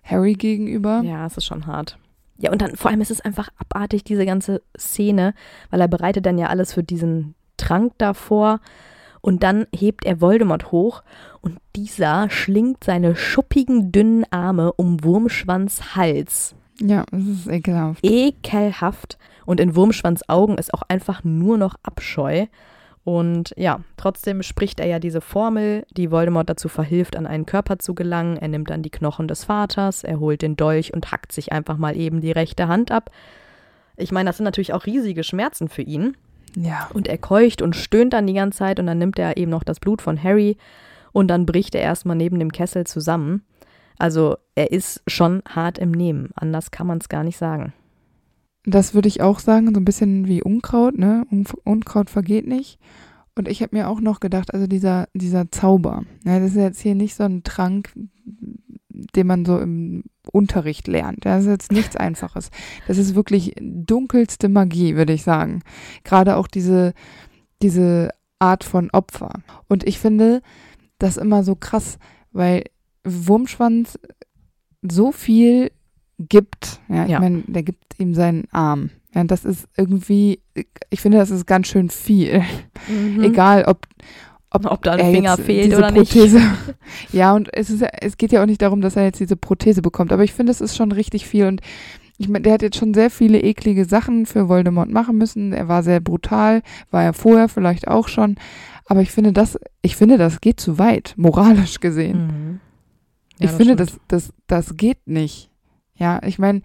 Harry 0.05 0.35
gegenüber. 0.35 1.03
Ja, 1.05 1.27
es 1.27 1.37
ist 1.37 1.47
schon 1.47 1.67
hart. 1.67 1.99
Ja, 2.39 2.53
und 2.53 2.63
dann 2.63 2.77
vor 2.77 2.93
allem 2.93 3.01
ist 3.01 3.11
es 3.11 3.21
einfach 3.21 3.49
abartig, 3.59 4.05
diese 4.05 4.25
ganze 4.25 4.63
Szene, 4.79 5.35
weil 5.71 5.81
er 5.81 5.89
bereitet 5.89 6.27
dann 6.27 6.39
ja 6.39 6.47
alles 6.47 6.75
für 6.75 6.85
diesen 6.85 7.35
Trank 7.57 7.95
davor. 7.99 8.61
Und 9.27 9.43
dann 9.43 9.67
hebt 9.75 10.05
er 10.05 10.21
Voldemort 10.21 10.71
hoch 10.71 11.03
und 11.41 11.59
dieser 11.75 12.31
schlingt 12.31 12.85
seine 12.85 13.17
schuppigen, 13.17 13.91
dünnen 13.91 14.25
Arme 14.31 14.73
um 14.75 15.03
Wurmschwanz 15.03 15.97
Hals. 15.97 16.55
Ja, 16.81 17.05
das 17.11 17.23
ist 17.23 17.49
ekelhaft. 17.49 18.07
Ekelhaft. 18.07 19.19
Und 19.45 19.59
in 19.59 19.75
Wurmschwanz 19.75 20.23
Augen 20.29 20.59
ist 20.59 20.73
auch 20.73 20.83
einfach 20.87 21.25
nur 21.25 21.59
noch 21.59 21.75
Abscheu. 21.83 22.47
Und 23.03 23.53
ja, 23.57 23.81
trotzdem 23.97 24.45
spricht 24.45 24.79
er 24.79 24.87
ja 24.87 25.01
diese 25.01 25.21
Formel, 25.21 25.85
die 25.91 26.13
Voldemort 26.13 26.49
dazu 26.49 26.69
verhilft, 26.69 27.17
an 27.17 27.27
einen 27.27 27.47
Körper 27.47 27.81
zu 27.81 27.97
gelangen. 27.97 28.37
Er 28.37 28.47
nimmt 28.47 28.71
dann 28.71 28.85
die 28.85 28.91
Knochen 28.91 29.27
des 29.27 29.43
Vaters, 29.43 30.05
er 30.05 30.21
holt 30.21 30.41
den 30.41 30.55
Dolch 30.55 30.95
und 30.95 31.11
hackt 31.11 31.33
sich 31.33 31.51
einfach 31.51 31.79
mal 31.79 31.97
eben 31.97 32.21
die 32.21 32.31
rechte 32.31 32.69
Hand 32.69 32.93
ab. 32.93 33.11
Ich 33.97 34.13
meine, 34.13 34.31
das 34.31 34.37
sind 34.37 34.45
natürlich 34.45 34.73
auch 34.73 34.87
riesige 34.87 35.25
Schmerzen 35.25 35.69
für 35.69 35.83
ihn. 35.83 36.17
Ja. 36.57 36.91
Und 36.95 37.07
er 37.07 37.19
keucht 37.19 37.63
und 37.63 37.77
stöhnt 37.77 38.15
dann 38.15 38.27
die 38.27 38.33
ganze 38.33 38.59
Zeit 38.59 38.81
und 38.81 38.87
dann 38.87 38.99
nimmt 38.99 39.19
er 39.19 39.37
eben 39.37 39.51
noch 39.51 39.63
das 39.63 39.79
Blut 39.79 40.03
von 40.03 40.21
Harry 40.21 40.57
und 41.13 41.29
dann 41.29 41.47
bricht 41.47 41.75
er 41.75 41.83
erstmal 41.83 42.17
neben 42.17 42.39
dem 42.39 42.51
Kessel 42.51 42.85
zusammen. 42.85 43.43
Also 43.99 44.37
er 44.55 44.73
ist 44.73 45.03
schon 45.07 45.43
hart 45.49 45.79
im 45.79 45.91
Nehmen. 45.91 46.31
Anders 46.35 46.71
kann 46.71 46.87
man 46.87 46.99
es 46.99 47.09
gar 47.09 47.25
nicht 47.25 47.37
sagen. 47.37 47.73
Das 48.65 48.95
würde 48.95 49.09
ich 49.09 49.21
auch 49.21 49.39
sagen, 49.39 49.73
so 49.73 49.81
ein 49.81 49.85
bisschen 49.85 50.27
wie 50.27 50.43
Unkraut, 50.43 50.99
ne? 50.99 51.25
Unkraut 51.65 52.11
vergeht 52.11 52.47
nicht. 52.47 52.81
Und 53.37 53.49
ich 53.49 53.63
habe 53.63 53.77
mir 53.77 53.89
auch 53.89 54.01
noch 54.01 54.19
gedacht, 54.19 54.55
also 54.55 54.67
dieser, 54.67 55.09
dieser 55.13 55.51
Zauber, 55.51 56.05
ne, 56.25 56.41
das 56.41 56.51
ist 56.51 56.57
jetzt 56.57 56.81
hier 56.81 56.95
nicht 56.95 57.15
so 57.15 57.25
ein 57.25 57.45
Trank, 57.45 57.93
den 58.89 59.27
man 59.27 59.45
so 59.45 59.59
im 59.59 60.05
Unterricht 60.33 60.87
lernt. 60.89 61.25
Das 61.25 61.45
ist 61.45 61.51
jetzt 61.51 61.73
nichts 61.73 61.97
Einfaches. 61.97 62.51
Das 62.87 62.99
ist 62.99 63.15
wirklich 63.15 63.55
dunkelste 63.61 64.49
Magie, 64.49 64.97
würde 64.97 65.13
ich 65.13 65.23
sagen. 65.23 65.63
Gerade 66.05 66.37
auch 66.37 66.47
diese, 66.49 66.93
diese 67.63 68.11
Art 68.39 68.65
von 68.65 68.91
Opfer. 68.91 69.33
Und 69.69 69.87
ich 69.87 69.99
finde 69.99 70.43
das 70.99 71.17
immer 71.17 71.43
so 71.45 71.55
krass, 71.55 71.99
weil 72.33 72.65
Wurmschwanz 73.05 73.99
so 74.83 75.13
viel 75.13 75.71
gibt. 76.19 76.81
Ja, 76.89 77.05
ich 77.05 77.11
Ja. 77.11 77.21
meine, 77.21 77.43
der 77.47 77.63
gibt 77.63 77.99
ihm 77.99 78.15
seinen 78.15 78.45
Arm. 78.51 78.91
Ja, 79.15 79.25
das 79.25 79.45
ist 79.45 79.67
irgendwie, 79.77 80.41
ich 80.91 81.01
finde, 81.01 81.19
das 81.19 81.31
ist 81.31 81.47
ganz 81.47 81.69
schön 81.69 81.89
viel. 81.89 82.43
Mhm. 82.89 83.23
Egal, 83.23 83.65
ob 83.65 83.87
Ob 84.65 84.83
da 84.83 84.93
ein 84.93 85.01
er 85.01 85.11
Finger 85.13 85.37
fehlt 85.37 85.77
oder 85.77 85.91
nicht. 85.91 86.13
Prothese. 86.13 86.41
ja, 87.13 87.35
und 87.35 87.53
es 87.53 87.71
ist 87.71 87.85
es 88.01 88.17
geht 88.17 88.33
ja 88.33 88.43
auch 88.43 88.47
nicht 88.47 88.63
darum, 88.63 88.81
dass 88.81 88.97
er 88.97 89.05
jetzt 89.05 89.21
diese 89.21 89.37
Prothese 89.37 89.83
bekommt, 89.83 90.13
aber 90.13 90.25
ich 90.25 90.33
finde, 90.33 90.53
es 90.53 90.61
ist 90.61 90.77
schon 90.77 90.93
richtig 90.93 91.27
viel 91.27 91.47
und 91.47 91.61
ich 92.19 92.29
meine, 92.29 92.43
der 92.43 92.55
hat 92.55 92.63
jetzt 92.63 92.79
schon 92.79 92.95
sehr 92.95 93.11
viele 93.11 93.41
eklige 93.41 93.85
Sachen 93.85 94.25
für 94.25 94.49
Voldemort 94.49 94.91
machen 94.91 95.19
müssen. 95.19 95.53
Er 95.53 95.69
war 95.69 95.83
sehr 95.83 96.01
brutal, 96.01 96.63
war 96.91 97.03
er 97.03 97.13
vorher 97.13 97.49
vielleicht 97.51 97.89
auch 97.89 98.09
schon, 98.09 98.37
aber 98.87 99.03
ich 99.03 99.11
finde 99.11 99.33
das, 99.33 99.59
ich 99.83 99.97
finde, 99.97 100.17
das 100.17 100.41
geht 100.41 100.59
zu 100.59 100.79
weit, 100.79 101.15
moralisch 101.17 101.81
gesehen. 101.81 102.27
Mhm. 102.27 102.61
Ja, 103.39 103.47
ich 103.47 103.51
finde, 103.51 103.75
stimmt. 103.75 103.81
das, 103.81 104.01
das, 104.09 104.33
das 104.47 104.77
geht 104.77 105.07
nicht. 105.07 105.51
Ja, 105.99 106.23
ich 106.25 106.39
meine, 106.39 106.63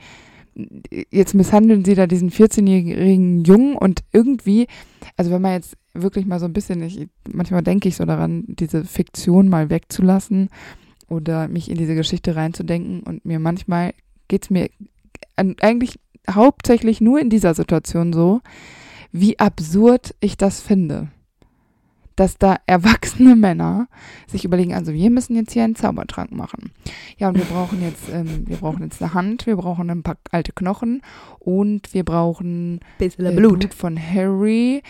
jetzt 1.10 1.34
misshandeln 1.34 1.86
sie 1.86 1.96
da 1.96 2.08
diesen 2.08 2.30
14-jährigen 2.30 3.44
Jungen 3.44 3.76
und 3.76 4.02
irgendwie, 4.12 4.68
also 5.18 5.32
wenn 5.32 5.42
man 5.42 5.54
jetzt 5.54 5.78
wirklich 5.94 6.26
mal 6.26 6.40
so 6.40 6.46
ein 6.46 6.54
bisschen, 6.54 6.82
ich, 6.82 7.08
manchmal 7.32 7.64
denke 7.64 7.90
ich 7.90 7.96
so 7.96 8.06
daran, 8.06 8.46
diese 8.48 8.86
Fiktion 8.86 9.50
mal 9.50 9.70
wegzulassen 9.70 10.50
oder 11.08 11.48
mich 11.48 11.70
in 11.70 11.78
diese 11.78 11.96
Geschichte 11.96 12.36
reinzudenken 12.36 13.02
und 13.02 13.26
mir 13.26 13.40
manchmal 13.40 13.94
geht's 14.28 14.50
mir 14.50 14.70
an, 15.36 15.56
eigentlich 15.62 16.00
hauptsächlich 16.30 17.02
nur 17.02 17.20
in 17.20 17.30
dieser 17.30 17.54
Situation 17.54 18.14
so, 18.14 18.42
wie 19.12 19.40
absurd 19.40 20.16
ich 20.22 20.38
das 20.38 20.62
finde. 20.62 21.10
Dass 22.16 22.38
da 22.38 22.58
erwachsene 22.66 23.36
Männer 23.36 23.88
sich 24.28 24.46
überlegen, 24.46 24.74
also 24.74 24.94
wir 24.94 25.10
müssen 25.10 25.36
jetzt 25.36 25.54
hier 25.54 25.64
einen 25.64 25.76
Zaubertrank 25.76 26.32
machen. 26.32 26.72
Ja, 27.18 27.30
und 27.30 27.38
wir 27.38 27.46
brauchen 27.46 27.82
jetzt, 27.82 28.10
ähm, 28.12 28.48
wir 28.48 28.58
brauchen 28.58 28.84
jetzt 28.84 29.02
eine 29.02 29.14
Hand, 29.14 29.46
wir 29.48 29.56
brauchen 29.56 29.90
ein 29.90 30.04
paar 30.04 30.18
alte 30.30 30.52
Knochen 30.52 31.02
und 31.40 31.94
wir 31.94 32.04
brauchen 32.04 32.80
äh, 33.00 33.10
Blut. 33.10 33.36
Blut 33.36 33.74
von 33.74 33.98
Harry, 33.98 34.84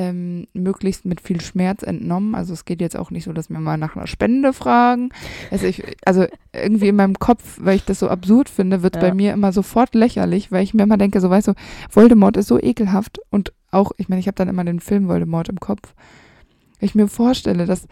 ähm, 0.00 0.46
möglichst 0.54 1.04
mit 1.04 1.20
viel 1.20 1.40
Schmerz 1.42 1.82
entnommen. 1.82 2.34
Also 2.34 2.54
es 2.54 2.64
geht 2.64 2.80
jetzt 2.80 2.96
auch 2.96 3.10
nicht 3.10 3.24
so, 3.24 3.32
dass 3.34 3.50
wir 3.50 3.60
mal 3.60 3.76
nach 3.76 3.96
einer 3.96 4.06
Spende 4.06 4.54
fragen. 4.54 5.10
Also, 5.50 5.66
ich, 5.66 5.82
also 6.06 6.24
irgendwie 6.54 6.88
in 6.88 6.96
meinem 6.96 7.18
Kopf, 7.18 7.58
weil 7.60 7.76
ich 7.76 7.84
das 7.84 7.98
so 7.98 8.08
absurd 8.08 8.48
finde, 8.48 8.82
wird 8.82 8.96
Ja. 8.96 9.02
bei 9.02 9.14
mir 9.14 9.32
immer 9.34 9.52
sofort 9.52 9.94
lächerlich, 9.94 10.50
weil 10.50 10.62
ich 10.64 10.72
mir 10.72 10.84
immer 10.84 10.96
denke, 10.96 11.20
so 11.20 11.28
weißt 11.28 11.48
du, 11.48 11.54
Voldemort 11.90 12.38
ist 12.38 12.48
so 12.48 12.58
ekelhaft 12.58 13.18
und 13.30 13.52
auch, 13.70 13.92
ich 13.98 14.08
meine, 14.08 14.20
ich 14.20 14.26
habe 14.26 14.36
dann 14.36 14.48
immer 14.48 14.64
den 14.64 14.80
Film 14.80 15.06
Voldemort 15.06 15.48
im 15.50 15.60
Kopf. 15.60 15.94
Ich 16.80 16.94
mir 16.94 17.08
vorstelle, 17.08 17.66
dass 17.66 17.86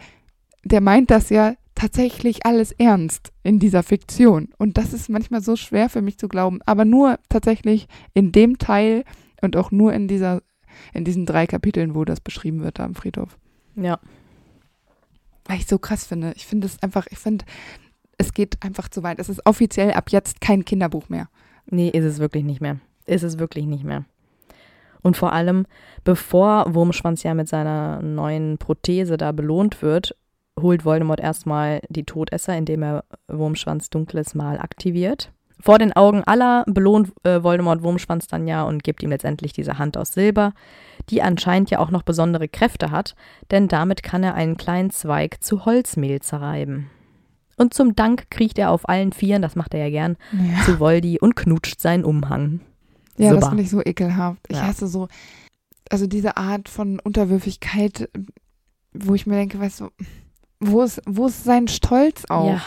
der 0.63 0.81
meint 0.81 1.11
das 1.11 1.29
ja 1.29 1.53
tatsächlich 1.75 2.45
alles 2.45 2.71
ernst 2.73 3.31
in 3.43 3.59
dieser 3.59 3.83
Fiktion. 3.83 4.49
Und 4.57 4.77
das 4.77 4.91
ist 4.93 5.09
manchmal 5.09 5.41
so 5.41 5.55
schwer 5.55 5.89
für 5.89 6.01
mich 6.01 6.17
zu 6.17 6.27
glauben. 6.27 6.59
Aber 6.65 6.83
nur 6.83 7.19
tatsächlich 7.29 7.87
in 8.13 8.31
dem 8.33 8.57
Teil 8.57 9.05
und 9.41 9.55
auch 9.55 9.71
nur 9.71 9.93
in 9.93 10.09
dieser, 10.09 10.41
in 10.93 11.03
diesen 11.03 11.25
drei 11.25 11.47
Kapiteln, 11.47 11.95
wo 11.95 12.05
das 12.05 12.19
beschrieben 12.19 12.63
wird 12.63 12.79
da 12.79 12.85
am 12.85 12.95
Friedhof. 12.95 13.37
Ja. 13.75 13.99
Weil 15.45 15.57
ich 15.57 15.65
so 15.65 15.79
krass 15.79 16.05
finde. 16.05 16.33
Ich 16.35 16.45
finde 16.45 16.67
es 16.67 16.81
einfach, 16.83 17.07
ich 17.09 17.17
finde, 17.17 17.45
es 18.17 18.33
geht 18.33 18.61
einfach 18.63 18.89
zu 18.89 19.03
weit. 19.03 19.19
Es 19.19 19.29
ist 19.29 19.45
offiziell 19.45 19.93
ab 19.93 20.11
jetzt 20.11 20.41
kein 20.41 20.65
Kinderbuch 20.65 21.09
mehr. 21.09 21.29
Nee, 21.65 21.89
ist 21.89 22.05
es 22.05 22.19
wirklich 22.19 22.43
nicht 22.43 22.61
mehr. 22.61 22.77
Ist 23.05 23.23
es 23.23 23.39
wirklich 23.39 23.65
nicht 23.65 23.83
mehr. 23.83 24.05
Und 25.01 25.17
vor 25.17 25.33
allem, 25.33 25.65
bevor 26.03 26.73
Wurmschwanz 26.73 27.23
ja 27.23 27.33
mit 27.33 27.47
seiner 27.47 28.01
neuen 28.01 28.57
Prothese 28.57 29.17
da 29.17 29.31
belohnt 29.31 29.81
wird, 29.81 30.15
holt 30.59 30.83
Voldemort 30.83 31.19
erstmal 31.19 31.81
die 31.89 32.03
Todesser, 32.03 32.57
indem 32.57 32.83
er 32.83 33.05
Wurmschwanz 33.27 33.89
dunkles 33.89 34.35
Mal 34.35 34.59
aktiviert. 34.59 35.31
Vor 35.61 35.77
den 35.77 35.91
Augen 35.93 36.23
aller 36.23 36.63
belohnt 36.67 37.11
äh, 37.23 37.43
Voldemort 37.43 37.83
Wurmschwanz 37.83 38.27
dann 38.27 38.47
ja 38.47 38.63
und 38.63 38.83
gibt 38.83 39.03
ihm 39.03 39.09
letztendlich 39.09 39.51
diese 39.51 39.77
Hand 39.77 39.97
aus 39.97 40.13
Silber, 40.13 40.53
die 41.09 41.21
anscheinend 41.21 41.69
ja 41.69 41.79
auch 41.79 41.91
noch 41.91 42.03
besondere 42.03 42.47
Kräfte 42.47 42.91
hat, 42.91 43.15
denn 43.51 43.67
damit 43.67 44.01
kann 44.03 44.23
er 44.23 44.35
einen 44.35 44.55
kleinen 44.57 44.89
Zweig 44.89 45.43
zu 45.43 45.65
Holzmehl 45.65 46.21
zerreiben. 46.21 46.89
Und 47.57 47.73
zum 47.73 47.93
Dank 47.93 48.29
kriecht 48.31 48.57
er 48.57 48.71
auf 48.71 48.87
allen 48.87 49.11
Vieren, 49.11 49.41
das 49.41 49.57
macht 49.57 49.73
er 49.73 49.81
ja 49.81 49.89
gern, 49.89 50.15
Ja, 50.31 50.63
zu 50.63 50.79
Voldy 50.79 51.19
und 51.19 51.35
knutscht 51.35 51.81
seinen 51.81 52.05
Umhang. 52.05 52.61
ja 53.17 53.31
das 53.31 53.39
Super. 53.41 53.47
finde 53.49 53.63
ich 53.63 53.69
so 53.69 53.81
ekelhaft. 53.83 54.39
Ich 54.47 54.55
Ja. 54.55 54.67
hasse 54.67 54.87
so, 54.87 55.09
also 55.89 56.07
diese 56.07 56.37
Art 56.37 56.69
von 56.69 56.99
Unterwürfigkeit, 57.01 58.09
wo 58.93 59.13
ich 59.13 59.27
mir 59.27 59.35
denke, 59.35 59.59
weißt 59.59 59.81
du, 59.81 59.89
wo 60.61 60.83
ist, 60.83 61.01
wo 61.05 61.27
ist 61.27 61.43
sein 61.43 61.67
Stolz 61.67 62.23
auch? 62.29 62.47
Ja, 62.47 62.61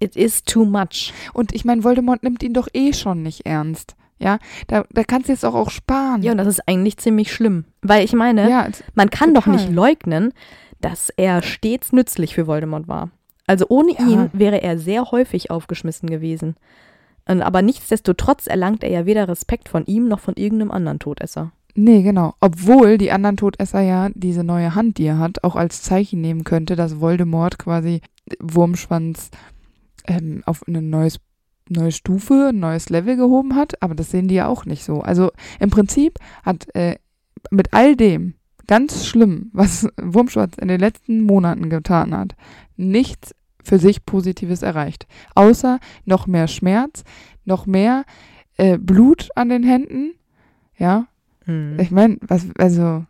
it 0.00 0.16
is 0.16 0.42
too 0.44 0.64
much. 0.64 1.12
Und 1.32 1.54
ich 1.54 1.64
meine, 1.64 1.84
Voldemort 1.84 2.22
nimmt 2.22 2.42
ihn 2.42 2.52
doch 2.54 2.68
eh 2.74 2.92
schon 2.92 3.22
nicht 3.22 3.46
ernst. 3.46 3.94
Ja, 4.20 4.38
da, 4.66 4.84
da 4.90 5.04
kannst 5.04 5.28
du 5.28 5.32
jetzt 5.32 5.44
auch, 5.44 5.54
auch 5.54 5.70
sparen. 5.70 6.22
Ja, 6.22 6.32
und 6.32 6.38
das 6.38 6.48
ist 6.48 6.66
eigentlich 6.68 6.96
ziemlich 6.96 7.32
schlimm. 7.32 7.64
Weil 7.82 8.04
ich 8.04 8.12
meine, 8.12 8.50
ja, 8.50 8.68
man 8.94 9.10
kann 9.10 9.32
doch 9.32 9.46
nicht 9.46 9.66
total. 9.66 9.74
leugnen, 9.74 10.32
dass 10.80 11.10
er 11.16 11.42
stets 11.42 11.92
nützlich 11.92 12.34
für 12.34 12.46
Voldemort 12.48 12.88
war. 12.88 13.10
Also 13.46 13.66
ohne 13.68 13.92
Ja. 13.92 14.06
ihn 14.06 14.30
wäre 14.32 14.60
er 14.62 14.76
sehr 14.78 15.10
häufig 15.12 15.50
aufgeschmissen 15.52 16.10
gewesen. 16.10 16.56
Aber 17.26 17.62
nichtsdestotrotz 17.62 18.46
erlangt 18.46 18.82
er 18.82 18.90
ja 18.90 19.06
weder 19.06 19.28
Respekt 19.28 19.68
von 19.68 19.84
ihm 19.86 20.08
noch 20.08 20.18
von 20.20 20.34
irgendeinem 20.36 20.70
anderen 20.72 20.98
Todesser. 20.98 21.52
nee, 21.74 22.02
genau. 22.02 22.34
Obwohl 22.40 22.98
die 22.98 23.12
anderen 23.12 23.36
Todesser 23.36 23.80
ja 23.82 24.08
diese 24.14 24.42
neue 24.42 24.74
Hand, 24.74 24.98
die 24.98 25.04
er 25.06 25.18
hat, 25.18 25.44
auch 25.44 25.54
als 25.54 25.82
Zeichen 25.82 26.20
nehmen 26.20 26.42
könnte, 26.42 26.74
dass 26.74 26.98
Voldemort 27.00 27.58
quasi 27.58 28.00
Wurmschwanz 28.40 29.30
ähm, 30.08 30.42
auf 30.44 30.66
eine 30.66 30.82
neues, 30.82 31.20
neue 31.68 31.92
Stufe, 31.92 32.48
ein 32.52 32.58
neues 32.58 32.90
Level 32.90 33.16
gehoben 33.16 33.54
hat. 33.54 33.80
Aber 33.82 33.94
das 33.94 34.10
sehen 34.10 34.26
die 34.28 34.34
ja 34.34 34.46
auch 34.48 34.64
nicht 34.64 34.82
so. 34.84 35.00
Also 35.00 35.30
im 35.60 35.70
Prinzip 35.70 36.18
hat 36.42 36.74
äh, 36.74 36.96
mit 37.50 37.72
all 37.72 37.94
dem, 37.94 38.34
ganz 38.66 39.06
schlimm, 39.06 39.50
was 39.52 39.88
Wurmschwanz 39.96 40.56
in 40.58 40.68
den 40.68 40.80
letzten 40.80 41.22
Monaten 41.22 41.70
getan 41.70 42.16
hat, 42.16 42.34
nichts 42.76 43.34
für 43.62 43.78
sich 43.78 44.04
Positives 44.04 44.62
erreicht. 44.62 45.06
Außer 45.34 45.78
noch 46.04 46.26
mehr 46.26 46.48
Schmerz, 46.48 47.04
noch 47.44 47.66
mehr 47.66 48.04
äh, 48.56 48.78
Blut 48.78 49.28
an 49.36 49.50
den 49.50 49.62
Händen. 49.62 50.14
Ja, 50.76 51.06
Hm. 51.48 51.80
ich 51.80 51.90
meine, 51.90 52.18
was, 52.20 52.46
also. 52.58 53.04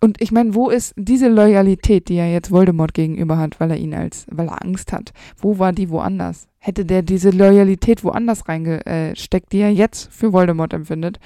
Und 0.00 0.20
ich 0.20 0.30
meine, 0.30 0.54
wo 0.54 0.70
ist 0.70 0.94
diese 0.96 1.28
Loyalität, 1.28 2.08
die 2.08 2.16
er 2.16 2.30
jetzt 2.30 2.52
Voldemort 2.52 2.94
gegenüber 2.94 3.36
hat, 3.36 3.58
weil 3.58 3.72
er 3.72 3.76
ihn 3.76 3.94
als, 3.94 4.26
weil 4.30 4.46
er 4.46 4.62
Angst 4.62 4.92
hat? 4.92 5.12
Wo 5.36 5.58
war 5.58 5.72
die 5.72 5.90
woanders? 5.90 6.46
Hätte 6.60 6.84
der 6.84 7.02
diese 7.02 7.30
Loyalität 7.30 8.04
woanders 8.04 8.48
reingesteckt, 8.48 9.52
die 9.52 9.60
er 9.60 9.72
jetzt 9.72 10.12
für 10.12 10.32
Voldemort 10.32 10.72
empfindet? 10.72 11.18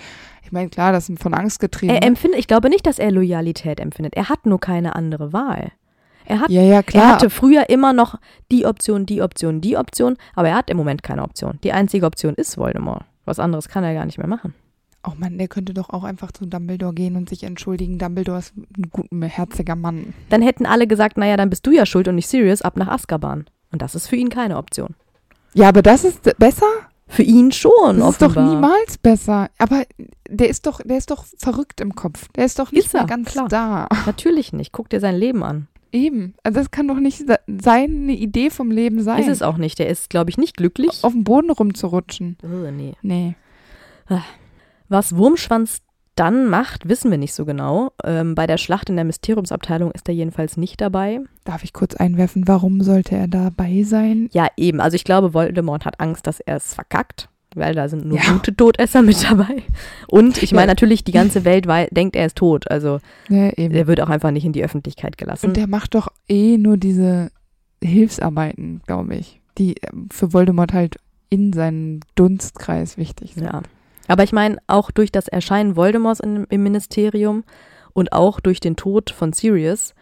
Ich 0.42 0.52
meine, 0.52 0.70
klar, 0.70 0.92
das 0.92 1.08
ist 1.08 1.22
von 1.22 1.34
Angst 1.34 1.60
getrieben. 1.60 1.94
Er 1.94 2.02
empfindet, 2.02 2.38
ich 2.38 2.46
glaube 2.46 2.70
nicht, 2.70 2.86
dass 2.86 2.98
er 2.98 3.10
Loyalität 3.10 3.78
empfindet. 3.78 4.14
Er 4.14 4.28
hat 4.28 4.46
nur 4.46 4.60
keine 4.60 4.94
andere 4.96 5.32
Wahl. 5.32 5.72
Er 6.24 6.40
hat 6.40 6.50
ja, 6.50 6.62
ja, 6.62 6.82
Er 6.92 7.08
hatte 7.08 7.30
früher 7.30 7.68
immer 7.68 7.92
noch 7.92 8.18
die 8.50 8.64
Option, 8.64 9.06
die 9.06 9.22
Option, 9.22 9.60
die 9.60 9.76
Option, 9.76 10.16
aber 10.34 10.48
er 10.48 10.56
hat 10.56 10.70
im 10.70 10.76
Moment 10.76 11.02
keine 11.02 11.22
Option. 11.22 11.58
Die 11.64 11.72
einzige 11.72 12.06
Option 12.06 12.34
ist 12.34 12.56
Voldemort. 12.56 13.04
Was 13.24 13.38
anderes 13.38 13.68
kann 13.68 13.84
er 13.84 13.94
gar 13.94 14.06
nicht 14.06 14.18
mehr 14.18 14.26
machen. 14.26 14.54
Oh 15.04 15.12
Mann, 15.18 15.36
der 15.38 15.48
könnte 15.48 15.74
doch 15.74 15.90
auch 15.90 16.04
einfach 16.04 16.30
zu 16.32 16.46
Dumbledore 16.46 16.94
gehen 16.94 17.16
und 17.16 17.28
sich 17.28 17.42
entschuldigen. 17.42 17.98
Dumbledore 17.98 18.38
ist 18.38 18.54
ein 18.56 18.90
gutherziger 18.90 19.74
Mann. 19.74 20.14
Dann 20.28 20.42
hätten 20.42 20.64
alle 20.64 20.86
gesagt, 20.86 21.16
naja, 21.16 21.36
dann 21.36 21.50
bist 21.50 21.66
du 21.66 21.72
ja 21.72 21.86
schuld 21.86 22.06
und 22.06 22.14
nicht 22.14 22.28
Sirius, 22.28 22.62
ab 22.62 22.76
nach 22.76 22.88
Azkaban. 22.88 23.46
Und 23.72 23.82
das 23.82 23.94
ist 23.96 24.06
für 24.06 24.16
ihn 24.16 24.28
keine 24.28 24.58
Option. 24.58 24.94
Ja, 25.54 25.68
aber 25.68 25.82
das 25.82 26.04
ist 26.04 26.38
besser? 26.38 26.66
Für 27.08 27.24
ihn 27.24 27.52
schon, 27.52 27.98
Das 27.98 28.10
ist 28.12 28.22
doch 28.22 28.28
offenbar. 28.28 28.54
niemals 28.54 28.96
besser. 28.96 29.50
Aber 29.58 29.82
der 30.30 30.48
ist 30.48 30.66
doch, 30.66 30.80
der 30.82 30.96
ist 30.98 31.10
doch 31.10 31.24
verrückt 31.36 31.80
im 31.82 31.94
Kopf. 31.94 32.28
Der 32.36 32.44
ist 32.46 32.58
doch 32.58 32.70
nicht 32.72 32.86
Ist 32.86 32.94
er, 32.94 33.00
mehr 33.00 33.08
ganz 33.08 33.32
klar. 33.32 33.48
da. 33.48 33.88
Natürlich 34.06 34.52
nicht. 34.54 34.72
Guck 34.72 34.88
dir 34.88 35.00
sein 35.00 35.16
Leben 35.16 35.42
an. 35.42 35.66
Eben. 35.90 36.32
Also 36.42 36.60
das 36.60 36.70
kann 36.70 36.88
doch 36.88 36.98
nicht 37.00 37.18
se- 37.26 37.40
seine 37.60 38.12
Idee 38.12 38.48
vom 38.48 38.70
Leben 38.70 39.02
sein. 39.02 39.20
Ist 39.20 39.28
es 39.28 39.42
auch 39.42 39.58
nicht. 39.58 39.78
Der 39.78 39.88
ist, 39.88 40.08
glaube 40.08 40.30
ich, 40.30 40.38
nicht 40.38 40.56
glücklich. 40.56 41.02
Auf 41.04 41.12
dem 41.12 41.24
Boden 41.24 41.50
rumzurutschen. 41.50 42.38
Oh, 42.44 42.70
nee. 42.70 42.94
Nee. 43.02 43.34
Was 44.92 45.16
Wurmschwanz 45.16 45.78
dann 46.16 46.46
macht, 46.50 46.86
wissen 46.86 47.10
wir 47.10 47.16
nicht 47.16 47.32
so 47.32 47.46
genau. 47.46 47.92
Ähm, 48.04 48.34
bei 48.34 48.46
der 48.46 48.58
Schlacht 48.58 48.90
in 48.90 48.96
der 48.96 49.06
Mysteriumsabteilung 49.06 49.90
ist 49.92 50.06
er 50.06 50.14
jedenfalls 50.14 50.58
nicht 50.58 50.78
dabei. 50.82 51.20
Darf 51.44 51.64
ich 51.64 51.72
kurz 51.72 51.94
einwerfen, 51.94 52.46
warum 52.46 52.82
sollte 52.82 53.16
er 53.16 53.26
dabei 53.28 53.82
sein? 53.84 54.28
Ja, 54.32 54.48
eben. 54.58 54.80
Also 54.80 54.94
ich 54.96 55.04
glaube, 55.04 55.32
Voldemort 55.32 55.86
hat 55.86 55.98
Angst, 56.00 56.26
dass 56.26 56.40
er 56.40 56.56
es 56.56 56.74
verkackt, 56.74 57.30
weil 57.54 57.74
da 57.74 57.88
sind 57.88 58.04
nur 58.04 58.18
Ja. 58.18 58.30
gute 58.34 58.54
Todesser 58.54 59.00
mit 59.00 59.24
dabei. 59.24 59.62
Und 60.06 60.42
ich 60.42 60.50
Ja. 60.50 60.56
meine 60.56 60.66
natürlich, 60.72 61.02
die 61.04 61.12
ganze 61.12 61.46
Welt 61.46 61.66
denkt, 61.92 62.14
er 62.14 62.26
ist 62.26 62.36
tot. 62.36 62.70
Also 62.70 62.98
Ja, 63.30 63.46
er 63.48 63.86
wird 63.86 64.02
auch 64.02 64.10
einfach 64.10 64.30
nicht 64.32 64.44
in 64.44 64.52
die 64.52 64.62
Öffentlichkeit 64.62 65.16
gelassen. 65.16 65.46
Und 65.46 65.56
der 65.56 65.66
macht 65.66 65.94
doch 65.94 66.08
eh 66.28 66.58
nur 66.58 66.76
diese 66.76 67.30
Hilfsarbeiten, 67.82 68.82
glaube 68.86 69.14
ich, 69.16 69.40
die 69.58 69.76
ähm, 69.82 70.08
für 70.12 70.32
Voldemort 70.34 70.72
halt 70.72 70.96
in 71.30 71.52
seinem 71.54 72.00
Dunstkreis 72.14 72.98
wichtig 72.98 73.32
sind. 73.34 73.44
ja. 73.44 73.62
Aber 74.08 74.24
ich 74.24 74.32
meine, 74.32 74.58
auch 74.66 74.90
durch 74.90 75.12
das 75.12 75.28
Erscheinen 75.28 75.76
Voldemorts 75.76 76.20
in, 76.20 76.44
im 76.50 76.62
Ministerium 76.62 77.44
und 77.92 78.12
auch 78.12 78.40
durch 78.40 78.60
den 78.60 78.76
Tod 78.76 79.10
von 79.10 79.32
Sirius 79.32 79.94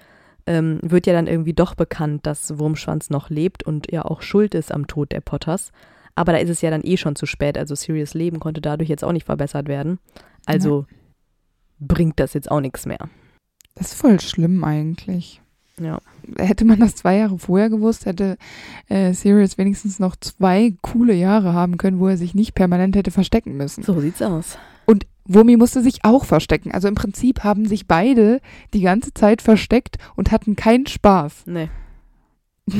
ähm, 0.47 0.79
wird 0.83 1.07
ja 1.07 1.13
dann 1.13 1.27
irgendwie 1.27 1.53
doch 1.53 1.75
bekannt, 1.75 2.27
dass 2.27 2.59
Wurmschwanz 2.59 3.11
noch 3.11 3.31
lebt 3.31 3.63
und 3.63 3.91
ja 3.93 4.05
auch 4.05 4.23
schuld 4.23 4.55
ist 4.55 4.73
am 4.73 4.87
Tod 4.87 5.13
der 5.13 5.21
Potters. 5.21 5.71
Aber 6.15 6.33
da 6.33 6.39
ist 6.39 6.51
es 6.51 6.61
ja 6.61 6.71
dann 6.71 6.83
eh 6.85 6.97
schon 6.97 7.17
zu 7.17 7.27
spät. 7.27 7.57
Also 7.57 7.75
Sirius 7.75 8.15
Leben 8.15 8.41
konnte 8.41 8.61
dadurch 8.61 8.89
jetzt 8.89 9.05
auch 9.05 9.13
nicht 9.13 9.27
verbessert 9.27 9.69
werden. 9.69 9.99
Also 10.47 10.87
ja. 10.89 10.97
bringt 11.79 12.19
das 12.21 12.35
jetzt 12.35 12.51
auch 12.51 12.61
nichts 12.61 12.87
mehr. 12.87 13.09
Das 13.75 13.93
ist 13.93 14.01
voll 14.01 14.21
schlimm 14.21 14.65
eigentlich. 14.65 15.41
Ja. 15.81 15.99
Hätte 16.39 16.65
man 16.65 16.79
das 16.79 16.95
zwei 16.95 17.17
Jahre 17.17 17.39
vorher 17.39 17.71
gewusst, 17.71 18.07
hätte 18.07 18.37
äh, 18.89 19.13
Sirius 19.13 19.59
wenigstens 19.59 19.99
noch 19.99 20.17
zwei 20.17 20.75
coole 20.83 21.15
Jahre 21.15 21.55
haben 21.55 21.77
können, 21.79 21.99
wo 21.99 22.09
er 22.09 22.17
sich 22.17 22.35
nicht 22.35 22.55
permanent 22.55 22.97
hätte 22.97 23.11
verstecken 23.11 23.57
müssen. 23.57 23.83
So 23.83 23.99
sieht's 24.01 24.23
aus. 24.23 24.59
Und 24.87 25.07
Wurmi 25.25 25.57
musste 25.57 25.83
sich 25.83 26.05
auch 26.05 26.25
verstecken. 26.25 26.73
Also 26.73 26.89
im 26.89 26.95
Prinzip 26.95 27.45
haben 27.45 27.67
sich 27.67 27.87
beide 27.87 28.41
die 28.75 28.83
ganze 28.83 29.15
Zeit 29.15 29.43
versteckt 29.43 29.97
und 30.17 30.33
hatten 30.33 30.57
keinen 30.57 30.87
Spaß. 30.87 31.45
Nee. 31.47 31.71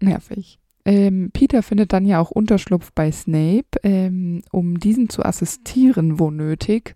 Nervig. 0.00 0.58
Ähm, 0.84 1.30
Peter 1.32 1.62
findet 1.62 1.92
dann 1.92 2.04
ja 2.04 2.20
auch 2.20 2.30
Unterschlupf 2.30 2.92
bei 2.94 3.10
Snape, 3.10 3.78
ähm, 3.82 4.42
um 4.50 4.78
diesen 4.78 5.08
zu 5.08 5.24
assistieren, 5.24 6.18
wo 6.18 6.30
nötig. 6.30 6.94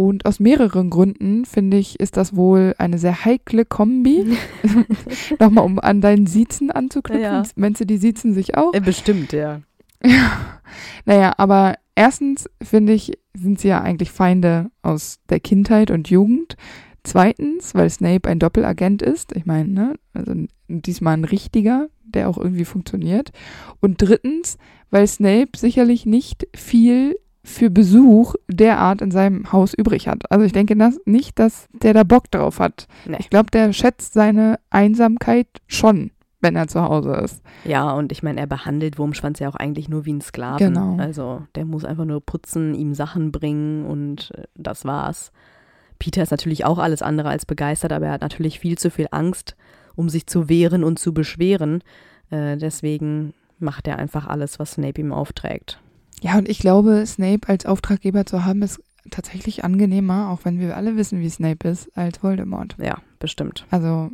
Und 0.00 0.24
aus 0.24 0.40
mehreren 0.40 0.88
Gründen, 0.88 1.44
finde 1.44 1.76
ich, 1.76 2.00
ist 2.00 2.16
das 2.16 2.34
wohl 2.34 2.74
eine 2.78 2.96
sehr 2.96 3.26
heikle 3.26 3.66
Kombi. 3.66 4.38
Nochmal, 5.38 5.66
um 5.66 5.78
an 5.78 6.00
deinen 6.00 6.26
Siezen 6.26 6.70
anzuknüpfen. 6.70 7.22
Ja. 7.22 7.42
Meinst 7.54 7.82
du, 7.82 7.84
die 7.84 7.98
Siezen 7.98 8.32
sich 8.32 8.56
auch? 8.56 8.72
Äh, 8.72 8.80
bestimmt, 8.80 9.34
ja. 9.34 9.60
Ja. 10.02 10.62
Naja, 11.04 11.34
aber 11.36 11.74
erstens, 11.94 12.48
finde 12.62 12.94
ich, 12.94 13.12
sind 13.34 13.60
sie 13.60 13.68
ja 13.68 13.82
eigentlich 13.82 14.10
Feinde 14.10 14.70
aus 14.80 15.18
der 15.28 15.38
Kindheit 15.38 15.90
und 15.90 16.08
Jugend. 16.08 16.56
Zweitens, 17.04 17.74
weil 17.74 17.90
Snape 17.90 18.26
ein 18.26 18.38
Doppelagent 18.38 19.02
ist. 19.02 19.36
Ich 19.36 19.44
meine, 19.44 19.68
ne? 19.68 19.94
Also 20.14 20.32
diesmal 20.68 21.18
ein 21.18 21.24
richtiger, 21.24 21.88
der 22.04 22.30
auch 22.30 22.38
irgendwie 22.38 22.64
funktioniert. 22.64 23.32
Und 23.80 24.00
drittens, 24.00 24.56
weil 24.88 25.06
Snape 25.06 25.50
sicherlich 25.58 26.06
nicht 26.06 26.48
viel 26.56 27.16
für 27.50 27.70
Besuch 27.70 28.34
derart 28.48 29.00
in 29.02 29.10
seinem 29.10 29.52
Haus 29.52 29.74
übrig 29.74 30.08
hat. 30.08 30.30
Also 30.30 30.44
ich 30.44 30.52
denke 30.52 30.76
das 30.76 31.00
nicht, 31.04 31.38
dass 31.38 31.68
der 31.72 31.94
da 31.94 32.04
Bock 32.04 32.30
drauf 32.30 32.58
hat. 32.58 32.86
Nee. 33.06 33.16
Ich 33.18 33.30
glaube, 33.30 33.50
der 33.50 33.72
schätzt 33.72 34.12
seine 34.12 34.58
Einsamkeit 34.70 35.46
schon, 35.66 36.10
wenn 36.40 36.56
er 36.56 36.68
zu 36.68 36.82
Hause 36.82 37.12
ist. 37.14 37.42
Ja, 37.64 37.92
und 37.92 38.12
ich 38.12 38.22
meine, 38.22 38.40
er 38.40 38.46
behandelt 38.46 38.98
Wurmschwanz 38.98 39.38
ja 39.38 39.48
auch 39.48 39.56
eigentlich 39.56 39.88
nur 39.88 40.04
wie 40.06 40.10
einen 40.10 40.20
Sklaven. 40.20 40.74
Genau. 40.74 40.96
Also 40.96 41.42
der 41.54 41.64
muss 41.64 41.84
einfach 41.84 42.04
nur 42.04 42.20
putzen, 42.20 42.74
ihm 42.74 42.94
Sachen 42.94 43.32
bringen 43.32 43.84
und 43.84 44.32
äh, 44.34 44.44
das 44.54 44.84
war's. 44.84 45.32
Peter 45.98 46.22
ist 46.22 46.30
natürlich 46.30 46.64
auch 46.64 46.78
alles 46.78 47.02
andere 47.02 47.28
als 47.28 47.44
begeistert, 47.44 47.92
aber 47.92 48.06
er 48.06 48.12
hat 48.12 48.22
natürlich 48.22 48.58
viel 48.58 48.78
zu 48.78 48.90
viel 48.90 49.08
Angst, 49.10 49.54
um 49.94 50.08
sich 50.08 50.26
zu 50.26 50.48
wehren 50.48 50.82
und 50.82 50.98
zu 50.98 51.12
beschweren. 51.12 51.82
Äh, 52.30 52.56
deswegen 52.56 53.34
macht 53.58 53.86
er 53.86 53.98
einfach 53.98 54.26
alles, 54.26 54.58
was 54.58 54.72
Snape 54.72 55.00
ihm 55.00 55.12
aufträgt. 55.12 55.78
Ja, 56.20 56.38
und 56.38 56.48
ich 56.48 56.58
glaube, 56.58 57.04
Snape 57.06 57.48
als 57.48 57.66
Auftraggeber 57.66 58.26
zu 58.26 58.44
haben, 58.44 58.62
ist 58.62 58.82
tatsächlich 59.10 59.64
angenehmer, 59.64 60.28
auch 60.30 60.44
wenn 60.44 60.60
wir 60.60 60.76
alle 60.76 60.96
wissen, 60.96 61.20
wie 61.20 61.30
Snape 61.30 61.68
ist, 61.68 61.96
als 61.96 62.22
Voldemort. 62.22 62.76
Ja, 62.78 62.98
bestimmt. 63.18 63.66
Also 63.70 64.10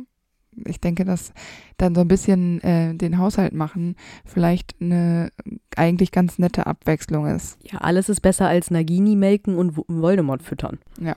ich 0.65 0.79
denke, 0.79 1.05
dass 1.05 1.33
dann 1.77 1.93
so 1.93 2.01
ein 2.01 2.07
bisschen 2.07 2.61
äh, 2.61 2.95
den 2.95 3.17
Haushalt 3.17 3.53
machen 3.53 3.95
vielleicht 4.25 4.75
eine 4.81 5.31
eigentlich 5.75 6.11
ganz 6.11 6.39
nette 6.39 6.65
Abwechslung 6.65 7.27
ist. 7.27 7.57
Ja, 7.63 7.79
alles 7.79 8.09
ist 8.09 8.21
besser 8.21 8.47
als 8.47 8.71
Nagini 8.71 9.15
melken 9.15 9.55
und 9.57 9.77
Voldemort 9.87 10.41
füttern. 10.41 10.79
Ja, 10.99 11.15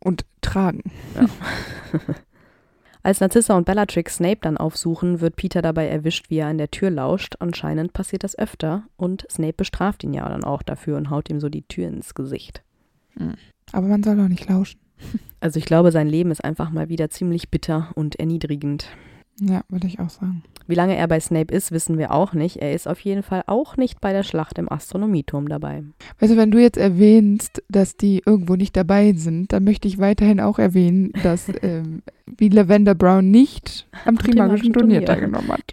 und 0.00 0.24
tragen. 0.40 0.82
Ja. 1.14 1.26
Als 3.04 3.20
Narcissa 3.20 3.54
und 3.54 3.66
Bellatrix 3.66 4.16
Snape 4.16 4.38
dann 4.40 4.56
aufsuchen, 4.56 5.20
wird 5.20 5.36
Peter 5.36 5.60
dabei 5.60 5.88
erwischt, 5.88 6.30
wie 6.30 6.38
er 6.38 6.46
an 6.46 6.56
der 6.56 6.70
Tür 6.70 6.88
lauscht. 6.88 7.34
Anscheinend 7.38 7.92
passiert 7.92 8.24
das 8.24 8.36
öfter 8.38 8.84
und 8.96 9.26
Snape 9.30 9.52
bestraft 9.52 10.02
ihn 10.04 10.14
ja 10.14 10.26
dann 10.26 10.42
auch 10.42 10.62
dafür 10.62 10.96
und 10.96 11.10
haut 11.10 11.28
ihm 11.28 11.38
so 11.38 11.50
die 11.50 11.68
Tür 11.68 11.88
ins 11.88 12.14
Gesicht. 12.14 12.62
Hm. 13.18 13.34
Aber 13.72 13.88
man 13.88 14.02
soll 14.02 14.16
doch 14.16 14.28
nicht 14.28 14.48
lauschen. 14.48 14.80
Also 15.38 15.58
ich 15.58 15.66
glaube, 15.66 15.92
sein 15.92 16.08
Leben 16.08 16.30
ist 16.30 16.42
einfach 16.42 16.70
mal 16.70 16.88
wieder 16.88 17.10
ziemlich 17.10 17.50
bitter 17.50 17.90
und 17.94 18.18
erniedrigend. 18.18 18.88
Ja, 19.40 19.62
würde 19.68 19.86
ich 19.86 19.98
auch 19.98 20.10
sagen. 20.10 20.44
Wie 20.66 20.74
lange 20.74 20.96
er 20.96 21.08
bei 21.08 21.20
Snape 21.20 21.52
ist, 21.52 21.72
wissen 21.72 21.98
wir 21.98 22.12
auch 22.12 22.32
nicht. 22.32 22.56
Er 22.56 22.72
ist 22.72 22.86
auf 22.88 23.00
jeden 23.00 23.22
Fall 23.22 23.42
auch 23.46 23.76
nicht 23.76 24.00
bei 24.00 24.12
der 24.12 24.22
Schlacht 24.22 24.58
im 24.58 24.70
Astronomieturm 24.70 25.48
dabei. 25.48 25.82
Du, 26.20 26.36
wenn 26.36 26.50
du 26.50 26.58
jetzt 26.58 26.78
erwähnst, 26.78 27.62
dass 27.68 27.96
die 27.96 28.22
irgendwo 28.24 28.54
nicht 28.56 28.76
dabei 28.76 29.12
sind, 29.12 29.52
dann 29.52 29.64
möchte 29.64 29.88
ich 29.88 29.98
weiterhin 29.98 30.40
auch 30.40 30.58
erwähnen, 30.58 31.12
dass 31.22 31.50
ähm, 31.62 32.02
wie 32.26 32.48
Lavender 32.48 32.94
Brown 32.94 33.30
nicht 33.30 33.86
am 34.04 34.16
Trimagischen 34.16 34.72
Turnier, 34.72 35.00
Turnier 35.00 35.04
teilgenommen 35.04 35.48
hat. 35.52 35.72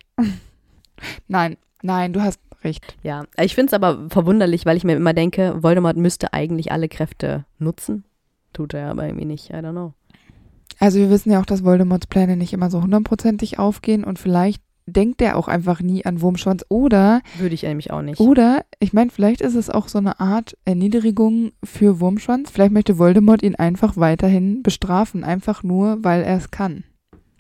nein, 1.28 1.58
nein, 1.82 2.12
du 2.12 2.22
hast 2.22 2.40
recht. 2.64 2.96
Ja, 3.04 3.26
ich 3.38 3.56
finde 3.56 3.68
es 3.68 3.74
aber 3.74 4.10
verwunderlich, 4.10 4.66
weil 4.66 4.78
ich 4.78 4.84
mir 4.84 4.96
immer 4.96 5.14
denke, 5.14 5.64
Voldemort 5.64 5.98
müsste 5.98 6.34
eigentlich 6.34 6.72
alle 6.72 6.90
Kräfte 6.90 7.46
nutzen. 7.60 8.04
Tut 8.54 8.74
er 8.74 8.90
aber 8.90 9.06
irgendwie 9.06 9.26
nicht. 9.26 9.50
I 9.52 9.54
don't 9.54 9.72
know. 9.72 9.94
Also 10.80 11.00
wir 11.00 11.10
wissen 11.10 11.32
ja 11.32 11.40
auch, 11.40 11.46
dass 11.46 11.64
Voldemorts 11.64 12.08
Pläne 12.08 12.38
nicht 12.38 12.54
immer 12.54 12.70
so 12.70 12.82
hundertprozentig 12.82 13.60
aufgehen 13.60 14.04
und 14.04 14.20
vielleicht 14.20 14.62
denkt 14.86 15.22
er 15.22 15.38
auch 15.38 15.48
einfach 15.48 15.82
nie 15.82 16.06
an 16.06 16.22
Wurmschwanz 16.22 16.66
oder 16.70 17.22
würde 17.38 17.56
ich 17.56 17.64
nämlich 17.64 17.92
auch 17.92 18.02
nicht. 18.02 18.20
Oder 18.20 18.66
ich 18.80 18.94
meine, 18.94 19.12
vielleicht 19.12 19.42
ist 19.42 19.56
es 19.56 19.70
auch 19.70 19.88
so 19.88 19.98
eine 19.98 20.20
Art 20.20 20.58
Erniedrigung 20.66 21.52
für 21.64 22.00
Wurmschwanz. 22.00 22.50
Vielleicht 22.50 22.74
möchte 22.74 22.98
Voldemort 22.98 23.44
ihn 23.44 23.56
einfach 23.56 23.98
weiterhin 23.98 24.64
bestrafen, 24.64 25.24
einfach 25.24 25.64
nur, 25.64 26.04
weil 26.04 26.24
er 26.24 26.38
es 26.38 26.52
kann. 26.52 26.84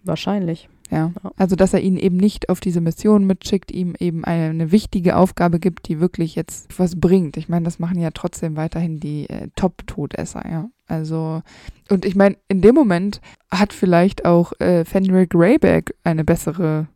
Wahrscheinlich. 0.03 0.69
Ja. 0.91 1.13
Also, 1.37 1.55
dass 1.55 1.73
er 1.73 1.79
ihn 1.79 1.95
eben 1.95 2.17
nicht 2.17 2.49
auf 2.49 2.59
diese 2.59 2.81
Mission 2.81 3.25
mitschickt, 3.25 3.71
ihm 3.71 3.95
eben 3.97 4.25
eine 4.25 4.71
wichtige 4.71 5.15
Aufgabe 5.15 5.59
gibt, 5.59 5.87
die 5.87 6.01
wirklich 6.01 6.35
jetzt 6.35 6.77
was 6.77 6.99
bringt. 6.99 7.37
Ich 7.37 7.47
meine, 7.47 7.63
das 7.63 7.79
machen 7.79 7.99
ja 7.99 8.11
trotzdem 8.11 8.57
weiterhin 8.57 8.99
die 8.99 9.29
äh, 9.29 9.47
Top-Todesser, 9.55 10.43
ja. 10.49 10.69
Also, 10.87 11.41
und 11.89 12.03
ich 12.03 12.15
meine, 12.15 12.35
in 12.49 12.61
dem 12.61 12.75
Moment 12.75 13.21
hat 13.49 13.71
vielleicht 13.71 14.25
auch 14.25 14.51
äh, 14.59 14.83
Fenrir 14.83 15.25
Greyback 15.25 15.95
eine 16.03 16.25
bessere 16.25 16.87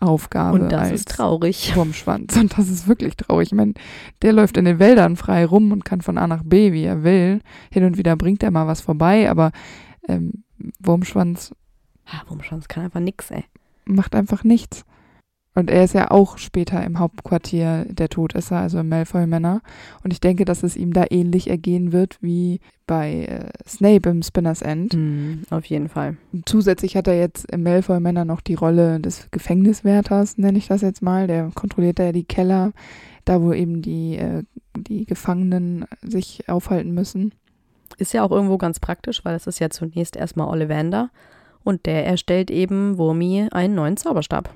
Aufgabe. 0.00 0.58
Und 0.58 0.72
das 0.72 0.90
ist 0.90 1.08
traurig. 1.08 1.76
Wurmschwanz. 1.76 2.34
Und 2.36 2.58
das 2.58 2.68
ist 2.68 2.88
wirklich 2.88 3.16
traurig. 3.16 3.48
Ich 3.48 3.54
meine, 3.54 3.74
der 4.22 4.32
läuft 4.32 4.56
in 4.56 4.64
den 4.64 4.78
Wäldern 4.78 5.16
frei 5.16 5.44
rum 5.44 5.70
und 5.70 5.84
kann 5.84 6.00
von 6.00 6.18
A 6.18 6.26
nach 6.26 6.42
B, 6.42 6.72
wie 6.72 6.84
er 6.84 7.04
will. 7.04 7.40
Hin 7.70 7.84
und 7.84 7.98
wieder 7.98 8.16
bringt 8.16 8.42
er 8.42 8.50
mal 8.50 8.66
was 8.66 8.80
vorbei, 8.80 9.30
aber 9.30 9.52
ähm, 10.08 10.44
Wurmschwanz. 10.80 11.54
Ah, 12.06 12.22
Wurmschwanz 12.28 12.68
kann 12.68 12.84
einfach 12.84 13.00
nix, 13.00 13.30
ey. 13.30 13.44
Macht 13.84 14.14
einfach 14.14 14.44
nichts. 14.44 14.84
Und 15.54 15.70
er 15.70 15.84
ist 15.84 15.92
ja 15.92 16.10
auch 16.10 16.38
später 16.38 16.82
im 16.82 16.98
Hauptquartier 16.98 17.84
der 17.86 18.08
Todesser, 18.08 18.56
also 18.56 18.78
im 18.78 18.88
Malfoy 18.88 19.26
Manor. 19.26 19.60
Und 20.02 20.12
ich 20.12 20.20
denke, 20.20 20.46
dass 20.46 20.62
es 20.62 20.76
ihm 20.76 20.94
da 20.94 21.04
ähnlich 21.10 21.50
ergehen 21.50 21.92
wird 21.92 22.16
wie 22.22 22.60
bei 22.86 23.24
äh, 23.24 23.68
Snape 23.68 24.08
im 24.08 24.22
Spinner's 24.22 24.62
End. 24.62 24.94
Mm, 24.94 25.42
auf 25.50 25.66
jeden 25.66 25.88
Fall. 25.88 26.16
Und 26.32 26.48
zusätzlich 26.48 26.96
hat 26.96 27.06
er 27.06 27.18
jetzt 27.18 27.50
im 27.52 27.64
Malfoy 27.64 28.00
Manor 28.00 28.24
noch 28.24 28.40
die 28.40 28.54
Rolle 28.54 28.98
des 28.98 29.28
Gefängniswärters, 29.30 30.38
nenne 30.38 30.56
ich 30.56 30.68
das 30.68 30.80
jetzt 30.80 31.02
mal. 31.02 31.26
Der 31.26 31.50
kontrolliert 31.54 31.98
da 31.98 32.04
ja 32.04 32.12
die 32.12 32.24
Keller, 32.24 32.72
da 33.26 33.42
wo 33.42 33.52
eben 33.52 33.82
die, 33.82 34.16
äh, 34.16 34.44
die 34.74 35.04
Gefangenen 35.04 35.84
sich 36.00 36.48
aufhalten 36.48 36.94
müssen. 36.94 37.34
Ist 37.98 38.14
ja 38.14 38.22
auch 38.24 38.30
irgendwo 38.30 38.56
ganz 38.56 38.80
praktisch, 38.80 39.22
weil 39.22 39.36
es 39.36 39.46
ist 39.46 39.58
ja 39.58 39.68
zunächst 39.68 40.16
erstmal 40.16 40.48
Ollivander 40.48 41.10
und 41.64 41.86
der 41.86 42.06
erstellt 42.06 42.50
eben 42.50 42.98
Wurmi 42.98 43.48
einen 43.50 43.74
neuen 43.74 43.96
Zauberstab. 43.96 44.50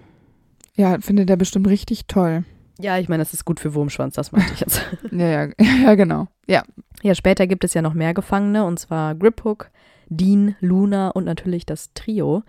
Ja, 0.74 0.98
findet 1.00 1.30
er 1.30 1.36
bestimmt 1.36 1.68
richtig 1.68 2.06
toll. 2.06 2.44
Ja, 2.78 2.98
ich 2.98 3.08
meine, 3.08 3.22
das 3.22 3.32
ist 3.32 3.44
gut 3.44 3.60
für 3.60 3.74
Wurmschwanz, 3.74 4.14
das 4.14 4.32
meinte 4.32 4.52
ich 4.52 4.60
jetzt. 4.60 4.82
ja, 5.10 5.26
ja, 5.26 5.48
ja, 5.84 5.94
genau. 5.94 6.28
Ja. 6.46 6.62
Ja, 7.02 7.14
später 7.14 7.46
gibt 7.46 7.64
es 7.64 7.74
ja 7.74 7.82
noch 7.82 7.94
mehr 7.94 8.14
Gefangene, 8.14 8.64
und 8.64 8.78
zwar 8.78 9.14
Griphook, 9.14 9.70
Dean, 10.08 10.56
Luna 10.60 11.10
und 11.10 11.24
natürlich 11.24 11.66
das 11.66 11.92
Trio. 11.94 12.42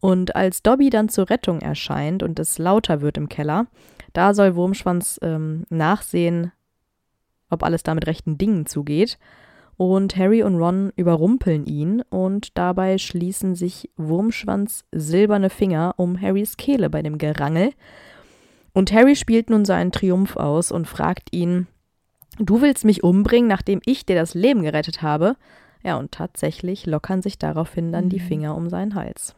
Und 0.00 0.34
als 0.34 0.62
Dobby 0.62 0.90
dann 0.90 1.08
zur 1.08 1.28
Rettung 1.28 1.60
erscheint 1.60 2.22
und 2.22 2.38
es 2.38 2.58
lauter 2.58 3.00
wird 3.00 3.18
im 3.18 3.28
Keller, 3.28 3.66
da 4.12 4.34
soll 4.34 4.56
Wurmschwanz 4.56 5.18
ähm, 5.22 5.64
nachsehen, 5.68 6.52
ob 7.50 7.62
alles 7.62 7.82
da 7.82 7.94
mit 7.94 8.06
rechten 8.06 8.38
Dingen 8.38 8.66
zugeht 8.66 9.18
und 9.80 10.14
Harry 10.18 10.42
und 10.42 10.56
Ron 10.56 10.92
überrumpeln 10.94 11.64
ihn 11.64 12.02
und 12.10 12.58
dabei 12.58 12.98
schließen 12.98 13.54
sich 13.54 13.88
Wurmschwanz 13.96 14.84
silberne 14.92 15.48
Finger 15.48 15.94
um 15.96 16.20
Harrys 16.20 16.58
Kehle 16.58 16.90
bei 16.90 17.00
dem 17.00 17.16
Gerangel. 17.16 17.70
Und 18.74 18.92
Harry 18.92 19.16
spielt 19.16 19.48
nun 19.48 19.64
seinen 19.64 19.90
Triumph 19.90 20.36
aus 20.36 20.70
und 20.70 20.86
fragt 20.86 21.32
ihn, 21.32 21.66
du 22.38 22.60
willst 22.60 22.84
mich 22.84 23.02
umbringen, 23.02 23.48
nachdem 23.48 23.80
ich 23.86 24.04
dir 24.04 24.16
das 24.16 24.34
Leben 24.34 24.64
gerettet 24.64 25.00
habe? 25.00 25.36
Ja, 25.82 25.96
und 25.96 26.12
tatsächlich 26.12 26.84
lockern 26.84 27.22
sich 27.22 27.38
daraufhin 27.38 27.90
dann 27.90 28.10
die 28.10 28.20
mhm. 28.20 28.24
Finger 28.24 28.56
um 28.56 28.68
seinen 28.68 28.94
Hals. 28.94 29.34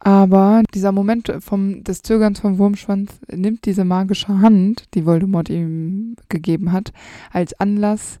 Aber 0.00 0.62
dieser 0.72 0.92
Moment 0.92 1.34
vom, 1.40 1.84
des 1.84 2.00
Zögerns 2.00 2.40
von 2.40 2.56
Wurmschwanz 2.56 3.20
nimmt 3.30 3.66
diese 3.66 3.84
magische 3.84 4.40
Hand, 4.40 4.86
die 4.94 5.04
Voldemort 5.04 5.50
ihm 5.50 6.16
gegeben 6.30 6.72
hat, 6.72 6.94
als 7.30 7.52
Anlass, 7.60 8.20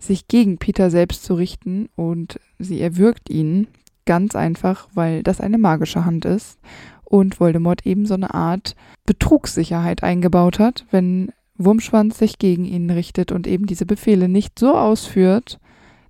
sich 0.00 0.26
gegen 0.26 0.58
Peter 0.58 0.90
selbst 0.90 1.22
zu 1.22 1.34
richten 1.34 1.88
und 1.94 2.40
sie 2.58 2.80
erwürgt 2.80 3.30
ihn 3.30 3.68
ganz 4.06 4.34
einfach, 4.34 4.88
weil 4.94 5.22
das 5.22 5.40
eine 5.40 5.58
magische 5.58 6.04
Hand 6.04 6.24
ist 6.24 6.58
und 7.04 7.38
Voldemort 7.38 7.86
eben 7.86 8.06
so 8.06 8.14
eine 8.14 8.34
Art 8.34 8.74
Betrugssicherheit 9.04 10.02
eingebaut 10.02 10.58
hat, 10.58 10.86
wenn 10.90 11.32
Wurmschwanz 11.56 12.18
sich 12.18 12.38
gegen 12.38 12.64
ihn 12.64 12.90
richtet 12.90 13.30
und 13.30 13.46
eben 13.46 13.66
diese 13.66 13.86
Befehle 13.86 14.28
nicht 14.28 14.58
so 14.58 14.74
ausführt, 14.74 15.60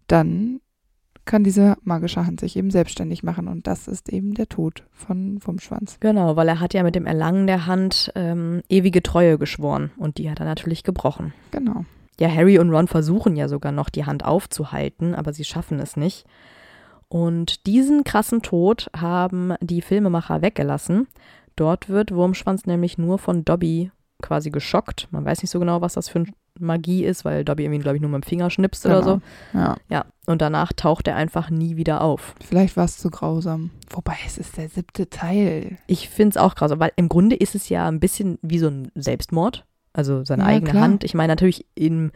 dann 0.06 0.60
kann 1.24 1.44
diese 1.44 1.76
magische 1.82 2.26
Hand 2.26 2.40
sich 2.40 2.56
eben 2.56 2.70
selbstständig 2.70 3.22
machen 3.22 3.48
und 3.48 3.66
das 3.66 3.88
ist 3.88 4.08
eben 4.08 4.34
der 4.34 4.48
Tod 4.48 4.84
von 4.92 5.38
Wurmschwanz. 5.44 5.98
Genau, 6.00 6.36
weil 6.36 6.48
er 6.48 6.60
hat 6.60 6.74
ja 6.74 6.82
mit 6.82 6.94
dem 6.94 7.06
Erlangen 7.06 7.46
der 7.46 7.66
Hand 7.66 8.12
ähm, 8.14 8.62
ewige 8.68 9.02
Treue 9.02 9.38
geschworen 9.38 9.90
und 9.96 10.18
die 10.18 10.30
hat 10.30 10.40
er 10.40 10.46
natürlich 10.46 10.82
gebrochen. 10.84 11.32
Genau. 11.50 11.84
Ja, 12.20 12.28
Harry 12.28 12.58
und 12.58 12.70
Ron 12.70 12.86
versuchen 12.86 13.34
ja 13.34 13.48
sogar 13.48 13.72
noch 13.72 13.88
die 13.88 14.04
Hand 14.04 14.26
aufzuhalten, 14.26 15.14
aber 15.14 15.32
sie 15.32 15.44
schaffen 15.44 15.80
es 15.80 15.96
nicht. 15.96 16.26
Und 17.08 17.66
diesen 17.66 18.04
krassen 18.04 18.42
Tod 18.42 18.90
haben 18.94 19.54
die 19.62 19.80
Filmemacher 19.80 20.42
weggelassen. 20.42 21.08
Dort 21.56 21.88
wird 21.88 22.12
Wurmschwanz 22.12 22.66
nämlich 22.66 22.98
nur 22.98 23.18
von 23.18 23.44
Dobby 23.44 23.90
quasi 24.20 24.50
geschockt. 24.50 25.08
Man 25.10 25.24
weiß 25.24 25.40
nicht 25.42 25.50
so 25.50 25.58
genau, 25.58 25.80
was 25.80 25.94
das 25.94 26.10
für 26.10 26.24
Magie 26.58 27.04
ist, 27.06 27.24
weil 27.24 27.42
Dobby 27.42 27.64
irgendwie, 27.64 27.80
glaube 27.80 27.96
ich, 27.96 28.02
nur 28.02 28.10
mit 28.10 28.22
dem 28.22 28.28
Finger 28.28 28.50
schnipst 28.50 28.82
genau. 28.82 28.96
oder 28.96 29.04
so. 29.04 29.20
Ja. 29.54 29.76
Ja, 29.88 30.04
und 30.26 30.42
danach 30.42 30.74
taucht 30.74 31.08
er 31.08 31.16
einfach 31.16 31.48
nie 31.48 31.76
wieder 31.76 32.02
auf. 32.02 32.34
Vielleicht 32.46 32.76
war 32.76 32.84
es 32.84 32.98
zu 32.98 33.10
grausam. 33.10 33.70
Wobei 33.88 34.16
es 34.26 34.36
ist 34.36 34.58
der 34.58 34.68
siebte 34.68 35.08
Teil. 35.08 35.78
Ich 35.86 36.10
finde 36.10 36.30
es 36.30 36.36
auch 36.36 36.54
grausam, 36.54 36.80
weil 36.80 36.92
im 36.96 37.08
Grunde 37.08 37.34
ist 37.34 37.54
es 37.54 37.70
ja 37.70 37.88
ein 37.88 37.98
bisschen 37.98 38.38
wie 38.42 38.58
so 38.58 38.68
ein 38.68 38.92
Selbstmord. 38.94 39.64
Also 39.92 40.24
seine 40.24 40.42
Ja, 40.42 40.48
eigene 40.48 40.70
klar. 40.70 40.82
Hand. 40.84 41.04
Ich 41.04 41.14
meine 41.14 41.32
natürlich 41.32 41.66
im, 41.74 42.10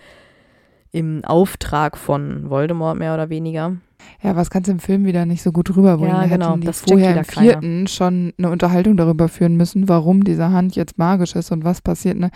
im 0.92 1.24
Auftrag 1.24 1.96
von 1.96 2.48
Voldemort 2.51 2.98
mehr 2.98 3.14
oder 3.14 3.28
weniger. 3.30 3.76
Ja, 4.22 4.36
was 4.36 4.51
kannst 4.51 4.68
du 4.68 4.72
im 4.72 4.80
Film 4.80 5.06
wieder 5.06 5.24
nicht 5.26 5.42
so 5.42 5.51
gut 5.51 5.74
rüberbringen? 5.74 6.14
Ja, 6.14 6.22
Da 6.22 6.28
genau, 6.28 6.51
hätten 6.52 6.60
die 6.60 6.66
das 6.66 6.80
vorher 6.82 7.16
im 7.16 7.22
keiner. 7.26 7.46
vierten 7.52 7.86
schon 7.86 8.32
eine 8.38 8.51
Unterhaltung 8.51 8.96
darüber 8.96 9.28
führen 9.28 9.56
müssen, 9.56 9.88
warum 9.88 10.24
diese 10.24 10.51
Hand 10.51 10.76
jetzt 10.76 10.98
magisch 10.98 11.34
ist 11.34 11.51
und 11.51 11.64
was 11.64 11.80
passiert. 11.80 12.18
Ne? 12.18 12.30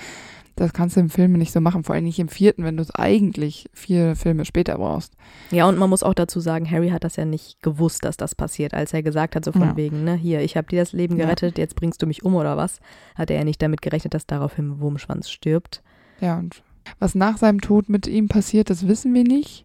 Das 0.59 0.73
kannst 0.73 0.97
du 0.97 1.01
im 1.01 1.09
Film 1.09 1.35
nicht 1.35 1.53
so 1.53 1.61
machen, 1.61 1.85
vor 1.85 1.95
allem 1.95 2.03
nicht 2.05 2.19
im 2.19 2.27
vierten, 2.29 2.65
wenn 2.65 2.77
du 2.77 2.83
es 2.83 2.91
eigentlich 2.93 3.71
vier 3.73 4.17
Filme 4.17 4.45
später 4.45 4.77
brauchst. 4.77 5.15
Ja, 5.53 5.69
und 5.69 5.79
man 5.79 5.89
muss 5.89 6.03
auch 6.03 6.15
dazu 6.15 6.41
sagen, 6.41 6.69
Harry 6.69 6.89
hat 6.91 7.05
das 7.05 7.15
ja 7.15 7.25
nicht 7.25 7.63
gewusst, 7.63 8.05
dass 8.05 8.17
das 8.17 8.35
passiert. 8.35 8.75
Als 8.75 8.93
er 8.93 9.05
gesagt 9.05 9.37
hat, 9.37 9.45
so 9.45 9.53
von 9.53 9.63
Ja. 9.63 9.77
wegen, 9.77 10.03
ne, 10.03 10.17
hier, 10.17 10.41
ich 10.41 10.57
habe 10.57 10.67
dir 10.67 10.81
das 10.81 10.93
Leben 10.93 11.17
Ja. 11.17 11.27
gerettet, 11.27 11.59
jetzt 11.59 11.77
bringst 11.77 12.03
du 12.03 12.07
mich 12.09 12.25
um 12.25 12.35
oder 12.35 12.57
was, 12.57 12.81
hat 13.15 13.31
er 13.31 13.39
ja 13.39 13.45
nicht 13.45 13.63
damit 13.63 13.83
gerechnet, 13.83 14.15
dass 14.15 14.27
daraufhin 14.27 14.81
Wurmschwanz 14.81 15.31
stirbt. 15.31 15.83
Ja, 16.21 16.37
und 16.39 16.65
was 16.99 17.15
nach 17.15 17.37
seinem 17.37 17.61
Tod 17.61 17.89
mit 17.89 18.09
ihm 18.09 18.27
passiert, 18.27 18.69
das 18.69 18.89
wissen 18.89 19.15
wir 19.15 19.23
nicht. 19.23 19.65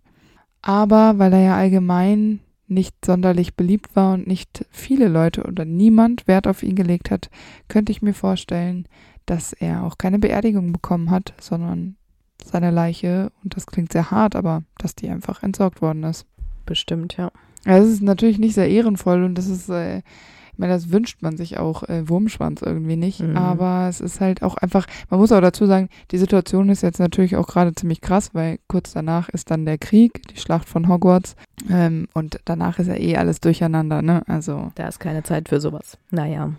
Aber 0.61 1.17
weil 1.17 1.33
er 1.33 1.41
ja 1.41 1.55
allgemein 1.55 2.39
nicht 2.67 3.03
sonderlich 3.03 3.55
beliebt 3.55 3.95
war 3.95 4.13
und 4.13 4.27
nicht 4.27 4.65
viele 4.69 5.07
Leute 5.07 5.43
oder 5.43 5.65
niemand 5.65 6.27
Wert 6.27 6.47
auf 6.47 6.63
ihn 6.63 6.75
gelegt 6.75 7.11
hat, 7.11 7.29
könnte 7.67 7.91
ich 7.91 8.01
mir 8.01 8.13
vorstellen, 8.13 8.87
dass 9.25 9.53
er 9.53 9.83
auch 9.83 9.97
keine 9.97 10.19
Beerdigung 10.19 10.71
bekommen 10.73 11.09
hat, 11.11 11.33
sondern 11.39 11.95
seine 12.43 12.71
Leiche, 12.71 13.31
und 13.43 13.55
das 13.55 13.65
klingt 13.65 13.93
sehr 13.93 14.11
hart, 14.11 14.35
aber 14.35 14.63
dass 14.77 14.95
die 14.95 15.09
einfach 15.09 15.43
entsorgt 15.43 15.81
worden 15.81 16.03
ist. 16.03 16.25
Bestimmt, 16.65 17.15
ja. 17.17 17.31
Das 17.65 17.87
ist 17.87 18.01
natürlich 18.01 18.39
nicht 18.39 18.55
sehr 18.55 18.69
ehrenvoll 18.69 19.23
und 19.23 19.35
das 19.35 19.47
ist, 19.47 19.69
äh, 19.69 19.99
ich 19.99 20.59
meine, 20.59 20.73
das 20.73 20.91
wünscht 20.91 21.21
man 21.21 21.37
sich 21.37 21.57
auch 21.57 21.83
äh, 21.83 22.07
Wurmschwanz 22.09 22.61
irgendwie 22.61 22.97
nicht, 22.97 23.21
Mhm. 23.21 23.37
aber 23.37 23.87
es 23.89 24.01
ist 24.01 24.19
halt 24.19 24.43
auch 24.43 24.55
einfach, 24.55 24.85
man 25.09 25.19
muss 25.19 25.31
auch 25.31 25.39
dazu 25.41 25.65
sagen, 25.65 25.87
die 26.11 26.17
Situation 26.17 26.67
ist 26.69 26.83
jetzt 26.83 26.99
natürlich 26.99 27.37
auch 27.37 27.47
gerade 27.47 27.73
ziemlich 27.73 28.01
krass, 28.01 28.31
weil 28.33 28.59
kurz 28.67 28.91
danach 28.93 29.29
ist 29.29 29.49
dann 29.49 29.65
der 29.65 29.77
Krieg, 29.77 30.21
die 30.27 30.37
Schlacht 30.37 30.67
von 30.67 30.89
Hogwarts 30.89 31.35
ähm, 31.69 32.07
und 32.13 32.39
danach 32.45 32.77
ist 32.79 32.87
ja 32.87 32.95
eh 32.95 33.15
alles 33.15 33.39
durcheinander, 33.39 34.01
ne? 34.01 34.21
Also, 34.27 34.71
Da 34.75 34.87
ist 34.89 34.99
keine 34.99 35.23
Zeit 35.23 35.47
für 35.49 35.61
sowas. 35.61 35.97
Naja. 36.11 36.51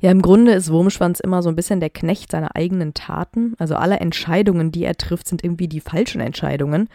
Ja, 0.00 0.10
im 0.10 0.22
Grunde 0.22 0.52
ist 0.52 0.70
Wurmschwanz 0.70 1.20
immer 1.20 1.42
so 1.42 1.48
ein 1.48 1.56
bisschen 1.56 1.80
der 1.80 1.90
Knecht 1.90 2.30
seiner 2.30 2.54
eigenen 2.54 2.94
Taten. 2.94 3.54
Also 3.58 3.74
alle 3.74 3.98
Entscheidungen, 3.98 4.70
die 4.70 4.84
er 4.84 4.96
trifft, 4.96 5.28
sind 5.28 5.42
irgendwie 5.42 5.68
die 5.68 5.80
falschen 5.80 6.20
Entscheidungen. 6.20 6.88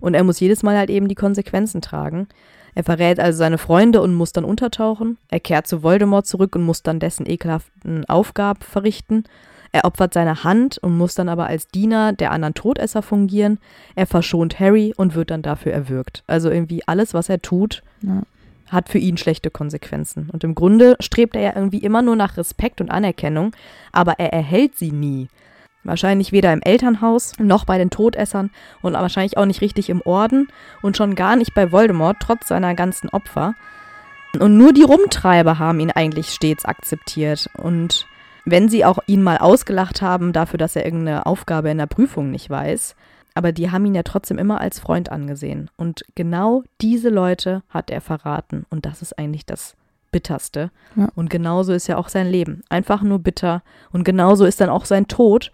Und 0.00 0.14
er 0.14 0.24
muss 0.24 0.40
jedes 0.40 0.62
Mal 0.62 0.76
halt 0.76 0.90
eben 0.90 1.08
die 1.08 1.14
Konsequenzen 1.14 1.80
tragen. 1.80 2.28
Er 2.74 2.84
verrät 2.84 3.20
also 3.20 3.38
seine 3.38 3.58
Freunde 3.58 4.00
und 4.00 4.14
muss 4.14 4.32
dann 4.32 4.44
untertauchen. 4.44 5.18
Er 5.28 5.40
kehrt 5.40 5.66
zu 5.66 5.82
Voldemort 5.82 6.26
zurück 6.26 6.56
und 6.56 6.62
muss 6.62 6.82
dann 6.82 7.00
dessen 7.00 7.28
ekelhaften 7.28 8.04
Aufgaben 8.06 8.60
verrichten. 8.60 9.24
Er 9.72 9.86
opfert 9.86 10.12
seine 10.12 10.44
Hand 10.44 10.78
und 10.78 10.96
muss 10.96 11.14
dann 11.14 11.30
aber 11.30 11.46
als 11.46 11.68
Diener 11.68 12.12
der 12.12 12.30
anderen 12.30 12.54
Todesser 12.54 13.02
fungieren. 13.02 13.58
Er 13.94 14.06
verschont 14.06 14.60
Harry 14.60 14.92
und 14.96 15.14
wird 15.14 15.30
dann 15.30 15.40
dafür 15.40 15.72
erwürgt. 15.72 16.24
Also 16.26 16.50
irgendwie 16.50 16.82
alles, 16.86 17.14
was 17.14 17.30
er 17.30 17.40
tut, 17.40 17.82
ja. 18.02 18.22
Hat 18.72 18.88
für 18.88 18.98
ihn 18.98 19.16
schlechte 19.16 19.50
Konsequenzen. 19.50 20.30
Und 20.32 20.44
im 20.44 20.54
Grunde 20.54 20.96
strebt 21.00 21.36
er 21.36 21.42
ja 21.42 21.52
irgendwie 21.54 21.78
immer 21.78 22.02
nur 22.02 22.16
nach 22.16 22.36
Respekt 22.36 22.80
und 22.80 22.90
Anerkennung, 22.90 23.54
aber 23.92 24.18
er 24.18 24.32
erhält 24.32 24.76
sie 24.76 24.90
nie. 24.90 25.28
Wahrscheinlich 25.84 26.32
weder 26.32 26.52
im 26.52 26.62
Elternhaus 26.62 27.32
noch 27.38 27.64
bei 27.64 27.76
den 27.76 27.90
Todessern 27.90 28.50
und 28.82 28.94
wahrscheinlich 28.94 29.36
auch 29.36 29.46
nicht 29.46 29.60
richtig 29.60 29.90
im 29.90 30.00
Orden 30.02 30.48
und 30.80 30.96
schon 30.96 31.14
gar 31.16 31.36
nicht 31.36 31.54
bei 31.54 31.72
Voldemort, 31.72 32.18
trotz 32.20 32.48
seiner 32.48 32.74
ganzen 32.74 33.08
Opfer. 33.08 33.54
Und 34.38 34.56
nur 34.56 34.72
die 34.72 34.84
Rumtreiber 34.84 35.58
haben 35.58 35.80
ihn 35.80 35.90
eigentlich 35.90 36.28
stets 36.28 36.64
akzeptiert. 36.64 37.50
Und 37.54 38.06
wenn 38.44 38.68
sie 38.68 38.84
auch 38.84 38.98
ihn 39.06 39.22
mal 39.22 39.38
ausgelacht 39.38 40.02
haben 40.02 40.32
dafür, 40.32 40.58
dass 40.58 40.76
er 40.76 40.84
irgendeine 40.84 41.26
Aufgabe 41.26 41.70
in 41.70 41.78
der 41.78 41.86
Prüfung 41.86 42.30
nicht 42.30 42.48
weiß, 42.48 42.94
aber 43.34 43.52
die 43.52 43.70
haben 43.70 43.86
ihn 43.86 43.94
ja 43.94 44.02
trotzdem 44.02 44.38
immer 44.38 44.60
als 44.60 44.78
Freund 44.78 45.10
angesehen. 45.10 45.70
Und 45.76 46.04
genau 46.14 46.62
diese 46.80 47.08
Leute 47.08 47.62
hat 47.68 47.90
er 47.90 48.00
verraten. 48.00 48.66
Und 48.70 48.86
das 48.86 49.02
ist 49.02 49.18
eigentlich 49.18 49.46
das 49.46 49.76
Bitterste. 50.10 50.70
Ja. 50.96 51.08
Und 51.14 51.30
genauso 51.30 51.72
ist 51.72 51.86
ja 51.86 51.96
auch 51.96 52.08
sein 52.08 52.26
Leben. 52.28 52.62
Einfach 52.68 53.02
nur 53.02 53.18
bitter. 53.18 53.62
Und 53.90 54.04
genauso 54.04 54.44
ist 54.44 54.60
dann 54.60 54.68
auch 54.68 54.84
sein 54.84 55.08
Tod. 55.08 55.50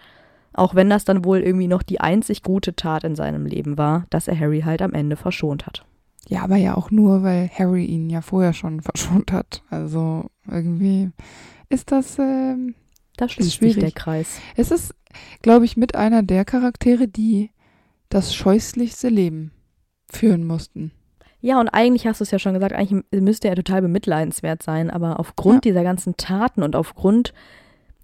Auch 0.53 0.75
wenn 0.75 0.91
das 0.91 1.05
dann 1.05 1.25
wohl 1.25 1.39
irgendwie 1.39 1.69
noch 1.69 1.85
die 1.85 2.01
einzig 2.01 2.43
gute 2.43 2.75
Tat 2.75 3.05
in 3.05 3.15
seinem 3.15 3.47
Leben 3.47 3.79
war, 3.79 4.07
dass 4.11 4.27
er 4.27 4.39
Harry 4.39 4.63
halt 4.63 4.83
am 4.83 4.93
Ende 4.93 5.15
verschont 5.15 5.67
hat. 5.67 5.85
ja, 6.29 6.43
aber 6.43 6.57
ja 6.57 6.77
auch 6.77 6.91
nur, 6.91 7.23
weil 7.23 7.49
Harry 7.57 7.85
ihn 7.85 8.11
ja 8.11 8.21
vorher 8.23 8.53
schon 8.53 8.81
verschont 8.83 9.31
hat. 9.31 9.63
Also 9.71 10.31
irgendwie 10.51 11.11
ist 11.69 11.93
das, 11.93 12.19
ähm, 12.19 12.75
Da 13.17 13.29
schließt 13.29 13.61
sich 13.61 13.79
der 13.79 13.93
Kreis. 13.93 14.41
Es 14.57 14.73
ist, 14.73 14.95
glaube 15.43 15.65
ich, 15.65 15.77
mit 15.77 15.95
einer 15.95 16.25
der 16.25 16.45
Charaktere, 16.45 17.07
die 17.07 17.51
das 18.09 18.35
scheußlichste 18.35 19.09
Leben 19.09 19.53
führen 20.11 20.47
mussten. 20.47 20.93
Ja, 21.41 21.61
und 21.61 21.69
eigentlich 21.69 22.07
hast 22.07 22.21
du 22.21 22.25
es 22.25 22.31
ja 22.31 22.39
schon 22.39 22.55
gesagt, 22.55 22.73
eigentlich 22.73 23.05
müsste 23.13 23.49
er 23.49 23.55
total 23.57 23.83
bemitleidenswert 23.83 24.63
sein, 24.63 24.91
aber 24.91 25.21
aufgrund 25.21 25.65
Ja. 25.65 25.71
dieser 25.73 25.85
ganzen 25.85 26.17
Taten 26.17 26.63
und 26.63 26.75
aufgrund 26.75 27.33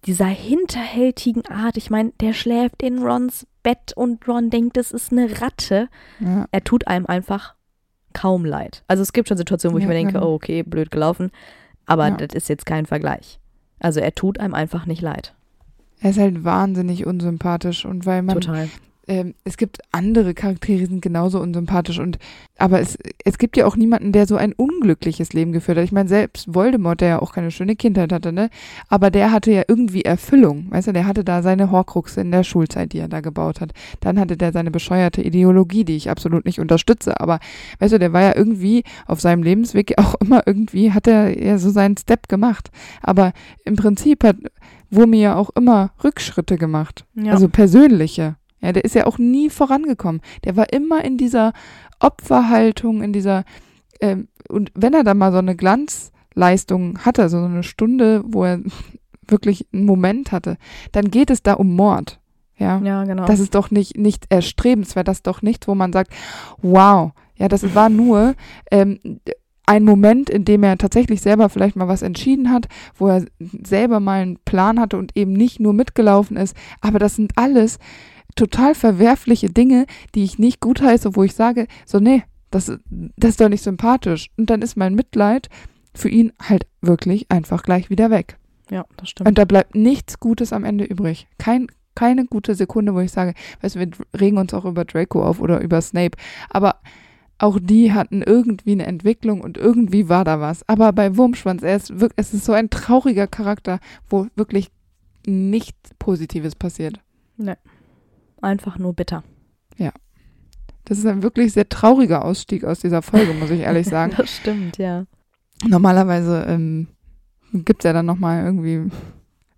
dieser 0.06 0.26
hinterhältigen 0.26 1.46
Art, 1.46 1.76
ich 1.76 1.90
meine, 1.90 2.12
der 2.20 2.32
schläft 2.32 2.82
in 2.82 2.98
Rons 3.02 3.46
Bett 3.62 3.92
und 3.96 4.28
Ron 4.28 4.50
denkt, 4.50 4.76
das 4.76 4.92
ist 4.92 5.10
eine 5.10 5.40
Ratte. 5.40 5.88
Ja, 6.20 6.46
Er 6.52 6.62
tut 6.62 6.86
einem 6.86 7.06
einfach 7.06 7.54
kaum 8.12 8.44
leid. 8.44 8.84
Also 8.86 9.02
es 9.02 9.12
gibt 9.12 9.28
schon 9.28 9.38
Situationen, 9.38 9.74
wo 9.74 9.78
ich 9.78 9.84
Ja, 9.84 9.88
mir 9.88 9.94
denke, 9.94 10.12
genau. 10.12 10.30
oh, 10.30 10.34
okay, 10.34 10.62
blöd 10.62 10.90
gelaufen, 10.90 11.30
aber 11.86 12.10
das 12.10 12.34
ist 12.34 12.48
jetzt 12.48 12.66
kein 12.66 12.86
Vergleich. 12.86 13.40
Also 13.80 14.00
er 14.00 14.14
tut 14.14 14.38
einem 14.38 14.54
einfach 14.54 14.86
nicht 14.86 15.00
leid. 15.02 15.34
er 16.00 16.10
ist 16.10 16.18
halt 16.18 16.44
wahnsinnig 16.44 17.06
unsympathisch 17.06 17.84
und 17.86 18.04
weil 18.06 18.22
man, 18.22 18.38
Total. 18.40 18.68
Ähm, 19.08 19.34
es 19.44 19.56
gibt 19.56 19.78
andere 19.92 20.34
Charaktere, 20.34 20.78
die 20.78 20.86
sind 20.86 21.02
genauso 21.02 21.40
unsympathisch 21.40 21.98
und, 21.98 22.18
aber 22.58 22.80
es, 22.80 22.98
es 23.24 23.38
gibt 23.38 23.56
ja 23.56 23.66
auch 23.66 23.76
niemanden, 23.76 24.12
der 24.12 24.26
so 24.26 24.36
ein 24.36 24.52
unglückliches 24.52 25.32
Leben 25.32 25.52
geführt 25.52 25.78
hat. 25.78 25.84
Ich 25.84 25.92
meine, 25.92 26.08
selbst 26.08 26.54
Voldemort, 26.54 27.00
der 27.00 27.08
ja 27.08 27.22
auch 27.22 27.32
keine 27.32 27.50
schöne 27.50 27.76
Kindheit 27.76 28.12
hatte, 28.12 28.32
ne, 28.32 28.50
aber 28.88 29.10
der 29.10 29.32
hatte 29.32 29.52
ja 29.52 29.62
irgendwie 29.68 30.02
Erfüllung, 30.02 30.70
weißt 30.70 30.88
du, 30.88 30.92
der 30.92 31.06
hatte 31.06 31.24
da 31.24 31.42
seine 31.42 31.70
Horcruxe 31.70 32.20
in 32.20 32.30
der 32.30 32.44
Schulzeit, 32.44 32.92
die 32.92 32.98
er 32.98 33.08
da 33.08 33.20
gebaut 33.20 33.60
hat. 33.60 33.72
Dann 34.00 34.18
hatte 34.18 34.36
der 34.36 34.52
seine 34.52 34.70
bescheuerte 34.70 35.22
Ideologie, 35.22 35.84
die 35.84 35.96
ich 35.96 36.10
absolut 36.10 36.44
nicht 36.44 36.60
unterstütze, 36.60 37.20
aber 37.20 37.40
weißt 37.78 37.94
du, 37.94 37.98
der 37.98 38.12
war 38.12 38.22
ja 38.22 38.36
irgendwie 38.36 38.84
auf 39.06 39.20
seinem 39.20 39.42
Lebensweg 39.42 39.94
auch 39.98 40.14
immer 40.16 40.42
irgendwie, 40.46 40.92
hat 40.92 41.06
er 41.06 41.42
ja 41.42 41.58
so 41.58 41.70
seinen 41.70 41.96
Step 41.96 42.28
gemacht. 42.28 42.70
Aber 43.02 43.32
im 43.64 43.76
Prinzip 43.76 44.24
hat 44.24 44.36
Wurmi 44.90 45.20
ja 45.20 45.36
auch 45.36 45.50
immer 45.54 45.92
Rückschritte 46.02 46.56
gemacht. 46.56 47.04
Ja. 47.14 47.32
Also 47.32 47.48
persönliche. 47.48 48.36
Ja, 48.64 48.72
der 48.72 48.84
ist 48.84 48.94
ja 48.94 49.06
auch 49.06 49.18
nie 49.18 49.50
vorangekommen. 49.50 50.22
Der 50.44 50.56
war 50.56 50.72
immer 50.72 51.04
in 51.04 51.18
dieser 51.18 51.52
Opferhaltung, 52.00 53.02
in 53.02 53.12
dieser, 53.12 53.44
ähm, 54.00 54.28
und 54.48 54.72
wenn 54.74 54.94
er 54.94 55.04
dann 55.04 55.18
mal 55.18 55.32
so 55.32 55.38
eine 55.38 55.54
Glanzleistung 55.54 56.98
hatte, 57.00 57.28
so 57.28 57.36
eine 57.38 57.62
Stunde, 57.62 58.24
wo 58.26 58.44
er 58.44 58.60
wirklich 59.28 59.66
einen 59.74 59.84
Moment 59.84 60.32
hatte, 60.32 60.56
dann 60.92 61.10
geht 61.10 61.28
es 61.28 61.42
da 61.42 61.52
um 61.52 61.76
Mord. 61.76 62.20
Ja. 62.56 62.78
ja, 62.78 63.04
genau. 63.04 63.26
Das 63.26 63.38
ist 63.38 63.54
doch 63.54 63.70
nicht, 63.70 63.98
nicht 63.98 64.26
erstrebenswert, 64.30 65.08
das 65.08 65.18
ist 65.18 65.26
doch 65.26 65.42
nicht, 65.42 65.68
wo 65.68 65.74
man 65.74 65.92
sagt, 65.92 66.14
wow, 66.62 67.12
ja, 67.36 67.48
das 67.48 67.74
war 67.74 67.90
nur 67.90 68.34
ähm, 68.70 68.98
ein 69.66 69.84
Moment, 69.84 70.30
in 70.30 70.46
dem 70.46 70.62
er 70.62 70.78
tatsächlich 70.78 71.20
selber 71.20 71.50
vielleicht 71.50 71.76
mal 71.76 71.88
was 71.88 72.00
entschieden 72.00 72.50
hat, 72.50 72.68
wo 72.96 73.08
er 73.08 73.26
selber 73.38 74.00
mal 74.00 74.22
einen 74.22 74.38
Plan 74.46 74.80
hatte 74.80 74.96
und 74.96 75.14
eben 75.16 75.34
nicht 75.34 75.60
nur 75.60 75.74
mitgelaufen 75.74 76.38
ist. 76.38 76.56
Aber 76.80 76.98
das 76.98 77.16
sind 77.16 77.32
alles 77.36 77.78
total 78.34 78.74
verwerfliche 78.74 79.48
Dinge, 79.48 79.86
die 80.14 80.24
ich 80.24 80.38
nicht 80.38 80.60
gutheiße, 80.60 81.16
wo 81.16 81.22
ich 81.22 81.34
sage, 81.34 81.66
so, 81.86 81.98
nee, 81.98 82.24
das, 82.50 82.66
das 83.16 83.30
ist 83.30 83.40
doch 83.40 83.48
nicht 83.48 83.62
sympathisch. 83.62 84.30
Und 84.36 84.50
dann 84.50 84.62
ist 84.62 84.76
mein 84.76 84.94
Mitleid 84.94 85.48
für 85.94 86.08
ihn 86.08 86.32
halt 86.40 86.66
wirklich 86.80 87.30
einfach 87.30 87.62
gleich 87.62 87.90
wieder 87.90 88.10
weg. 88.10 88.38
Ja, 88.70 88.84
das 88.96 89.10
stimmt. 89.10 89.28
Und 89.28 89.38
da 89.38 89.44
bleibt 89.44 89.74
nichts 89.74 90.20
Gutes 90.20 90.52
am 90.52 90.64
Ende 90.64 90.84
übrig. 90.84 91.28
Kein, 91.38 91.68
keine 91.94 92.24
gute 92.26 92.54
Sekunde, 92.54 92.94
wo 92.94 93.00
ich 93.00 93.12
sage, 93.12 93.34
weißt 93.60 93.76
du, 93.76 93.80
wir 93.80 93.90
regen 94.18 94.38
uns 94.38 94.54
auch 94.54 94.64
über 94.64 94.84
Draco 94.84 95.24
auf 95.24 95.40
oder 95.40 95.60
über 95.60 95.80
Snape. 95.80 96.16
Aber 96.48 96.80
auch 97.38 97.58
die 97.60 97.92
hatten 97.92 98.22
irgendwie 98.22 98.72
eine 98.72 98.86
Entwicklung 98.86 99.40
und 99.40 99.58
irgendwie 99.58 100.08
war 100.08 100.24
da 100.24 100.40
was. 100.40 100.66
Aber 100.68 100.92
bei 100.92 101.16
Wurmschwanz, 101.16 101.62
er 101.62 101.76
ist 101.76 102.00
wirklich, 102.00 102.14
es 102.16 102.34
ist 102.34 102.44
so 102.44 102.52
ein 102.52 102.70
trauriger 102.70 103.26
Charakter, 103.26 103.80
wo 104.08 104.26
wirklich 104.36 104.70
nichts 105.26 105.90
Positives 105.98 106.54
passiert. 106.54 107.00
Einfach 108.44 108.78
nur 108.78 108.94
bitter. 108.94 109.24
Das 110.84 110.98
ist 110.98 111.06
ein 111.06 111.22
wirklich 111.22 111.52
sehr 111.52 111.68
trauriger 111.68 112.24
Ausstieg 112.24 112.64
aus 112.64 112.80
dieser 112.80 113.02
Folge, 113.02 113.32
muss 113.34 113.50
ich 113.50 113.60
ehrlich 113.60 113.86
sagen. 113.88 114.14
Das 114.16 114.30
stimmt, 114.30 114.78
ja. 114.78 115.06
Normalerweise 115.66 116.44
ähm, 116.46 116.88
gibt 117.52 117.80
es 117.80 117.84
ja 117.84 117.92
dann 117.92 118.06
nochmal 118.06 118.44
irgendwie 118.44 118.90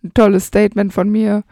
ein 0.05 0.15
tolles 0.15 0.47
Statement 0.47 0.93
von 0.93 1.09
mir. 1.11 1.43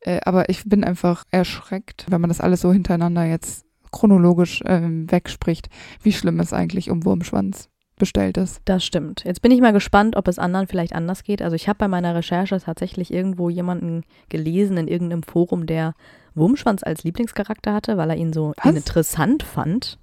Äh, 0.00 0.20
aber 0.24 0.48
ich 0.48 0.64
bin 0.64 0.82
einfach 0.82 1.24
erschreckt, 1.30 2.06
wenn 2.08 2.20
man 2.20 2.28
das 2.28 2.40
alles 2.40 2.62
so 2.62 2.72
hintereinander 2.72 3.24
jetzt 3.24 3.66
chronologisch 3.90 4.62
ähm, 4.64 5.10
wegspricht, 5.10 5.68
wie 6.02 6.12
schlimm 6.12 6.40
es 6.40 6.54
eigentlich 6.54 6.90
um 6.90 7.04
Wurmschwanz 7.04 7.68
bestellt 8.02 8.36
ist. 8.36 8.60
Das 8.64 8.84
stimmt. 8.84 9.22
Jetzt 9.24 9.42
bin 9.42 9.52
ich 9.52 9.60
mal 9.60 9.72
gespannt, 9.72 10.16
ob 10.16 10.26
es 10.26 10.40
anderen 10.40 10.66
vielleicht 10.66 10.92
anders 10.92 11.22
geht. 11.22 11.40
Also 11.40 11.54
ich 11.54 11.68
habe 11.68 11.78
bei 11.78 11.86
meiner 11.86 12.16
Recherche 12.16 12.58
tatsächlich 12.58 13.12
irgendwo 13.14 13.48
jemanden 13.48 14.02
gelesen 14.28 14.76
in 14.76 14.88
irgendeinem 14.88 15.22
Forum, 15.22 15.66
der 15.66 15.94
Wurmschwanz 16.34 16.82
als 16.82 17.04
Lieblingscharakter 17.04 17.72
hatte, 17.72 17.96
weil 17.98 18.10
er 18.10 18.16
ihn 18.16 18.32
so 18.32 18.54
Was? 18.64 18.74
interessant 18.74 19.44
fand. 19.44 20.00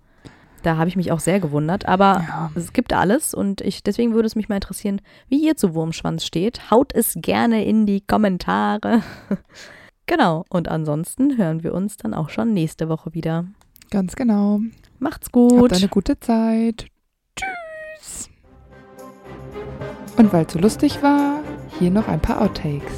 Da 0.64 0.78
habe 0.78 0.88
ich 0.88 0.96
mich 0.96 1.12
auch 1.12 1.20
sehr 1.20 1.42
gewundert. 1.42 1.88
Aber 1.90 2.24
Ja. 2.26 2.52
es 2.56 2.72
gibt 2.72 2.94
alles 2.94 3.34
und 3.34 3.60
ich, 3.60 3.84
deswegen 3.84 4.14
würde 4.14 4.28
es 4.28 4.36
mich 4.38 4.48
mal 4.48 4.56
interessieren, 4.56 5.02
wie 5.28 5.46
ihr 5.46 5.58
zu 5.58 5.74
Wurmschwanz 5.76 6.24
steht. 6.26 6.72
Haut 6.72 6.96
es 6.96 7.16
gerne 7.18 7.66
in 7.66 7.86
die 7.86 8.00
Kommentare. 8.00 9.04
genau. 10.06 10.46
Und 10.50 10.70
ansonsten 10.70 11.38
hören 11.38 11.64
wir 11.64 11.74
uns 11.74 11.98
dann 11.98 12.14
auch 12.14 12.30
schon 12.30 12.54
nächste 12.54 12.88
Woche 12.88 13.14
wieder. 13.14 13.44
Ganz 13.92 14.16
genau. 14.16 14.62
Macht's 15.00 15.32
gut. 15.34 15.62
Habt 15.62 15.74
eine 15.74 15.88
gute 15.90 16.18
Zeit. 16.20 16.86
Und 20.20 20.34
weil 20.34 20.46
es 20.46 20.52
so 20.52 20.60
lustig 20.60 21.02
war, 21.02 21.40
hier 21.80 21.92
noch 21.92 22.10
ein 22.10 22.20
paar 22.20 22.42
Outtakes. 22.42 22.92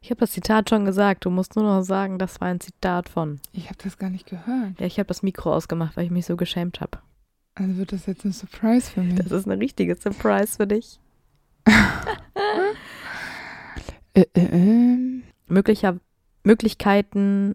Ich 0.00 0.10
habe 0.10 0.18
das 0.18 0.32
Zitat 0.32 0.68
schon 0.68 0.84
gesagt. 0.84 1.24
Du 1.24 1.30
musst 1.30 1.54
nur 1.54 1.64
noch 1.64 1.82
sagen, 1.84 2.18
das 2.18 2.40
war 2.40 2.48
ein 2.48 2.58
Zitat 2.58 3.08
von. 3.08 3.38
Ich 3.52 3.66
habe 3.66 3.78
das 3.80 3.96
gar 3.96 4.10
nicht 4.10 4.26
gehört. 4.26 4.80
Ja, 4.80 4.86
ich 4.86 4.98
habe 4.98 5.06
das 5.06 5.22
Mikro 5.22 5.54
ausgemacht, 5.54 5.96
weil 5.96 6.04
ich 6.04 6.10
mich 6.10 6.26
so 6.26 6.36
geschämt 6.36 6.80
habe. 6.80 6.98
Also 7.54 7.76
wird 7.76 7.92
das 7.92 8.06
jetzt 8.06 8.24
ein 8.24 8.32
Surprise 8.32 8.90
für 8.90 9.02
mich. 9.02 9.14
Das 9.14 9.30
ist 9.30 9.46
eine 9.46 9.60
richtige 9.60 9.94
Surprise 9.94 10.56
für 10.56 10.66
dich. 10.66 10.98
Äh, 14.14 14.24
äh, 14.32 14.46
ähm. 14.46 15.24
Möglicher 15.46 15.98
Möglichkeiten. 16.42 17.54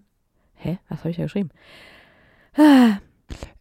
Hä? 0.53 0.77
Was 0.89 0.99
habe 0.99 1.09
ich 1.09 1.17
da 1.17 1.23
geschrieben? 1.23 1.49
Ah, 2.55 2.99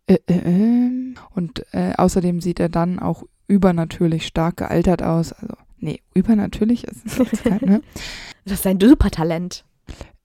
Äh, 0.06 0.18
äh. 0.26 1.14
Und 1.34 1.64
äh, 1.72 1.94
außerdem 1.96 2.42
sieht 2.42 2.60
er 2.60 2.68
dann 2.68 2.98
auch 2.98 3.24
übernatürlich 3.50 4.26
stark 4.26 4.58
gealtert 4.58 5.02
aus. 5.02 5.32
Also, 5.32 5.54
nee, 5.78 6.00
übernatürlich 6.14 6.84
ist 6.84 7.04
es 7.06 7.18
jetzt 7.18 7.44
kein, 7.44 7.60
ne? 7.62 7.82
Das 8.44 8.60
ist 8.60 8.66
ein 8.66 8.80
Supertalent. 8.80 9.64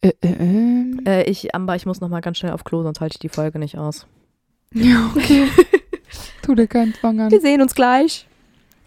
Äh, 0.02 0.14
äh, 0.22 0.27
ähm. 0.39 1.02
Äh, 1.06 1.30
ich, 1.30 1.53
Amber, 1.53 1.76
ich 1.76 1.85
muss 1.85 1.99
noch 1.99 2.07
mal 2.07 2.22
ganz 2.22 2.38
schnell 2.38 2.53
auf 2.53 2.64
Klo, 2.64 2.84
sonst 2.84 3.02
halte 3.02 3.15
ich 3.15 3.19
die 3.19 3.30
Folge 3.30 3.60
nicht 3.60 3.77
aus. 3.77 4.07
Ja, 4.73 5.10
okay. 5.15 5.47
Tu 6.41 6.53
dir 6.53 6.68
keinen 6.68 6.93
Zwang 6.95 7.19
an. 7.19 7.31
Wir 7.31 7.39
sehen 7.39 7.61
uns 7.61 7.76
gleich. 7.76 8.27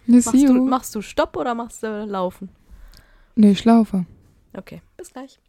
Ne, 0.05 0.17
Machst 0.17 0.33
du, 0.33 0.65
machst 0.65 0.95
du 0.95 1.01
Stopp 1.01 1.35
oder 1.35 1.55
machst 1.55 1.81
du 1.81 2.05
Laufen? 2.05 2.49
Nee, 3.35 3.51
ich 3.51 3.65
laufe. 3.65 4.05
Okay, 4.53 4.81
bis 4.97 5.11
gleich. 5.11 5.39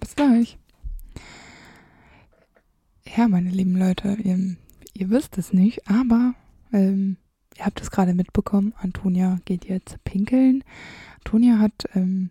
Bis 0.00 0.16
gleich. 0.16 0.58
Ja, 3.16 3.28
meine 3.28 3.50
lieben 3.50 3.76
Leute, 3.76 4.16
ihr, 4.22 4.56
ihr 4.94 5.10
wisst 5.10 5.38
es 5.38 5.52
nicht, 5.52 5.88
aber 5.88 6.34
ähm, 6.72 7.18
ihr 7.58 7.66
habt 7.66 7.80
es 7.80 7.90
gerade 7.90 8.14
mitbekommen. 8.14 8.74
Antonia 8.78 9.38
geht 9.44 9.64
jetzt 9.66 10.02
pinkeln. 10.04 10.64
Antonia 11.18 11.58
hat 11.58 11.86
ähm, 11.94 12.30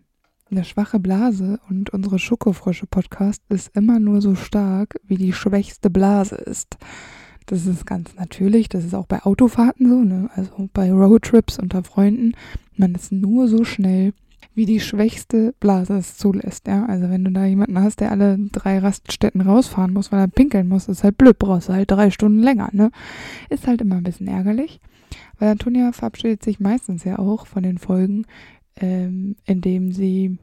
eine 0.50 0.64
schwache 0.64 1.00
Blase 1.00 1.58
und 1.68 1.90
unsere 1.90 2.18
Schokofrösche-Podcast 2.18 3.42
ist 3.48 3.74
immer 3.76 3.98
nur 3.98 4.20
so 4.20 4.34
stark, 4.34 4.96
wie 5.04 5.16
die 5.16 5.32
schwächste 5.32 5.90
Blase 5.90 6.36
ist. 6.36 6.76
Das 7.46 7.66
ist 7.66 7.86
ganz 7.86 8.14
natürlich. 8.14 8.68
Das 8.68 8.84
ist 8.84 8.94
auch 8.94 9.06
bei 9.06 9.22
Autofahrten 9.22 9.88
so, 9.88 10.02
ne? 10.02 10.30
Also 10.34 10.68
bei 10.72 10.92
Roadtrips 10.92 11.58
unter 11.58 11.82
Freunden. 11.82 12.34
Man 12.76 12.94
ist 12.94 13.12
nur 13.12 13.48
so 13.48 13.64
schnell, 13.64 14.12
wie 14.54 14.66
die 14.66 14.80
schwächste 14.80 15.54
Blase 15.58 15.94
es 15.96 16.16
zulässt, 16.16 16.68
ja. 16.68 16.84
Also 16.86 17.10
wenn 17.10 17.24
du 17.24 17.30
da 17.30 17.44
jemanden 17.44 17.80
hast, 17.80 18.00
der 18.00 18.10
alle 18.10 18.38
drei 18.38 18.78
Raststätten 18.78 19.40
rausfahren 19.40 19.92
muss, 19.92 20.12
weil 20.12 20.20
er 20.20 20.28
pinkeln 20.28 20.68
muss, 20.68 20.88
ist 20.88 21.02
halt 21.04 21.18
blöd, 21.18 21.38
brauchst 21.38 21.68
du 21.68 21.72
halt 21.72 21.90
drei 21.90 22.10
Stunden 22.10 22.40
länger, 22.40 22.68
ne? 22.72 22.90
Ist 23.48 23.66
halt 23.66 23.80
immer 23.80 23.96
ein 23.96 24.04
bisschen 24.04 24.28
ärgerlich. 24.28 24.80
Weil 25.38 25.50
Antonia 25.50 25.92
verabschiedet 25.92 26.42
sich 26.42 26.60
meistens 26.60 27.04
ja 27.04 27.18
auch 27.18 27.46
von 27.46 27.62
den 27.62 27.78
Folgen, 27.78 28.26
ähm, 28.76 29.36
indem 29.44 29.92
sie 29.92 30.38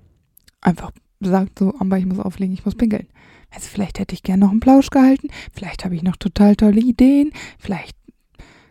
einfach 0.61 0.91
sagt 1.19 1.59
so, 1.59 1.73
Amber, 1.79 1.97
ich 1.97 2.05
muss 2.05 2.19
auflegen, 2.19 2.53
ich 2.53 2.65
muss 2.65 2.75
pinkeln. 2.75 3.07
Also 3.51 3.67
vielleicht 3.67 3.99
hätte 3.99 4.13
ich 4.13 4.23
gern 4.23 4.39
noch 4.39 4.51
einen 4.51 4.59
Plausch 4.59 4.89
gehalten, 4.89 5.29
vielleicht 5.51 5.83
habe 5.83 5.95
ich 5.95 6.03
noch 6.03 6.15
total 6.15 6.55
tolle 6.55 6.81
Ideen, 6.81 7.31
vielleicht 7.57 7.97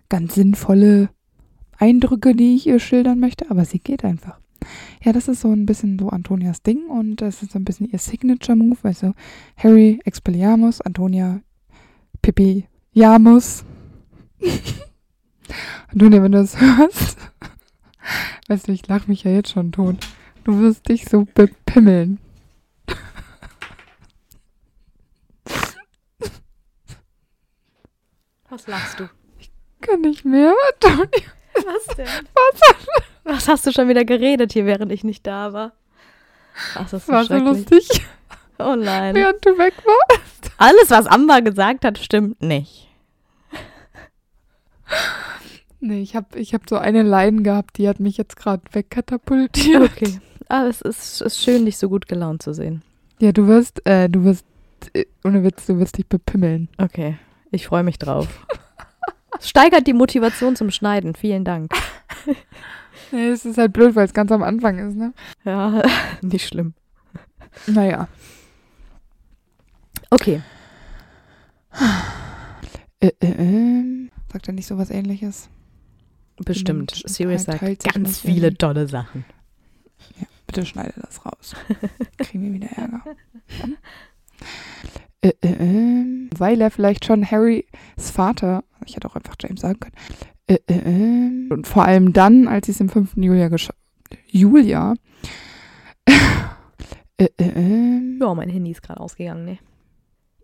ganz 0.09 0.35
sinnvolle 0.35 1.11
Eindrücke, 1.77 2.35
die 2.35 2.57
ich 2.57 2.66
ihr 2.66 2.79
schildern 2.79 3.20
möchte, 3.20 3.51
aber 3.51 3.65
sie 3.65 3.81
geht 3.81 4.05
einfach. 4.05 4.39
Ja, 5.03 5.12
das 5.12 5.29
ist 5.29 5.41
so 5.41 5.53
ein 5.53 5.66
bisschen 5.66 5.99
so 5.99 6.09
Antonias 6.09 6.62
Ding 6.62 6.87
und 6.87 7.16
das 7.16 7.43
ist 7.43 7.53
so 7.53 7.59
ein 7.59 7.65
bisschen 7.65 7.89
ihr 7.91 7.99
Signature-Move, 7.99 8.95
du, 9.01 9.15
Harry 9.57 10.01
Expelliarmus, 10.05 10.81
Antonia 10.81 11.41
Pippi 12.23 12.66
Jamus. 12.93 13.65
Antonia, 15.93 16.23
wenn 16.23 16.33
du 16.33 16.39
das 16.39 16.61
hörst, 16.61 17.19
weißt 18.49 18.69
du, 18.69 18.73
ich 18.73 18.87
lache 18.87 19.09
mich 19.09 19.25
ja 19.25 19.31
jetzt 19.31 19.53
schon 19.53 19.73
tot. 19.73 19.97
Du 20.45 20.61
wirst 20.61 20.89
dich 20.89 21.05
so 21.09 21.27
bepimmeln. 21.35 22.19
Was 28.49 28.66
lachst 28.66 29.01
du? 29.01 29.09
Kann 29.81 30.01
nicht 30.01 30.25
mehr, 30.25 30.55
Antonia. 30.75 31.29
Was 31.55 31.97
denn? 31.97 32.07
Was 33.25 33.49
hast 33.49 33.66
du 33.66 33.73
schon 33.73 33.89
wieder 33.89 34.05
geredet 34.05 34.53
hier, 34.53 34.65
während 34.66 34.91
ich 34.93 35.05
nicht 35.05 35.27
da 35.27 35.53
war? 35.53 35.73
Ach, 36.75 36.89
das 36.91 37.03
ist 37.03 37.09
War 37.09 37.25
so 37.25 37.37
lustig, 37.37 37.87
Oh 38.59 38.75
nein. 38.75 39.15
während 39.15 39.45
du 39.45 39.57
weg 39.59 39.75
warst. 39.85 40.51
Alles, 40.57 40.91
was 40.91 41.07
Amber 41.07 41.43
gesagt 41.43 41.85
hat, 41.85 41.99
stimmt 41.99 42.41
nicht. 42.43 42.88
Nee, 45.81 46.01
ich 46.03 46.17
habe 46.17 46.39
ich 46.39 46.55
hab 46.55 46.69
so 46.69 46.77
eine 46.77 47.03
Leiden 47.03 47.45
gehabt, 47.45 47.79
die 47.79 47.89
hat 47.89 48.01
mich 48.01 48.17
jetzt 48.17 48.37
gerade 48.37 48.63
wegkatapultiert. 48.73 49.83
Okay. 49.83 50.19
Aber 50.49 50.69
es 50.69 50.81
ist, 50.81 51.21
ist 51.21 51.39
schön, 51.39 51.67
dich 51.67 51.77
so 51.77 51.89
gut 51.89 52.09
gelaunt 52.09 52.43
zu 52.43 52.53
sehen. 52.53 52.83
Ja, 53.21 53.33
du 53.33 53.47
wirst, 53.47 53.87
äh, 53.87 54.09
du 54.09 54.25
wirst, 54.25 54.45
äh, 54.93 55.05
ohne 55.25 55.45
Witz, 55.45 55.67
du 55.67 55.79
wirst 55.79 55.99
dich 55.99 56.07
bepimmeln. 56.07 56.69
Okay. 56.79 57.19
Ich 57.51 57.67
freue 57.67 57.83
mich 57.83 57.99
drauf. 57.99 58.47
Steigert 59.41 59.87
die 59.87 59.93
Motivation 59.93 60.57
zum 60.57 60.71
Schneiden. 60.71 61.15
Vielen 61.15 61.45
Dank. 61.45 61.73
Nee, 63.11 63.29
es 63.29 63.47
ist 63.47 63.57
halt 63.57 63.73
blöd, 63.73 63.95
weil 63.97 64.05
es 64.05 64.13
ganz 64.13 64.31
am 64.33 64.43
Anfang 64.43 64.79
ist, 64.79 64.97
ne? 64.97 65.15
Ja, 65.45 65.83
nicht 66.21 66.47
schlimm. 66.47 66.75
Naja. 67.67 68.09
Okay. 70.11 70.43
Äh, 73.01 73.13
äh, 73.21 73.33
ähm, 73.33 74.11
sagt 74.31 74.49
er 74.49 74.55
nicht 74.55 74.67
sowas 74.67 74.91
ähnliches? 74.91 75.49
Bestimmt. 76.44 77.02
Sirius 77.06 77.44
sagt 77.44 77.60
teilt 77.60 77.82
sich 77.82 77.93
ganz 77.93 78.20
viele 78.20 78.48
in- 78.48 78.59
tolle 78.59 78.86
Sachen. 78.89 79.24
Bitte 80.47 80.65
schneide 80.65 80.94
das 81.01 81.24
raus. 81.27 81.55
Kriegen 82.19 82.44
wir 82.44 82.52
wieder 82.55 82.69
Ärger. 82.77 83.02
Hm? 83.62 83.77
Äh, 85.20 85.32
äh, 85.43 85.48
ähm, 85.59 86.31
weil 86.39 86.60
er 86.60 86.70
vielleicht 86.70 87.05
schon 87.05 87.28
Harrys 87.28 87.65
Vater, 87.98 88.62
ich 88.86 88.94
hätte 88.97 89.09
auch 89.10 89.16
einfach 89.16 89.35
James 89.40 89.60
sagen 89.60 89.81
können, 89.81 89.94
äh, 90.47 90.59
äh, 90.69 90.78
ähm, 90.78 91.48
und 91.51 91.66
vor 91.66 91.85
allem 91.85 92.12
dann, 92.12 92.47
als 92.48 92.66
sie 92.66 92.73
es 92.73 92.81
im 92.81 92.89
5. 92.89 93.16
Julia 93.16 93.48
gesch 93.48 93.69
Julia, 94.28 94.94
äh, 96.06 97.24
äh, 97.24 97.28
ähm, 97.39 98.19
Ja, 98.20 98.32
mein 98.35 98.48
Handy 98.48 98.70
ist 98.70 98.82
gerade 98.82 99.01
ausgegangen, 99.01 99.44
ne? 99.44 99.59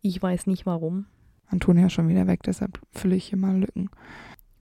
Ich 0.02 0.20
weiß 0.20 0.46
nicht 0.48 0.66
warum. 0.66 1.06
Antonia 1.46 1.86
ist 1.86 1.92
schon 1.92 2.08
wieder 2.08 2.26
weg, 2.26 2.42
deshalb 2.42 2.80
fülle 2.92 3.14
ich 3.16 3.26
hier 3.26 3.38
mal 3.38 3.56
Lücken. 3.56 3.88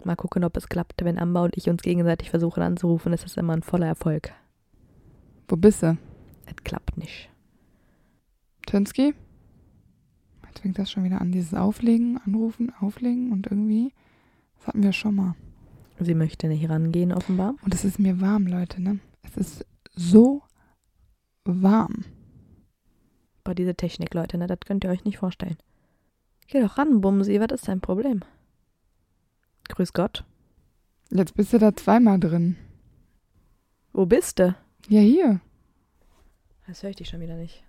Mal 0.06 0.16
gucken, 0.16 0.44
ob 0.44 0.58
es 0.58 0.68
klappt. 0.68 1.04
Wenn 1.04 1.20
Amber 1.20 1.44
und 1.44 1.58
ich 1.58 1.70
uns 1.70 1.82
gegenseitig 1.82 2.30
versuchen 2.30 2.64
anzurufen, 2.64 3.14
ist 3.14 3.24
das 3.24 3.38
immer 3.38 3.54
ein 3.54 3.64
voller 3.64 3.88
Erfolg. 3.88 4.34
Wo 5.48 5.56
bist 5.56 5.84
du? 5.84 5.98
Es 6.46 6.56
klappt 6.64 6.98
nicht. 6.98 7.30
Tönski? 8.66 9.14
Jetzt 10.48 10.60
fängt 10.60 10.78
das 10.78 10.92
schon 10.92 11.04
wieder 11.04 11.20
an, 11.20 11.32
dieses 11.32 11.54
Auflegen, 11.54 12.20
Anrufen, 12.26 12.72
Auflegen 12.80 13.32
und 13.32 13.48
irgendwie, 13.48 13.92
das 14.58 14.68
hatten 14.68 14.84
wir 14.84 14.94
schon 14.94 15.16
mal. 15.16 15.36
Sie 16.00 16.16
möchte 16.16 16.48
nicht 16.48 16.70
rangehen, 16.70 17.12
offenbar. 17.12 17.56
Und 17.64 17.74
es 17.74 17.86
ist 17.86 18.00
mir 18.00 18.20
warm, 18.22 18.48
Leute, 18.48 18.82
ne? 18.82 19.00
Es 19.24 19.38
ist 19.38 19.66
so 19.96 20.44
warm. 21.46 22.06
Bei 23.44 23.54
dieser 23.54 23.76
Technik, 23.76 24.14
Leute, 24.14 24.38
ne? 24.38 24.48
Das 24.48 24.60
könnt 24.66 24.84
ihr 24.84 24.90
euch 24.90 25.06
nicht 25.06 25.18
vorstellen. 25.18 25.58
Geh 26.48 26.62
doch 26.62 26.78
ran, 26.78 27.02
Bumsi, 27.02 27.40
was 27.40 27.52
ist 27.52 27.68
dein 27.68 27.82
Problem? 27.82 28.22
Grüß 29.70 29.94
Gott. 29.94 30.26
Jetzt 31.10 31.36
bist 31.36 31.54
du 31.54 31.60
da 31.60 31.76
zweimal 31.76 32.20
drin. 32.20 32.58
Wo 33.92 34.06
bist 34.06 34.40
du? 34.40 34.56
Ja, 34.88 35.02
hier. 35.02 35.42
Das 36.68 36.82
höre 36.82 36.90
ich 36.92 36.96
dich 36.96 37.10
schon 37.10 37.22
wieder 37.22 37.36
nicht. 37.36 37.64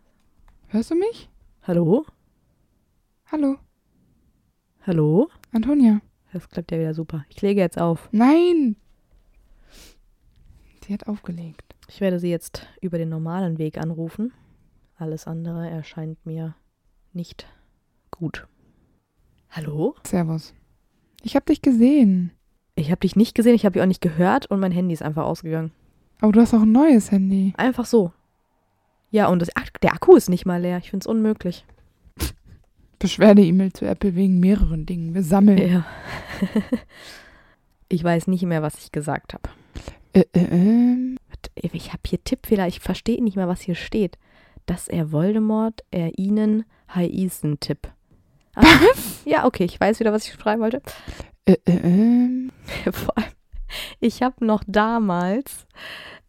Hörst 0.69 0.91
du 0.91 0.95
mich? 0.95 1.29
Hallo? 1.63 2.07
Hallo, 3.27 3.59
Hallo? 4.87 5.31
Antonia. 5.53 6.03
Das 6.33 6.49
klappt 6.51 6.71
ja 6.71 6.79
wieder 6.79 6.93
super. 6.93 7.25
Ich 7.31 7.41
lege 7.41 7.61
jetzt 7.61 7.79
auf. 7.81 8.11
Nein! 8.13 8.77
Sie 10.87 10.93
hat 10.93 11.07
aufgelegt. 11.07 11.75
Ich 11.89 12.03
werde 12.03 12.19
sie 12.21 12.29
jetzt 12.29 12.67
über 12.83 12.99
den 12.99 13.09
normalen 13.09 13.57
Weg 13.57 13.79
anrufen. 13.79 14.33
Alles 14.97 15.27
andere 15.27 15.71
erscheint 15.71 16.25
mir 16.27 16.55
nicht 17.15 17.47
gut. 18.11 18.47
Hallo? 19.49 19.95
Servus. 20.07 20.53
Ich 21.25 21.35
hab 21.37 21.47
dich 21.47 21.63
gesehen. 21.63 22.31
Ich 22.77 22.91
habe 22.91 23.01
dich 23.01 23.17
nicht 23.17 23.35
gesehen, 23.35 23.55
ich 23.55 23.65
habe 23.65 23.73
dich 23.73 23.83
auch 23.83 23.87
nicht 23.87 24.03
gehört 24.03 24.47
und 24.51 24.61
mein 24.61 24.73
Handy 24.73 24.93
ist 24.93 25.03
einfach 25.03 25.25
ausgegangen. 25.25 25.73
Aber 26.21 26.33
du 26.33 26.41
hast 26.41 26.53
auch 26.55 26.63
ein 26.63 26.73
neues 26.73 27.11
Handy. 27.11 27.55
Einfach 27.57 27.87
so. 27.87 28.13
Ja, 29.11 29.29
und 29.29 29.41
das, 29.41 29.55
Ak- 29.57 29.81
der 29.81 29.95
Akku 29.95 30.17
ist 30.17 30.29
nicht 30.29 30.45
mal 30.45 30.61
leer. 30.61 30.79
Ich 30.79 30.91
finde 30.91 31.05
es 31.05 31.07
unmöglich. 31.07 31.65
Beschwerde-E-Mail 32.99 33.73
zu 33.73 33.87
Apple 33.87 34.15
wegen 34.15 34.39
mehreren 34.39 34.87
Dingen. 34.87 35.15
Wir 35.15 35.23
sammeln. 35.23 35.59
Ja. 35.59 35.87
ich 37.89 38.05
weiß 38.05 38.27
nicht 38.27 38.43
mehr, 38.43 38.63
was 38.63 38.77
ich 38.79 38.93
gesagt 38.93 39.35
habe. 39.35 39.49
Äh, 40.13 40.25
ähm. 40.35 41.17
Ich 41.73 41.89
habe 41.93 42.03
hier 42.07 42.23
Tippfehler. 42.23 42.67
Ich 42.67 42.81
verstehe 42.81 43.23
nicht 43.23 43.37
mehr, 43.37 43.49
was 43.49 43.61
hier 43.61 43.75
steht. 43.77 44.19
Dass 44.67 44.89
er 44.89 45.13
Voldemort, 45.13 45.85
er 45.91 46.19
ihnen, 46.19 46.65
Hi 46.89 47.31
Tipp. 47.61 47.89
Ah, 48.55 48.65
ja, 49.25 49.45
okay, 49.45 49.65
ich 49.65 49.81
weiß 49.81 50.01
wieder, 50.01 50.13
was 50.13 50.27
ich 50.27 50.35
schreiben 50.35 50.63
wollte. 50.63 50.83
Äh, 51.45 51.57
äh, 51.67 51.77
ähm. 51.83 52.51
Vor 52.93 53.17
allem, 53.17 53.29
ich 54.01 54.23
habe 54.23 54.45
noch 54.45 54.63
damals, 54.67 55.67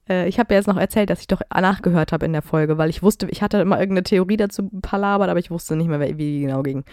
äh, 0.09 0.27
ich 0.27 0.39
habe 0.39 0.53
ja 0.53 0.59
jetzt 0.59 0.67
noch 0.67 0.77
erzählt, 0.77 1.09
dass 1.09 1.21
ich 1.21 1.27
doch 1.27 1.41
nachgehört 1.53 2.11
habe 2.11 2.25
in 2.25 2.33
der 2.33 2.41
Folge, 2.41 2.77
weil 2.77 2.89
ich 2.89 3.03
wusste, 3.03 3.27
ich 3.29 3.41
hatte 3.41 3.57
immer 3.57 3.79
irgendeine 3.79 4.03
Theorie 4.03 4.37
dazu 4.37 4.69
palabert, 4.81 5.29
aber 5.29 5.39
ich 5.39 5.51
wusste 5.51 5.75
nicht 5.75 5.87
mehr, 5.87 5.99
wie 5.99 6.13
die 6.13 6.41
genau 6.41 6.63
ging. 6.63 6.83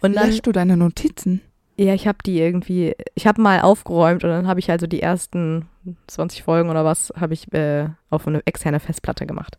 Und 0.00 0.14
dann, 0.14 0.28
Löschst 0.28 0.46
du 0.46 0.52
deine 0.52 0.76
Notizen? 0.76 1.42
Ja, 1.84 1.94
ich 1.94 2.06
habe 2.06 2.18
die 2.24 2.38
irgendwie, 2.40 2.94
ich 3.14 3.26
habe 3.26 3.40
mal 3.40 3.60
aufgeräumt 3.60 4.24
und 4.24 4.30
dann 4.30 4.46
habe 4.46 4.60
ich 4.60 4.70
also 4.70 4.86
die 4.86 5.00
ersten 5.02 5.66
20 6.08 6.42
Folgen 6.42 6.68
oder 6.70 6.84
was, 6.84 7.12
habe 7.18 7.34
ich 7.34 7.52
äh, 7.54 7.86
auf 8.10 8.26
eine 8.26 8.40
externe 8.44 8.80
Festplatte 8.80 9.26
gemacht. 9.26 9.58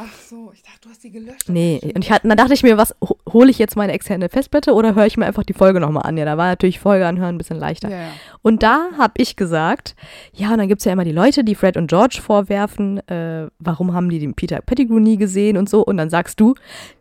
Ach 0.00 0.12
so, 0.14 0.52
ich 0.54 0.62
dachte, 0.62 0.78
du 0.82 0.90
hast 0.90 1.02
die 1.02 1.10
gelöscht. 1.10 1.48
Nee, 1.48 1.80
und 1.94 2.04
ich 2.04 2.08
dann 2.22 2.36
dachte 2.36 2.54
ich 2.54 2.62
mir, 2.62 2.78
was, 2.78 2.94
ho- 3.02 3.18
hole 3.32 3.50
ich 3.50 3.58
jetzt 3.58 3.74
meine 3.74 3.92
externe 3.92 4.28
Festplatte 4.28 4.72
oder 4.72 4.94
höre 4.94 5.06
ich 5.06 5.16
mir 5.16 5.26
einfach 5.26 5.42
die 5.42 5.54
Folge 5.54 5.80
nochmal 5.80 6.04
an? 6.04 6.16
Ja, 6.16 6.24
da 6.24 6.36
war 6.36 6.46
natürlich 6.46 6.78
Folge 6.78 7.04
anhören 7.04 7.34
ein 7.34 7.38
bisschen 7.38 7.58
leichter. 7.58 7.90
Ja, 7.90 8.02
ja. 8.02 8.08
Und 8.42 8.62
da 8.62 8.90
habe 8.96 9.14
ich 9.16 9.34
gesagt, 9.34 9.96
ja, 10.32 10.52
und 10.52 10.58
dann 10.58 10.68
gibt 10.68 10.80
es 10.80 10.84
ja 10.84 10.92
immer 10.92 11.02
die 11.04 11.10
Leute, 11.10 11.42
die 11.42 11.56
Fred 11.56 11.76
und 11.76 11.88
George 11.88 12.20
vorwerfen, 12.22 12.98
äh, 13.08 13.48
warum 13.58 13.92
haben 13.92 14.08
die 14.08 14.20
den 14.20 14.34
Peter 14.34 14.60
Pettigrew 14.60 15.00
nie 15.00 15.16
gesehen 15.16 15.56
und 15.56 15.68
so. 15.68 15.84
Und 15.84 15.96
dann 15.96 16.10
sagst 16.10 16.38
du, 16.38 16.54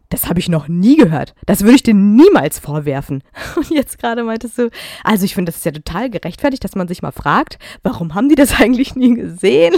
das 0.10 0.28
habe 0.30 0.40
ich 0.40 0.50
noch 0.50 0.68
nie 0.68 0.96
gehört. 0.98 1.34
Das 1.46 1.62
würde 1.62 1.76
ich 1.76 1.84
dir 1.84 1.94
niemals 1.94 2.60
vorwerfen. 2.60 3.24
Und 3.56 3.70
jetzt 3.70 4.00
gerade 4.00 4.24
meintest 4.24 4.58
du, 4.58 4.70
also 5.04 5.26
ich 5.26 5.36
finde, 5.36 5.52
das 5.52 5.58
ist 5.58 5.66
ja 5.66 5.72
total 5.72 6.10
gerechtfertigt, 6.10 6.64
dass 6.64 6.76
man 6.76 6.88
sich 6.88 7.02
mal 7.02 7.12
fragt, 7.12 7.60
warum 7.84 8.16
haben 8.16 8.30
die 8.30 8.36
das 8.36 8.54
eigentlich 8.62 8.96
nie 8.96 9.16
gesehen? 9.16 9.76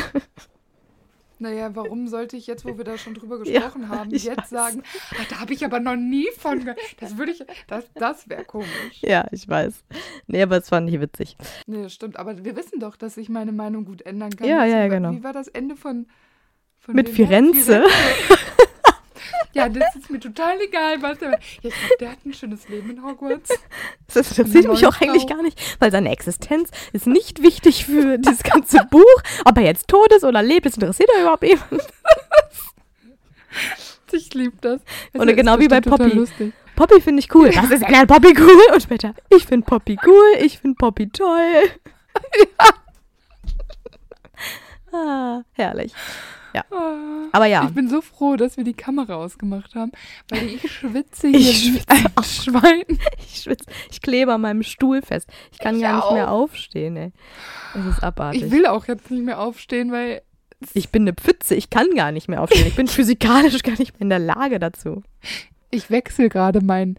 Naja, 1.42 1.74
warum 1.74 2.10
sollte 2.10 2.36
ich 2.36 2.48
jetzt, 2.48 2.66
wo 2.66 2.78
wir 2.78 2.84
da 2.84 2.98
schon 2.98 3.14
drüber 3.14 3.38
Ja, 3.46 3.62
gesprochen 3.62 3.88
haben, 3.88 4.14
ich 4.14 4.26
jetzt 4.26 4.38
weiß. 4.40 4.50
sagen, 4.50 4.84
ah, 5.12 5.24
da 5.30 5.40
habe 5.40 5.54
ich 5.54 5.64
aber 5.64 5.80
noch 5.80 5.96
nie 5.96 6.28
von 6.38 6.60
gehört. 6.60 6.78
Das 7.00 7.18
würde 7.18 7.32
ich, 7.32 7.42
das, 7.68 7.86
das 7.96 8.28
wäre 8.28 8.44
komisch. 8.44 8.68
Ja, 9.00 9.26
ich 9.32 9.48
weiß. 9.48 9.86
Nee, 10.28 10.42
aber 10.42 10.58
es 10.58 10.68
fand 10.68 10.90
ich 10.90 11.00
witzig. 11.00 11.38
Nee, 11.66 11.84
das 11.84 11.94
stimmt. 11.94 12.18
Aber 12.20 12.44
wir 12.44 12.58
wissen 12.58 12.82
doch, 12.82 12.98
dass 12.98 13.16
ich 13.16 13.30
meine 13.30 13.54
Meinung 13.54 13.86
gut 13.86 14.02
ändern 14.02 14.36
kann. 14.36 14.48
Ja, 14.50 14.66
Wie 14.66 14.70
ja, 14.70 14.88
genau. 14.90 15.14
Wie 15.14 15.24
war 15.24 15.32
das 15.32 15.48
Ende 15.48 15.78
von. 15.78 16.08
von 16.78 16.94
Mit 16.94 17.08
wem? 17.08 17.16
Firenze. 17.16 17.84
Ja, 19.54 19.68
das 19.68 19.96
ist 19.96 20.10
mir 20.10 20.20
total 20.20 20.62
egal, 20.62 21.02
was 21.02 21.18
der. 21.18 21.32
Ja, 21.32 21.38
ich 21.64 21.74
glaube, 21.74 21.96
der 22.00 22.12
hat 22.12 22.26
ein 22.26 22.34
schönes 22.34 22.70
Leben 22.70 22.92
in 22.92 23.04
Hogwarts. 23.04 23.50
Das 24.14 24.38
interessiert 24.38 24.68
mich 24.68 24.86
auch 24.86 25.02
eigentlich 25.02 25.28
gar 25.28 25.42
nicht, 25.42 25.60
weil 25.80 25.92
seine 25.92 26.12
Existenz 26.12 26.70
ist 26.94 27.08
nicht 27.08 27.42
wichtig 27.42 27.86
für 27.86 28.18
dieses 28.20 28.44
ganze 28.44 28.86
Buch. 28.90 29.04
Ob 29.46 29.58
er 29.58 29.64
jetzt 29.64 29.88
tot 29.88 30.14
ist 30.14 30.24
oder 30.24 30.44
lebt, 30.44 30.66
das 30.68 30.76
interessiert 30.76 31.10
er 31.16 31.22
überhaupt 31.22 31.44
niemand. 31.44 31.64
Ich 34.12 34.34
liebe 34.34 34.58
das. 34.62 34.82
Das 35.14 35.24
ist 35.24 35.36
genau 35.36 35.60
wie 35.60 35.68
bei 35.68 35.82
Poppy. 35.82 36.10
Lustig. 36.10 36.52
Poppy 36.76 37.02
finde 37.02 37.20
ich 37.20 37.34
cool. 37.36 37.50
Das 37.54 37.70
ist 37.70 37.88
ja 37.88 38.06
Poppy 38.06 38.34
cool. 38.40 38.74
Und 38.74 38.82
später, 38.82 39.14
ich 39.30 39.46
finde 39.46 39.66
Poppy 39.66 40.00
cool, 40.06 40.38
ich 40.40 40.58
finde 40.60 40.78
Poppy 40.78 41.10
toll. 41.10 41.70
Ah, 44.92 45.42
herrlich. 45.54 45.94
Ah. 46.72 47.28
Aber 47.32 47.46
ja, 47.46 47.66
Ich 47.66 47.74
bin 47.74 47.90
so 47.90 48.02
froh, 48.02 48.36
dass 48.36 48.58
wir 48.58 48.64
die 48.64 48.74
Kamera 48.74 49.16
ausgemacht 49.16 49.76
haben, 49.76 49.92
weil 50.30 50.48
ich 50.48 50.72
schwitze 50.72 51.28
Ich 51.28 51.58
hier 51.64 51.74
wie 51.76 51.82
ein 51.88 52.24
Schwein. 52.24 52.84
ich 53.20 53.42
schwitze, 53.44 53.66
ich 53.92 54.02
klebe 54.02 54.34
an 54.34 54.42
meinem 54.42 54.64
Stuhl 54.64 55.02
fest. 55.02 55.30
Ich 55.52 55.60
kann 55.60 55.76
Ich 55.76 55.82
gar 55.82 55.96
nicht 55.98 56.12
mehr 56.12 56.32
auch. 56.32 56.44
aufstehen, 56.44 56.98
ey. 56.98 57.12
Das 57.74 57.86
ist 57.86 58.04
abartig. 58.04 58.44
Ich 58.44 58.52
will 58.52 58.66
auch 58.66 58.88
jetzt 58.88 59.10
nicht 59.12 59.24
mehr 59.24 59.40
aufstehen, 59.40 59.92
weil 59.92 60.22
Ich 60.74 60.90
bin 60.90 61.04
eine 61.04 61.14
Pfütze, 61.14 61.56
ich 61.56 61.70
kann 61.70 61.88
gar 61.96 62.12
nicht 62.12 62.28
mehr 62.28 62.42
aufstehen. 62.42 62.68
Ich 62.68 62.76
bin 62.76 62.88
physikalisch 62.90 63.62
gar 63.64 63.78
nicht 63.78 63.94
mehr 63.94 64.02
in 64.02 64.10
der 64.10 64.20
Lage 64.20 64.60
dazu. 64.60 65.04
ich 65.72 65.90
wechsle 65.92 66.30
gerade 66.30 66.62
meinen 66.64 66.98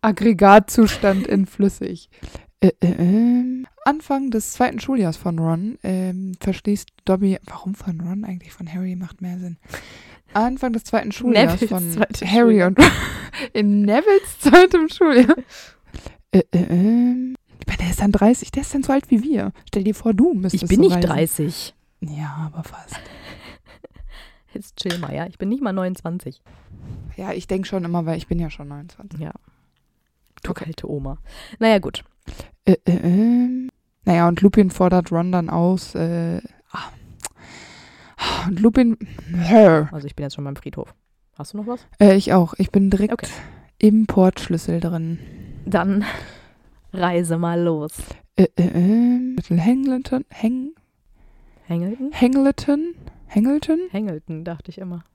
Aggregatzustand 0.00 1.26
in 1.26 1.46
flüssig. 1.46 2.08
Äh, 2.62 2.68
äh, 2.80 2.92
ähm, 2.98 3.66
Anfang 3.84 4.30
des 4.30 4.52
zweiten 4.52 4.78
Schuljahres 4.78 5.16
von 5.16 5.38
Ron 5.38 5.78
ähm, 5.82 6.34
verschließt 6.40 6.88
Dobby. 7.04 7.38
Warum 7.46 7.74
von 7.74 8.00
Ron 8.00 8.24
eigentlich? 8.24 8.52
Von 8.52 8.72
Harry 8.72 8.94
macht 8.94 9.20
mehr 9.20 9.38
Sinn. 9.38 9.56
Anfang 10.32 10.72
des 10.72 10.84
zweiten 10.84 11.10
Schuljahres 11.10 11.60
Nevils 11.60 11.96
von 11.96 12.00
Harry 12.30 12.52
Schuljahr. 12.52 12.68
und 12.68 12.78
Ron. 12.78 12.86
In 13.52 13.82
Nevils 13.82 14.38
zweitem 14.38 14.88
Schuljahr. 14.88 15.34
Äh, 16.30 16.38
äh, 16.52 16.58
ähm, 16.58 17.34
ich 17.60 17.66
meine, 17.66 17.78
der 17.78 17.90
ist 17.90 18.00
dann 18.00 18.12
30, 18.12 18.50
der 18.52 18.62
ist 18.62 18.72
dann 18.74 18.82
so 18.84 18.92
alt 18.92 19.10
wie 19.10 19.22
wir. 19.24 19.52
Stell 19.68 19.82
dir 19.84 19.94
vor, 19.94 20.14
du 20.14 20.32
müsstest 20.32 20.62
Ich 20.62 20.68
bin 20.68 20.76
so 20.82 20.82
nicht 20.96 21.08
reisen. 21.08 21.46
30. 21.46 21.74
Ja, 22.00 22.50
aber 22.52 22.62
fast. 22.64 22.94
Jetzt 24.54 24.76
chill 24.76 24.98
mal, 24.98 25.12
ja. 25.14 25.26
Ich 25.26 25.38
bin 25.38 25.48
nicht 25.48 25.62
mal 25.62 25.72
29. 25.72 26.40
Ja, 27.16 27.32
ich 27.32 27.46
denke 27.48 27.66
schon 27.66 27.84
immer, 27.84 28.06
weil 28.06 28.18
ich 28.18 28.26
bin 28.28 28.38
ja 28.38 28.50
schon 28.50 28.68
29. 28.68 29.18
Ja. 29.20 29.32
Du 30.42 30.50
Okay. 30.50 30.64
kalte 30.64 30.88
Oma. 30.90 31.18
Naja, 31.58 31.78
gut. 31.78 32.04
Äh, 32.64 32.76
äh, 32.84 32.96
ähm. 33.02 33.68
Naja, 34.04 34.28
und 34.28 34.40
Lupin 34.40 34.70
fordert 34.70 35.12
Ron 35.12 35.32
dann 35.32 35.48
aus. 35.48 35.94
Äh, 35.94 36.40
ah. 36.72 36.90
und 38.48 38.60
Lupin. 38.60 38.96
Hör. 39.30 39.88
Also 39.92 40.06
ich 40.06 40.16
bin 40.16 40.24
jetzt 40.24 40.34
schon 40.34 40.44
beim 40.44 40.56
Friedhof. 40.56 40.94
Hast 41.38 41.52
du 41.54 41.58
noch 41.58 41.66
was? 41.66 41.86
Äh, 41.98 42.16
ich 42.16 42.32
auch. 42.32 42.54
Ich 42.58 42.70
bin 42.70 42.90
direkt 42.90 43.12
Okay. 43.12 43.30
im 43.78 44.06
Portschlüssel 44.06 44.80
drin. 44.80 45.18
Dann 45.66 46.04
reise 46.92 47.38
mal 47.38 47.60
los. 47.60 47.92
Äh, 48.36 48.48
äh, 48.56 48.68
ähm. 48.74 49.34
Little 49.36 49.64
Hangleton. 49.64 50.24
Hang, 50.32 50.72
Hangleton? 51.68 52.10
Hangleton? 52.12 52.94
Hangleton? 53.28 53.78
Hangleton, 53.92 54.44
dachte 54.44 54.70
ich 54.70 54.78
immer. 54.78 55.04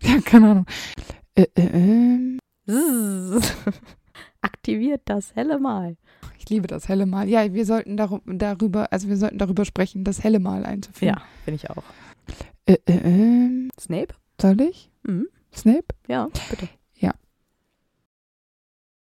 Ja, 0.00 0.20
keine 0.24 0.50
Ahnung. 0.50 0.66
Äh, 1.34 1.46
äh, 1.56 1.66
ähm. 1.72 2.38
Aktiviert 4.40 5.02
das 5.06 5.34
helle 5.34 5.58
Mal. 5.58 5.96
Ich 6.38 6.48
liebe 6.48 6.66
das 6.66 6.88
helle 6.88 7.06
Mal. 7.06 7.28
Ja, 7.28 7.52
wir 7.52 7.66
sollten 7.66 7.96
darum, 7.96 8.22
darüber, 8.24 8.92
also 8.92 9.08
wir 9.08 9.16
sollten 9.16 9.38
darüber 9.38 9.64
sprechen, 9.64 10.04
das 10.04 10.22
helle 10.22 10.38
Mal 10.38 10.64
einzuführen. 10.64 11.16
Ja, 11.16 11.22
finde 11.44 11.56
ich 11.56 11.70
auch. 11.70 11.82
Äh, 12.66 12.76
äh, 12.86 12.98
ähm. 13.04 13.70
Snape? 13.78 14.14
Soll 14.40 14.60
ich? 14.60 14.90
Mhm. 15.02 15.28
Snape? 15.52 15.86
Ja, 16.06 16.28
bitte. 16.50 16.68